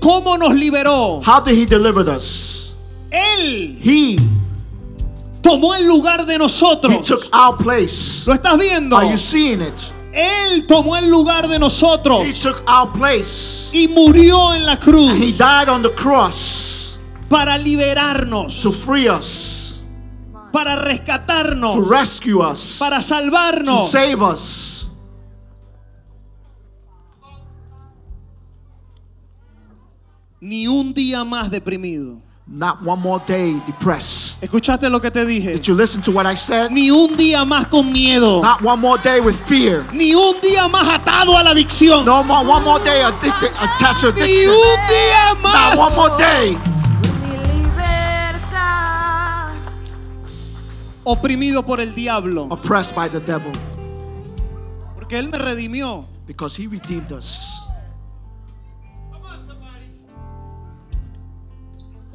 ¿Cómo 0.00 0.36
nos 0.38 0.54
liberó? 0.54 1.20
How 1.24 1.40
did 1.40 1.54
he 1.58 1.66
deliver 1.66 2.08
us? 2.08 2.74
Él 3.10 3.78
He, 3.82 4.16
tomó 5.42 5.74
el 5.74 5.86
lugar 5.86 6.24
de 6.26 6.34
he 6.34 6.38
nosotros. 6.38 7.06
took 7.06 7.28
our 7.32 7.56
place. 7.56 8.26
¿Lo 8.26 8.34
estás 8.34 8.58
viendo? 8.58 8.96
Are 8.96 9.08
you 9.10 9.18
seeing 9.18 9.60
it? 9.62 9.74
Él 10.12 10.66
tomó 10.66 10.96
el 10.96 11.08
lugar 11.10 11.48
de 11.48 11.56
He 11.56 11.58
nosotros 11.58 12.40
took 12.40 12.62
our 12.68 12.92
place. 12.92 13.70
y 13.72 13.88
murió 13.88 14.54
en 14.54 14.66
la 14.66 14.74
He 14.74 14.78
cruz 14.78 15.38
died 15.38 15.68
on 15.68 15.82
the 15.82 15.90
cross 15.90 16.98
para 17.28 17.58
liberarnos, 17.58 18.60
to 18.62 18.72
free 18.72 19.08
us, 19.08 19.80
para 20.52 20.76
to 20.76 20.82
rescatarnos, 20.82 21.88
rescue 21.88 22.40
us, 22.40 22.76
para 22.78 22.96
to 22.98 23.02
salvarnos. 23.02 23.90
save 23.90 24.22
us. 24.22 24.77
Ni 30.40 30.66
un 30.68 30.92
día 30.94 31.24
más 31.24 31.50
deprimido. 31.50 32.20
Not 32.46 32.80
one 32.82 33.02
more 33.02 33.22
day 33.26 33.60
depressed. 33.66 34.42
¿Escuchaste 34.42 34.88
lo 34.88 35.00
que 35.02 35.10
te 35.10 35.26
dije? 35.26 35.52
Did 35.52 35.62
you 35.64 35.74
listen 35.74 36.00
to 36.02 36.10
what 36.12 36.24
I 36.26 36.34
said? 36.34 36.70
Ni 36.70 36.90
un 36.90 37.14
día 37.14 37.44
más 37.44 37.66
con 37.66 37.92
miedo. 37.92 38.40
Not 38.40 38.62
one 38.62 38.80
more 38.80 38.98
day 39.02 39.20
with 39.20 39.34
fear. 39.46 39.84
Ni 39.92 40.14
un 40.14 40.40
día 40.40 40.66
más 40.68 40.88
atado 40.88 41.36
a 41.36 41.42
la 41.42 41.50
adicción. 41.50 42.06
No 42.06 42.22
more, 42.24 42.46
one 42.48 42.64
more 42.64 42.82
day 42.82 43.02
addicted, 43.02 43.50
attached 43.60 44.00
to 44.00 44.12
Ni 44.12 44.22
addiction. 44.22 44.54
un 44.54 44.88
día 44.88 45.34
Not 45.42 45.78
one 45.78 45.90
más. 45.90 45.96
more 45.96 46.16
day. 46.18 46.56
Oprimido 51.04 51.64
por 51.64 51.80
el 51.80 51.94
diablo. 51.94 52.48
oppressed 52.50 52.94
by 52.94 53.08
the 53.08 53.20
devil 53.20 53.50
Porque 54.94 55.18
Él 55.18 55.28
me 55.30 55.38
redimió. 55.38 56.04
because 56.26 56.54
he 56.56 56.66
redeemed 56.66 57.10
us. 57.12 57.60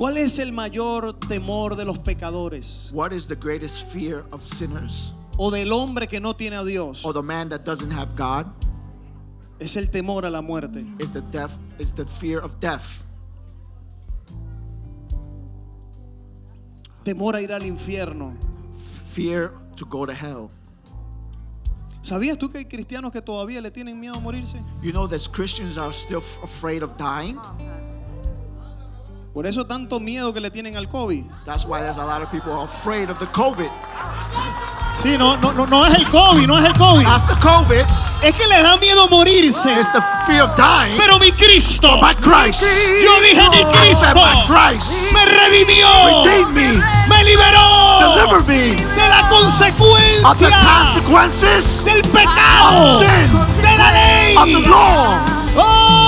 ¿Cuál 0.03 0.17
es 0.17 0.37
el 0.37 0.51
mayor 0.51 1.17
temor 1.17 1.77
de 1.77 1.85
los 1.85 1.97
pecadores 1.97 2.91
What 2.91 3.13
is 3.13 3.25
the 3.25 3.37
greatest 3.37 3.89
fear 3.89 4.25
of 4.33 4.43
sinners 4.43 5.13
o 5.37 5.49
del 5.49 5.71
hombre 5.71 6.09
que 6.09 6.19
no 6.19 6.35
tiene 6.35 6.57
a 6.57 6.63
Dios? 6.65 7.05
or 7.05 7.13
the 7.13 7.21
man 7.21 7.47
that 7.47 7.63
doesn't 7.63 7.89
have 7.89 8.13
God? 8.13 8.47
Es 9.61 9.77
el 9.77 9.89
temor 9.89 10.25
a 10.25 10.29
la 10.29 10.41
muerte. 10.41 10.85
Is 10.99 11.13
the 11.13 11.21
death 11.31 11.57
is 11.79 11.93
the 11.93 12.05
fear 12.05 12.41
of 12.41 12.59
death. 12.59 13.05
Temor 17.05 17.37
a 17.37 17.41
ir 17.41 17.53
al 17.53 17.61
infierno. 17.61 18.35
Fear 19.13 19.53
to 19.77 19.85
go 19.85 20.05
to 20.05 20.13
hell. 20.13 20.51
¿Sabías 22.01 22.37
tú 22.37 22.51
que 22.51 22.57
hay 22.57 22.65
cristianos 22.65 23.13
que 23.13 23.21
todavía 23.21 23.61
le 23.61 23.71
tienen 23.71 23.97
miedo 23.97 24.15
a 24.15 24.19
morirse? 24.19 24.61
You 24.81 24.91
know 24.91 25.07
that 25.07 25.25
Christians 25.31 25.77
are 25.77 25.93
still 25.93 26.21
afraid 26.43 26.83
of 26.83 26.97
dying. 26.97 27.39
Por 29.33 29.47
eso 29.47 29.65
tanto 29.65 29.99
miedo 29.99 30.31
que 30.33 30.39
le 30.39 30.51
tienen 30.51 30.77
al 30.77 30.87
COVID. 30.87 31.23
That's 31.45 31.65
why 31.65 31.79
there's 31.81 31.97
a 31.97 32.05
lot 32.05 32.21
of 32.21 32.29
people 32.29 32.53
afraid 32.61 33.09
of 33.09 33.17
the 33.19 33.25
COVID. 33.27 33.69
Sí, 35.01 35.17
no, 35.17 35.35
no, 35.37 35.51
no, 35.53 35.65
no 35.65 35.85
es 35.87 35.95
el 35.95 36.05
COVID, 36.05 36.45
no 36.45 36.59
es 36.59 36.65
el 36.65 36.73
COVID. 36.73 37.03
That's 37.03 37.25
the 37.27 37.35
COVID. 37.41 37.83
Es 38.23 38.35
que 38.35 38.47
le 38.47 38.61
da 38.61 38.77
miedo 38.77 39.07
morirse. 39.09 39.73
It's 39.79 39.91
the 39.91 40.01
fear 40.27 40.43
of 40.43 40.55
dying. 40.55 40.97
Pero 40.99 41.17
mi 41.17 41.31
Cristo, 41.31 41.99
by 41.99 42.13
Christ. 42.13 42.61
yo 42.61 43.19
dije 43.21 43.49
mi 43.49 43.63
Cristo, 43.73 44.13
by 44.13 44.35
Christ. 44.45 44.91
me 45.11 45.25
redimió, 45.25 45.87
Redeem 46.25 46.53
me. 46.53 46.83
me 47.09 47.23
liberó 47.23 47.99
Deliver 48.15 48.43
me 48.45 48.75
de 48.75 49.09
la 49.09 49.21
of 49.21 49.29
the 49.29 49.35
consecuencia 49.35 50.51
consequences 50.63 51.83
del 51.83 52.01
pecado, 52.03 52.99
of 52.99 53.01
sin, 53.01 53.61
de 53.63 53.77
la 53.77 53.91
ley. 53.91 54.37
of 54.37 54.45
the 54.45 54.69
law. 54.69 55.17
¡Oh! 55.57 56.02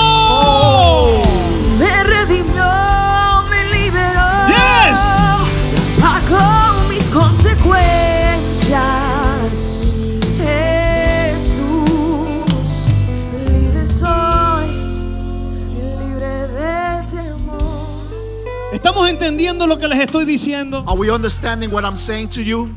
Entendiendo 19.36 19.66
lo 19.66 19.78
que 19.78 19.86
les 19.86 20.00
estoy 20.00 20.24
diciendo? 20.24 20.82
Are 20.86 20.96
we 20.98 21.10
understanding 21.10 21.70
what 21.70 21.84
I'm 21.84 21.96
saying 21.96 22.28
to 22.30 22.40
you? 22.40 22.74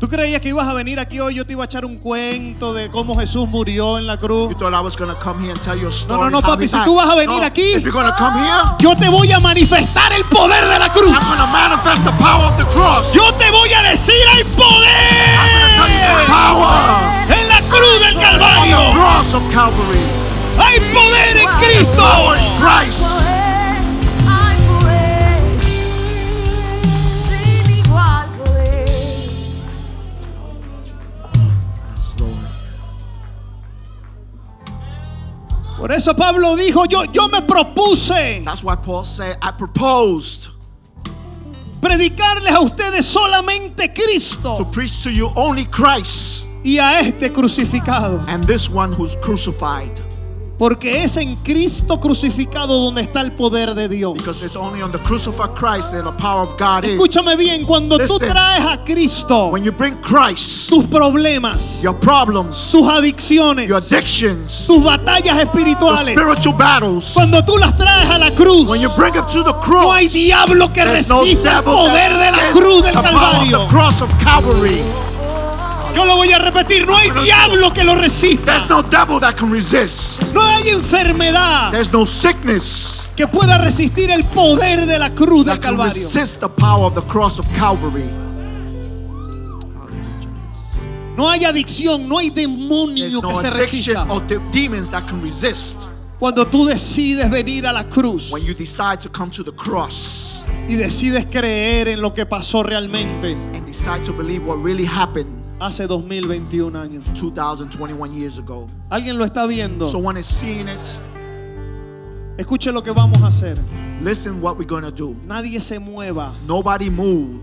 ¿Tú 0.00 0.08
creías 0.08 0.40
que 0.40 0.48
ibas 0.48 0.66
a 0.66 0.72
venir 0.72 0.98
aquí 0.98 1.20
hoy? 1.20 1.34
Yo 1.34 1.44
te 1.44 1.52
iba 1.52 1.62
a 1.62 1.66
echar 1.66 1.84
un 1.84 1.98
cuento 1.98 2.72
de 2.72 2.90
cómo 2.90 3.14
Jesús 3.16 3.46
murió 3.46 3.98
en 3.98 4.06
la 4.06 4.16
cruz. 4.16 4.48
No, 6.08 6.30
no, 6.30 6.38
how 6.38 6.42
papi, 6.42 6.66
si 6.66 6.78
tú 6.84 6.96
vas 6.96 7.08
a 7.10 7.14
venir 7.14 7.38
No, 7.38 7.44
aquí- 7.44 7.74
here, 8.40 8.76
Yo 8.80 8.96
te 8.96 9.08
voy 9.10 9.30
a 9.30 9.38
manifestar 9.38 10.12
el 10.14 10.24
poder 10.24 10.66
de 10.66 10.78
la 10.78 10.90
cruz. 10.90 11.12
I'm 11.12 11.22
going 11.22 11.38
to 11.38 11.46
manifest 11.52 12.04
the 12.04 12.12
power 12.12 12.46
of 12.46 12.56
the 12.56 12.64
cross. 12.72 13.12
Yo 13.12 13.32
te 13.34 13.50
voy 13.50 13.70
a 13.74 13.82
decir 13.82 14.14
the 14.34 14.44
poder 14.56 14.80
en 17.28 17.48
la 17.48 17.60
cruz 17.68 18.00
del 18.00 18.14
Calvario. 18.18 18.78
Hay 20.58 20.80
poder 20.92 21.36
en 21.36 21.48
Cristo. 21.60 23.31
Por 35.82 35.90
eso 35.90 36.14
Pablo 36.14 36.54
dijo, 36.54 36.84
yo, 36.84 37.02
yo 37.12 37.26
me 37.26 37.42
propuse 37.42 38.40
That's 38.44 38.62
why 38.62 38.76
Paul 38.76 39.04
said, 39.04 39.36
I 39.42 39.50
proposed 39.50 40.50
predicarles 41.80 42.54
a 42.54 42.60
ustedes 42.60 43.04
solamente 43.04 43.88
to 43.88 43.92
Cristo 43.92 44.64
preach 44.70 45.02
to 45.02 45.10
you 45.10 45.32
only 45.34 45.64
Christ 45.64 46.44
y 46.62 46.78
a 46.78 47.00
este 47.00 47.32
crucificado. 47.32 48.24
and 48.28 48.44
this 48.44 48.70
one 48.70 48.92
who's 48.92 49.16
crucified. 49.16 50.00
Porque 50.62 51.02
es 51.02 51.16
en 51.16 51.34
Cristo 51.34 51.98
crucificado 51.98 52.84
donde 52.84 53.02
está 53.02 53.20
el 53.20 53.32
poder 53.32 53.74
de 53.74 53.88
Dios. 53.88 54.14
Escúchame 56.92 57.34
bien, 57.34 57.64
cuando 57.64 57.98
tú 57.98 58.16
traes 58.16 58.64
a 58.64 58.84
Cristo 58.84 59.46
When 59.46 59.64
you 59.64 59.72
bring 59.72 59.96
Christ, 59.96 60.68
tus 60.68 60.84
problemas, 60.84 61.82
your 61.82 61.98
problems, 61.98 62.70
tus 62.70 62.88
adicciones, 62.88 63.66
your 63.66 63.78
addictions, 63.78 64.64
tus 64.68 64.84
batallas 64.84 65.36
espirituales, 65.36 66.14
spiritual 66.14 66.56
battles, 66.56 67.10
cuando 67.12 67.44
tú 67.44 67.58
las 67.58 67.76
traes 67.76 68.08
a 68.08 68.18
la 68.18 68.30
cruz, 68.30 68.68
when 68.68 68.80
you 68.80 68.88
bring 68.96 69.14
them 69.14 69.26
to 69.32 69.42
the 69.42 69.50
no 69.50 69.90
hay 69.90 70.06
cross, 70.06 70.12
diablo 70.12 70.72
que 70.72 70.84
no 70.84 70.92
resista 70.92 71.58
el 71.58 71.64
poder 71.64 72.12
de 72.12 72.30
la 72.30 72.52
cruz 72.52 72.84
del 72.84 72.94
Calvario. 72.94 73.66
Yo 75.94 76.04
lo 76.06 76.16
voy 76.16 76.32
a 76.32 76.38
repetir, 76.38 76.86
no 76.86 76.96
hay 76.96 77.10
diablo 77.10 77.72
que 77.72 77.84
lo 77.84 77.94
resista. 77.94 78.44
There's 78.56 78.68
no 78.68 78.82
devil 78.82 79.20
that 79.20 79.34
can 79.36 79.50
resist. 79.50 80.22
No 80.32 80.40
hay 80.42 80.70
enfermedad 80.70 81.70
There's 81.70 81.92
no 81.92 82.06
sickness 82.06 83.00
que 83.14 83.26
pueda 83.26 83.58
resistir 83.58 84.10
el 84.10 84.24
poder 84.24 84.86
de 84.86 84.98
la 84.98 85.10
cruz 85.10 85.44
del 85.44 85.56
that 85.56 85.60
can 85.62 85.76
Calvario. 85.76 86.04
resist 86.08 86.40
the 86.40 86.48
power 86.48 86.84
of 86.86 86.94
the 86.94 87.02
cross 87.02 87.38
of 87.38 87.46
Calvary. 87.56 88.08
No 91.16 91.28
hay 91.28 91.44
adicción, 91.44 92.08
no 92.08 92.18
hay 92.18 92.30
There's 92.30 92.48
demonio 92.48 93.20
no 93.20 93.28
que 93.28 93.34
se 93.42 93.46
addiction 93.48 93.94
resista. 93.96 94.12
or 94.14 94.26
de- 94.26 94.40
demons 94.50 94.90
that 94.90 95.06
can 95.06 95.20
resist 95.22 95.76
Cuando 96.18 96.46
tú 96.46 96.64
decides 96.66 97.28
venir 97.30 97.66
a 97.66 97.72
la 97.72 97.84
cruz 97.84 98.30
when 98.32 98.42
you 98.44 98.54
decide 98.54 98.98
to 99.00 99.10
come 99.10 99.30
to 99.30 99.42
the 99.44 99.52
cross 99.52 100.42
y 100.68 100.74
decides 100.74 101.26
creer 101.26 101.88
en 101.88 102.00
lo 102.00 102.12
que 102.14 102.24
pasó 102.24 102.62
realmente 102.62 103.32
and 103.32 103.66
decide 103.66 104.02
to 104.04 104.12
believe 104.12 104.42
what 104.46 104.56
really 104.62 104.86
happened 104.86 105.41
hace 105.62 105.86
2021 105.86 106.78
años. 106.78 107.04
2021 107.14 108.14
years 108.14 108.38
ago. 108.38 108.66
¿Alguien 108.90 109.16
lo 109.16 109.24
está 109.24 109.46
viendo? 109.46 109.88
Someone 109.88 110.18
is 110.18 110.26
seeing 110.26 110.68
it. 110.68 110.86
Escuche 112.36 112.72
lo 112.72 112.82
que 112.82 112.90
vamos 112.92 113.22
a 113.22 113.26
hacer. 113.28 113.58
Listen 114.02 114.40
what 114.40 114.56
we're 114.58 114.66
going 114.66 114.82
to 114.82 114.90
do. 114.90 115.14
Nadie 115.26 115.60
se 115.60 115.78
mueva 115.78 116.32
Nobody 116.46 116.90
move 116.90 117.40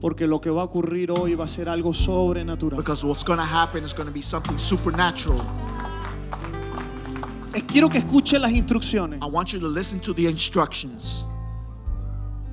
porque 0.00 0.26
lo 0.26 0.40
que 0.40 0.50
va 0.50 0.62
a 0.62 0.64
ocurrir 0.64 1.12
hoy 1.12 1.34
va 1.34 1.44
a 1.44 1.48
ser 1.48 1.68
algo 1.68 1.94
sobrenatural. 1.94 2.76
because 2.76 3.04
what's 3.04 3.22
going 3.22 3.38
to 3.38 3.44
happen 3.44 3.84
is 3.84 3.92
going 3.92 4.06
to 4.06 4.12
be 4.12 4.22
something 4.22 4.58
supernatural. 4.58 5.40
Quiero 7.68 7.88
que 7.88 7.98
escuche 7.98 8.38
las 8.38 8.50
instrucciones. 8.52 9.20
I 9.22 9.26
want 9.26 9.52
you 9.52 9.60
to 9.60 9.68
listen 9.68 10.00
to 10.00 10.12
the 10.12 10.26
instructions. 10.26 11.24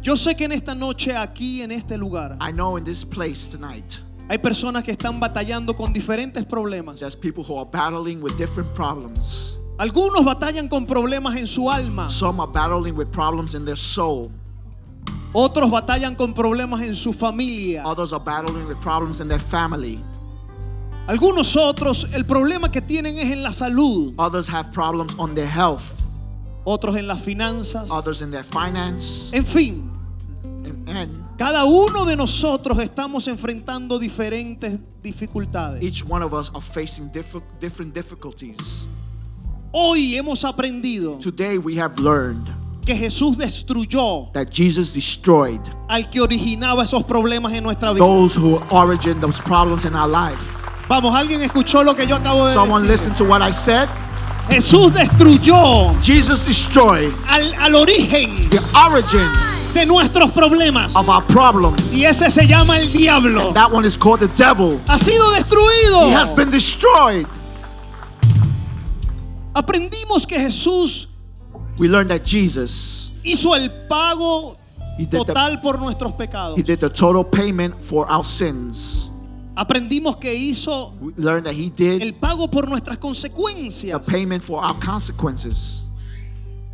Yo 0.01 0.15
sé 0.15 0.35
que 0.35 0.45
en 0.45 0.53
esta 0.53 0.73
noche 0.73 1.15
aquí 1.15 1.61
en 1.61 1.71
este 1.71 1.97
lugar 1.97 2.37
I 2.39 2.51
know 2.51 2.77
in 2.77 2.83
this 2.83 3.03
place 3.03 3.49
tonight, 3.49 3.99
hay 4.29 4.37
personas 4.37 4.83
que 4.83 4.91
están 4.91 5.19
batallando 5.19 5.75
con 5.75 5.91
diferentes 5.91 6.45
problemas. 6.45 6.99
there's 6.99 7.15
people 7.15 7.43
who 7.43 7.57
are 7.59 7.69
battling 7.69 8.21
with 8.21 8.37
different 8.37 8.71
problems. 8.75 9.55
Algunos 9.77 10.23
batallan 10.25 10.67
con 10.69 10.85
problemas 10.85 11.35
en 11.37 11.47
su 11.47 11.69
alma, 11.69 12.09
Some 12.09 12.39
are 12.41 12.51
battling 12.51 12.95
with 12.95 13.07
problems 13.11 13.53
in 13.55 13.65
their 13.65 13.77
soul. 13.77 14.29
otros 15.33 15.69
batallan 15.71 16.15
con 16.15 16.33
problemas 16.33 16.81
en 16.81 16.95
su 16.95 17.13
familia. 17.13 17.83
Others 17.85 18.13
are 18.13 18.23
battling 18.23 18.67
with 18.67 18.77
problems 18.81 19.19
in 19.19 19.27
their 19.27 19.39
family. 19.41 19.99
Algunos 21.07 21.55
otros 21.55 22.05
el 22.13 22.23
problema 22.25 22.71
que 22.71 22.81
tienen 22.81 23.17
es 23.17 23.31
en 23.31 23.41
la 23.41 23.51
salud, 23.51 24.13
Others 24.17 24.47
have 24.49 24.71
problems 24.71 25.13
on 25.17 25.33
their 25.33 25.47
health. 25.47 25.91
otros 26.65 26.95
en 26.97 27.07
las 27.07 27.19
finanzas. 27.21 27.89
Others 27.89 28.21
in 28.21 28.29
their 28.29 28.43
finance. 28.43 29.31
En 29.33 29.43
fin, 29.45 29.89
And, 30.43 30.87
and 30.89 31.23
cada 31.39 31.63
uno 31.63 32.03
de 32.03 32.17
nosotros 32.17 32.77
estamos 32.79 33.25
enfrentando 33.29 33.97
diferentes 33.97 34.77
dificultades. 35.01 35.81
each 35.81 36.03
one 36.03 36.21
of 36.21 36.33
us 36.33 36.51
are 36.53 36.61
facing 36.61 37.09
different, 37.13 37.93
difficulties. 37.93 38.85
Hoy 39.71 40.17
hemos 40.17 40.43
aprendido 40.43 41.17
Today 41.21 41.57
we 41.57 41.79
have 41.79 41.97
learned 41.97 42.49
que 42.85 42.93
Jesús 42.93 43.37
destruyó 43.37 44.29
that 44.33 44.49
Jesus 44.51 44.93
destroyed 44.93 45.61
al 45.87 46.09
que 46.09 46.19
originaba 46.19 46.83
esos 46.83 47.05
problemas 47.05 47.53
en 47.53 47.63
nuestra 47.63 47.93
vida. 47.93 48.05
those 48.05 48.35
who 48.35 48.59
origin 48.69 49.21
those 49.21 49.39
problems 49.39 49.85
in 49.85 49.95
our 49.95 50.09
life. 50.09 50.41
Vamos, 50.89 51.15
¿alguien 51.15 51.39
escuchó 51.41 51.85
lo 51.85 51.95
que 51.95 52.05
yo 52.05 52.17
acabo 52.17 52.47
de 52.47 52.53
Someone 52.53 52.85
decir? 52.85 53.07
listen 53.07 53.15
to 53.15 53.23
what 53.23 53.41
I 53.41 53.53
said. 53.53 53.87
Jesús 54.49 54.91
destruyó 54.91 55.93
Jesus 56.03 56.45
destroyed 56.45 57.13
al, 57.27 57.53
al 57.53 57.75
origen 57.75 58.49
the 58.49 58.59
origin 58.75 59.29
de 59.73 59.85
nuestros 59.85 60.31
problemas. 60.31 60.95
of 60.95 61.09
our 61.09 61.23
problems. 61.25 61.81
Y 61.93 62.03
ese 62.05 62.29
se 62.29 62.45
llama 62.47 62.77
el 62.77 62.91
diablo. 62.91 63.51
That 63.53 63.71
one 63.71 63.85
is 63.85 63.97
called 63.97 64.19
the 64.21 64.27
devil. 64.35 64.79
Ha 64.87 64.97
sido 64.97 65.31
destruido. 65.31 66.07
He 66.07 66.13
has 66.13 66.33
been 66.35 66.49
destroyed. 66.51 67.25
Aprendimos 69.53 70.25
que 70.27 70.37
Jesús 70.39 71.07
We 71.77 71.87
learned 71.87 72.09
that 72.11 72.23
Jesus, 72.25 73.11
hizo 73.23 73.55
el 73.55 73.69
pago 73.87 74.57
did 74.97 75.09
the- 75.11 75.17
total 75.25 75.59
por 75.61 75.79
nuestros 75.79 76.13
pecados. 76.13 76.57
he 76.57 76.63
did 76.63 76.79
the 76.79 76.89
total 76.89 77.23
payment 77.23 77.73
for 77.83 78.05
our 78.11 78.23
sins. 78.25 79.05
Aprendimos 79.55 80.17
que 80.19 80.33
hizo 80.33 80.93
We 81.01 81.13
learned 81.17 81.45
that 81.45 81.53
he 81.55 81.69
did 81.69 82.01
el 82.01 82.13
pago 82.13 82.47
por 82.47 82.67
nuestras 82.67 82.97
the 82.97 83.01
consecuencias. 83.07 84.05
payment 84.05 84.43
for 84.43 84.63
our 84.63 84.75
consequences. 84.79 85.83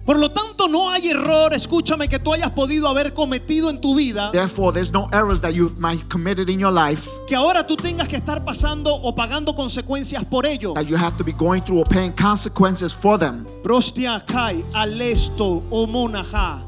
Por 0.06 0.20
lo 0.20 0.30
tanto, 0.30 0.68
no 0.68 0.92
hay 0.92 1.10
error, 1.10 1.52
escúchame, 1.52 2.08
que 2.08 2.20
tú 2.20 2.32
hayas 2.32 2.52
podido 2.52 2.88
haber 2.88 3.14
cometido 3.16 3.72
en 3.72 3.82
tu 3.82 3.96
vida 3.96 4.32
Therefore, 4.32 4.72
there's 4.72 4.92
no 4.92 5.10
errors 5.12 5.42
that 5.42 5.54
you 5.54 5.76
might 5.80 6.00
have 6.00 6.10
committed 6.10 6.48
in 6.48 6.60
your 6.60 6.72
life 6.72 7.10
que 7.28 7.36
ahora 7.36 7.66
tú 7.66 7.76
tengas 7.76 8.08
que 8.08 8.16
estar 8.16 8.46
pasando 8.46 8.94
o 8.94 9.16
pagando 9.16 9.56
consecuencias 9.56 10.24
por 10.24 10.46
ello. 10.46 10.76
that 10.76 10.86
you 10.86 10.96
have 10.96 11.18
to 11.18 11.24
be 11.24 11.32
going 11.32 11.62
through 11.62 11.80
or 11.80 11.86
paying 11.86 12.14
consequences 12.14 12.94
for 12.94 13.18
them. 13.18 13.46
Prostia 13.64 14.24
kai, 14.28 14.64
alesto 14.74 15.64
o 15.72 15.88
monaja. 15.88 16.62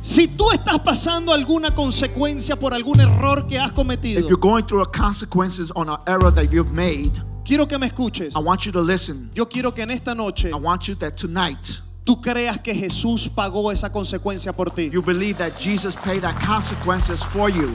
Si 0.00 0.26
tú 0.28 0.50
estás 0.50 0.78
pasando 0.78 1.34
alguna 1.34 1.74
consecuencia 1.74 2.56
por 2.56 2.72
algún 2.72 3.00
error 3.00 3.46
que 3.46 3.58
has 3.58 3.72
cometido, 3.72 4.20
If 4.20 4.26
you're 4.26 4.40
going 4.40 4.64
through 4.64 4.80
a 4.80 4.90
consequences 4.90 5.70
on 5.76 5.90
an 5.90 5.98
error 6.06 6.30
that 6.32 6.50
you've 6.50 6.72
made, 6.72 7.12
quiero 7.44 7.66
que 7.66 7.78
me 7.78 7.86
escuches. 7.88 8.34
I 8.34 8.38
want 8.38 8.64
you 8.64 8.72
to 8.72 8.80
listen. 8.80 9.30
Yo 9.34 9.44
quiero 9.46 9.72
que 9.74 9.82
en 9.82 9.90
esta 9.90 10.14
noche 10.14 10.48
I 10.48 10.54
want 10.54 10.88
you 10.88 10.94
that 10.94 11.18
tonight 11.18 11.82
tú 12.10 12.20
creas 12.20 12.58
que 12.58 12.74
Jesús 12.74 13.28
pagó 13.28 13.70
esa 13.70 13.88
consecuencia 13.92 14.52
por 14.52 14.68
ti. 14.72 14.90
you 14.90 15.00
believe 15.00 15.38
that 15.38 15.52
Jesus 15.60 15.94
paid 15.94 16.22
that 16.22 16.34
consequences 16.44 17.20
for 17.22 17.48
you 17.48 17.72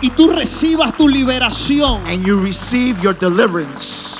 Y 0.00 0.08
tú 0.10 0.28
recibas 0.32 0.96
tu 0.96 1.06
liberación. 1.06 2.00
and 2.06 2.24
you 2.24 2.38
receive 2.38 2.98
your 3.02 3.12
deliverance. 3.12 4.16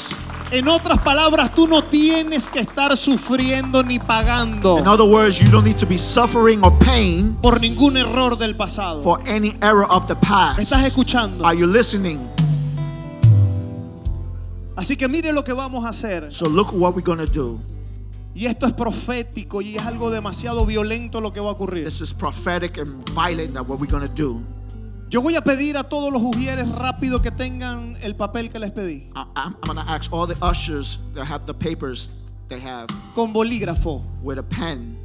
En 0.50 0.66
otras 0.68 0.98
palabras, 1.00 1.54
tú 1.54 1.66
no 1.66 1.82
tienes 1.82 2.46
que 2.50 2.60
estar 2.60 2.94
sufriendo 2.96 3.82
ni 3.82 3.98
pagando 3.98 4.78
In 4.78 4.86
other 4.86 5.06
words, 5.06 5.38
you 5.38 5.46
don't 5.50 5.64
need 5.64 5.78
to 5.78 5.86
be 5.86 5.96
suffering 5.96 6.60
or 6.62 6.72
paying 6.80 7.34
por 7.40 7.58
ningún 7.58 7.96
error 7.96 8.36
del 8.36 8.54
pasado. 8.54 9.02
for 9.02 9.18
any 9.26 9.54
error 9.62 9.86
of 9.90 10.06
the 10.08 10.14
¿Me 10.14 10.20
past. 10.28 10.58
estás 10.58 10.84
escuchando? 10.84 11.46
Are 11.46 11.56
you 11.56 11.66
listening? 11.66 12.18
Así 14.76 14.94
que 14.96 15.08
mire 15.08 15.32
lo 15.32 15.42
que 15.42 15.54
vamos 15.54 15.86
a 15.86 15.88
hacer. 15.88 16.30
So 16.32 16.46
look 16.50 16.70
what 16.74 16.94
we're 16.94 17.02
going 17.02 17.18
to 17.24 17.26
do. 17.32 17.58
Y 18.38 18.46
esto 18.46 18.66
es 18.68 18.72
profético 18.72 19.60
y 19.60 19.74
es 19.74 19.82
algo 19.84 20.10
demasiado 20.10 20.64
violento 20.64 21.20
lo 21.20 21.32
que 21.32 21.40
va 21.40 21.48
a 21.48 21.52
ocurrir. 21.54 21.84
This 21.84 22.00
is 22.00 22.12
prophetic 22.12 22.78
and 22.78 23.04
violent 23.12 23.54
that 23.54 23.66
what 23.66 23.80
we're 23.80 23.90
going 23.90 24.06
to 24.06 24.14
do. 24.14 24.40
Yo 25.10 25.20
voy 25.20 25.34
a 25.34 25.40
pedir 25.42 25.76
a 25.76 25.82
todos 25.82 26.12
los 26.12 26.22
ujieres 26.22 26.68
rápido 26.70 27.20
que 27.20 27.32
tengan 27.32 27.96
el 28.00 28.14
papel 28.14 28.48
que 28.50 28.60
les 28.60 28.70
pedí. 28.70 29.10
I- 29.16 29.24
I'm, 29.34 29.56
I'm 29.62 29.74
going 29.74 29.76
to 29.76 29.90
ask 29.92 30.12
all 30.12 30.26
the 30.28 30.36
ushers 30.40 31.00
that 31.14 31.24
have 31.26 31.46
the 31.46 31.54
papers 31.54 32.10
they 32.48 32.60
have 32.60 32.86
Con 33.16 33.32
bolígrafo. 33.32 34.02
with 34.22 34.38
a 34.38 34.42
pen. 34.44 34.96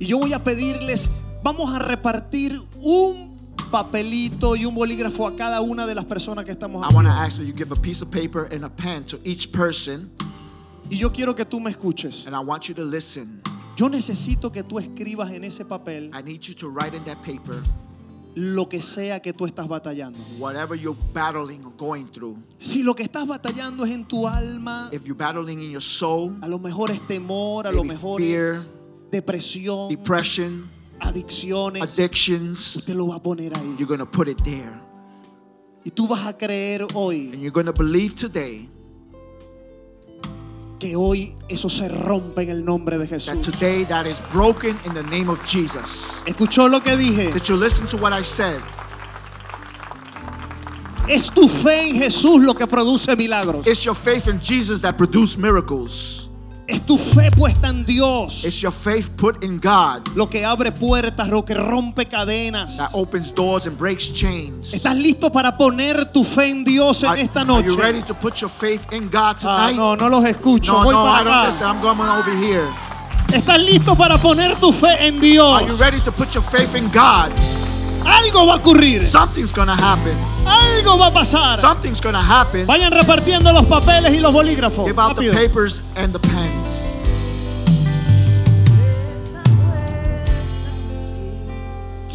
Y 0.00 0.06
yo 0.06 0.18
voy 0.18 0.32
a 0.32 0.40
pedirles, 0.42 1.08
vamos 1.44 1.72
a 1.72 1.78
repartir 1.78 2.60
un 2.82 3.36
papelito 3.70 4.56
y 4.56 4.64
un 4.64 4.74
bolígrafo 4.74 5.28
a 5.28 5.36
cada 5.36 5.60
una 5.60 5.86
de 5.86 5.94
las 5.94 6.04
personas 6.04 6.44
que 6.44 6.50
estamos 6.50 6.82
I 6.82 6.86
aquí. 6.86 6.94
want 6.96 7.06
to 7.06 7.12
ask 7.14 7.36
that 7.36 7.44
you 7.44 7.54
give 7.54 7.70
a 7.72 7.76
piece 7.80 8.02
of 8.02 8.10
paper 8.10 8.48
and 8.52 8.64
a 8.64 8.68
pen 8.70 9.04
to 9.04 9.18
each 9.22 9.52
person, 9.52 10.10
Y 10.90 10.98
yo 10.98 11.10
quiero 11.12 11.34
que 11.34 11.44
tú 11.44 11.60
me 11.60 11.70
escuches. 11.70 12.26
and 12.26 12.34
I 12.34 12.40
want 12.40 12.68
you 12.68 12.74
to 12.74 12.84
listen. 12.84 13.40
Yo 13.76 13.88
necesito 13.88 14.52
que 14.52 14.62
tú 14.62 14.78
escribas 14.78 15.30
en 15.32 15.44
ese 15.44 15.64
papel 15.64 16.10
I 16.14 16.22
need 16.22 16.42
you 16.42 16.54
to 16.54 16.68
write 16.68 16.94
in 16.94 17.02
that 17.04 17.18
paper 17.24 17.60
lo 18.36 18.68
que 18.68 18.82
sea 18.82 19.20
que 19.20 19.32
tú 19.32 19.46
estás 19.46 19.66
batallando. 19.68 20.18
whatever 20.38 20.76
you're 20.76 20.96
battling 21.12 21.64
or 21.64 21.72
going 21.76 22.06
through. 22.06 22.36
Si 22.58 22.82
lo 22.82 22.94
que 22.94 23.04
estás 23.04 23.26
batallando 23.26 23.84
es 23.84 23.92
en 23.92 24.04
tu 24.04 24.26
alma, 24.26 24.90
If 24.92 25.04
you're 25.04 25.16
battling 25.16 25.60
in 25.60 25.70
your 25.70 25.82
soul, 25.82 26.36
a 26.42 26.48
lo 26.48 26.58
mejor 26.58 26.90
es 26.90 27.00
temor, 27.06 27.66
a 27.66 27.72
lo 27.72 27.84
mejor 27.84 28.20
fear, 28.20 28.54
es 28.56 28.68
depresión, 29.10 29.88
depression, 29.88 30.68
adicciones, 31.00 31.82
addictions, 31.82 32.76
usted 32.76 32.94
lo 32.94 33.08
va 33.08 33.16
a 33.16 33.22
poner 33.22 33.56
ahí. 33.56 33.76
you're 33.78 33.96
to 33.96 34.06
put 34.06 34.28
it 34.28 34.42
there. 34.42 34.80
Y 35.84 35.90
tú 35.90 36.08
vas 36.08 36.26
a 36.26 36.36
creer 36.36 36.86
hoy 36.94 37.30
And 37.32 37.42
you're 37.42 37.64
to 37.64 37.72
believe 37.72 38.14
today 38.16 38.68
que 40.84 40.96
hoy 40.96 41.34
eso 41.48 41.70
se 41.70 41.88
rompe 41.88 42.42
en 42.42 42.50
el 42.50 42.62
nombre 42.62 42.98
de 42.98 43.06
that 43.06 43.14
Jesús. 43.14 43.40
today 43.42 43.86
that 43.86 44.06
is 44.06 44.18
broken 44.30 44.78
in 44.84 44.92
the 44.92 45.02
name 45.04 45.30
of 45.30 45.42
Jesus. 45.46 46.12
¿Escuchó 46.26 46.68
lo 46.68 46.82
que 46.82 46.94
dije? 46.94 47.32
Did 47.32 47.44
you 47.48 47.56
listen 47.56 47.86
to 47.86 47.96
what 47.96 48.12
I 48.12 48.22
said? 48.22 48.60
Es 51.08 51.30
tu 51.30 51.48
fe 51.48 51.88
en 51.88 51.96
Jesús 51.96 52.44
lo 52.44 52.52
que 52.52 52.66
produce 52.66 53.16
milagros. 53.16 53.66
It's 53.66 53.82
your 53.82 53.94
faith 53.94 54.28
in 54.28 54.38
Jesus 54.40 54.82
that 54.82 54.98
produce 54.98 55.38
miracles. 55.38 56.23
Es 56.66 56.80
tu 56.86 56.96
fe 56.96 57.30
puesta 57.30 57.68
en 57.68 57.84
Dios 57.84 58.42
It's 58.44 58.60
your 58.62 58.72
faith 58.72 59.10
put 59.16 59.44
in 59.44 59.58
God 59.60 60.08
lo 60.16 60.28
que 60.30 60.44
abre 60.46 60.72
puertas, 60.72 61.28
lo 61.28 61.44
que 61.44 61.52
rompe 61.54 62.06
cadenas. 62.06 62.78
that 62.78 62.90
opens 62.94 63.30
doors 63.34 63.66
and 63.66 63.76
breaks 63.76 64.08
chains. 64.12 64.72
¿Estás 64.72 64.96
listo 64.96 65.30
para 65.30 65.56
poner 65.58 66.06
tu 66.12 66.24
fe 66.24 66.48
en 66.50 66.64
Dios 66.64 67.02
en 67.02 67.10
Are, 67.10 67.20
esta 67.20 67.40
are 67.40 67.62
you 67.62 67.76
noche? 67.76 67.76
ready 67.82 68.02
to 68.02 68.14
put 68.14 68.40
your 68.40 68.50
faith 68.50 68.80
in 68.92 69.10
God 69.10 69.36
Ah, 69.44 69.68
tonight? 69.68 69.76
no, 69.76 69.94
no 69.94 70.08
los 70.08 70.24
escucho. 70.24 70.72
no, 70.72 70.84
Voy 70.84 70.94
no, 70.94 71.04
I 71.04 71.22
para 71.24 71.46
listen. 71.50 71.66
I'm 71.66 71.80
going 71.82 71.98
over 72.00 72.34
here. 72.34 72.66
¿Estás 73.32 73.58
listo 73.62 73.94
para 73.94 74.16
poner 74.16 74.56
tu 74.60 74.72
fe 74.72 75.06
en 75.06 75.20
Dios? 75.20 75.60
Are 75.62 75.66
you 75.68 75.74
ready 75.76 76.00
to 76.00 76.12
put 76.12 76.34
your 76.34 76.42
faith 76.50 76.74
in 76.74 76.88
God? 76.92 77.30
Algo 78.04 78.46
va 78.46 78.54
a 78.54 78.56
ocurrir. 78.56 79.06
Something's 79.06 79.52
to 79.52 79.62
happen. 79.62 80.16
Algo 80.46 80.98
va 80.98 81.06
a 81.06 81.12
pasar. 81.12 81.60
Something's 81.60 82.00
to 82.00 82.12
happen. 82.12 82.66
Vayan 82.66 82.92
repartiendo 82.92 83.52
los 83.52 83.64
papeles 83.66 84.12
y 84.12 84.20
los 84.20 84.32
bolígrafos. 84.32 84.86
Give 84.86 85.00
out 85.00 85.16
the 85.16 85.30
papers 85.32 85.80
and 85.96 86.12
the 86.12 86.18
pens. 86.18 86.54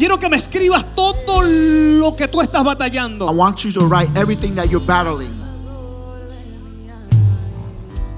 Quiero 0.00 0.18
que 0.18 0.30
me 0.30 0.36
escribas 0.36 0.86
todo 0.94 1.42
lo 1.42 2.16
que 2.16 2.26
tú 2.26 2.40
estás 2.40 2.62
I 2.62 2.64
batallando. 2.64 3.30
want 3.32 3.64
you 3.64 3.70
to 3.72 3.86
write 3.86 4.08
everything 4.16 4.54
that 4.54 4.70
you're 4.70 4.84
battling. 4.86 5.38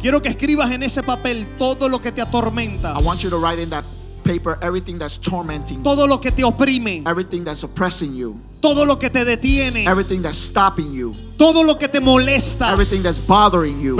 Quiero 0.00 0.20
que 0.20 0.28
escribas 0.28 0.70
en 0.70 0.82
ese 0.82 1.02
papel 1.02 1.46
todo 1.58 1.88
lo 1.88 2.00
que 2.00 2.12
te 2.12 2.20
atormenta, 2.20 2.92
I 2.98 3.02
want 3.02 3.20
you 3.20 3.30
to 3.30 3.38
write 3.38 3.60
in 3.60 3.70
that 3.70 3.84
paper 4.22 4.58
everything 4.62 4.98
that's 4.98 5.18
tormenting 5.18 5.78
you, 5.78 5.82
todo 5.84 6.06
lo 6.06 6.18
que 6.20 6.30
te 6.30 6.42
oprime, 6.44 7.02
everything 7.06 7.44
that's 7.44 7.62
oppressing 7.62 8.14
you, 8.14 8.36
todo 8.60 8.84
lo 8.84 8.96
que 8.98 9.10
te 9.10 9.24
detiene, 9.24 9.86
everything 9.86 10.22
that's 10.22 10.38
stopping 10.38 10.92
you, 10.92 11.14
todo 11.36 11.62
lo 11.62 11.76
que 11.76 11.88
te 11.88 12.00
molesta. 12.00 12.72
everything 12.72 13.02
that's 13.02 13.18
bothering 13.18 13.80
you. 13.80 13.96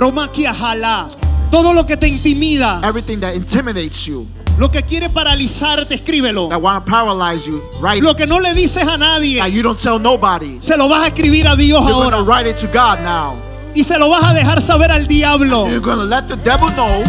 Todo 1.51 1.75
lo 1.75 1.85
que 1.85 1.97
te 1.99 2.09
intimida, 2.09 2.81
everything 2.83 3.20
that 3.20 3.35
intimidates 3.35 4.07
you, 4.07 4.27
lo 4.59 4.70
que 4.70 4.83
quiere 4.83 5.11
paralizarte, 5.11 5.95
escríbelo. 5.95 6.49
that 6.49 6.61
want 6.62 6.83
to 6.85 6.91
paralyze 6.91 7.47
you, 7.47 7.61
write 7.81 8.03
Lo 8.03 8.12
it. 8.12 8.16
que 8.16 8.27
no 8.27 8.39
le 8.39 8.55
dices 8.55 8.83
a 8.85 8.97
That 8.97 8.99
nadie, 9.01 9.51
you 9.53 9.62
don't 9.62 9.79
tell 9.79 9.99
nobody. 9.99 10.59
se 10.62 10.77
lo 10.79 10.89
vas 10.89 11.03
a 11.05 11.07
escribir 11.09 11.47
a 11.47 11.55
Dios 11.57 11.83
You're 11.83 11.93
going 11.93 12.11
to 12.11 12.16
ahora. 12.16 12.25
write 12.27 12.47
it 12.47 12.59
to 12.61 12.66
God 12.68 13.01
now. 13.03 13.35
Y 13.75 13.83
se 13.85 13.99
lo 13.99 14.09
vas 14.09 14.25
a 14.25 14.33
dejar 14.35 14.61
saber 14.62 14.91
al 14.91 15.07
diablo. 15.07 15.68
You're 15.68 15.81
going 15.81 15.99
to 15.99 16.05
let 16.05 16.27
the 16.29 16.37
devil 16.37 16.68
know 16.70 17.03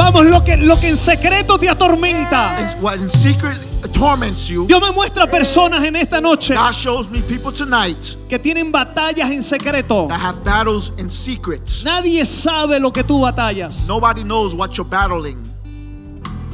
Vamos, 0.00 0.24
lo 0.24 0.42
que, 0.42 0.56
lo 0.56 0.80
que 0.80 0.88
en 0.88 0.96
secreto 0.96 1.58
te 1.58 1.68
atormenta. 1.68 2.56
and 2.56 2.82
what 2.82 2.96
in 2.98 3.10
secret 3.10 3.58
torments 3.92 4.48
you. 4.48 4.66
Dios 4.66 4.80
me 4.80 4.90
muestra 4.92 5.30
personas 5.30 5.84
en 5.84 5.94
esta 5.94 6.22
noche 6.22 6.54
God 6.54 6.72
shows 6.72 7.10
me 7.10 7.20
people 7.20 7.52
tonight 7.52 8.16
que 8.26 8.38
tienen 8.38 8.72
batallas 8.72 9.30
en 9.30 9.42
secreto. 9.42 10.08
that 10.08 10.18
have 10.18 10.42
battles 10.42 10.90
in 10.96 11.10
secret. 11.10 11.60
Nadie 11.84 12.24
sabe 12.24 12.80
lo 12.80 12.90
que 12.92 13.04
tú 13.04 13.20
batallas. 13.20 13.86
Nobody 13.86 14.24
knows 14.24 14.54
what 14.54 14.70
you're 14.78 14.88
battling. 14.88 15.42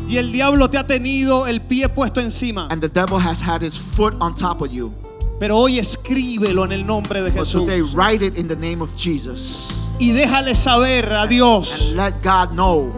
Y 0.09 0.16
el 0.16 0.32
diablo 0.32 0.68
te 0.68 0.76
ha 0.76 0.84
tenido 0.84 1.47
el 1.47 1.61
pie 1.61 1.88
puesto 1.88 2.20
encima. 2.20 2.66
And 2.70 2.80
the 2.80 2.88
devil 2.88 3.20
has 3.20 3.40
had 3.40 3.62
his 3.62 3.78
foot 3.78 4.14
on 4.20 4.34
top 4.34 4.61
of 4.61 4.72
you. 4.72 4.92
Pero 5.38 5.57
hoy 5.57 5.78
escríbelo 5.78 6.64
en 6.64 6.72
el 6.72 6.84
nombre 6.84 7.22
de 7.22 7.30
But 7.30 7.47
Jesús. 7.47 7.64
today, 7.64 7.82
write 7.94 8.24
it 8.24 8.36
in 8.36 8.49
the 8.49 8.57
name 8.57 8.82
of 8.82 8.90
Jesus. 8.97 9.68
Y 10.01 10.11
déjale 10.11 10.57
saber 10.57 11.12
a 11.12 11.28
Dios 11.28 11.90
And 11.90 11.97
let 11.97 12.22
God 12.22 12.51
know 12.51 12.92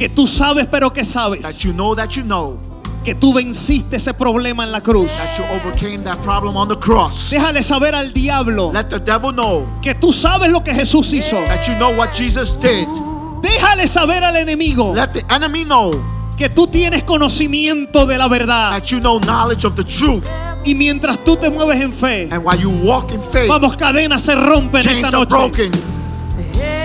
que 0.00 0.08
tú 0.08 0.26
sabes, 0.26 0.66
pero 0.66 0.90
que 0.94 1.04
sabes 1.04 1.42
that 1.42 1.52
you 1.62 1.74
know 1.74 1.94
that 1.94 2.08
you 2.16 2.22
know 2.22 2.56
que 3.04 3.14
tú 3.14 3.34
venciste 3.34 3.96
ese 3.96 4.14
problema 4.14 4.64
en 4.64 4.72
la 4.72 4.80
cruz. 4.80 5.10
that 5.18 5.36
you 5.36 5.44
overcame 5.54 6.02
that 6.04 6.16
problem 6.24 6.56
on 6.56 6.68
the 6.68 6.76
cross. 6.76 7.28
Déjale 7.30 7.62
saber 7.62 7.94
al 7.94 8.10
diablo 8.14 8.72
Let 8.72 8.84
the 8.84 8.98
devil 8.98 9.30
know 9.30 9.66
que 9.82 9.94
tú 9.94 10.14
sabes 10.14 10.50
lo 10.50 10.64
que 10.64 10.72
Jesús 10.72 11.12
hizo. 11.12 11.36
that 11.46 11.66
you 11.68 11.74
know 11.74 11.90
what 11.98 12.14
Jesus 12.14 12.58
did. 12.62 12.88
Déjale 13.42 13.86
saber 13.88 14.24
al 14.24 14.36
enemigo 14.36 14.94
Let 14.94 15.08
the 15.12 15.24
enemy 15.28 15.64
know 15.64 15.90
que 16.38 16.48
tú 16.48 16.66
tienes 16.66 17.02
conocimiento 17.02 18.06
de 18.06 18.16
la 18.16 18.26
verdad. 18.26 18.70
that 18.70 18.86
you 18.90 19.00
know 19.00 19.18
knowledge 19.20 19.66
of 19.66 19.76
the 19.76 19.84
truth. 19.84 20.24
Y 20.64 20.74
mientras 20.74 21.22
tú 21.26 21.36
te 21.36 21.50
mueves 21.50 21.78
en 21.78 21.92
fe, 21.92 22.26
And 22.30 22.42
while 22.42 22.58
you 22.58 22.70
walk 22.70 23.12
in 23.12 23.22
faith, 23.22 23.48
vamos, 23.48 23.76
cadenas 23.76 24.22
se 24.22 24.34
rompen 24.34 24.88
esta 24.88 25.10
noche. 25.10 25.28
broken, 25.28 25.70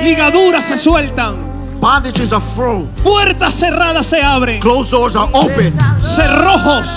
Ligaduras 0.03 0.65
se 0.65 0.77
sueltan. 0.77 1.54
Bondages 1.79 2.31
are 2.33 2.41
thrown, 2.55 2.87
Puertas 3.03 3.55
cerradas 3.55 4.05
se 4.07 4.21
abren. 4.21 4.59
closed 4.61 4.91
doors 4.91 5.15
are 5.15 5.29
open, 5.33 5.73
Cerrojos, 6.01 6.87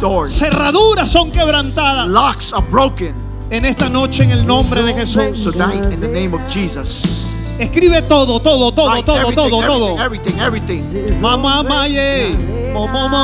doors, 0.00 0.30
cerraduras 0.32 1.08
son 1.10 1.30
quebrantadas. 1.30 2.08
locks 2.08 2.52
are 2.52 2.62
broken. 2.70 3.14
En 3.50 3.64
esta 3.64 3.88
noche 3.88 4.24
en 4.24 4.30
el 4.30 4.46
nombre 4.46 4.82
de 4.82 4.94
Jesús. 4.94 5.44
Tonight, 5.44 5.92
in 5.92 6.00
the 6.00 6.08
name 6.08 6.34
of 6.34 6.40
Jesus. 6.48 7.26
Escribe 7.58 8.02
todo, 8.08 8.40
todo, 8.40 8.72
todo, 8.72 8.88
Write 8.90 9.04
todo, 9.06 9.16
everything, 9.18 9.34
todo, 9.50 9.60
todo. 9.62 9.98
everything, 10.02 10.40
everything, 10.40 10.80
everything. 10.80 11.20
Mamá 11.20 11.62
maye, 11.62 12.34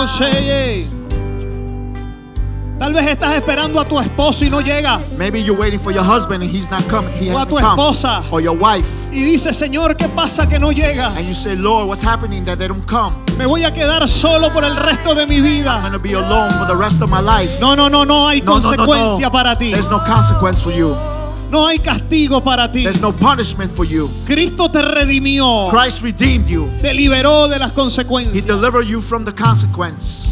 seye. 0.07 0.87
Tal 2.79 2.93
vez 2.95 3.09
estás 3.09 3.35
esperando 3.35 3.81
a 3.81 3.85
tu 3.85 3.99
esposo 3.99 4.45
y 4.45 4.51
no 4.51 4.61
llega. 4.61 5.01
Maybe 5.19 5.43
you're 5.43 5.59
waiting 5.59 5.81
for 5.81 5.93
your 5.93 6.05
husband 6.05 6.43
and 6.43 6.51
he's 6.51 6.71
not 6.71 6.83
coming. 6.89 7.13
He 7.19 7.31
O 7.31 7.39
a 7.39 7.45
tu 7.45 7.57
come. 7.57 7.77
esposa. 7.77 8.23
Or 8.31 8.41
your 8.41 8.57
wife. 8.57 8.87
Y 9.13 9.23
dice, 9.23 9.53
Señor, 9.53 9.97
¿qué 9.97 10.09
pasa 10.09 10.49
que 10.49 10.59
no 10.59 10.71
llega? 10.73 11.09
and 11.17 11.27
you 11.27 11.35
say, 11.35 11.57
Lord, 11.57 11.89
what's 11.89 12.03
happening 12.03 12.45
that 12.45 12.59
they 12.59 12.69
don't 12.69 12.87
come? 12.87 13.15
Me 13.37 13.47
voy 13.47 13.65
a 13.65 13.73
quedar 13.73 14.07
solo 14.09 14.51
por 14.53 14.65
el 14.65 14.77
resto 14.77 15.15
de 15.15 15.27
mi 15.27 15.37
I'm 15.37 15.43
vida. 15.45 15.99
be 16.03 16.13
alone 16.15 16.51
for 16.53 16.67
the 16.67 16.77
rest 16.77 17.01
of 17.03 17.11
my 17.11 17.21
life. 17.21 17.59
No, 17.61 17.75
no, 17.75 17.89
no, 17.89 18.05
no 18.05 18.29
hay 18.29 18.41
No, 18.41 18.53
consecuencia 18.53 19.27
no. 19.27 19.33
para 19.33 19.57
ti. 19.57 19.73
There's 19.73 19.91
no 19.91 19.99
consequence 20.05 20.61
for 20.63 20.73
you. 20.73 20.95
No 21.51 21.67
hay 21.67 21.81
castigo 21.81 22.45
para 22.45 22.71
ti. 22.71 22.85
There's 22.85 23.01
no 23.01 23.11
punishment 23.13 23.73
for 23.75 23.85
you. 23.85 24.09
Cristo 24.25 24.71
te 24.71 24.83
redimió. 24.83 25.69
Christ 25.71 26.01
redeemed 26.03 26.47
you. 26.49 26.69
Te 26.81 26.95
liberó 26.95 27.49
de 27.49 27.59
las 27.59 27.73
He 27.73 27.75
consecuencias. 27.75 28.47
delivered 28.47 28.87
you 28.87 29.01
from 29.03 29.25
the 29.25 29.33
consequence. 29.33 30.30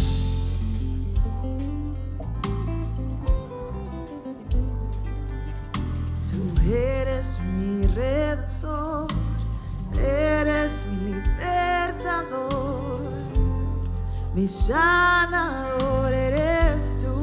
Mi 14.48 14.54
sanador 14.54 16.10
eres 16.10 16.98
tú. 17.02 17.22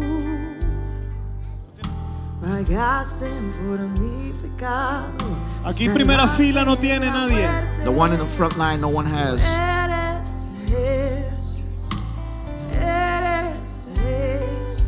Pagaste 2.39 3.28
por 3.65 3.80
mi 3.99 4.32
pecado. 4.34 5.26
Aquí 5.63 5.89
primera 5.89 6.28
fila 6.28 6.63
no 6.63 6.78
tiene 6.78 7.07
nadie. 7.07 7.49
The 7.84 7.89
one 7.89 8.13
in 8.13 8.19
the 8.19 8.28
front 8.38 8.57
line, 8.57 8.80
no 8.80 8.89
one 8.89 9.07
has. 9.07 9.41
Eres 9.41 10.51
Jesús, 10.67 11.89
eres 12.80 13.89
Jesús, 13.95 14.88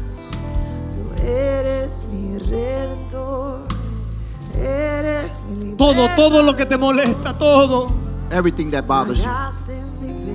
tú 0.91 1.23
eres 1.23 2.03
mi 2.11 2.37
redentor, 2.37 3.67
eres 4.55 5.39
mi 5.49 5.73
Todo, 5.75 6.07
todo 6.15 6.43
lo 6.43 6.55
que 6.55 6.67
te 6.67 6.77
molesta, 6.77 7.35
todo. 7.35 7.91
Everything 8.29 8.69
that 8.69 8.85
bothers 8.85 9.23
you. 9.23 10.26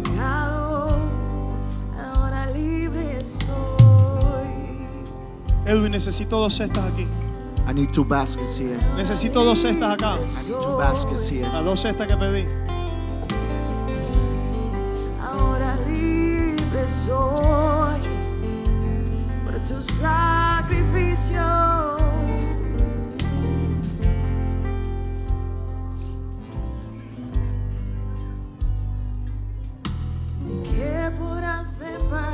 Edwin, 5.65 5.93
necesito 5.93 6.39
dos 6.39 6.55
cestas 6.55 6.85
aquí. 6.93 7.07
I 7.69 7.73
need 7.73 7.93
two 7.93 8.05
baskets 8.05 8.59
here. 8.59 8.77
Necesito 8.97 9.45
dos 9.45 9.61
cestas 9.61 9.93
acá. 9.95 10.17
I 10.17 10.21
need 10.21 10.49
two 10.49 10.77
baskets 10.77 11.31
here. 11.31 11.49
Las 11.49 11.65
dos 11.65 11.81
cestas 11.81 12.09
que 12.09 12.17
pedí. 12.17 12.47
Ahora 15.21 15.77
libre 15.87 16.89
soy 16.89 18.01
por 19.45 19.63
tu 19.63 19.81
sacrificio. 19.83 21.41
¿Y 30.45 30.63
qué 30.69 31.13
podrá 31.17 31.65
separarme 31.65 32.32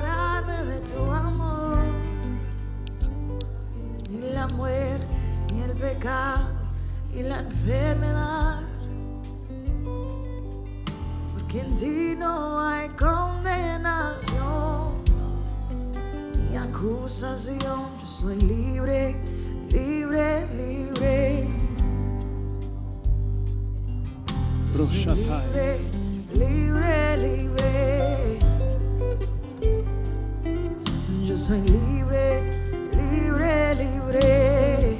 la 4.38 4.46
muerte, 4.46 5.18
ni 5.52 5.62
el 5.62 5.72
pecado, 5.72 6.46
ni 7.12 7.22
la 7.24 7.40
enfermedad. 7.40 8.60
Porque 11.32 11.60
en 11.60 11.74
ti 11.74 12.14
no 12.16 12.60
hay 12.60 12.88
condenación 12.90 14.38
ni 16.36 16.56
acusación. 16.56 17.80
Yo 18.00 18.06
soy 18.06 18.36
libre, 18.40 19.16
libre, 19.70 20.46
libre. 20.54 21.48
Yo 24.76 24.86
soy 24.86 25.16
libre, 25.16 25.80
libre, 26.32 27.16
libre. 27.26 28.38
Yo 31.26 31.36
soy 31.36 31.60
libre, 31.62 32.67
libre, 33.38 33.74
libre. 33.74 34.98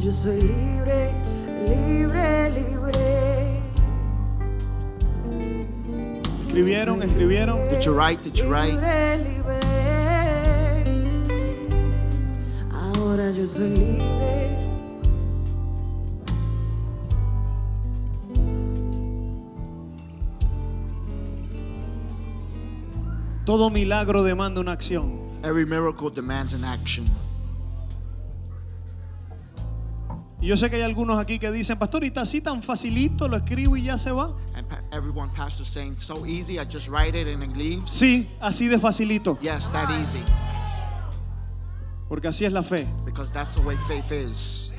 Yo 0.00 0.12
soy 0.12 0.40
libre, 0.42 1.12
libre, 1.68 2.50
libre. 2.50 3.62
Escribieron, 6.46 7.02
escribieron. 7.02 7.68
Did 7.68 7.82
you 7.84 7.92
write? 7.92 8.22
Did 8.22 8.36
you 8.36 8.48
write? 8.48 8.72
Libre, 8.74 9.18
libre. 9.18 9.60
Ahora 12.72 13.30
yo 13.32 13.46
soy 13.46 13.70
libre. 13.70 14.58
Todo 23.44 23.68
milagro 23.68 24.22
demanda 24.22 24.60
una 24.60 24.72
acción. 24.72 25.29
Every 25.42 25.64
miracle 25.64 26.10
demands 26.10 26.52
an 26.52 26.64
action. 26.64 27.06
Y 30.42 30.46
yo 30.46 30.56
sé 30.56 30.70
que 30.70 30.76
hay 30.76 30.82
algunos 30.82 31.18
aquí 31.18 31.38
que 31.38 31.50
dicen, 31.50 31.78
pastorita, 31.78 32.22
así 32.22 32.40
tan 32.40 32.62
facilito, 32.62 33.28
lo 33.28 33.36
escribo 33.36 33.76
y 33.76 33.82
ya 33.82 33.98
se 33.98 34.10
va. 34.10 34.34
And 34.54 34.66
pa- 34.66 34.80
everyone, 34.90 35.30
pastor, 35.30 35.66
saying, 35.66 35.98
so 35.98 36.24
easy, 36.26 36.58
I 36.58 36.64
just 36.64 36.88
write 36.88 37.14
it 37.14 37.26
and 37.28 37.42
it 37.42 37.54
leaves. 37.56 37.90
Sí, 37.90 38.26
así 38.40 38.68
de 38.68 38.78
facilito. 38.78 39.38
Yes, 39.42 39.70
that 39.72 39.90
easy. 39.90 40.22
Porque 42.08 42.26
así 42.28 42.44
es 42.46 42.52
la 42.52 42.62
fe. 42.62 42.86
Because 43.04 43.30
that's 43.32 43.54
the 43.54 43.60
way 43.60 43.76
faith 43.86 44.10
is. 44.12 44.72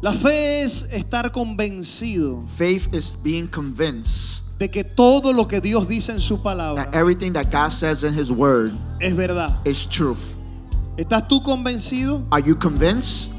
La 0.00 0.12
fe 0.12 0.62
es 0.62 0.84
estar 0.92 1.32
convencido 1.32 2.44
Faith 2.56 2.88
is 2.94 3.16
being 3.20 3.48
convinced 3.48 4.44
de 4.58 4.70
que 4.70 4.82
todo 4.84 5.32
lo 5.32 5.46
que 5.46 5.60
Dios 5.60 5.86
dice 5.88 6.12
en 6.12 6.20
su 6.20 6.36
that 6.36 6.42
palabra 6.42 6.90
everything 6.92 7.32
that 7.32 7.46
God 7.50 7.70
says 7.70 8.02
in 8.02 8.12
His 8.18 8.30
Word 8.30 8.72
es 9.00 9.14
verdad. 9.14 9.56
is 9.64 9.86
truth. 9.88 10.36
¿Estás 10.96 11.28
tú 11.28 11.42
convencido? 11.42 12.24
Are 12.30 12.42
you 12.42 12.56
convinced? 12.56 13.32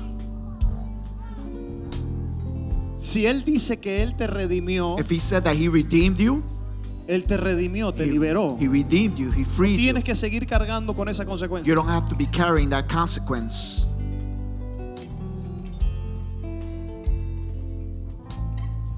Si 2.98 3.26
Él 3.26 3.44
dice 3.44 3.80
que 3.80 4.04
Él 4.04 4.16
te 4.16 4.28
redimió, 4.28 4.98
If 5.00 5.10
He 5.12 5.20
said 5.20 5.44
that 5.44 5.56
He 5.56 5.68
redeemed 5.70 6.18
you, 6.18 6.44
Él 7.08 7.26
te 7.26 7.38
redimió, 7.38 7.94
te 7.94 8.04
He, 8.04 8.12
liberó. 8.12 8.58
he 8.60 8.68
redeemed 8.68 9.18
you, 9.18 9.32
He 9.32 9.44
freed 9.44 9.78
you. 9.80 9.86
Tienes 9.88 10.04
que 10.04 10.16
seguir 10.16 10.46
cargando 10.46 10.94
con 10.96 11.10
esa 11.10 11.26
consecuencia. 11.26 11.68
You 11.68 11.76
don't 11.76 11.90
have 11.90 12.08
to 12.10 12.16
be 12.16 12.28
carrying 12.28 12.70
that 12.70 12.88
consequence. 12.88 13.88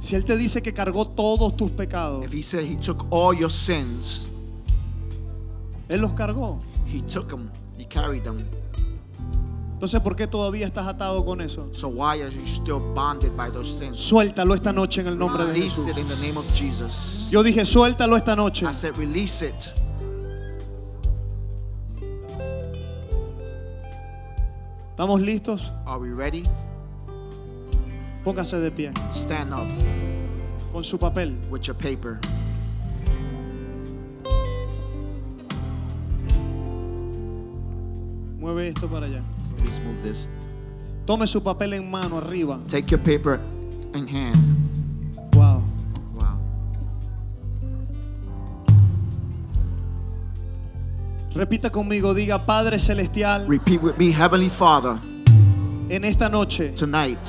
Si 0.02 0.16
Él 0.16 0.26
te 0.26 0.36
dice 0.36 0.64
que 0.64 0.74
cargó 0.74 1.08
todos 1.08 1.56
tus 1.56 1.70
pecados, 1.70 2.26
If 2.26 2.34
He 2.34 2.42
said 2.42 2.66
He 2.66 2.76
took 2.76 3.06
all 3.12 3.38
your 3.38 3.52
sins, 3.52 4.28
Él 5.88 6.02
los 6.02 6.14
cargó. 6.14 6.60
He 6.88 7.02
took 7.04 7.30
them, 7.30 7.52
He 7.78 7.86
carried 7.86 8.24
them. 8.24 8.44
Entonces, 9.74 10.02
¿por 10.02 10.16
qué 10.16 10.26
todavía 10.28 10.66
estás 10.66 10.88
atado 10.88 11.24
con 11.24 11.40
eso? 11.40 11.70
So 11.72 11.88
why 11.88 12.22
are 12.22 12.32
you 12.32 12.42
still 12.48 12.80
bonded 12.80 13.32
by 13.38 13.52
those 13.52 13.70
sins? 13.78 14.00
Suéltalo 14.00 14.56
esta 14.56 14.74
noche 14.74 15.02
en 15.02 15.08
el 15.08 15.18
nombre 15.18 15.46
de 15.46 15.54
Release 15.54 15.76
Jesús. 15.76 15.88
it 15.88 15.98
in 15.98 16.08
the 16.08 16.16
name 16.28 16.38
of 16.38 16.46
Jesus. 16.56 17.28
Yo 17.32 17.44
dije, 17.44 17.64
suéltalo 17.64 18.18
esta 18.18 18.36
noche. 18.36 18.66
I 18.68 18.74
said, 18.74 18.98
release 18.98 19.44
it. 19.46 19.70
¿Estamos 24.92 25.22
listos? 25.22 25.72
Are 25.86 26.00
we 26.00 26.10
ready? 26.12 26.44
Póngase 28.24 28.60
de 28.60 28.72
pie 28.72 28.92
Stand 29.14 29.54
up 29.54 29.68
con 30.72 30.84
su 30.84 30.98
papel. 30.98 31.36
with 31.50 31.64
your 31.68 31.76
paper. 31.76 32.20
Mueve 38.40 38.70
esto 38.70 38.88
para 38.88 39.06
allá. 39.06 39.22
Please 39.58 39.80
move 39.82 40.02
this. 40.04 40.28
Tome 41.06 41.28
su 41.28 41.42
papel 41.42 41.74
en 41.74 41.90
mano 41.90 42.18
arriba. 42.18 42.60
Take 42.70 42.90
your 42.90 43.00
paper 43.00 43.40
in 43.94 44.08
hand. 44.08 44.38
Wow. 45.34 45.64
Wow. 46.16 46.38
Repita 51.34 51.70
conmigo, 51.70 52.14
diga 52.14 52.46
Padre 52.46 52.78
Celestial, 52.80 53.46
Repeat 53.48 53.82
with 53.82 53.98
me, 53.98 54.12
Heavenly 54.12 54.50
Father, 54.50 54.98
en 55.90 56.04
esta 56.06 56.30
noche 56.30 56.70
tonight 56.76 57.20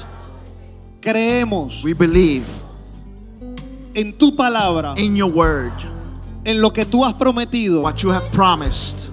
creemos 1.03 1.83
we 1.83 1.93
believe 1.93 2.47
en 3.95 4.13
tu 4.15 4.33
palabra, 4.33 4.95
in 4.97 5.15
your 5.17 5.31
word 5.31 5.73
en 6.45 6.61
lo 6.61 6.71
que 6.71 6.85
tú 6.85 7.05
has 7.05 7.13
prometido, 7.15 7.83
what 7.83 8.03
you 8.03 8.11
have 8.11 8.31
promised, 8.33 9.11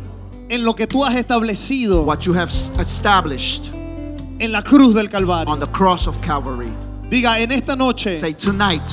en 0.50 0.64
lo 0.64 0.74
que 0.74 0.88
tú 0.88 1.04
has 1.06 1.16
establecido 1.16 2.04
what 2.06 2.26
you 2.26 2.34
have 2.34 2.50
established 2.80 3.70
en 4.40 4.52
la 4.52 4.62
cruz 4.62 4.94
del 4.96 5.06
on 5.08 5.12
Calvario. 5.12 5.56
the 5.60 5.68
cross 5.68 6.08
of 6.08 6.20
Calvary. 6.22 6.72
Diga, 7.10 7.40
en 7.42 7.52
esta 7.52 7.76
noche 7.76 8.20
Say, 8.20 8.34
tonight 8.34 8.88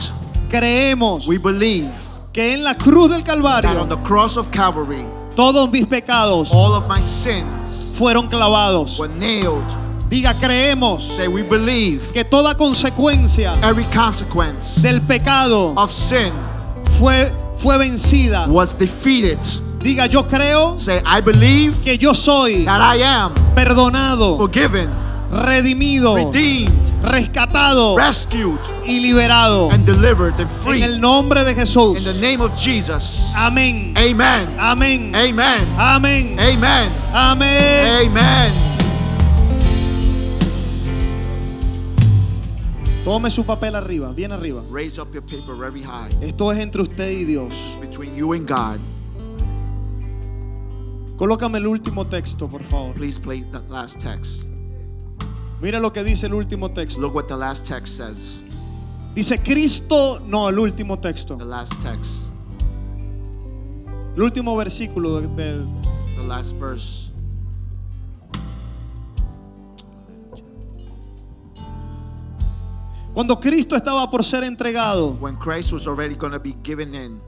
creemos 0.51 1.27
we 1.29 1.37
believe 1.39 1.93
que 2.33 2.55
en 2.55 2.65
la 2.65 2.75
cruz 2.75 3.11
del 3.11 3.23
that 3.23 3.31
on 3.37 3.43
Calvario 3.43 3.89
the 3.89 3.97
cross 4.09 4.37
of 4.37 4.51
Calvary 4.51 5.05
Todos 5.37 5.71
mis 5.71 5.85
pecados 5.87 6.51
All 6.53 6.73
of 6.75 6.89
my 6.89 7.01
sins 7.03 7.93
fueron 7.95 8.29
clavados. 8.29 8.99
were 8.99 9.09
nailed. 9.09 9.63
Diga, 10.09 10.35
creemos 10.39 11.03
Say, 11.17 11.27
we 11.29 11.43
believe 11.43 12.01
que 12.13 12.25
toda 12.25 12.55
consecuencia 12.57 13.55
every 13.63 13.85
consequence 13.93 14.81
del 14.81 15.01
pecado 15.01 15.73
of 15.77 15.91
sin 15.93 16.33
fue, 16.99 17.31
fue 17.59 17.77
vencida. 17.79 18.47
was 18.49 18.75
defeated. 18.79 19.39
Diga, 19.81 20.07
yo 20.07 20.23
creo 20.29 20.79
Say, 20.79 21.01
I 21.05 21.21
believe 21.21 21.75
que 21.83 21.99
yo 21.99 22.15
soy 22.15 22.65
that 22.65 22.81
I 22.81 23.03
am 23.03 23.35
perdonado, 23.55 24.37
forgiven, 24.37 24.89
redimido, 25.31 26.15
redeemed, 26.15 26.71
rescatado 27.03 27.97
rescued, 27.97 28.59
y 28.85 29.01
liberado. 29.01 29.71
and 29.73 29.85
delivered 29.85 30.35
and 30.41 30.49
En 30.51 30.57
free. 30.63 30.83
el 30.83 31.01
nombre 31.01 31.43
de 31.45 31.51
In 31.51 31.57
Jesús. 31.57 32.05
the 32.05 32.15
name 32.21 32.41
of 32.41 32.57
Jesus. 32.57 33.27
Amén. 33.37 33.93
Amen. 33.97 34.49
Amén. 34.59 35.13
Amen. 35.17 35.69
Amén. 35.77 36.39
Amen. 36.39 36.91
Amén. 37.13 38.07
Amen. 38.07 38.86
Tome 43.07 43.31
su 43.31 43.45
papel 43.45 43.77
arriba, 43.77 44.11
bien 44.13 44.33
arriba. 44.33 44.63
Raise 44.69 44.99
up 45.01 45.13
your 45.15 45.23
paper 45.23 45.55
very 45.55 45.81
high. 45.81 46.11
Esto 46.21 46.51
es 46.51 46.59
entre 46.59 46.83
usted 46.83 47.09
y 47.09 47.25
Dios. 47.25 47.53
It's 47.69 47.77
between 47.81 48.17
you 48.17 48.33
and 48.33 48.49
God. 48.49 48.81
Colócame 51.17 51.59
el 51.59 51.69
último 51.69 52.05
texto, 52.09 52.49
por 52.49 52.65
favor. 52.65 52.93
Please 52.95 53.17
play 53.21 53.45
that 53.53 53.71
last 53.71 54.01
text. 54.01 54.47
Mira 55.63 55.79
lo 55.79 55.93
que 55.93 56.03
dice 56.03 56.27
el 56.27 56.35
último 56.35 56.73
texto. 56.73 57.01
Look 57.01 57.15
what 57.15 57.29
the 57.29 57.37
last 57.37 57.65
text 57.65 57.97
says. 57.97 58.41
Dice 59.15 59.39
Cristo, 59.39 60.19
no, 60.27 60.49
el 60.49 60.59
último 60.59 60.99
texto. 60.99 61.37
The 61.37 61.45
last 61.45 61.73
text. 61.81 62.29
El 64.17 64.23
último 64.23 64.57
versículo 64.57 65.21
de- 65.21 65.29
del 65.29 65.65
The 66.17 66.25
last 66.27 66.53
verse. 66.59 67.06
Cuando 73.17 73.41
Cristo 73.41 73.75
estaba 73.77 74.11
por 74.11 74.23
ser 74.27 74.45
entregado, 74.45 75.17
When 75.19 75.37
Christ 75.37 75.73
was 75.73 75.87
already 75.87 76.15
going 76.17 76.35
to 76.35 76.39
be 76.39 76.55
given 76.63 76.95
in, 76.95 77.19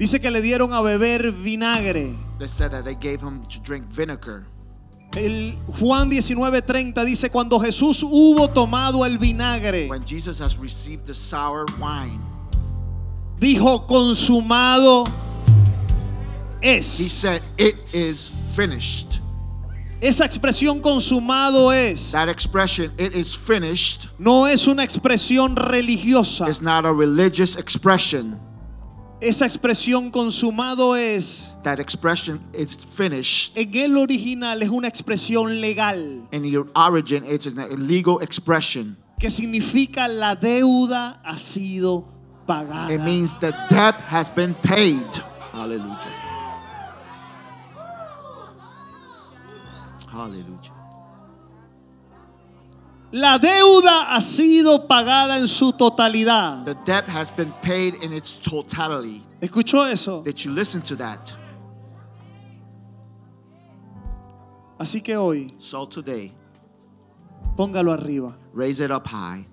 dice 0.00 0.20
que 0.20 0.32
le 0.32 0.42
dieron 0.42 0.72
a 0.72 0.80
beber 0.80 1.30
vinagre. 1.30 2.16
they 2.40 2.48
said 2.48 2.72
that 2.72 2.84
they 2.84 2.96
gave 2.96 3.20
him 3.22 3.40
to 3.42 3.60
drink 3.60 3.86
vinegar. 3.88 4.46
El 5.14 5.52
Juan 5.78 6.10
19:30 6.10 7.04
dice 7.04 7.30
cuando 7.30 7.60
Jesús 7.60 8.02
hubo 8.02 8.48
tomado 8.50 9.04
el 9.06 9.16
vinagre, 9.16 9.88
When 9.88 10.04
Jesus 10.04 10.40
has 10.40 10.58
received 10.58 11.06
the 11.06 11.14
sour 11.14 11.66
wine, 11.80 12.18
dijo 13.38 13.86
consumado 13.86 15.04
he 16.60 16.78
es. 16.78 16.86
said, 17.12 17.42
It 17.56 17.76
is 17.94 18.28
finished. 18.56 19.20
Esa 20.06 20.24
expresión 20.24 20.80
consumado 20.80 21.72
es 21.72 22.12
That 22.12 22.28
expression, 22.28 22.92
it 22.96 23.12
is 23.12 23.36
finished, 23.36 24.06
no 24.20 24.46
es 24.46 24.68
una 24.68 24.84
expresión 24.84 25.56
religiosa. 25.56 26.48
is 26.48 26.62
not 26.62 26.84
a 26.86 26.92
religious 26.92 27.56
expression. 27.56 28.38
Esa 29.20 29.46
expresión 29.46 30.12
consumado 30.12 30.94
es 30.94 31.56
That 31.64 31.80
expression, 31.80 32.40
it's 32.52 32.76
finished. 32.84 33.56
en 33.56 33.74
el 33.74 33.96
original 33.96 34.62
es 34.62 34.68
una 34.68 34.86
expresión 34.86 35.60
legal 35.60 36.28
In 36.30 36.44
your 36.44 36.68
origin, 36.76 37.24
it's 37.26 37.46
an 37.46 37.58
illegal 37.58 38.20
expression. 38.22 38.96
que 39.18 39.28
significa 39.28 40.06
la 40.06 40.36
deuda 40.36 41.20
ha 41.24 41.36
sido 41.36 42.04
pagada. 42.46 42.92
It 42.92 43.00
means 43.00 43.36
the 43.40 43.50
debt 43.68 43.96
has 44.08 44.30
been 44.32 44.54
paid. 44.62 45.02
Hallelujah. 45.52 46.25
Hallelujah. 50.16 50.72
La 53.12 53.38
deuda 53.38 54.14
ha 54.14 54.20
sido 54.20 54.86
pagada 54.88 55.38
en 55.38 55.46
su 55.46 55.72
totalidad. 55.72 56.64
The 56.64 56.74
debt 56.84 57.04
has 57.08 57.30
been 57.30 57.52
paid 57.62 57.94
in 58.02 58.12
its 58.12 58.36
totality. 58.36 59.22
¿Escuchó 59.40 59.90
eso? 59.90 60.22
Did 60.22 60.38
you 60.44 60.50
listen 60.52 60.82
to 60.82 60.96
that? 60.96 61.32
Así 64.78 65.02
que 65.02 65.16
hoy, 65.16 65.54
So 65.58 65.86
today, 65.86 66.32
póngalo 67.56 67.92
arriba. 67.92 68.36
raise 68.52 68.80
it 68.80 68.90
up 68.90 69.06
high. 69.06 69.46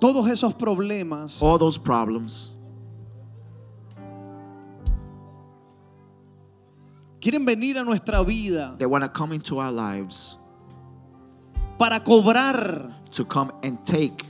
Todos 0.00 0.28
esos 0.30 0.54
problemas 0.54 1.42
All 1.42 1.58
those 1.58 1.76
problems 1.78 2.52
quieren 7.20 7.44
venir 7.44 7.78
a 7.78 7.84
nuestra 7.84 8.22
vida 8.24 8.74
they 8.78 8.86
want 8.86 9.04
to 9.04 9.10
come 9.10 9.32
into 9.34 9.58
our 9.60 9.72
lives 9.72 10.36
para 11.78 12.00
cobrar 12.00 12.94
to 13.10 13.24
come 13.24 13.52
and 13.62 13.78
take 13.84 14.24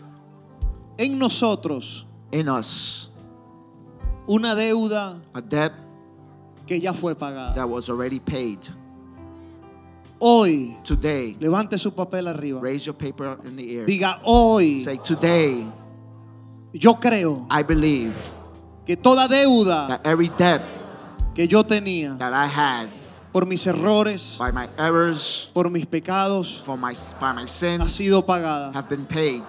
en 0.98 1.18
nosotros 1.18 2.04
in 2.32 2.48
us 2.48 3.08
una 4.28 4.54
deuda 4.54 5.20
a 5.34 5.40
debt 5.40 5.72
que 6.66 6.78
ya 6.78 6.92
fue 6.92 7.14
pagada. 7.14 7.54
that 7.56 7.68
was 7.68 7.88
already 7.90 8.20
paid. 8.20 8.58
Hoy, 10.22 10.76
Today, 10.84 11.34
levante 11.40 11.78
su 11.78 11.90
papel 11.92 12.28
arriba. 12.28 12.60
raise 12.60 12.84
your 12.86 12.94
paper 12.94 13.38
in 13.46 13.56
the 13.56 13.78
air. 13.78 13.86
Diga, 13.86 14.20
hoy 14.22 14.84
Say, 14.84 14.98
Today, 14.98 15.66
yo 16.72 16.94
creo 16.94 17.46
I 17.50 17.62
believe 17.62 18.14
que 18.86 18.96
toda 18.96 19.26
deuda 19.26 19.88
that 19.88 20.06
every 20.06 20.28
debt 20.28 20.60
que 21.34 21.46
yo 21.48 21.64
tenía 21.64 22.16
that 22.18 22.32
I 22.32 22.46
had 22.46 22.88
por 23.32 23.46
mis 23.46 23.66
errores, 23.66 24.36
by 24.38 24.50
my 24.52 24.68
errors, 24.76 25.50
por 25.54 25.70
mis 25.70 25.86
pecados, 25.86 26.60
for 26.64 26.76
my 26.76 26.94
by 27.20 27.32
my 27.32 27.42
ha 27.42 27.48
sins, 27.48 27.92
sido 27.92 28.24
pagada 28.26 28.72
have 28.74 28.88
been 28.88 29.06
paid 29.06 29.42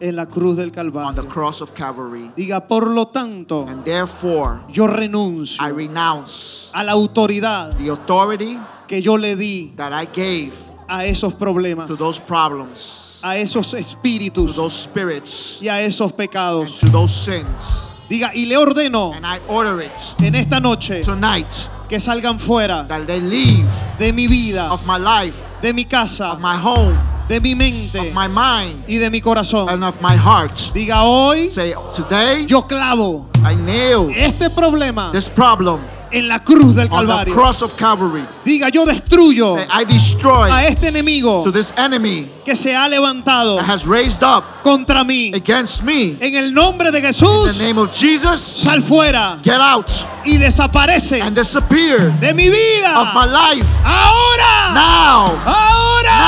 en 0.00 0.14
la 0.16 0.24
cruz 0.26 0.56
del 0.56 0.68
on 0.68 0.72
the 0.72 1.22
Calvario. 1.22 1.28
cross 1.28 1.60
of 1.60 1.74
Calvary. 1.74 2.30
Diga, 2.36 2.66
por 2.66 2.86
lo 2.88 3.06
tanto, 3.08 3.66
And 3.68 3.84
therefore, 3.84 4.60
yo 4.70 4.86
renuncio 4.86 5.60
I 5.60 5.70
renounce 5.72 6.70
a 6.72 6.84
la 6.84 6.92
autoridad 6.92 7.76
the 7.76 7.90
authority 7.90 8.58
que 8.86 9.02
yo 9.02 9.16
le 9.16 9.34
di 9.36 9.72
that 9.76 9.92
I 9.92 10.06
gave 10.06 10.52
a 10.88 11.04
esos 11.04 11.34
problemas, 11.34 11.88
to 11.88 11.96
those 11.96 12.18
problems, 12.20 13.18
a 13.22 13.36
esos 13.36 13.72
to 13.72 13.76
espíritus 13.76 14.56
those 14.56 14.72
spirits, 14.74 15.58
y 15.60 15.68
a 15.68 15.82
esos 15.82 16.12
and 16.12 16.16
pecados. 16.16 16.78
to 16.78 16.86
those 16.90 17.12
sins. 17.14 17.87
Diga, 18.08 18.32
y 18.34 18.46
le 18.46 18.56
ordeno 18.56 19.12
And 19.14 19.26
I 19.26 19.38
order 19.48 19.82
it 19.84 19.92
en 20.22 20.34
esta 20.34 20.60
noche 20.60 21.02
tonight 21.02 21.46
que 21.88 22.00
salgan 22.00 22.38
fuera 22.40 22.86
that 22.88 23.06
they 23.06 23.20
leave 23.20 23.66
de 23.98 24.12
mi 24.12 24.26
vida, 24.26 24.72
of 24.72 24.86
my 24.86 24.98
life, 24.98 25.36
de 25.62 25.72
mi 25.72 25.84
casa, 25.84 26.32
of 26.32 26.40
my 26.40 26.56
home, 26.56 26.96
de 27.28 27.40
mi 27.40 27.54
mente 27.54 27.98
of 27.98 28.06
my 28.14 28.28
mind, 28.28 28.84
y 28.88 28.96
de 28.98 29.10
mi 29.10 29.20
corazón. 29.20 29.68
and 29.68 29.84
of 29.84 30.00
my 30.00 30.16
heart. 30.16 30.52
Diga, 30.72 31.02
hoy 31.02 31.50
Say, 31.50 31.74
today 31.94 32.46
yo 32.46 32.62
clavo 32.62 33.26
I 33.44 33.54
nail 33.54 34.10
este 34.14 34.48
problema 34.50 35.10
this 35.12 35.28
problem 35.28 35.80
en 36.10 36.28
la 36.28 36.40
cruz 36.40 36.74
del 36.74 36.88
Calvario. 36.88 37.34
cross 37.34 37.62
of 37.62 37.74
Calvary. 37.76 38.24
Diga, 38.44 38.68
yo 38.70 38.84
destruyo 38.86 39.56
Say, 39.56 39.66
I 39.70 39.84
destroy 39.84 40.50
a 40.50 40.66
este 40.66 40.88
enemigo 40.88 41.42
to 41.44 41.52
this 41.52 41.72
enemy 41.76 42.28
que 42.44 42.56
se 42.56 42.74
ha 42.74 42.88
levantado 42.88 43.56
that 43.56 43.66
has 43.68 43.84
raised 43.86 44.22
up 44.22 44.44
contra 44.62 45.04
mí. 45.04 45.32
against 45.34 45.82
me. 45.82 46.16
In 46.20 46.22
En 46.22 46.34
el 46.36 46.52
nombre 46.54 46.90
de 46.90 47.00
the 47.00 47.06
Jesús, 47.08 47.58
name 47.58 47.78
of 47.78 47.92
Jesus, 47.94 48.40
sal 48.40 48.82
fuera 48.82 49.38
get 49.44 49.60
out 49.60 49.86
y 50.24 50.36
desaparece 50.38 51.20
and 51.20 51.36
disappear 51.36 51.98
de 52.20 52.32
mi 52.34 52.48
vida. 52.48 53.00
of 53.00 53.08
my 53.14 53.26
life 53.26 53.66
Ahora, 53.84 54.72
now, 54.74 55.26
ahora, 55.44 56.18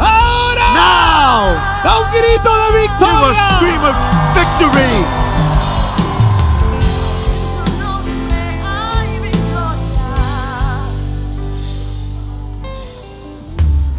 ahora. 0.00 0.64
Da 1.84 1.98
un 1.98 2.06
grito 2.10 2.50
de 2.72 2.80
victoria. 2.80 3.44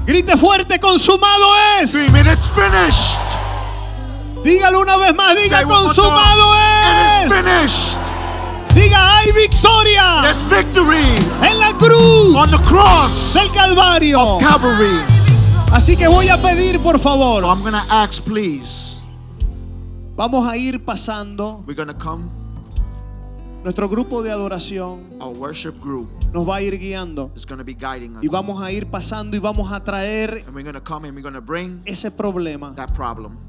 Grite 0.06 0.38
fuerte, 0.38 0.80
consumado 0.80 1.46
es. 1.82 1.90
Scream 1.92 2.16
it, 2.18 2.28
it's 2.28 2.48
finished. 2.48 3.20
Dígalo 4.44 4.82
una 4.82 4.98
vez 4.98 5.16
más, 5.16 5.36
diga 5.36 5.58
Say 5.60 5.66
consumado 5.66 6.54
es. 6.56 7.34
finished. 7.34 7.98
Diga 8.76 9.18
hay 9.20 9.32
victoria 9.32 10.22
There's 10.22 10.50
victory 10.50 11.16
en 11.42 11.60
la 11.60 11.72
cruz 11.78 12.36
on 12.36 12.52
the 12.52 12.58
cross, 12.68 13.34
del 13.34 13.50
Calvario. 13.54 14.38
Calvary. 14.40 15.00
Así 15.72 15.96
que 15.98 16.08
voy 16.08 16.30
a 16.30 16.38
pedir, 16.38 16.80
por 16.80 16.98
So 16.98 17.04
favor, 17.04 17.44
I'm 17.44 17.64
gonna 17.64 17.84
ask, 17.90 18.22
please. 18.24 19.02
vamos 20.16 20.48
a 20.48 20.56
ir 20.58 20.84
pasando. 20.86 21.64
We're 21.66 21.74
gonna 21.76 21.94
come. 21.98 22.30
Nuestro 23.66 23.90
grupo 23.90 24.22
de 24.22 24.30
adoración 24.30 25.16
Our 25.20 25.36
worship 25.36 25.82
group 25.82 26.08
nos 26.32 26.48
va 26.48 26.58
a 26.58 26.62
ir 26.62 26.78
guiando 26.78 27.32
is 27.36 27.48
gonna 27.48 27.64
be 27.64 27.74
guiding 27.74 28.16
us, 28.16 28.24
y 28.24 28.28
vamos 28.28 28.62
a 28.62 28.72
ir 28.72 28.86
pasando 28.86 29.36
y 29.36 29.40
vamos 29.40 29.74
a 29.74 29.84
traer 29.84 30.44
and 30.46 30.56
we're 30.56 30.64
gonna 30.64 30.84
come 30.84 31.08
and 31.08 31.18
we're 31.18 31.24
gonna 31.24 31.42
bring 31.42 31.82
ese 31.84 32.12
problema 32.12 32.76
that 32.76 32.94
problem 32.94 33.40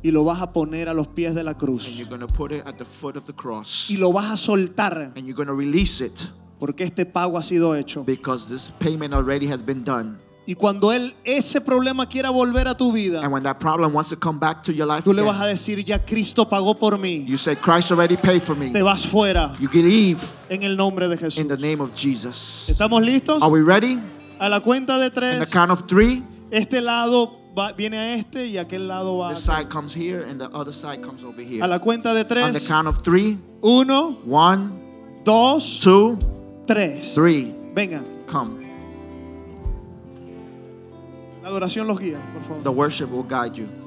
y 0.00 0.12
lo 0.12 0.22
vas 0.22 0.40
a 0.40 0.52
poner 0.52 0.88
a 0.88 0.94
los 0.94 1.08
pies 1.08 1.34
de 1.34 1.42
la 1.42 1.54
cruz. 1.54 1.88
and 1.88 1.96
you're 1.96 2.08
going 2.08 2.20
to 2.24 2.32
put 2.32 2.52
it 2.52 2.62
at 2.64 2.76
the 2.76 2.84
foot 2.84 3.16
of 3.16 3.24
the 3.24 3.32
cross. 3.32 3.90
Y 3.90 3.96
lo 3.96 4.12
vas 4.12 4.30
a 4.30 4.36
soltar 4.36 5.12
And 5.16 5.26
you're 5.26 5.34
going 5.34 5.48
to 5.48 5.54
release 5.54 6.00
it 6.04 6.20
porque 6.60 6.84
este 6.84 7.04
pago 7.04 7.36
ha 7.36 7.42
sido 7.42 7.74
hecho. 7.74 8.04
because 8.04 8.48
this 8.48 8.70
payment 8.78 9.12
already 9.12 9.48
has 9.50 9.60
been 9.60 9.82
done. 9.82 10.18
Y 10.46 10.54
cuando 10.54 10.92
él 10.92 11.14
ese 11.24 11.60
problema 11.60 12.06
quiera 12.06 12.28
volver 12.28 12.68
a 12.68 12.76
tu 12.76 12.92
vida, 12.92 13.22
And 13.22 13.32
when 13.32 13.42
that 13.44 13.58
problem 13.58 13.94
wants 13.94 14.10
to 14.10 14.16
come 14.16 14.38
back 14.38 14.62
to 14.64 14.72
your 14.72 14.86
life, 14.86 15.02
tú 15.02 15.14
le 15.14 15.22
vas 15.22 15.40
a 15.40 15.46
decir, 15.46 15.82
ya 15.82 15.98
Cristo 16.04 16.46
pagó 16.46 16.74
por 16.74 16.98
mí. 16.98 17.24
you 17.26 17.38
say, 17.38 17.56
Christ 17.56 17.90
already 17.90 18.16
paid 18.16 18.42
for 18.42 18.54
me. 18.54 18.70
Te 18.70 18.82
vas 18.82 19.06
fuera 19.06 19.54
You 19.58 19.68
leave 19.72 20.20
en 20.50 20.62
el 20.62 20.76
nombre 20.76 21.08
de 21.08 21.16
Jesús. 21.16 21.38
in 21.38 21.48
the 21.48 21.56
name 21.56 21.80
of 21.80 21.94
Jesus. 21.94 22.66
¿Estamos 22.68 23.02
listos? 23.02 23.42
Are 23.42 23.50
we 23.50 23.62
ready? 23.62 23.98
A 24.38 24.48
la 24.50 24.60
cuenta 24.60 24.98
de 24.98 25.06
In 25.06 25.12
the 25.12 25.20
tres, 25.20 25.50
count 25.50 25.70
of 25.70 25.86
three, 25.86 26.22
este 26.50 26.82
lado 26.82 27.38
va- 27.56 27.72
viene 27.72 27.96
a 27.96 28.14
este 28.16 28.46
y 28.46 28.58
aquel 28.58 28.86
lado 28.86 29.16
va 29.16 29.30
a 29.30 29.34
this 29.34 29.44
side 29.44 29.68
comes 29.70 29.94
here 29.94 30.26
and 30.28 30.38
the 30.38 30.48
other 30.52 30.74
side 30.74 31.00
comes 31.00 31.22
over 31.22 31.40
here. 31.42 31.62
A 31.64 31.66
la 31.68 31.78
cuenta 31.78 32.12
de 32.12 32.20
On 32.20 32.28
the 32.28 32.34
tres, 32.52 32.68
count 32.68 32.86
of 32.86 32.98
three, 33.02 33.38
uno, 33.62 34.18
one, 34.26 34.72
dos, 35.24 35.78
two, 35.80 36.18
tres. 36.66 37.14
three, 37.14 37.54
Vengan, 37.74 38.04
come. 38.26 38.63
La 41.44 41.50
adoración 41.50 41.86
los 41.86 42.00
guía, 42.00 42.18
por 42.32 42.42
favor. 42.42 42.62
The 42.62 42.70
worship 42.70 43.10
will 43.10 43.22
guide 43.22 43.54
you. 43.54 43.83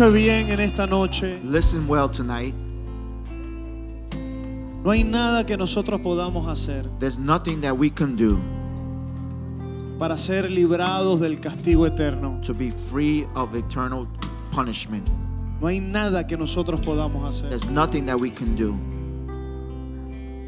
Escucha 0.00 0.16
bien 0.16 0.48
en 0.48 0.60
esta 0.60 0.86
noche. 0.86 1.38
Listen 1.44 1.86
well 1.86 2.08
tonight. 2.08 2.54
No 4.82 4.90
hay 4.90 5.04
nada 5.04 5.44
que 5.44 5.58
nosotros 5.58 6.00
podamos 6.00 6.48
hacer 6.48 6.88
There's 6.98 7.18
nothing 7.18 7.60
that 7.60 7.76
we 7.76 7.90
can 7.90 8.16
do 8.16 8.38
para 9.98 10.16
ser 10.16 10.50
librados 10.50 11.20
del 11.20 11.38
castigo 11.38 11.84
eterno. 11.84 12.40
to 12.42 12.54
be 12.54 12.70
free 12.70 13.26
of 13.34 13.54
eternal 13.54 14.08
punishment. 14.52 15.06
No 15.60 15.66
hay 15.66 15.80
nada 15.80 16.26
que 16.26 16.38
nosotros 16.38 16.80
podamos 16.80 17.28
hacer. 17.28 17.50
There's 17.50 17.68
nothing 17.68 18.06
that 18.06 18.18
we 18.18 18.30
can 18.30 18.56
do. 18.56 18.74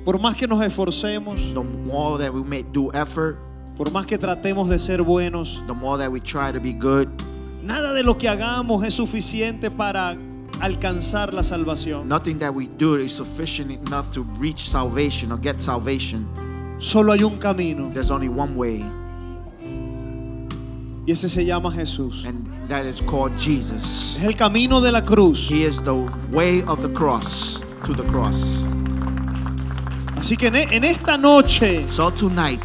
Por 0.06 0.18
más 0.18 0.34
que 0.34 0.46
nos 0.46 0.62
esforcemos, 0.64 1.52
The 1.52 1.62
more 1.62 2.16
that 2.16 2.32
we 2.32 2.42
may 2.42 2.62
do 2.62 2.90
effort, 2.94 3.36
por 3.76 3.90
más 3.90 4.06
que 4.06 4.16
tratemos 4.16 4.70
de 4.70 4.78
ser 4.78 5.02
buenos, 5.02 5.62
the 5.66 5.74
more 5.74 5.98
that 5.98 6.10
we 6.10 6.20
try 6.20 6.50
to 6.50 6.58
be 6.58 6.72
good, 6.72 7.10
de 8.02 8.06
lo 8.06 8.18
que 8.18 8.28
hagamos 8.28 8.84
es 8.84 8.94
suficiente 8.94 9.70
para 9.70 10.16
alcanzar 10.60 11.32
la 11.32 11.42
salvación. 11.44 12.08
nothing 12.08 12.36
that 12.38 12.52
we 12.52 12.66
do 12.78 12.96
is 12.98 13.12
sufficient 13.12 13.70
enough 13.70 14.10
to 14.12 14.24
reach 14.40 14.68
salvation 14.68 15.30
or 15.30 15.38
get 15.40 15.60
salvation. 15.60 16.26
Solo 16.80 17.12
hay 17.12 17.22
un 17.22 17.38
camino 17.38 17.88
There's 17.94 18.10
only 18.10 18.28
one 18.28 18.56
way, 18.56 18.84
y 21.06 21.12
ese 21.12 21.28
se 21.28 21.44
llama 21.44 21.70
Jesús. 21.70 22.24
and 22.24 22.44
that 22.68 22.86
is 22.86 23.00
called 23.02 23.38
Jesus. 23.38 24.16
Es 24.18 24.24
el 24.24 24.34
camino 24.36 24.80
de 24.80 24.90
la 24.90 25.02
cruz. 25.04 25.48
He 25.48 25.64
is 25.64 25.80
the 25.82 25.94
way 26.32 26.62
of 26.66 26.80
the 26.82 26.88
cross 26.92 27.60
to 27.84 27.94
the 27.94 28.02
cross. 28.10 28.34
Así 30.16 30.36
que 30.36 30.48
en, 30.48 30.56
e- 30.56 30.68
en 30.72 30.84
esta 30.84 31.16
noche 31.16 31.84
So 31.90 32.10
tonight, 32.10 32.62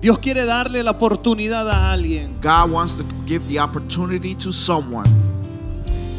Dios 0.00 0.18
quiere 0.18 0.44
darle 0.46 0.82
la 0.82 0.92
oportunidad 0.92 1.68
a 1.70 1.92
alguien 1.92 2.30
God 2.42 2.70
wants 2.72 2.96
to 2.96 3.04
give 3.26 3.46
the 3.48 3.58
opportunity 3.60 4.34
to 4.34 4.50
someone 4.52 5.08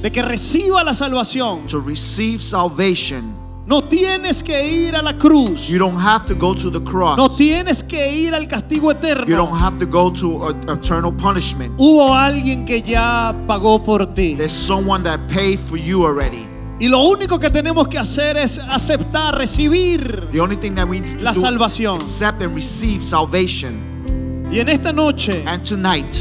de 0.01 0.11
que 0.11 0.21
reciba 0.21 0.83
la 0.83 0.93
salvación. 0.93 1.65
to 1.67 1.79
receive 1.79 2.41
salvation. 2.41 3.35
No 3.67 3.83
tienes 3.83 4.41
que 4.41 4.65
ir 4.67 4.95
a 4.95 5.01
la 5.03 5.13
cruz. 5.17 5.69
You 5.69 5.77
don't 5.77 5.95
have 5.99 6.25
to 6.25 6.33
go 6.33 6.53
to 6.55 6.71
the 6.71 6.81
cross. 6.81 7.15
No 7.15 7.29
tienes 7.29 7.83
que 7.83 8.11
ir 8.11 8.33
al 8.33 8.47
castigo 8.47 8.91
You 8.91 8.97
don't 8.99 9.51
eterno. 9.53 9.55
have 9.55 9.77
to 9.79 9.85
go 9.85 10.09
to 10.11 10.47
a- 10.47 10.73
eternal 10.73 11.11
punishment. 11.13 11.73
Hubo 11.77 12.13
alguien 12.13 12.65
que 12.65 12.81
ya 12.81 13.33
pagó 13.47 13.79
por 13.85 14.07
ti. 14.15 14.33
There's 14.35 14.51
someone 14.51 15.03
that 15.03 15.19
paid 15.29 15.59
for 15.59 15.77
you 15.77 16.03
already. 16.03 16.47
Y 16.81 16.87
lo 16.87 17.03
único 17.03 17.39
que 17.39 17.51
tenemos 17.51 17.87
que 17.87 17.99
hacer 17.99 18.37
es 18.37 18.57
aceptar, 18.57 19.37
recibir. 19.37 20.27
The 20.31 20.41
only 20.41 20.57
thing 20.57 20.73
that 20.73 20.87
we 20.89 20.99
need 20.99 21.19
to 21.19 21.23
La 21.23 21.31
do 21.31 21.39
salvación. 21.39 21.97
is 21.97 22.03
accept 22.05 22.41
and 22.41 22.55
receive 22.55 23.05
salvation. 23.05 24.49
Y 24.51 24.59
en 24.59 24.67
esta 24.67 24.91
noche 24.91 25.43
And 25.45 25.63
tonight, 25.63 26.11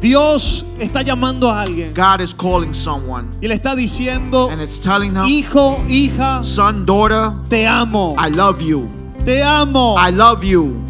Dios 0.00 0.64
está 0.80 1.02
llamando 1.02 1.48
a 1.48 1.62
alguien 1.62 1.94
God 1.94 2.20
is 2.20 2.34
calling 2.34 2.74
someone 2.74 3.28
y 3.40 3.46
le 3.46 3.54
está 3.54 3.76
diciendo, 3.76 4.50
and 4.50 4.60
it's 4.60 4.80
telling 4.80 5.14
them, 5.14 5.24
hijo, 5.24 5.78
hija, 5.88 6.42
son, 6.42 6.84
daughter, 6.84 7.30
te 7.48 7.64
amo, 7.64 8.16
I 8.18 8.28
love 8.28 8.60
you. 8.60 8.90
te 9.24 9.40
amo. 9.40 9.94
I 9.96 10.10
love 10.10 10.42
you. 10.42 10.82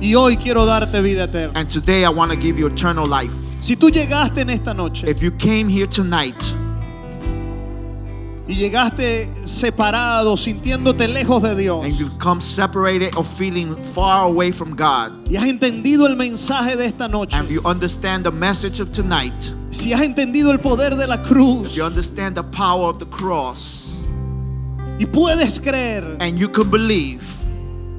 Y 0.00 0.14
hoy 0.14 0.38
quiero 0.38 0.64
darte 0.64 1.02
vida 1.02 1.24
eterna. 1.24 1.52
And 1.54 1.70
today 1.70 2.06
I 2.06 2.08
want 2.08 2.32
to 2.32 2.36
give 2.38 2.58
you 2.58 2.66
eternal 2.66 3.04
life. 3.04 3.30
Si 3.60 3.76
tú 3.76 3.90
llegaste 3.90 4.40
en 4.40 4.48
esta 4.48 4.72
noche 4.72 5.06
If 5.06 5.22
you 5.22 5.30
came 5.32 5.68
here 5.68 5.86
tonight 5.86 6.42
y 8.46 8.54
llegaste 8.54 9.28
separado, 9.44 10.36
sintiéndote 10.36 11.08
lejos 11.08 11.42
de 11.42 11.54
Dios, 11.54 11.84
and 11.84 11.96
you 11.96 12.10
come 12.18 12.42
separated 12.42 13.14
or 13.16 13.24
feeling 13.24 13.74
far 13.94 14.24
away 14.24 14.52
from 14.52 14.76
God, 14.76 15.28
y 15.30 15.36
has 15.36 15.48
entendido 15.48 16.06
el 16.06 16.16
mensaje 16.16 16.76
de 16.76 16.84
esta 16.84 17.08
noche, 17.08 17.36
and 17.36 17.48
you 17.48 17.60
understand 17.64 18.24
the 18.24 18.30
message 18.30 18.80
of 18.80 18.92
tonight, 18.92 19.32
si 19.70 19.92
has 19.92 20.02
entendido 20.02 20.50
el 20.52 20.58
poder 20.58 20.94
de 20.96 21.06
la 21.06 21.16
if 21.16 21.26
cruz 21.26 21.74
you 21.74 21.84
understand 21.84 22.36
the 22.36 22.42
power 22.42 22.90
of 22.90 22.98
the 22.98 23.06
cross, 23.06 24.00
y 24.98 25.06
puedes 25.06 25.58
creer, 25.58 26.16
and 26.20 26.38
you 26.38 26.48
can 26.48 26.70
believe, 26.70 27.22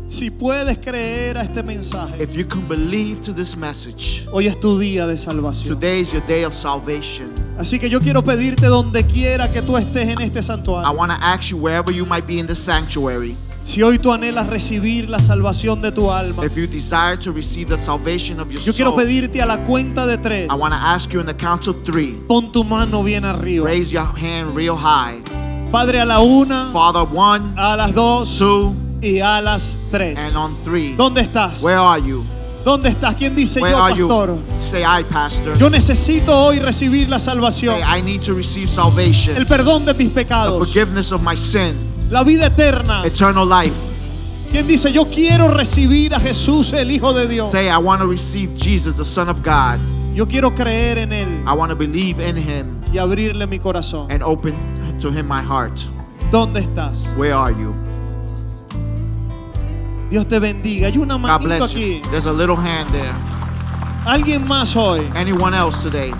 si 0.07 0.29
puedes 0.29 0.77
creer 0.77 1.37
a 1.37 1.43
este 1.43 1.63
mensaje, 1.63 2.21
if 2.21 2.35
you 2.35 2.45
can 2.47 2.67
believe 2.67 3.21
to 3.21 3.33
this 3.33 3.55
message, 3.57 4.25
hoy 4.31 4.47
es 4.47 4.59
tu 4.59 4.77
día 4.79 5.07
de 5.07 5.17
salvación. 5.17 5.73
today 5.73 6.01
is 6.01 6.11
your 6.13 6.21
day 6.27 6.43
of 6.43 6.53
salvation. 6.53 7.33
Así 7.57 7.79
que 7.79 7.89
yo 7.89 7.99
quiero 8.01 8.21
pedirte 8.21 8.67
donde 8.67 9.03
quiera 9.05 9.47
que 9.51 9.61
tú 9.61 9.77
estés 9.77 10.09
en 10.09 10.21
este 10.21 10.39
I 10.39 10.43
santuario. 10.43 10.91
want 10.93 11.11
to 11.11 11.17
ask 11.19 11.49
you 11.49 11.57
wherever 11.57 11.91
you 11.91 12.05
might 12.05 12.27
be 12.27 12.37
in 12.39 12.45
the 12.47 12.55
sanctuary, 12.55 13.35
Si 13.63 13.81
hoy 13.81 13.97
tú 13.97 14.11
anhelas 14.13 14.45
recibir 14.47 15.09
la 15.09 15.17
salvación 15.17 15.81
de 15.81 15.91
tu 15.91 16.11
alma, 16.11 16.45
if 16.45 16.55
you 16.55 16.67
desire 16.67 17.17
to 17.17 17.31
receive 17.31 17.67
the 17.67 17.77
salvation 17.77 18.39
of 18.39 18.51
your 18.51 18.61
yo 18.61 18.73
quiero 18.73 18.91
soul, 18.91 19.01
pedirte 19.01 19.41
a 19.41 19.45
la 19.47 19.57
cuenta 19.65 20.05
de 20.05 20.17
tres, 20.19 20.47
I 20.51 20.53
want 20.55 20.71
to 20.71 20.79
ask 20.79 21.11
you 21.11 21.19
in 21.19 21.25
the 21.25 21.33
count 21.33 21.67
of 21.67 21.83
three, 21.83 22.13
pon 22.27 22.51
tu 22.51 22.63
mano 22.63 23.01
bien 23.01 23.23
arriba. 23.25 23.65
raise 23.65 23.91
your 23.91 24.05
hand 24.05 24.55
real 24.55 24.75
high. 24.75 25.19
Padre 25.71 25.99
a 25.99 26.05
la 26.05 26.21
una, 26.21 26.69
Father, 26.71 27.03
one, 27.11 27.55
a 27.57 27.75
las 27.75 27.91
dos 27.93 28.37
two, 28.37 28.75
y 29.05 29.19
a 29.21 29.41
las 29.41 29.77
tres. 29.91 30.17
and 30.17 30.35
on 30.35 30.57
three. 30.63 30.93
¿Dónde 30.95 31.21
estás? 31.21 31.61
Where 31.61 31.77
are 31.77 32.01
you? 32.01 32.23
¿Dónde 32.65 32.89
estás? 32.89 33.13
¿Quién 33.13 33.35
dice 33.35 33.61
Where 33.61 33.75
yo, 33.95 34.07
pastor? 34.07 34.39
Say 34.59 34.83
I, 34.83 35.03
Pastor. 35.03 35.55
Yo 35.57 35.69
necesito 35.69 36.35
hoy 36.35 36.57
recibir 36.57 37.07
la 37.07 37.19
salvación, 37.19 37.79
Say 37.79 37.99
I 37.99 38.01
need 38.01 38.21
to 38.23 38.33
receive 38.33 38.67
salvation, 38.67 39.37
el 39.37 39.45
perdón 39.45 39.85
de 39.85 39.93
mis 39.93 40.09
the 40.09 40.21
pecados, 40.23 40.57
forgiveness 40.57 41.11
of 41.11 41.21
my 41.21 41.37
sin, 41.37 41.75
la 42.09 42.23
vida 42.23 42.47
eterna. 42.47 43.05
eternal 43.05 43.47
life. 43.47 43.75
¿Quién 44.51 44.67
dice 44.67 44.91
yo 44.91 45.05
quiero 45.05 45.49
recibir 45.49 46.15
a 46.15 46.19
Jesús, 46.19 46.73
el 46.73 46.89
Hijo 46.89 47.13
de 47.13 47.27
Dios? 47.27 47.51
Say 47.51 47.67
I 47.67 47.77
want 47.77 48.01
to 48.01 48.07
receive 48.07 48.55
Jesus, 48.55 48.95
the 48.97 49.05
Son 49.05 49.29
of 49.29 49.43
God. 49.43 49.77
Yo 50.15 50.25
quiero 50.25 50.55
creer 50.55 50.97
en 50.97 51.11
Él 51.13 51.43
I 51.45 51.53
want 51.53 51.69
to 51.69 51.75
believe 51.75 52.19
in 52.19 52.35
Him 52.35 52.81
y 52.91 52.97
abrirle 52.97 53.45
mi 53.45 53.59
corazón. 53.59 54.07
and 54.09 54.23
open 54.23 54.55
to 54.99 55.11
Him 55.11 55.27
my 55.27 55.41
heart. 55.41 55.77
¿Dónde 56.31 56.61
estás? 56.61 57.05
Where 57.15 57.33
are 57.35 57.51
you? 57.51 57.75
Dios 60.09 60.27
te 60.27 60.39
bendiga. 60.39 60.87
Hay 60.87 60.97
una 60.97 61.15
God 61.15 61.21
manito 61.21 61.47
bless 61.47 61.61
aquí. 61.71 62.01
you. 62.03 62.09
There's 62.11 62.25
a 62.27 62.31
little 62.31 62.55
hand 62.55 62.89
there. 62.91 63.13
Alguien 64.05 64.47
más 64.47 64.75
hoy. 64.75 65.09
Anyone 65.15 65.53
else 65.55 65.81
today? 65.81 66.11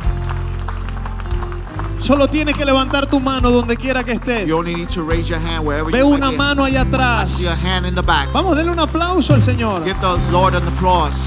Solo 2.06 2.27
tienes 2.27 2.56
que 2.56 2.64
levantar 2.64 3.07
tu 3.07 3.19
mano 3.19 3.49
donde 3.49 3.76
quiera 3.76 4.03
que 4.03 4.11
estés. 4.11 4.48
You 4.48 4.60
only 4.60 4.76
need 4.76 4.90
to 4.90 5.02
raise 5.02 5.27
your 5.27 5.40
hand 5.40 5.65
wherever 5.65 5.91
Ve 5.91 6.02
you 6.02 6.07
una 6.07 6.30
mano 6.32 6.64
allá 6.64 6.82
atrás. 6.82 7.44
a 7.44 7.56
hand 7.56 7.88
in 7.88 7.95
the 7.95 8.03
back. 8.03 8.32
Vamos, 8.32 8.56
denle 8.56 8.73
un 8.73 8.80
aplauso 8.80 9.34
al 9.34 9.41
Señor. 9.41 9.84
Give 9.84 9.99
the 9.99 10.32
Lord 10.32 10.53
an 10.53 10.68
applause. 10.68 11.18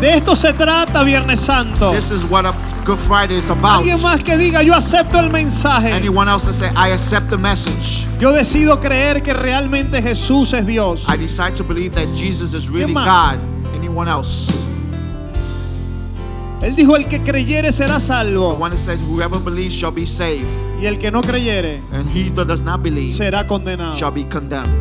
De 0.00 0.14
esto 0.14 0.34
se 0.34 0.54
trata 0.54 1.04
Viernes 1.04 1.40
Santo. 1.40 1.92
This 1.92 2.10
is 2.10 2.24
what 2.24 2.46
a 2.46 2.54
Good 2.86 3.00
Friday 3.00 3.36
is 3.36 3.50
about. 3.50 3.80
Alguien 3.80 4.00
más 4.00 4.24
que 4.24 4.38
diga, 4.38 4.62
yo 4.62 4.74
acepto 4.74 5.18
el 5.18 5.28
mensaje. 5.28 5.92
Anyone 5.92 6.30
else 6.30 6.46
that 6.46 6.54
say, 6.54 6.70
I 6.74 6.92
accept 6.94 7.28
the 7.28 7.36
message. 7.36 8.06
Yo 8.18 8.32
decido 8.32 8.80
creer 8.80 9.22
que 9.22 9.34
realmente 9.34 10.00
Jesús 10.00 10.54
es 10.54 10.64
Dios. 10.64 11.04
I 11.06 11.18
decide 11.18 11.54
to 11.58 11.64
believe 11.64 11.94
that 11.96 12.08
Jesus 12.16 12.54
is 12.54 12.70
really? 12.70 12.94
God. 12.94 13.38
Anyone 13.74 14.08
else? 14.08 14.50
Él 16.64 16.74
dijo, 16.76 16.96
el 16.96 17.06
que 17.08 17.22
creyere 17.22 17.70
será 17.72 17.94
The 17.94 18.00
salvo. 18.00 18.54
one 18.58 18.70
that 18.74 18.78
says, 18.80 18.98
whoever 19.00 19.38
believes 19.38 19.74
shall 19.74 19.92
be 19.92 20.06
saved, 20.06 20.46
Y 20.80 20.86
el 20.86 20.98
que 20.98 21.10
no 21.10 21.20
creyere 21.20 21.82
and 21.92 22.08
he 22.10 22.30
that 22.30 22.46
does 22.46 22.62
not 22.62 22.82
believe 22.82 23.10
será 23.14 23.46
condenado. 23.46 23.96
shall 23.96 24.10
be 24.12 24.24
condemned. 24.24 24.72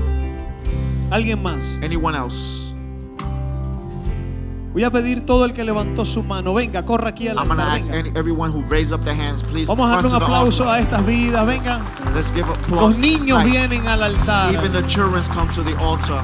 Alguien 1.11 1.41
más. 1.43 1.77
Anyone 1.83 2.15
else? 2.17 2.61
Voy 4.73 4.83
a 4.83 4.89
pedir 4.89 5.23
todo 5.25 5.45
el 5.45 5.53
que 5.53 5.63
levantó 5.63 6.03
su 6.03 6.23
mano. 6.23 6.53
Venga, 6.55 6.83
corra 6.83 7.09
aquí 7.09 7.27
al 7.27 7.37
I'm 7.37 7.45
going 7.47 7.57
to 7.57 7.63
altar, 7.63 7.77
ask 7.79 7.91
venga. 7.91 8.09
any, 8.09 8.17
everyone 8.17 8.49
who 8.51 8.61
raised 8.69 8.91
up 8.91 9.03
their 9.03 9.13
hands, 9.13 9.43
please. 9.43 9.67
Vamos 9.67 9.85
a 9.87 9.95
darle 9.97 10.07
un 10.07 10.13
to 10.13 10.19
the 10.19 10.25
aplauso 10.25 10.67
a 10.67 10.79
estas 10.79 11.05
vidas. 11.05 11.45
Vengan. 11.45 11.81
Let's 12.15 12.31
give 12.33 12.49
applause. 12.49 12.81
Los 12.81 12.97
niños 12.97 13.43
vienen 13.43 13.85
al 13.85 14.01
altar. 14.01 14.51
Even 14.51 14.71
the 14.71 14.81
children 14.87 15.23
come 15.25 15.47
to 15.53 15.61
the 15.63 15.75
altar. 15.77 16.23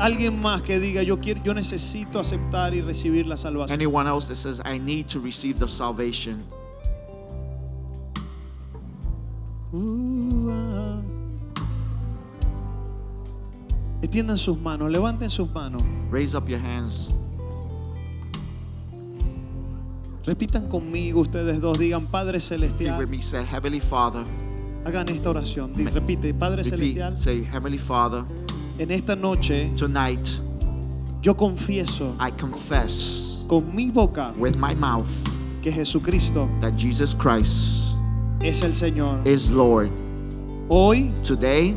Alguien 0.00 0.40
más 0.40 0.62
que 0.62 0.80
diga, 0.80 1.02
yo 1.02 1.18
quiero, 1.18 1.42
yo 1.44 1.52
necesito 1.52 2.18
aceptar 2.18 2.72
y 2.72 2.80
recibir 2.80 3.26
la 3.26 3.36
salvación. 3.36 3.78
Anyone 3.78 4.08
else 4.08 4.28
that 4.28 4.36
says, 4.36 4.58
I 4.64 4.78
need 4.78 5.06
to 5.08 5.20
receive 5.20 5.58
the 5.58 5.68
salvation. 5.68 6.38
Uh, 9.74 10.50
ah. 10.50 11.02
Extiendan 14.00 14.38
sus 14.38 14.56
manos, 14.58 14.90
levanten 14.90 15.28
sus 15.28 15.50
manos. 15.50 15.82
Raise 16.10 16.34
up 16.34 16.48
your 16.48 16.60
hands. 16.60 17.12
Repitan 20.24 20.66
conmigo 20.68 21.20
ustedes 21.20 21.60
dos, 21.60 21.78
digan 21.78 22.06
Padre 22.06 22.40
Celestial. 22.40 22.98
with 22.98 23.10
me. 23.10 23.20
Say, 23.20 23.44
Heavenly 23.44 23.80
Father. 23.80 24.24
Hagan 24.86 25.10
esta 25.10 25.28
oración. 25.28 25.74
Repite, 25.92 26.32
Padre 26.32 26.62
Repeat. 26.62 26.78
Celestial. 26.78 27.18
Say, 27.18 27.44
Heavenly 27.44 27.78
Father. 27.78 28.24
En 28.80 28.90
esta 28.90 29.14
noche 29.14 29.70
Tonight, 29.76 30.26
yo 31.20 31.34
confieso 31.36 32.16
I 32.18 32.30
confess 32.30 33.38
con 33.46 33.76
mi 33.76 33.90
boca 33.90 34.32
with 34.38 34.56
my 34.56 34.74
mouth 34.74 35.06
que 35.62 35.70
Jesucristo 35.70 36.48
that 36.62 36.78
Jesus 36.78 37.12
Christ 37.12 37.94
es 38.40 38.64
el 38.64 38.72
Señor. 38.72 39.20
is 39.26 39.50
Lord. 39.50 39.90
Hoy 40.70 41.12
Today, 41.26 41.76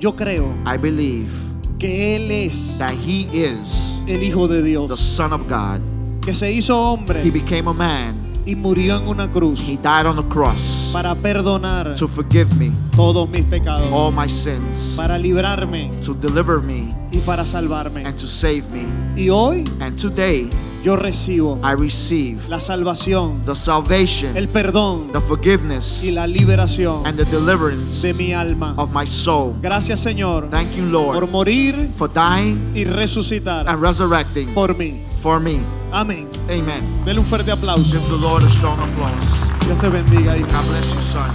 yo 0.00 0.10
creo 0.16 0.52
I 0.66 0.76
believe 0.76 1.30
que 1.78 2.16
Él 2.16 2.28
es 2.32 2.78
that 2.78 2.94
He 2.94 3.28
is 3.32 4.00
el 4.08 4.20
Hijo 4.20 4.48
de 4.48 4.60
the 4.60 4.70
Dios, 4.70 4.98
Son 4.98 5.32
of 5.32 5.46
God. 5.48 5.80
que 6.20 6.32
se 6.34 6.50
hizo 6.50 6.74
He 6.74 6.94
hombre 6.94 7.30
became 7.30 7.68
a 7.68 7.72
man. 7.72 8.23
Y 8.46 8.54
murió 8.56 8.96
en 8.98 9.08
una 9.08 9.30
cruz 9.30 9.60
He 9.66 9.76
died 9.76 10.06
on 10.06 10.16
the 10.16 10.28
cross 10.28 10.90
para 10.92 11.14
perdonar 11.14 11.94
to 11.96 12.06
forgive 12.06 12.54
me 12.56 12.72
todos 12.94 13.28
mis 13.28 13.44
pecados, 13.44 13.90
all 13.92 14.12
my 14.12 14.28
sins, 14.28 14.94
para 14.96 15.18
librarme 15.18 15.90
to 16.04 16.14
deliver 16.14 16.60
me 16.62 16.94
y 17.12 17.18
para 17.24 17.44
salvarme. 17.44 18.04
and 18.04 18.16
to 18.18 18.26
save 18.26 18.64
me. 18.70 18.84
Y 19.16 19.28
hoy 19.30 19.64
And 19.80 19.96
today, 19.98 20.48
yo 20.84 20.96
recibo 20.96 21.58
I 21.64 21.72
receive 21.74 22.46
la 22.48 22.60
salvación, 22.60 23.40
the 23.46 23.54
salvation, 23.54 24.36
el 24.36 24.48
perdón 24.48 25.10
the 25.12 25.20
forgiveness, 25.20 26.02
y 26.04 26.10
la 26.10 26.26
liberación 26.26 27.06
and 27.06 27.16
the 27.18 27.24
deliverance 27.24 28.02
de 28.06 28.12
mi 28.14 28.32
alma. 28.32 28.74
of 28.76 28.92
my 28.94 29.06
soul. 29.06 29.54
Gracias 29.62 30.00
Señor 30.00 30.48
Thank 30.50 30.74
you, 30.76 30.82
por 30.84 30.92
Lord, 30.92 31.30
morir 31.30 31.90
for 31.96 32.08
dying 32.12 32.72
y 32.74 32.84
resucitar 32.84 33.66
and 33.68 33.80
resurrecting 33.82 34.52
por 34.54 34.76
mí. 34.76 35.00
For 35.24 35.40
me. 35.40 35.58
Amén. 35.90 36.28
Amen. 36.50 37.02
Denle 37.06 37.20
un 37.20 37.24
fuerte 37.24 37.50
aplauso. 37.50 37.90
Give 37.98 38.06
the 38.10 38.18
Lord 38.18 38.44
a 38.44 38.48
strong 38.50 38.78
applause. 38.78 39.26
Dios 39.64 39.78
te 39.80 39.88
bendiga. 39.88 40.36
hijo. 40.36 40.46
God 40.48 40.68
bless 40.68 40.94
you, 40.94 41.00
son. 41.12 41.30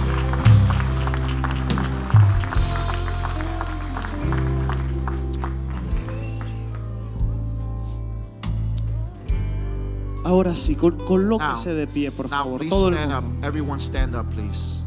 Ahora 10.24 10.54
sí, 10.54 10.76
colóquese 10.76 11.74
de 11.74 11.86
pie, 11.86 12.12
por 12.12 12.30
Now, 12.30 12.44
favor. 12.44 12.58
please 12.58 12.70
Todo 12.70 12.88
el 12.88 12.94
stand 12.94 13.12
up. 13.12 13.44
Everyone 13.44 13.80
stand 13.80 14.14
up, 14.14 14.26
please. 14.32 14.84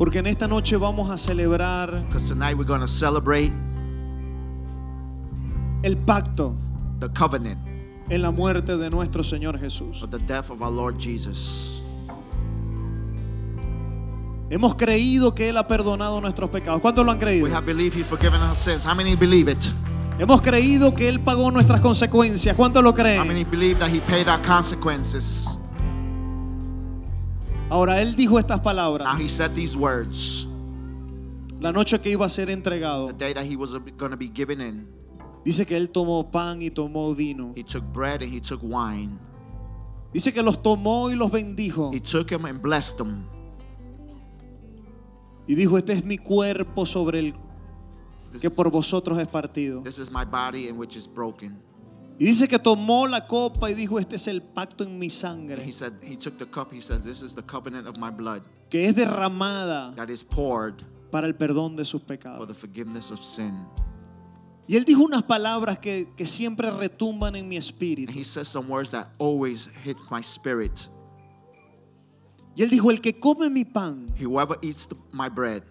Porque 0.00 0.20
en 0.20 0.26
esta 0.28 0.48
noche 0.48 0.78
vamos 0.78 1.10
a 1.10 1.18
celebrar 1.18 2.06
Because 2.08 2.26
tonight 2.26 2.56
we're 2.56 2.64
going 2.64 2.80
to 2.80 2.88
celebrate 2.88 3.52
el 5.82 5.94
pacto 5.98 6.54
the 7.00 7.08
covenant 7.10 7.58
en 8.08 8.22
la 8.22 8.30
muerte 8.30 8.78
de 8.78 8.88
nuestro 8.88 9.22
Señor 9.22 9.58
Jesús. 9.60 10.02
of 10.02 10.10
the 10.10 10.18
death 10.20 10.48
of 10.48 10.62
our 10.62 10.70
Lord 10.70 10.96
Jesus. 10.98 11.82
Hemos 14.48 14.74
creído 14.74 15.34
que 15.34 15.50
Él 15.50 15.58
ha 15.58 15.68
perdonado 15.68 16.18
nuestros 16.22 16.48
pecados. 16.48 16.80
¿Cuántos 16.80 17.04
lo 17.04 17.12
han 17.12 17.18
creído? 17.18 17.44
We 17.44 17.52
have 17.52 17.66
believed 17.66 17.94
He's 17.94 18.06
forgiven 18.06 18.40
our 18.40 18.56
sins. 18.56 18.86
How 18.86 18.94
many 18.94 19.14
believe 19.14 19.52
it? 19.52 19.62
Hemos 20.18 20.40
creído 20.40 20.94
que 20.94 21.10
Él 21.10 21.20
pagó 21.20 21.50
nuestras 21.50 21.82
consecuencias. 21.82 22.56
¿Cuántos 22.56 22.82
lo 22.82 22.92
How 22.92 23.26
many 23.26 23.44
creen? 23.44 23.50
believe 23.50 23.78
that 23.78 23.90
He 23.90 24.00
paid 24.00 24.28
our 24.28 24.40
consequences? 24.40 25.46
Ahora 27.70 28.02
Él 28.02 28.16
dijo 28.16 28.38
estas 28.38 28.58
Now 28.58 28.64
palabras 28.64 29.20
He 29.20 29.28
said 29.28 29.54
these 29.54 29.76
words 29.76 30.46
la 31.60 31.72
noche 31.72 32.00
que 32.00 32.10
iba 32.10 32.24
a 32.24 32.28
ser 32.28 32.46
the 32.46 32.52
entregado. 32.52 33.12
day 33.16 33.34
that 33.34 33.44
He 33.44 33.54
was 33.54 33.72
going 33.72 34.10
to 34.10 34.16
be 34.16 34.28
given 34.28 34.60
in. 34.60 34.88
Dice 35.44 35.66
que 35.66 35.76
Él 35.76 35.90
tomó 35.90 36.30
pan 36.30 36.60
y 36.62 36.70
tomó 36.70 37.14
vino. 37.14 37.52
He 37.54 37.62
took 37.62 37.84
bread 37.92 38.22
and 38.22 38.32
He 38.32 38.40
took 38.40 38.60
wine. 38.62 39.18
Dice 40.12 40.32
que 40.32 40.42
los 40.42 40.62
tomó 40.62 41.10
y 41.10 41.14
los 41.14 41.30
bendijo. 41.30 41.92
He 41.92 42.00
took 42.00 42.28
them 42.28 42.46
and 42.46 42.60
blessed 42.60 42.96
them. 42.96 43.26
Y 45.46 45.54
dijo, 45.54 45.78
este 45.78 45.92
es 45.92 46.04
mi 46.04 46.16
cuerpo 46.18 46.86
sobre 46.86 47.18
el 47.18 47.34
que 48.40 48.50
por 48.50 48.70
vosotros 48.70 49.18
es 49.18 49.26
partido. 49.26 49.82
this 49.82 49.98
is 49.98 50.10
my 50.10 50.24
body 50.24 50.68
in 50.68 50.78
which 50.78 50.96
is 50.96 51.06
broken. 51.06 51.60
Y 52.20 52.26
dice 52.26 52.46
que 52.48 52.58
tomó 52.58 53.06
la 53.06 53.26
copa 53.26 53.70
y 53.70 53.74
dijo, 53.74 53.98
este 53.98 54.16
es 54.16 54.28
el 54.28 54.42
pacto 54.42 54.84
en 54.84 54.98
mi 54.98 55.08
sangre, 55.08 55.64
he 55.66 55.72
said, 55.72 55.94
He 56.02 56.18
took 56.18 56.36
the 56.36 56.44
cup. 56.44 56.70
He 56.70 56.82
says, 56.82 57.02
This 57.02 57.22
is 57.22 57.34
the 57.34 57.42
covenant 57.42 57.88
of 57.88 57.96
my 57.96 58.10
blood 58.10 58.42
que 58.68 58.84
es 58.86 58.94
derramada 58.94 59.94
that 59.96 60.10
is 60.10 60.22
poured 60.22 60.84
para 61.10 61.26
el 61.26 61.32
perdón 61.34 61.76
de 61.76 61.84
sus 61.86 62.02
for 62.02 62.08
the 62.08 62.18
pecados. 62.18 62.56
forgiveness 62.58 63.10
of 63.10 63.24
sin. 63.24 63.64
Y 64.68 64.76
él 64.76 64.84
dijo 64.84 65.02
unas 65.02 65.22
palabras 65.22 65.78
que, 65.78 66.12
que 66.14 66.26
siempre 66.26 66.70
retumban 66.70 67.36
en 67.36 67.48
mi 67.48 67.56
espíritu. 67.56 68.12
He 68.12 68.22
says 68.24 68.48
some 68.48 68.68
words 68.68 68.90
that 68.90 69.08
always 69.18 69.70
hit 69.82 69.96
my 70.10 70.20
spirit. 70.20 70.88
Y 72.54 72.62
él 72.62 72.68
dijo, 72.68 72.90
el 72.90 73.00
que 73.00 73.18
come 73.18 73.48
mi 73.48 73.64
pan 73.64 74.12
Whoever 74.20 74.58
eats 74.60 74.86
the, 74.86 74.96
my 75.10 75.30
bread 75.30 75.62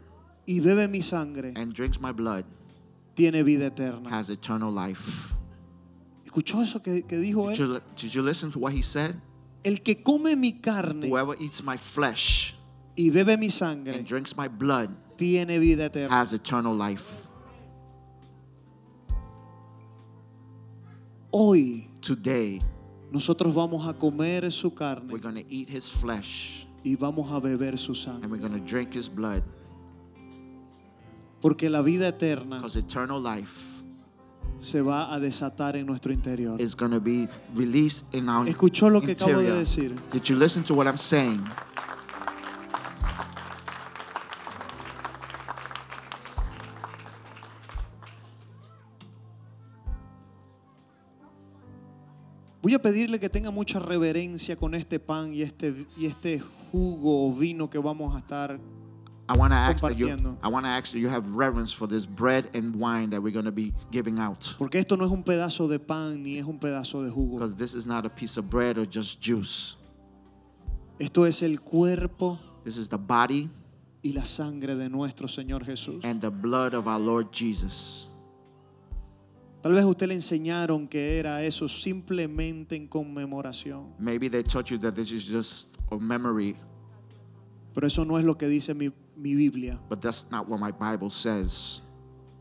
y 0.47 0.59
bebe 0.61 0.87
mi 0.87 1.03
sangre 1.03 1.53
and 1.55 1.75
drinks 1.75 2.01
my 2.01 2.11
blood 2.11 2.43
tiene 3.15 3.43
vida 3.43 3.67
eterna. 3.67 4.09
has 4.09 4.31
eternal 4.31 4.71
life. 4.71 5.35
¿Escuchó 6.29 6.61
eso 6.61 6.79
que, 6.83 7.01
que 7.07 7.17
dijo 7.17 7.49
Did 7.49 7.59
él? 7.59 7.67
you, 7.67 7.81
did 7.95 8.11
you 8.11 8.21
listen 8.21 8.51
to 8.51 8.59
what 8.59 8.71
he 8.71 8.83
said? 8.83 9.15
El 9.63 9.81
que 9.81 9.95
come 10.03 10.35
mi 10.35 10.59
carne 10.59 11.09
Whoever 11.09 11.35
eats 11.41 11.63
my 11.63 11.75
flesh 11.75 12.53
y 12.95 13.09
bebe 13.09 13.35
mi 13.35 13.45
and 13.47 13.51
sangre 13.51 14.03
drinks 14.03 14.37
my 14.37 14.47
blood 14.47 14.89
tiene 15.17 15.57
vida 15.57 15.85
eterna. 15.85 16.09
has 16.15 16.31
eternal 16.33 16.75
life. 16.75 17.27
Hoy 21.31 21.87
Today, 22.01 22.61
nosotros 23.11 23.53
vamos 23.55 23.87
a 23.87 23.93
comer 23.97 24.51
su 24.51 24.71
carne 24.75 25.11
we're 25.11 25.19
going 25.19 25.33
to 25.35 25.45
eat 25.49 25.67
his 25.67 25.89
flesh 25.89 26.67
y 26.85 26.95
vamos 26.95 27.31
a 27.31 27.39
beber 27.39 27.75
su 27.79 27.93
and 27.93 27.97
sangre. 27.97 28.27
we're 28.29 28.37
going 28.37 28.53
to 28.53 28.59
drink 28.69 28.93
his 28.93 29.09
blood 29.09 29.41
Porque 31.41 31.69
la 31.71 31.81
vida 31.81 32.09
eterna 32.09 32.57
because 32.57 32.77
eternal 32.77 33.19
life 33.19 33.78
se 34.59 34.81
va 34.81 35.13
a 35.13 35.19
desatar 35.19 35.75
en 35.75 35.85
nuestro 35.85 36.11
interior. 36.13 36.57
going 36.75 36.91
to 36.91 36.99
be 36.99 37.27
released 37.55 38.03
in 38.13 38.29
our 38.29 38.47
¿Escuchó 38.47 38.89
lo 38.89 39.01
que 39.01 39.13
acabo 39.13 39.31
de 39.31 39.49
interior. 39.49 39.57
decir? 39.59 39.95
Did 40.11 40.23
you 40.23 40.35
listen 40.37 40.63
to 40.63 40.73
what 40.73 40.87
I'm 40.87 40.97
saying? 40.97 41.43
Voy 52.61 52.73
a 52.73 52.81
pedirle 52.81 53.19
que 53.19 53.29
tenga 53.29 53.51
mucha 53.51 53.79
reverencia 53.79 54.55
con 54.57 54.75
este 54.75 54.99
pan 54.99 55.33
y 55.33 55.41
este, 55.41 55.85
y 55.97 56.05
este 56.05 56.41
jugo 56.71 57.27
o 57.27 57.33
vino 57.33 57.69
que 57.69 57.77
vamos 57.77 58.15
a 58.15 58.19
estar. 58.19 58.59
I 59.31 59.37
want 59.37 59.53
to 59.53 59.57
ask 59.57 59.81
that 59.81 59.95
you. 59.95 60.37
I 60.41 60.47
want 60.47 60.65
to 60.65 60.69
ask 60.69 60.91
that 60.91 60.97
you 60.97 61.07
have 61.07 61.23
reverence 61.31 61.71
for 61.71 61.85
this 61.85 62.03
bread 62.03 62.49
and 62.55 62.75
wine 62.75 63.11
that 63.11 63.21
we're 63.21 63.31
going 63.31 63.45
to 63.45 63.51
be 63.51 63.73
giving 63.91 64.17
out 64.17 64.55
Porque 64.57 64.75
esto 64.79 64.95
no 64.97 65.05
es 65.05 65.11
un 65.11 65.23
pedazo 65.23 65.67
de 65.69 65.77
pan 65.77 66.23
ni 66.23 66.39
es 66.39 66.45
un 66.45 66.57
pedazo 66.57 67.03
de 67.03 67.11
jugo. 67.11 67.37
because 67.37 67.55
this 67.55 67.75
is 67.75 67.85
not 67.85 68.07
a 68.07 68.09
piece 68.09 68.37
of 68.37 68.49
bread 68.49 68.77
or 68.79 68.85
just 68.87 69.21
juice. 69.21 69.75
Esto 70.99 71.25
es 71.25 71.43
el 71.43 71.57
cuerpo 71.59 72.39
This 72.63 72.77
is 72.77 72.89
the 72.89 72.97
body 72.97 73.49
y 74.03 74.13
la 74.13 74.23
sangre 74.25 74.75
de 74.75 74.89
nuestro 74.89 75.27
Señor 75.27 75.63
Jesús. 75.63 76.03
and 76.03 76.19
the 76.21 76.31
blood 76.31 76.73
of 76.73 76.87
our 76.87 76.99
Lord 76.99 77.31
Jesus. 77.31 78.07
Tal 79.61 79.73
vez 79.73 79.83
usted 79.85 80.07
le 80.07 80.15
enseñaron 80.15 80.87
que 80.89 81.19
era 81.19 81.43
eso 81.43 81.67
simplemente 81.67 82.75
en 82.75 82.87
conmemoración. 82.87 83.93
Maybe 83.99 84.27
they 84.27 84.41
taught 84.41 84.71
you 84.71 84.79
that 84.79 84.95
this 84.95 85.11
is 85.11 85.23
just 85.23 85.67
a 85.91 85.97
memory, 85.97 86.55
Pero 87.75 87.85
eso 87.85 88.03
no 88.05 88.17
es 88.17 88.25
lo 88.25 88.35
que 88.37 88.47
dice 88.47 88.73
mi, 88.73 88.91
mi 89.19 89.35
Biblia. 89.35 89.77
but 89.89 90.01
that's 90.01 90.25
not 90.31 90.47
what 90.47 90.59
my 90.59 90.71
Bible 90.71 91.09
says. 91.09 91.81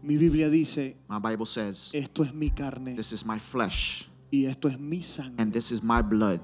Mi 0.03 0.17
Biblia 0.17 0.49
dice, 0.49 0.95
My 1.09 1.19
Bible 1.19 1.45
says, 1.47 1.91
esto 1.93 2.23
es 2.23 2.33
mi 2.33 2.51
carne 2.51 2.95
This 2.95 3.13
is 3.13 3.25
my 3.25 3.39
flesh 3.41 4.09
y 4.31 4.45
esto 4.47 4.69
es 4.69 4.79
mi 4.79 5.01
sangre. 5.01 5.35
and 5.43 5.53
this 5.53 5.73
is 5.73 5.83
my 5.83 6.01
blood. 6.03 6.41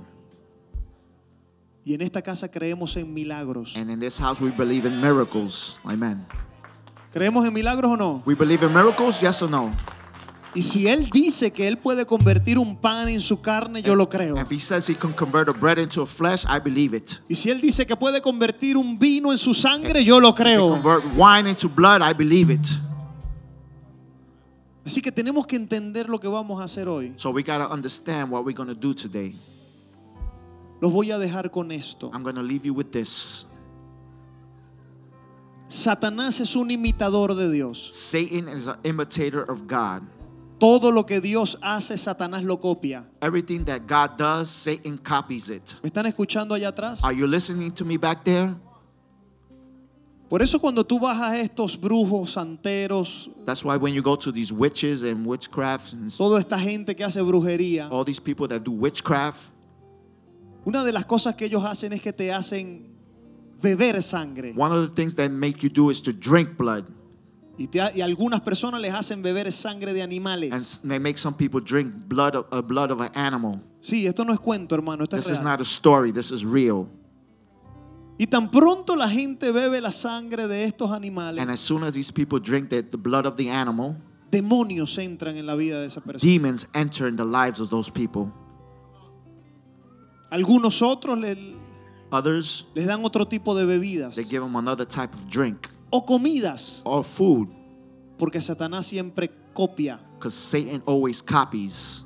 Y 1.87 1.93
en 1.95 2.01
esta 2.01 2.23
casa 2.23 2.49
creemos 2.49 2.97
en 2.97 3.13
milagros. 3.13 3.75
And 3.77 3.91
in 3.91 4.01
this 4.01 4.19
house, 4.19 4.41
we 4.41 4.51
believe 4.51 4.87
in 4.87 5.01
miracles. 5.01 5.79
Amen. 5.85 6.25
¿Creemos 7.13 7.47
en 7.47 7.53
milagros 7.53 7.93
o 7.93 7.97
no? 7.97 8.23
We 8.25 8.35
believe 8.35 8.63
in 8.65 8.73
miracles, 8.73 9.21
yes 9.21 9.43
or 9.43 9.51
no? 9.51 9.71
Y 10.55 10.63
si 10.63 10.87
Él 10.87 11.11
dice 11.11 11.51
que 11.51 11.67
Él 11.67 11.79
puede 11.79 12.07
convertir 12.07 12.59
un 12.59 12.77
pan 12.77 13.09
en 13.09 13.21
su 13.21 13.41
carne, 13.41 13.83
yo 13.83 13.97
lo 13.97 14.09
creo. 14.09 14.37
If 14.41 14.53
he 14.53 14.61
says 14.61 14.89
he 14.89 14.95
can 14.95 15.13
convert 15.13 15.49
a 15.49 15.53
bread 15.53 15.79
into 15.79 16.01
a 16.03 16.07
flesh, 16.07 16.45
I 16.45 16.61
believe 16.63 16.97
it. 16.97 17.11
Y 17.29 17.35
si 17.35 17.51
Él 17.51 17.61
dice 17.61 17.85
que 17.85 17.97
puede 17.97 18.23
convertir 18.23 18.77
un 18.77 18.97
vino 18.97 19.33
en 19.33 19.39
su 19.39 19.53
sangre, 19.53 20.05
yo 20.05 20.21
lo 20.21 20.33
creo. 20.33 20.71
Convert 20.71 21.05
wine 21.17 21.51
into 21.51 21.69
blood, 21.69 22.01
I 22.09 22.15
believe 22.15 22.53
it. 22.53 22.67
Así 24.87 25.01
que 25.01 25.11
tenemos 25.11 25.47
que 25.47 25.57
entender 25.57 26.09
lo 26.09 26.21
que 26.21 26.29
vamos 26.29 26.61
a 26.61 26.65
hacer 26.65 26.87
hoy. 26.89 27.15
So 27.17 27.31
we 27.31 27.43
got 27.43 27.59
to 27.59 27.73
understand 27.73 28.31
what 28.31 28.45
we're 28.45 28.57
going 28.57 28.69
to 28.69 28.75
do 28.75 28.95
today. 28.95 29.35
Los 30.81 30.93
voy 30.93 31.11
a 31.11 31.19
dejar 31.19 31.51
con 31.51 31.73
esto. 31.73 32.11
I'm 32.13 32.23
going 32.23 32.37
to 32.37 32.43
leave 32.43 32.65
you 32.65 32.75
with 32.75 32.93
this. 32.93 33.47
Satanás 35.67 36.39
es 36.39 36.55
un 36.55 36.71
imitador 36.71 37.35
de 37.35 37.51
Dios. 37.51 37.91
Satan 37.93 38.49
is 38.49 38.69
an 38.69 38.77
imitator 38.85 39.43
of 39.51 39.67
God. 39.67 40.03
Todo 40.59 40.91
lo 40.93 41.05
que 41.05 41.21
Dios 41.21 41.59
hace, 41.63 41.97
Satanás 41.97 42.43
lo 42.45 42.61
copia. 42.61 43.09
Everything 43.21 43.65
that 43.65 43.81
God 43.87 44.17
does, 44.17 44.49
Satan 44.49 44.97
copies 44.99 45.49
it. 45.51 45.63
¿Me 45.83 45.89
están 45.89 46.07
escuchando 46.07 46.55
allá 46.55 46.69
atrás? 46.69 47.03
Are 47.05 47.15
you 47.15 47.27
listening 47.27 47.73
to 47.73 47.85
me 47.85 47.97
back 47.99 48.25
there? 48.25 48.55
Por 50.29 50.43
eso 50.43 50.59
cuando 50.59 50.83
tú 50.85 50.99
vas 50.99 51.21
a 51.21 51.39
estos 51.39 51.79
brujos, 51.79 52.33
santeros, 52.33 53.31
That's 53.45 53.63
why 53.65 53.77
when 53.77 53.93
you 53.95 54.03
go 54.03 54.17
to 54.17 54.33
these 54.33 54.53
witches 54.53 55.03
and 55.03 55.27
witchcraft 55.27 55.93
and 55.93 56.07
s- 56.07 56.17
toda 56.17 56.41
esta 56.41 56.59
gente 56.59 56.95
que 56.97 57.05
hace 57.05 57.21
brujería, 57.21 57.89
all 57.91 58.05
these 58.05 58.21
people 58.21 58.49
that 58.49 58.63
do 58.65 58.73
witchcraft, 58.73 59.39
una 60.65 60.83
de 60.83 60.93
las 60.93 61.05
cosas 61.05 61.35
que 61.37 61.45
ellos 61.47 61.63
hacen 61.65 61.93
es 61.93 62.01
que 62.01 62.13
te 62.13 62.33
hacen 62.33 62.95
beber 63.61 64.03
sangre. 64.03 64.55
one 64.57 64.73
of 64.73 64.89
the 64.89 64.95
things 64.95 65.15
that 65.15 65.31
make 65.31 65.63
you 65.63 65.69
do 65.69 65.91
is 65.91 66.01
to 66.03 66.13
drink 66.13 66.57
blood. 66.57 66.85
Y, 67.57 67.69
te- 67.69 67.93
y 67.95 68.01
algunas 68.01 68.41
personas 68.41 68.81
les 68.81 68.93
hacen 68.93 69.23
beber 69.23 69.51
sangre 69.53 69.93
de 69.95 70.03
And 70.03 70.11
animales. 70.13 70.53
s- 70.53 70.81
they 70.83 70.99
make 70.99 71.19
some 71.19 71.37
people 71.37 71.61
drink 71.61 71.93
blood 72.09 72.35
of, 72.35 72.47
uh, 72.53 72.61
blood 72.61 72.91
of 72.91 73.01
an 73.01 73.11
animal. 73.15 73.61
Sí, 73.81 74.07
esto 74.07 74.25
no 74.25 74.33
es 74.33 74.41
cuento, 74.41 74.75
hermano, 74.75 75.05
esto 75.05 75.17
es 75.17 75.25
This 75.25 75.33
is 75.35 75.39
real. 75.39 75.51
not 75.51 75.61
a 75.61 75.65
story, 75.65 76.13
this 76.13 76.31
is 76.33 76.45
real. 76.45 76.89
Y 78.19 78.27
tan 78.27 78.51
pronto 78.51 78.97
la 78.97 79.09
gente 79.09 79.51
bebe 79.53 79.81
la 79.81 79.91
sangre 79.93 80.47
de 80.49 80.65
estos 80.65 80.91
animales, 80.91 81.41
And 81.43 81.51
as 81.51 81.61
soon 81.61 81.85
as 81.85 81.95
these 81.95 82.13
people 82.13 82.39
drink 82.41 82.71
the, 82.71 82.83
the 82.83 82.97
blood 82.97 83.25
of 83.27 83.37
the 83.37 83.49
animal, 83.51 83.97
demonios 84.31 84.99
entran 84.99 85.37
en 85.37 85.47
la 85.47 85.55
vida 85.55 85.79
de 85.81 85.87
esa 85.87 86.01
persona. 86.01 86.19
demons 86.33 86.67
enter 86.75 87.07
in 87.09 87.17
the 87.17 87.25
lives 87.25 87.61
of 87.61 87.71
those 87.71 87.89
people. 87.91 88.33
Algunos 90.31 90.83
otros 90.83 91.19
le- 91.19 91.63
Others, 92.11 92.67
les 92.75 92.87
dan 92.87 93.05
otro 93.05 93.27
tipo 93.27 93.57
de 93.57 93.65
bebidas 93.65 94.15
they 94.15 94.25
give 94.25 94.41
them 94.45 94.55
another 94.57 94.87
type 94.87 95.13
of 95.15 95.27
drink 95.29 95.69
o 95.95 96.05
comidas, 96.05 96.83
or 96.85 97.05
food 97.05 97.49
porque 98.19 98.41
Satanás 98.41 98.87
siempre 98.87 99.31
copia 99.53 100.01
because 100.19 100.35
Satan 100.35 100.83
always 100.87 101.23
copies 101.23 102.05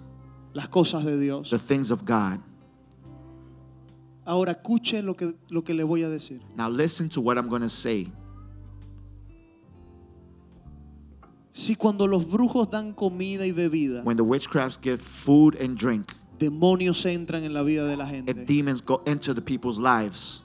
las 0.52 0.68
cosas 0.68 1.04
de 1.04 1.18
Dios. 1.18 1.48
the 1.48 1.58
things 1.58 1.90
of 1.90 2.04
God. 2.04 2.40
Ahora 4.26 4.52
escuche 4.52 5.02
lo 5.02 5.14
que, 5.14 5.34
lo 5.48 5.62
que 5.62 5.72
le 5.72 5.84
voy 5.84 6.02
a 6.02 6.10
decir. 6.10 6.42
Now, 6.54 6.68
listen 6.68 7.08
to 7.10 7.22
what 7.22 7.38
I'm 7.38 7.48
going 7.48 7.62
to 7.62 7.70
say. 7.70 8.12
Si 11.50 11.74
cuando 11.74 12.06
los 12.06 12.26
brujos 12.26 12.70
dan 12.70 12.92
comida 12.92 13.46
y 13.46 13.52
bebida, 13.52 14.04
When 14.04 14.18
the 14.18 14.22
witchcrafts 14.22 14.78
give 14.82 15.00
food 15.00 15.56
and 15.58 15.78
drink, 15.78 16.14
demonios 16.38 17.06
entran 17.06 17.42
en 17.42 17.54
la 17.54 17.62
vida 17.62 17.86
de 17.86 17.96
la 17.96 18.04
and 18.04 18.26
gente, 18.26 18.44
demons 18.44 18.82
go 18.82 19.00
into 19.06 19.32
the 19.32 19.40
people's 19.40 19.78
lives, 19.78 20.42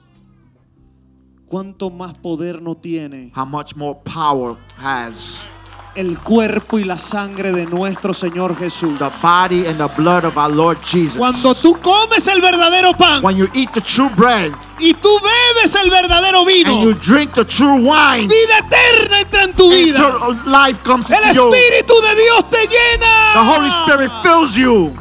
¿cuánto 1.48 1.90
más 1.90 2.14
poder 2.14 2.60
no 2.60 2.74
tiene 2.74 3.32
how 3.36 3.44
much 3.46 3.74
more 3.76 3.98
power 4.04 4.56
has 4.78 5.46
el 5.94 6.18
cuerpo 6.18 6.80
y 6.80 6.84
la 6.84 6.98
sangre 6.98 7.52
de 7.52 7.66
nuestro 7.66 8.12
Señor 8.12 8.56
Jesús? 8.56 8.98
the 8.98 9.10
body 9.22 9.64
and 9.66 9.78
the 9.78 9.86
blood 9.96 10.24
of 10.24 10.36
our 10.36 10.50
Lord 10.50 10.78
Jesus? 10.82 11.16
Cuando 11.16 11.54
tú 11.54 11.76
comes 11.80 12.26
el 12.26 12.40
verdadero 12.40 12.92
pan 12.96 13.22
When 13.22 13.36
you 13.36 13.48
eat 13.54 13.70
the 13.72 13.80
true 13.80 14.10
bread 14.16 14.52
y 14.80 14.92
tú 14.94 15.08
bebes 15.20 15.72
el 15.76 15.88
verdadero 15.90 16.44
vino, 16.44 16.72
and 16.72 16.82
you 16.82 16.94
drink 16.94 17.32
the 17.34 17.44
true 17.44 17.76
wine, 17.76 18.26
vida 18.26 18.58
eterna 18.58 19.20
entra 19.20 19.44
en 19.44 19.52
tu 19.52 19.70
vida. 19.70 19.98
eternal 19.98 20.36
life 20.46 20.82
comes 20.82 21.08
El. 21.10 21.22
Espíritu 21.22 21.94
de 22.00 22.14
Dios 22.22 22.50
te 22.50 22.66
llena. 22.66 23.32
The 23.34 23.44
Holy 23.44 23.68
Spirit 23.68 24.10
fills 24.24 24.56
you, 24.56 24.92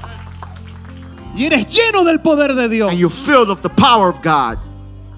Y 1.35 1.45
eres 1.47 1.65
lleno 1.67 2.03
del 2.03 2.19
poder 2.21 2.53
de 2.53 2.69
Dios. 2.69 2.91
and 2.91 2.99
you're 2.99 3.09
filled 3.09 3.49
of 3.49 3.63
the 3.63 3.69
power 3.69 4.09
of 4.09 4.21
God. 4.21 4.59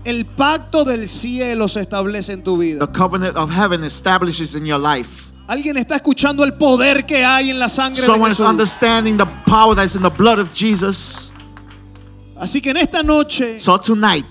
El 0.06 0.26
pacto 0.26 0.84
del 0.86 1.08
cielo 1.08 1.68
se 1.68 1.82
establece 1.82 2.34
en 2.34 2.44
tu 2.44 2.58
vida. 2.58 2.86
The 2.86 2.94
covenant 2.98 3.36
of 3.38 3.50
heaven 3.52 3.84
establishes 3.84 4.54
in 4.56 4.66
your 4.66 4.80
life. 4.80 5.24
Alguien 5.48 5.78
está 5.78 5.96
escuchando 5.98 6.44
el 6.44 6.54
poder 6.54 7.06
que 7.06 7.24
hay 7.26 7.50
en 7.52 7.60
la 7.60 7.70
sangre 7.70 8.04
Someone 8.04 8.30
de 8.30 8.34
is 8.34 8.38
Jesús. 8.38 8.50
understanding 8.50 9.18
the 9.18 9.26
power 9.46 9.76
that's 9.76 9.96
in 9.96 10.02
the 10.02 10.10
blood 10.10 10.40
of 10.40 10.52
Jesus. 10.54 11.32
Así 12.36 12.62
que 12.62 12.72
en 12.72 12.78
esta 12.78 13.02
noche 13.04 13.60
So 13.60 13.80
tonight, 13.80 14.26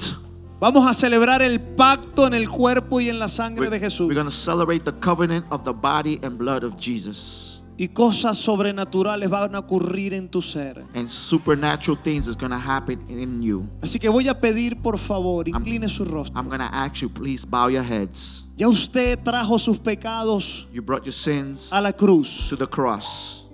vamos 0.60 0.86
a 0.86 0.92
celebrar 0.94 1.40
el 1.42 1.60
pacto 1.60 2.26
en 2.26 2.34
el 2.34 2.48
cuerpo 2.48 3.00
y 3.00 3.08
en 3.08 3.18
la 3.18 3.28
sangre 3.28 3.70
de 3.70 3.78
Jesús. 3.80 4.06
we're 4.08 4.14
going 4.14 4.26
to 4.26 4.30
celebrate 4.30 4.84
the 4.84 4.92
covenant 5.00 5.44
of 5.50 5.64
the 5.64 5.72
body 5.72 6.18
and 6.22 6.36
blood 6.38 6.62
of 6.64 6.76
Jesus. 6.76 7.53
Y 7.76 7.88
cosas 7.88 8.38
sobrenaturales 8.38 9.28
van 9.28 9.54
a 9.56 9.58
ocurrir 9.58 10.14
en 10.14 10.28
tu 10.28 10.40
ser. 10.40 10.84
And 10.94 11.08
supernatural 11.08 11.98
things 12.00 12.28
is 12.28 12.36
going 12.36 12.52
to 12.52 12.58
happen 12.58 13.00
in 13.08 13.42
you. 13.42 13.66
Así 13.82 13.98
que 13.98 14.08
voy 14.08 14.28
a 14.28 14.38
pedir, 14.38 14.80
por 14.80 14.96
favor, 14.96 15.48
incline 15.48 15.88
su 15.88 16.04
rostro. 16.04 16.38
I'm 16.40 16.48
going 16.48 16.60
to 16.60 16.72
ask 16.72 17.02
you, 17.02 17.08
please 17.08 17.44
bow 17.44 17.68
your 17.68 17.82
heads. 17.82 18.44
Ya 18.56 18.68
usted 18.68 19.18
trajo 19.24 19.58
sus 19.58 19.78
pecados 19.78 20.68
You 20.72 20.82
brought 20.82 21.04
your 21.04 21.12
sins 21.12 21.72
a 21.72 21.80
la 21.80 21.92
cruz. 21.92 22.46
to 22.48 22.56
the 22.56 22.66
cross. 22.66 23.44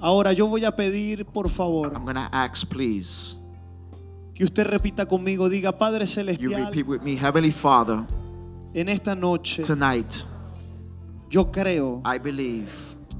Ahora 0.00 0.32
yo 0.32 0.46
voy 0.46 0.64
a 0.64 0.70
pedir, 0.76 1.24
por 1.24 1.48
favor, 1.48 1.90
I'm 1.94 2.04
going 2.04 2.16
to 2.16 2.28
ask, 2.30 2.68
please, 2.68 3.36
que 4.34 4.44
usted 4.44 4.64
repita 4.66 5.06
conmigo, 5.06 5.48
diga, 5.48 5.76
Padre 5.76 6.00
you 6.00 6.06
Celestial, 6.06 6.66
repeat 6.66 6.86
with 6.86 7.02
me, 7.02 7.16
Heavenly 7.16 7.50
Father, 7.50 8.04
en 8.74 8.88
esta 8.90 9.14
noche 9.16 9.62
tonight 9.64 10.22
yo 11.30 11.50
creo 11.50 12.00
I 12.04 12.18
believe 12.18 12.68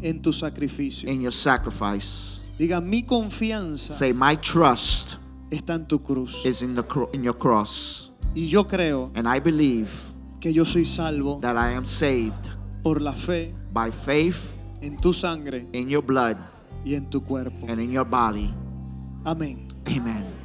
en 0.02 0.20
tu 0.22 0.32
sacrificio. 0.32 1.08
in 1.08 1.20
your 1.20 1.32
sacrifice. 1.32 2.40
Diga, 2.58 2.80
mi 2.80 3.02
confianza 3.04 3.94
Say, 3.94 4.12
my 4.12 4.36
trust 4.36 5.16
está 5.50 5.74
en 5.74 5.86
tu 5.86 6.00
cruz. 6.00 6.44
is 6.44 6.62
in 6.62 6.74
the 6.74 6.82
cro- 6.82 7.08
in 7.12 7.22
your 7.22 7.36
cross, 7.36 8.10
Y 8.34 8.46
yo 8.48 8.64
creo 8.64 9.10
and 9.14 9.26
I 9.28 9.38
believe 9.40 9.90
que 10.40 10.52
yo 10.52 10.64
soy 10.64 10.84
salvo 10.84 11.40
that 11.40 11.56
I 11.56 11.74
am 11.74 11.84
saved 11.84 12.48
por 12.82 13.00
la 13.00 13.12
fe 13.12 13.54
by 13.72 13.90
faith 13.90 14.54
en 14.82 14.96
tu 14.98 15.12
sangre 15.12 15.66
in 15.72 15.88
your 15.88 16.02
blood 16.04 16.36
y 16.84 16.94
en 16.94 17.08
tu 17.10 17.20
cuerpo. 17.22 17.66
and 17.68 17.80
in 17.80 17.90
your 17.90 18.04
body. 18.04 18.52
Amén. 19.24 19.68
Amen. 19.86 20.37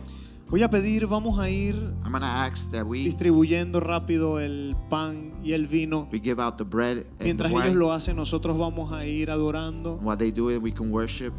Voy 0.49 0.61
a 0.61 0.69
pedir, 0.69 1.07
vamos 1.07 1.39
a 1.39 1.49
ir 1.49 1.73
I'm 2.05 2.11
gonna 2.11 2.45
ask 2.45 2.69
that 2.71 2.85
we 2.85 2.99
distribuyendo 2.99 3.79
rápido 3.79 4.39
el 4.39 4.75
pan 4.89 5.33
y 5.43 5.53
el 5.53 5.67
vino. 5.67 6.07
we 6.11 6.19
give 6.19 6.39
out 6.41 6.57
the 6.57 6.63
bread 6.63 6.97
and 6.97 7.17
the 7.17 7.23
Mientras 7.25 7.51
ellos 7.51 7.65
wine. 7.65 7.75
lo 7.79 7.91
hacen, 7.91 8.15
nosotros 8.15 8.55
vamos 8.57 8.91
a 8.91 9.05
ir 9.07 9.31
adorando. 9.31 9.99
While 10.03 10.17
they 10.17 10.31
do 10.31 10.51
it, 10.51 10.61
we 10.61 10.71
can 10.71 10.91
worship. 10.91 11.33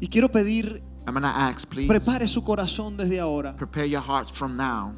Y 0.00 0.08
quiero 0.08 0.30
pedir, 0.30 0.82
I'm 1.06 1.14
gonna 1.14 1.48
ask, 1.48 1.68
please 1.68 1.86
prepare 1.86 2.26
su 2.26 2.42
corazón 2.42 2.96
desde 2.96 3.20
ahora. 3.20 3.54
prepare 3.56 3.88
your 3.88 4.02
from 4.32 4.56
now, 4.56 4.92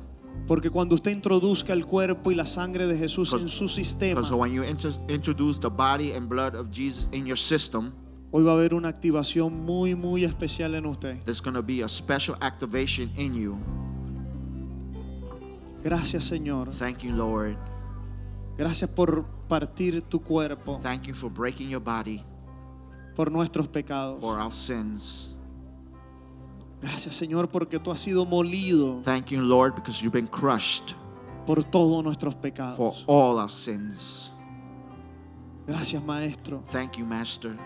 Porque 0.46 0.70
cuando 0.70 0.94
usted 0.94 1.10
introduzca 1.10 1.72
el 1.74 1.84
cuerpo 1.84 2.30
y 2.30 2.34
la 2.34 2.46
sangre 2.46 2.86
de 2.86 2.96
Jesús 2.96 3.32
en 3.34 3.48
su 3.48 3.68
sistema, 3.68 4.20
because 4.20 4.34
when 4.34 4.52
you 4.52 4.62
inter- 4.62 4.92
introduce 5.08 5.58
the 5.60 5.68
body 5.68 6.12
and 6.12 6.28
blood 6.28 6.54
of 6.54 6.70
Jesus 6.70 7.08
in 7.12 7.26
your 7.26 7.36
system, 7.38 7.92
hoy 8.30 8.42
va 8.42 8.52
a 8.52 8.54
haber 8.54 8.74
una 8.74 8.88
activación 8.88 9.64
muy, 9.64 9.94
muy 9.94 10.24
especial 10.24 10.74
en 10.74 10.86
usted. 10.86 11.22
there's 11.24 11.40
gonna 11.42 11.62
be 11.62 11.82
a 11.82 11.88
special 11.88 12.36
activation 12.40 13.10
in 13.16 13.34
you. 13.34 13.56
Gracias, 15.84 16.24
Señor. 16.24 16.70
Thank 16.78 16.98
you, 17.02 17.12
Lord. 17.12 17.56
Gracias 18.58 18.90
por 18.90 19.24
partir 19.48 20.02
tu 20.02 20.20
cuerpo 20.20 20.80
Thank 20.82 21.04
you 21.04 21.14
for 21.14 21.30
breaking 21.30 21.68
your 21.68 21.82
body 21.82 22.24
por 23.14 23.30
nuestros 23.30 23.68
pecados. 23.68 24.20
for 24.20 24.38
our 24.40 24.52
sins. 24.52 25.32
Gracias, 26.82 27.14
Señor, 27.14 27.48
porque 27.48 27.78
tú 27.78 27.90
has 27.90 28.00
sido 28.00 28.24
molido 28.26 29.00
Thank 29.04 29.26
you, 29.30 29.40
Lord, 29.40 29.74
because 29.76 30.02
you've 30.02 30.12
been 30.12 30.26
crushed 30.26 30.94
por 31.46 31.62
todos 31.62 32.02
nuestros 32.02 32.34
for 32.34 32.40
pecados. 32.42 33.04
all 33.06 33.38
our 33.38 33.50
sins. 33.50 34.32
Gracias, 35.66 36.02
Maestro, 36.04 36.62
Thank 36.72 36.96
you, 36.98 37.04
Master, 37.04 37.56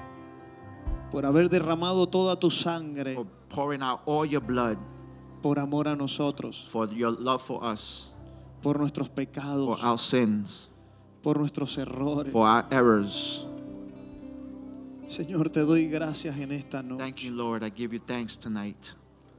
por 1.10 1.24
haber 1.26 1.48
derramado 1.48 2.06
toda 2.08 2.36
tu 2.38 2.50
sangre 2.50 3.14
for 3.14 3.26
pouring 3.48 3.82
out 3.82 4.00
all 4.06 4.24
your 4.24 4.42
blood 4.42 4.76
por 5.42 5.58
amor 5.58 5.88
a 5.88 5.96
nosotros, 5.96 6.66
for 6.68 6.88
your 6.92 7.10
love 7.18 7.42
for 7.42 7.64
us, 7.64 8.12
por 8.62 8.78
nuestros 8.78 9.08
for 9.08 9.14
pecados, 9.16 9.82
our 9.82 9.98
sins, 9.98 10.68
por 11.22 11.38
nuestros 11.38 11.76
errores. 11.78 12.30
for 12.32 12.46
our 12.46 12.66
errors. 12.70 13.46
Señor, 15.08 15.50
te 15.50 15.60
doy 15.60 15.88
gracias 15.88 16.36
en 16.38 16.52
esta 16.52 16.82
Thank 16.82 17.00
noche. 17.00 17.26
you, 17.26 17.32
Lord. 17.32 17.64
I 17.64 17.70
give 17.70 17.92
you 17.92 18.00
thanks 18.00 18.36
tonight. 18.38 18.76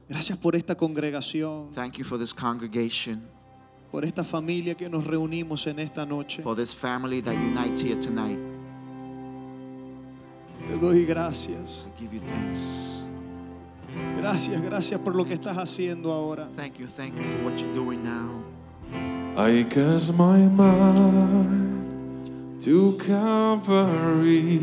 Gracias 0.08 0.36
por 0.38 0.54
esta 0.56 0.74
congregación, 0.74 1.72
Thank 1.72 1.96
you 1.98 2.04
for 2.04 2.18
this 2.18 2.34
congregation, 2.34 3.22
por 3.90 4.04
esta 4.04 4.22
familia 4.24 4.74
que 4.74 4.88
nos 4.90 5.04
reunimos 5.06 5.66
en 5.66 5.78
esta 5.78 6.04
noche. 6.04 6.42
for 6.42 6.54
this 6.54 6.74
family 6.74 7.22
that 7.22 7.34
unites 7.36 7.80
here 7.80 7.96
tonight. 7.98 8.38
Te 10.68 10.78
doy 10.78 11.04
gracias. 11.04 11.86
I 11.86 11.90
give 12.00 12.14
you 12.14 12.20
thanks. 12.20 13.02
Gracias, 14.18 14.62
gracias 14.62 15.00
por 15.00 15.14
lo 15.14 15.24
que 15.24 15.34
estás 15.34 15.56
haciendo 15.58 16.12
ahora. 16.12 16.48
Thank 16.56 16.78
you, 16.78 16.86
thank 16.96 17.14
you 17.14 17.24
for 17.30 17.44
what 17.44 17.58
you're 17.58 17.74
doing 17.74 18.02
now. 18.02 18.42
I 19.36 19.64
cast 19.64 20.14
my 20.14 20.38
mind 20.46 21.72
to 22.62 22.96
Calvary, 22.98 24.58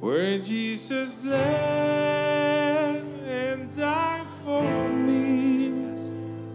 where 0.00 0.38
Jesus 0.38 1.14
bled 1.14 3.02
and 3.26 3.70
died 3.76 4.26
for 4.44 4.88
me. 4.88 5.72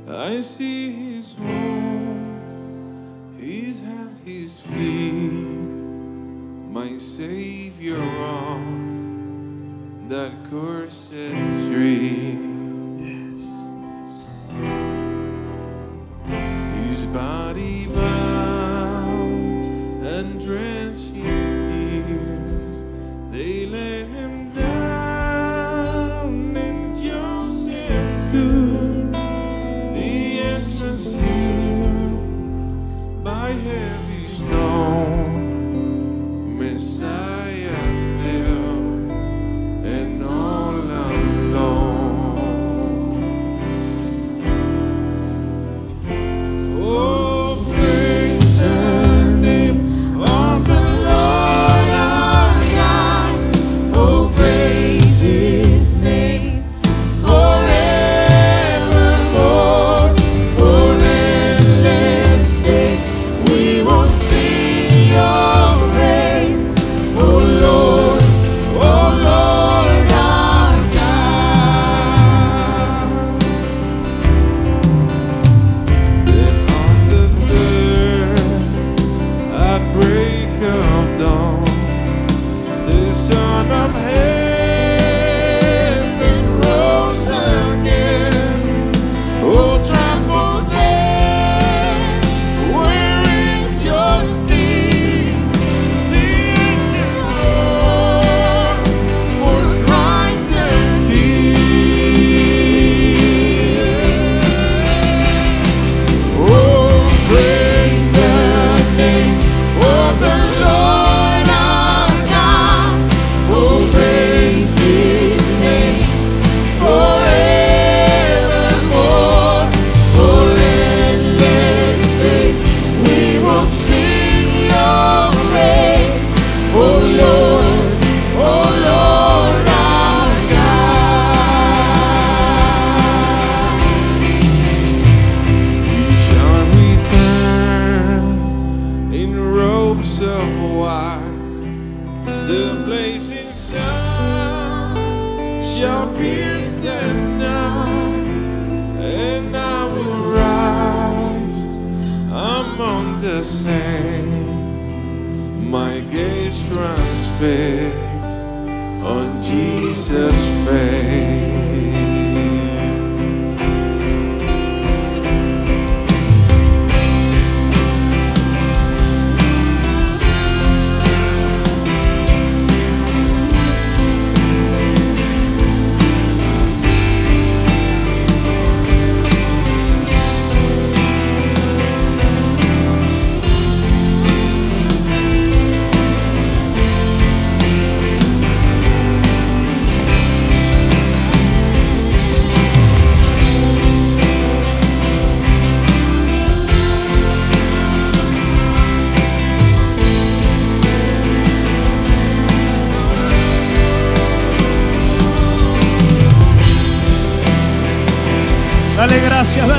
I 0.07 0.41
see 0.41 0.91
His 0.91 1.33
wounds, 1.39 2.55
His 3.41 3.81
hands, 3.81 4.19
His 4.25 4.59
feet, 4.59 5.70
my 6.71 6.97
Savior 6.97 7.99
on 7.99 10.07
that 10.07 10.31
cursed 10.49 11.11
tree. 11.11 12.37
His 16.85 17.05
body 17.07 17.41
body 17.51 17.85
bound 17.87 18.60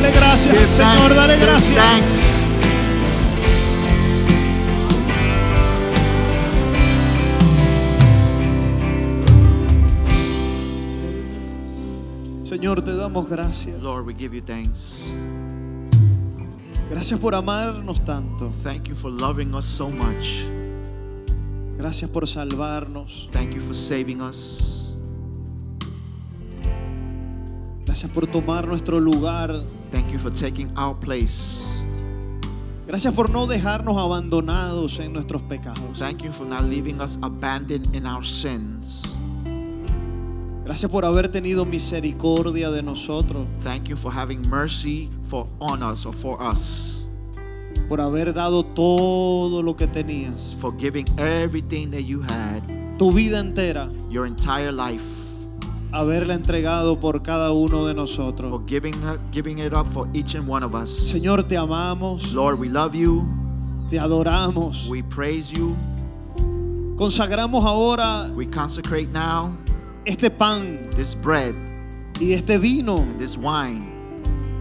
dale 0.03 0.15
gracias, 0.15 0.53
Give 0.53 0.67
Señor, 0.69 0.99
thanks, 0.99 1.17
dale 1.17 1.37
gracias. 1.39 1.79
thanks. 1.79 2.15
Señor, 12.45 12.83
te 12.83 12.95
damos 12.95 13.29
gracias. 13.29 13.81
Lord, 13.81 14.07
we 14.07 14.15
give 14.15 14.35
you 14.35 14.43
thanks. 14.43 15.05
Gracias 16.91 17.19
por 17.19 17.35
amarnos 17.35 18.05
tanto. 18.05 18.53
Thank 18.63 18.89
you 18.89 18.95
for 18.95 19.11
loving 19.11 19.55
us 19.55 19.65
so 19.65 19.89
much. 19.89 20.45
Gracias 21.79 22.11
por 22.11 22.27
salvarnos. 22.27 23.29
Thank 23.33 23.55
you 23.55 23.61
for 23.61 23.75
saving 23.75 24.21
us. 24.21 24.82
Gracias 27.85 28.11
por 28.11 28.27
tomar 28.27 28.67
nuestro 28.67 29.01
lugar. 29.01 29.65
Thank 29.91 30.11
you 30.13 30.19
for 30.19 30.33
taking 30.33 30.71
our 30.79 30.95
place. 30.99 31.65
Gracias 32.87 33.15
por 33.15 33.31
no 33.31 33.47
dejarnos 33.47 33.97
abandonados 33.97 34.99
en 34.99 35.13
nuestros 35.13 35.43
pecados. 35.43 35.99
Thank 35.99 36.23
you 36.23 36.33
for 36.33 36.47
not 36.47 36.63
leaving 36.65 37.01
us 37.01 37.19
abandoned 37.23 37.95
in 37.95 38.07
our 38.07 38.25
sins. 38.25 39.03
Gracias 40.65 40.91
por 40.91 41.05
haber 41.05 41.29
tenido 41.31 41.65
misericordia 41.65 42.71
de 42.71 42.83
nosotros. 42.83 43.47
Thank 43.63 43.89
you 43.89 43.97
for 43.97 44.13
having 44.13 44.43
mercy 44.49 45.11
for 45.29 45.47
on 45.59 45.83
us 45.83 46.07
or 46.07 46.15
for 46.15 46.41
us. 46.41 47.07
Por 47.89 48.01
haber 48.01 48.33
dado 48.33 48.63
todo 48.65 49.63
lo 49.63 49.75
que 49.77 49.87
tenías. 49.87 50.55
For 50.61 50.73
giving 50.77 51.05
everything 51.19 51.91
that 51.91 52.03
you 52.05 52.23
had, 52.23 52.63
Tu 52.99 53.11
vida 53.11 53.41
entera. 53.41 53.91
your 54.09 54.27
entire 54.27 54.71
life. 54.71 55.03
Haberla 55.93 56.35
entregado 56.35 56.99
por 56.99 57.23
cada 57.23 57.53
uno 57.53 57.85
de 57.87 57.93
For 57.93 58.01
nosotros. 58.01 58.63
giving 58.67 58.95
giving 59.31 59.59
it 59.59 59.73
up 59.75 59.87
for 59.93 60.09
each 60.15 60.35
and 60.35 60.49
one 60.49 60.65
of 60.65 60.75
us. 60.75 60.89
Señor, 60.91 61.45
te 61.47 61.57
amamos. 61.57 62.33
Lord, 62.33 62.59
we 62.59 62.69
love 62.69 62.95
you. 62.95 63.27
Te 63.91 63.99
adoramos. 63.99 64.87
We 64.89 65.03
praise 65.03 65.51
you. 65.53 65.77
Consagramos 66.97 67.65
ahora 67.65 68.31
We 68.35 68.47
consecrate 68.47 69.09
now 69.13 69.51
este 70.07 70.31
pan 70.31 70.89
this 70.97 71.15
bread, 71.15 71.55
y 72.21 72.33
este 72.33 72.59
vino. 72.59 73.05
this 73.19 73.37
wine. 73.37 73.91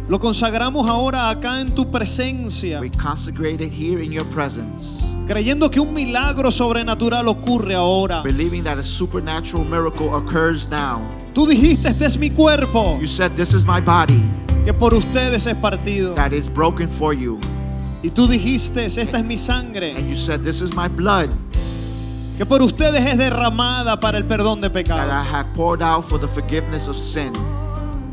Lo 0.10 0.20
consagramos 0.20 0.90
ahora 0.90 1.30
acá 1.30 1.62
en 1.62 1.74
tu 1.74 1.86
presencia. 1.90 2.82
We 2.82 2.90
consecrate 2.90 3.62
it 3.64 3.72
here 3.72 4.04
in 4.04 4.12
your 4.12 4.26
presence, 4.34 5.02
Creyendo 5.28 5.70
que 5.72 5.80
un 5.80 5.94
milagro 5.94 6.52
sobrenatural 6.52 7.28
ocurre 7.30 7.74
ahora. 7.76 8.22
believing 8.24 8.64
that 8.64 8.78
a 8.78 8.84
supernatural 8.84 9.64
miracle 9.64 10.14
occurs 10.16 10.68
now. 10.68 11.00
Tú 11.34 11.48
dijiste, 11.48 11.90
este 11.90 12.06
es 12.06 12.18
mi 12.18 12.30
cuerpo, 12.30 12.98
You 13.00 13.08
said, 13.08 13.32
This 13.36 13.54
is 13.54 13.66
my 13.66 13.80
body 13.82 14.22
que 14.66 14.74
por 14.74 14.94
ustedes 14.94 15.48
es 15.48 15.56
partido. 15.58 16.14
that 16.16 16.34
is 16.34 16.48
broken 16.48 16.90
for 16.90 17.14
you. 17.14 17.40
Y 18.04 18.10
tú 18.10 18.28
dijiste, 18.28 18.86
esta 18.86 19.18
es 19.18 19.24
mi 19.24 19.38
sangre, 19.38 19.96
And 19.96 20.10
you 20.10 20.16
said, 20.16 20.44
This 20.44 20.62
is 20.62 20.76
my 20.76 20.88
blood 20.88 21.30
que 22.38 22.46
por 22.46 22.62
ustedes 22.64 23.06
es 23.06 23.18
derramada 23.18 24.00
para 24.00 24.18
el 24.18 24.24
perdón 24.26 24.62
de 24.62 24.70
that 24.70 24.80
I 24.80 24.84
pecados. 24.84 25.28
have 25.32 25.46
poured 25.56 25.82
out 25.84 26.04
for 26.04 26.18
the 26.20 26.28
forgiveness 26.28 26.88
of 26.88 26.98
sin. 26.98 27.32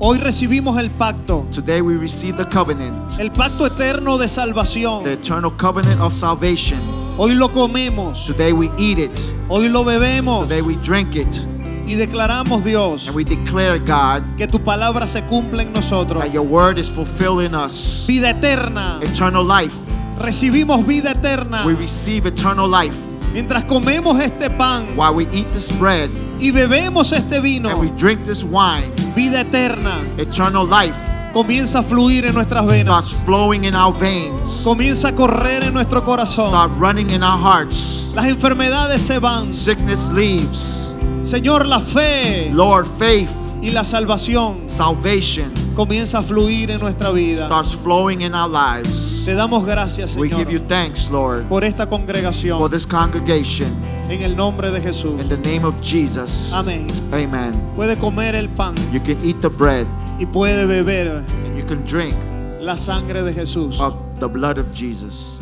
Hoy 0.01 0.19
recibimos 0.19 0.79
el 0.79 0.91
pacto, 0.91 1.45
Today 1.51 1.81
we 1.81 1.95
receive 1.97 2.37
the 2.37 2.45
covenant, 2.47 2.95
el 3.19 3.31
pacto 3.33 3.67
eterno 3.67 4.17
de 4.19 4.29
salvación. 4.29 5.03
the 5.03 5.15
eternal 5.15 5.51
covenant 5.57 6.01
of 6.01 6.13
salvation. 6.15 6.79
Hoy 7.19 7.35
lo 7.35 7.49
comemos, 7.49 8.27
Today 8.27 8.53
we 8.53 8.71
eat 8.79 8.99
it. 9.01 9.11
hoy 9.49 9.69
lo 9.69 9.83
bebemos 9.83 10.47
Today 10.47 10.63
we 10.63 10.77
drink 10.85 11.17
it. 11.17 11.27
Y 11.89 11.95
declaramos, 11.95 12.63
Dios, 12.65 13.07
And 13.09 13.17
we 13.17 13.25
declare, 13.25 13.79
God, 13.79 14.23
que 14.37 14.47
tu 14.47 14.61
palabra 14.61 15.07
se 15.07 15.23
cumple 15.23 15.63
en 15.63 15.73
nosotros. 15.73 16.23
that 16.23 16.33
your 16.33 16.45
word 16.47 16.79
is 16.79 16.89
fulfilled 16.89 17.43
in 17.45 17.55
us. 17.55 18.05
Vida 18.07 18.31
eterna. 18.31 19.01
Eternal 19.03 19.43
life. 19.45 19.75
Recibimos 20.19 20.87
vida 20.87 21.13
eterna. 21.13 21.65
We 21.65 21.75
receive 21.75 22.27
eternal 22.27 22.69
life. 22.69 22.95
Mientras 23.33 23.65
comemos 23.65 24.19
este 24.21 24.51
pan 24.51 24.97
While 24.97 25.15
we 25.15 25.25
eat 25.33 25.47
this 25.53 25.71
bread 25.79 26.11
y 26.41 26.51
bebemos 26.51 27.13
este 27.13 27.37
and 27.37 27.43
we 27.45 27.51
vino, 27.61 27.97
drink 27.97 28.25
this 28.25 28.43
wine, 28.43 28.91
vida 29.15 29.41
eterna 29.43 30.01
eternal 30.17 30.67
life 30.67 30.95
comienza 31.33 31.81
a 31.81 31.83
fluir 31.83 32.25
en 32.25 32.35
nuestras 32.35 32.65
venas. 32.67 33.05
starts 33.07 33.25
flowing 33.27 33.65
in 33.65 33.75
our 33.75 33.93
veins, 33.93 34.63
Comienza 34.65 35.09
a 35.09 35.15
correr 35.15 35.65
en 35.65 35.75
nuestro 35.75 36.03
corazón. 36.03 36.49
start 36.49 36.73
running 36.79 37.11
in 37.11 37.23
our 37.23 37.39
hearts. 37.39 38.11
Las 38.15 38.27
enfermedades 38.27 39.03
se 39.03 39.19
van. 39.19 39.53
Sickness 39.53 40.09
leaves. 40.11 40.88
Señor, 41.29 41.67
la 41.67 41.79
fe 41.79 42.51
Lord, 42.55 42.87
faith, 42.99 43.29
y 43.61 43.71
la 43.71 43.85
salvación 43.85 44.63
salvation 44.67 45.53
comienza 45.75 46.21
a 46.21 46.23
fluir 46.23 46.71
en 46.71 46.81
nuestra 46.81 47.11
vida. 47.11 47.45
starts 47.47 47.75
flowing 47.75 48.23
in 48.23 48.35
our 48.35 48.49
lives. 48.49 49.25
Te 49.27 49.35
damos 49.35 49.67
gracias, 49.67 50.17
We 50.17 50.31
give 50.31 50.51
you 50.51 50.59
Señor, 50.61 50.69
thanks, 50.69 51.11
Lord, 51.11 51.43
por 51.49 51.65
esta 51.65 51.87
for 51.87 51.99
congregación. 51.99 52.71
this 52.71 52.87
congregation. 52.87 53.69
En 54.09 54.23
el 54.23 54.35
nombre 54.35 54.71
de 54.71 54.81
Jesús. 54.81 55.21
In 55.21 55.29
the 55.29 55.37
name 55.37 55.67
of 55.67 55.75
Jesus. 55.83 56.51
Amén. 56.55 56.87
Amen. 57.13 57.53
Puede 57.77 57.97
comer 57.99 58.35
el 58.35 58.49
pan 58.49 58.75
You 58.91 59.01
can 59.01 59.23
eat 59.23 59.43
the 59.43 59.51
bread 59.51 59.87
y 60.19 60.25
puede 60.25 60.65
beber 60.67 61.25
and 61.45 61.59
you 61.59 61.65
can 61.67 61.85
drink 61.85 62.15
la 62.59 62.75
sangre 62.75 63.23
de 63.23 63.35
Jesús. 63.35 63.79
of 63.79 63.95
the 64.19 64.27
blood 64.27 64.57
of 64.57 64.73
Jesus. 64.73 65.38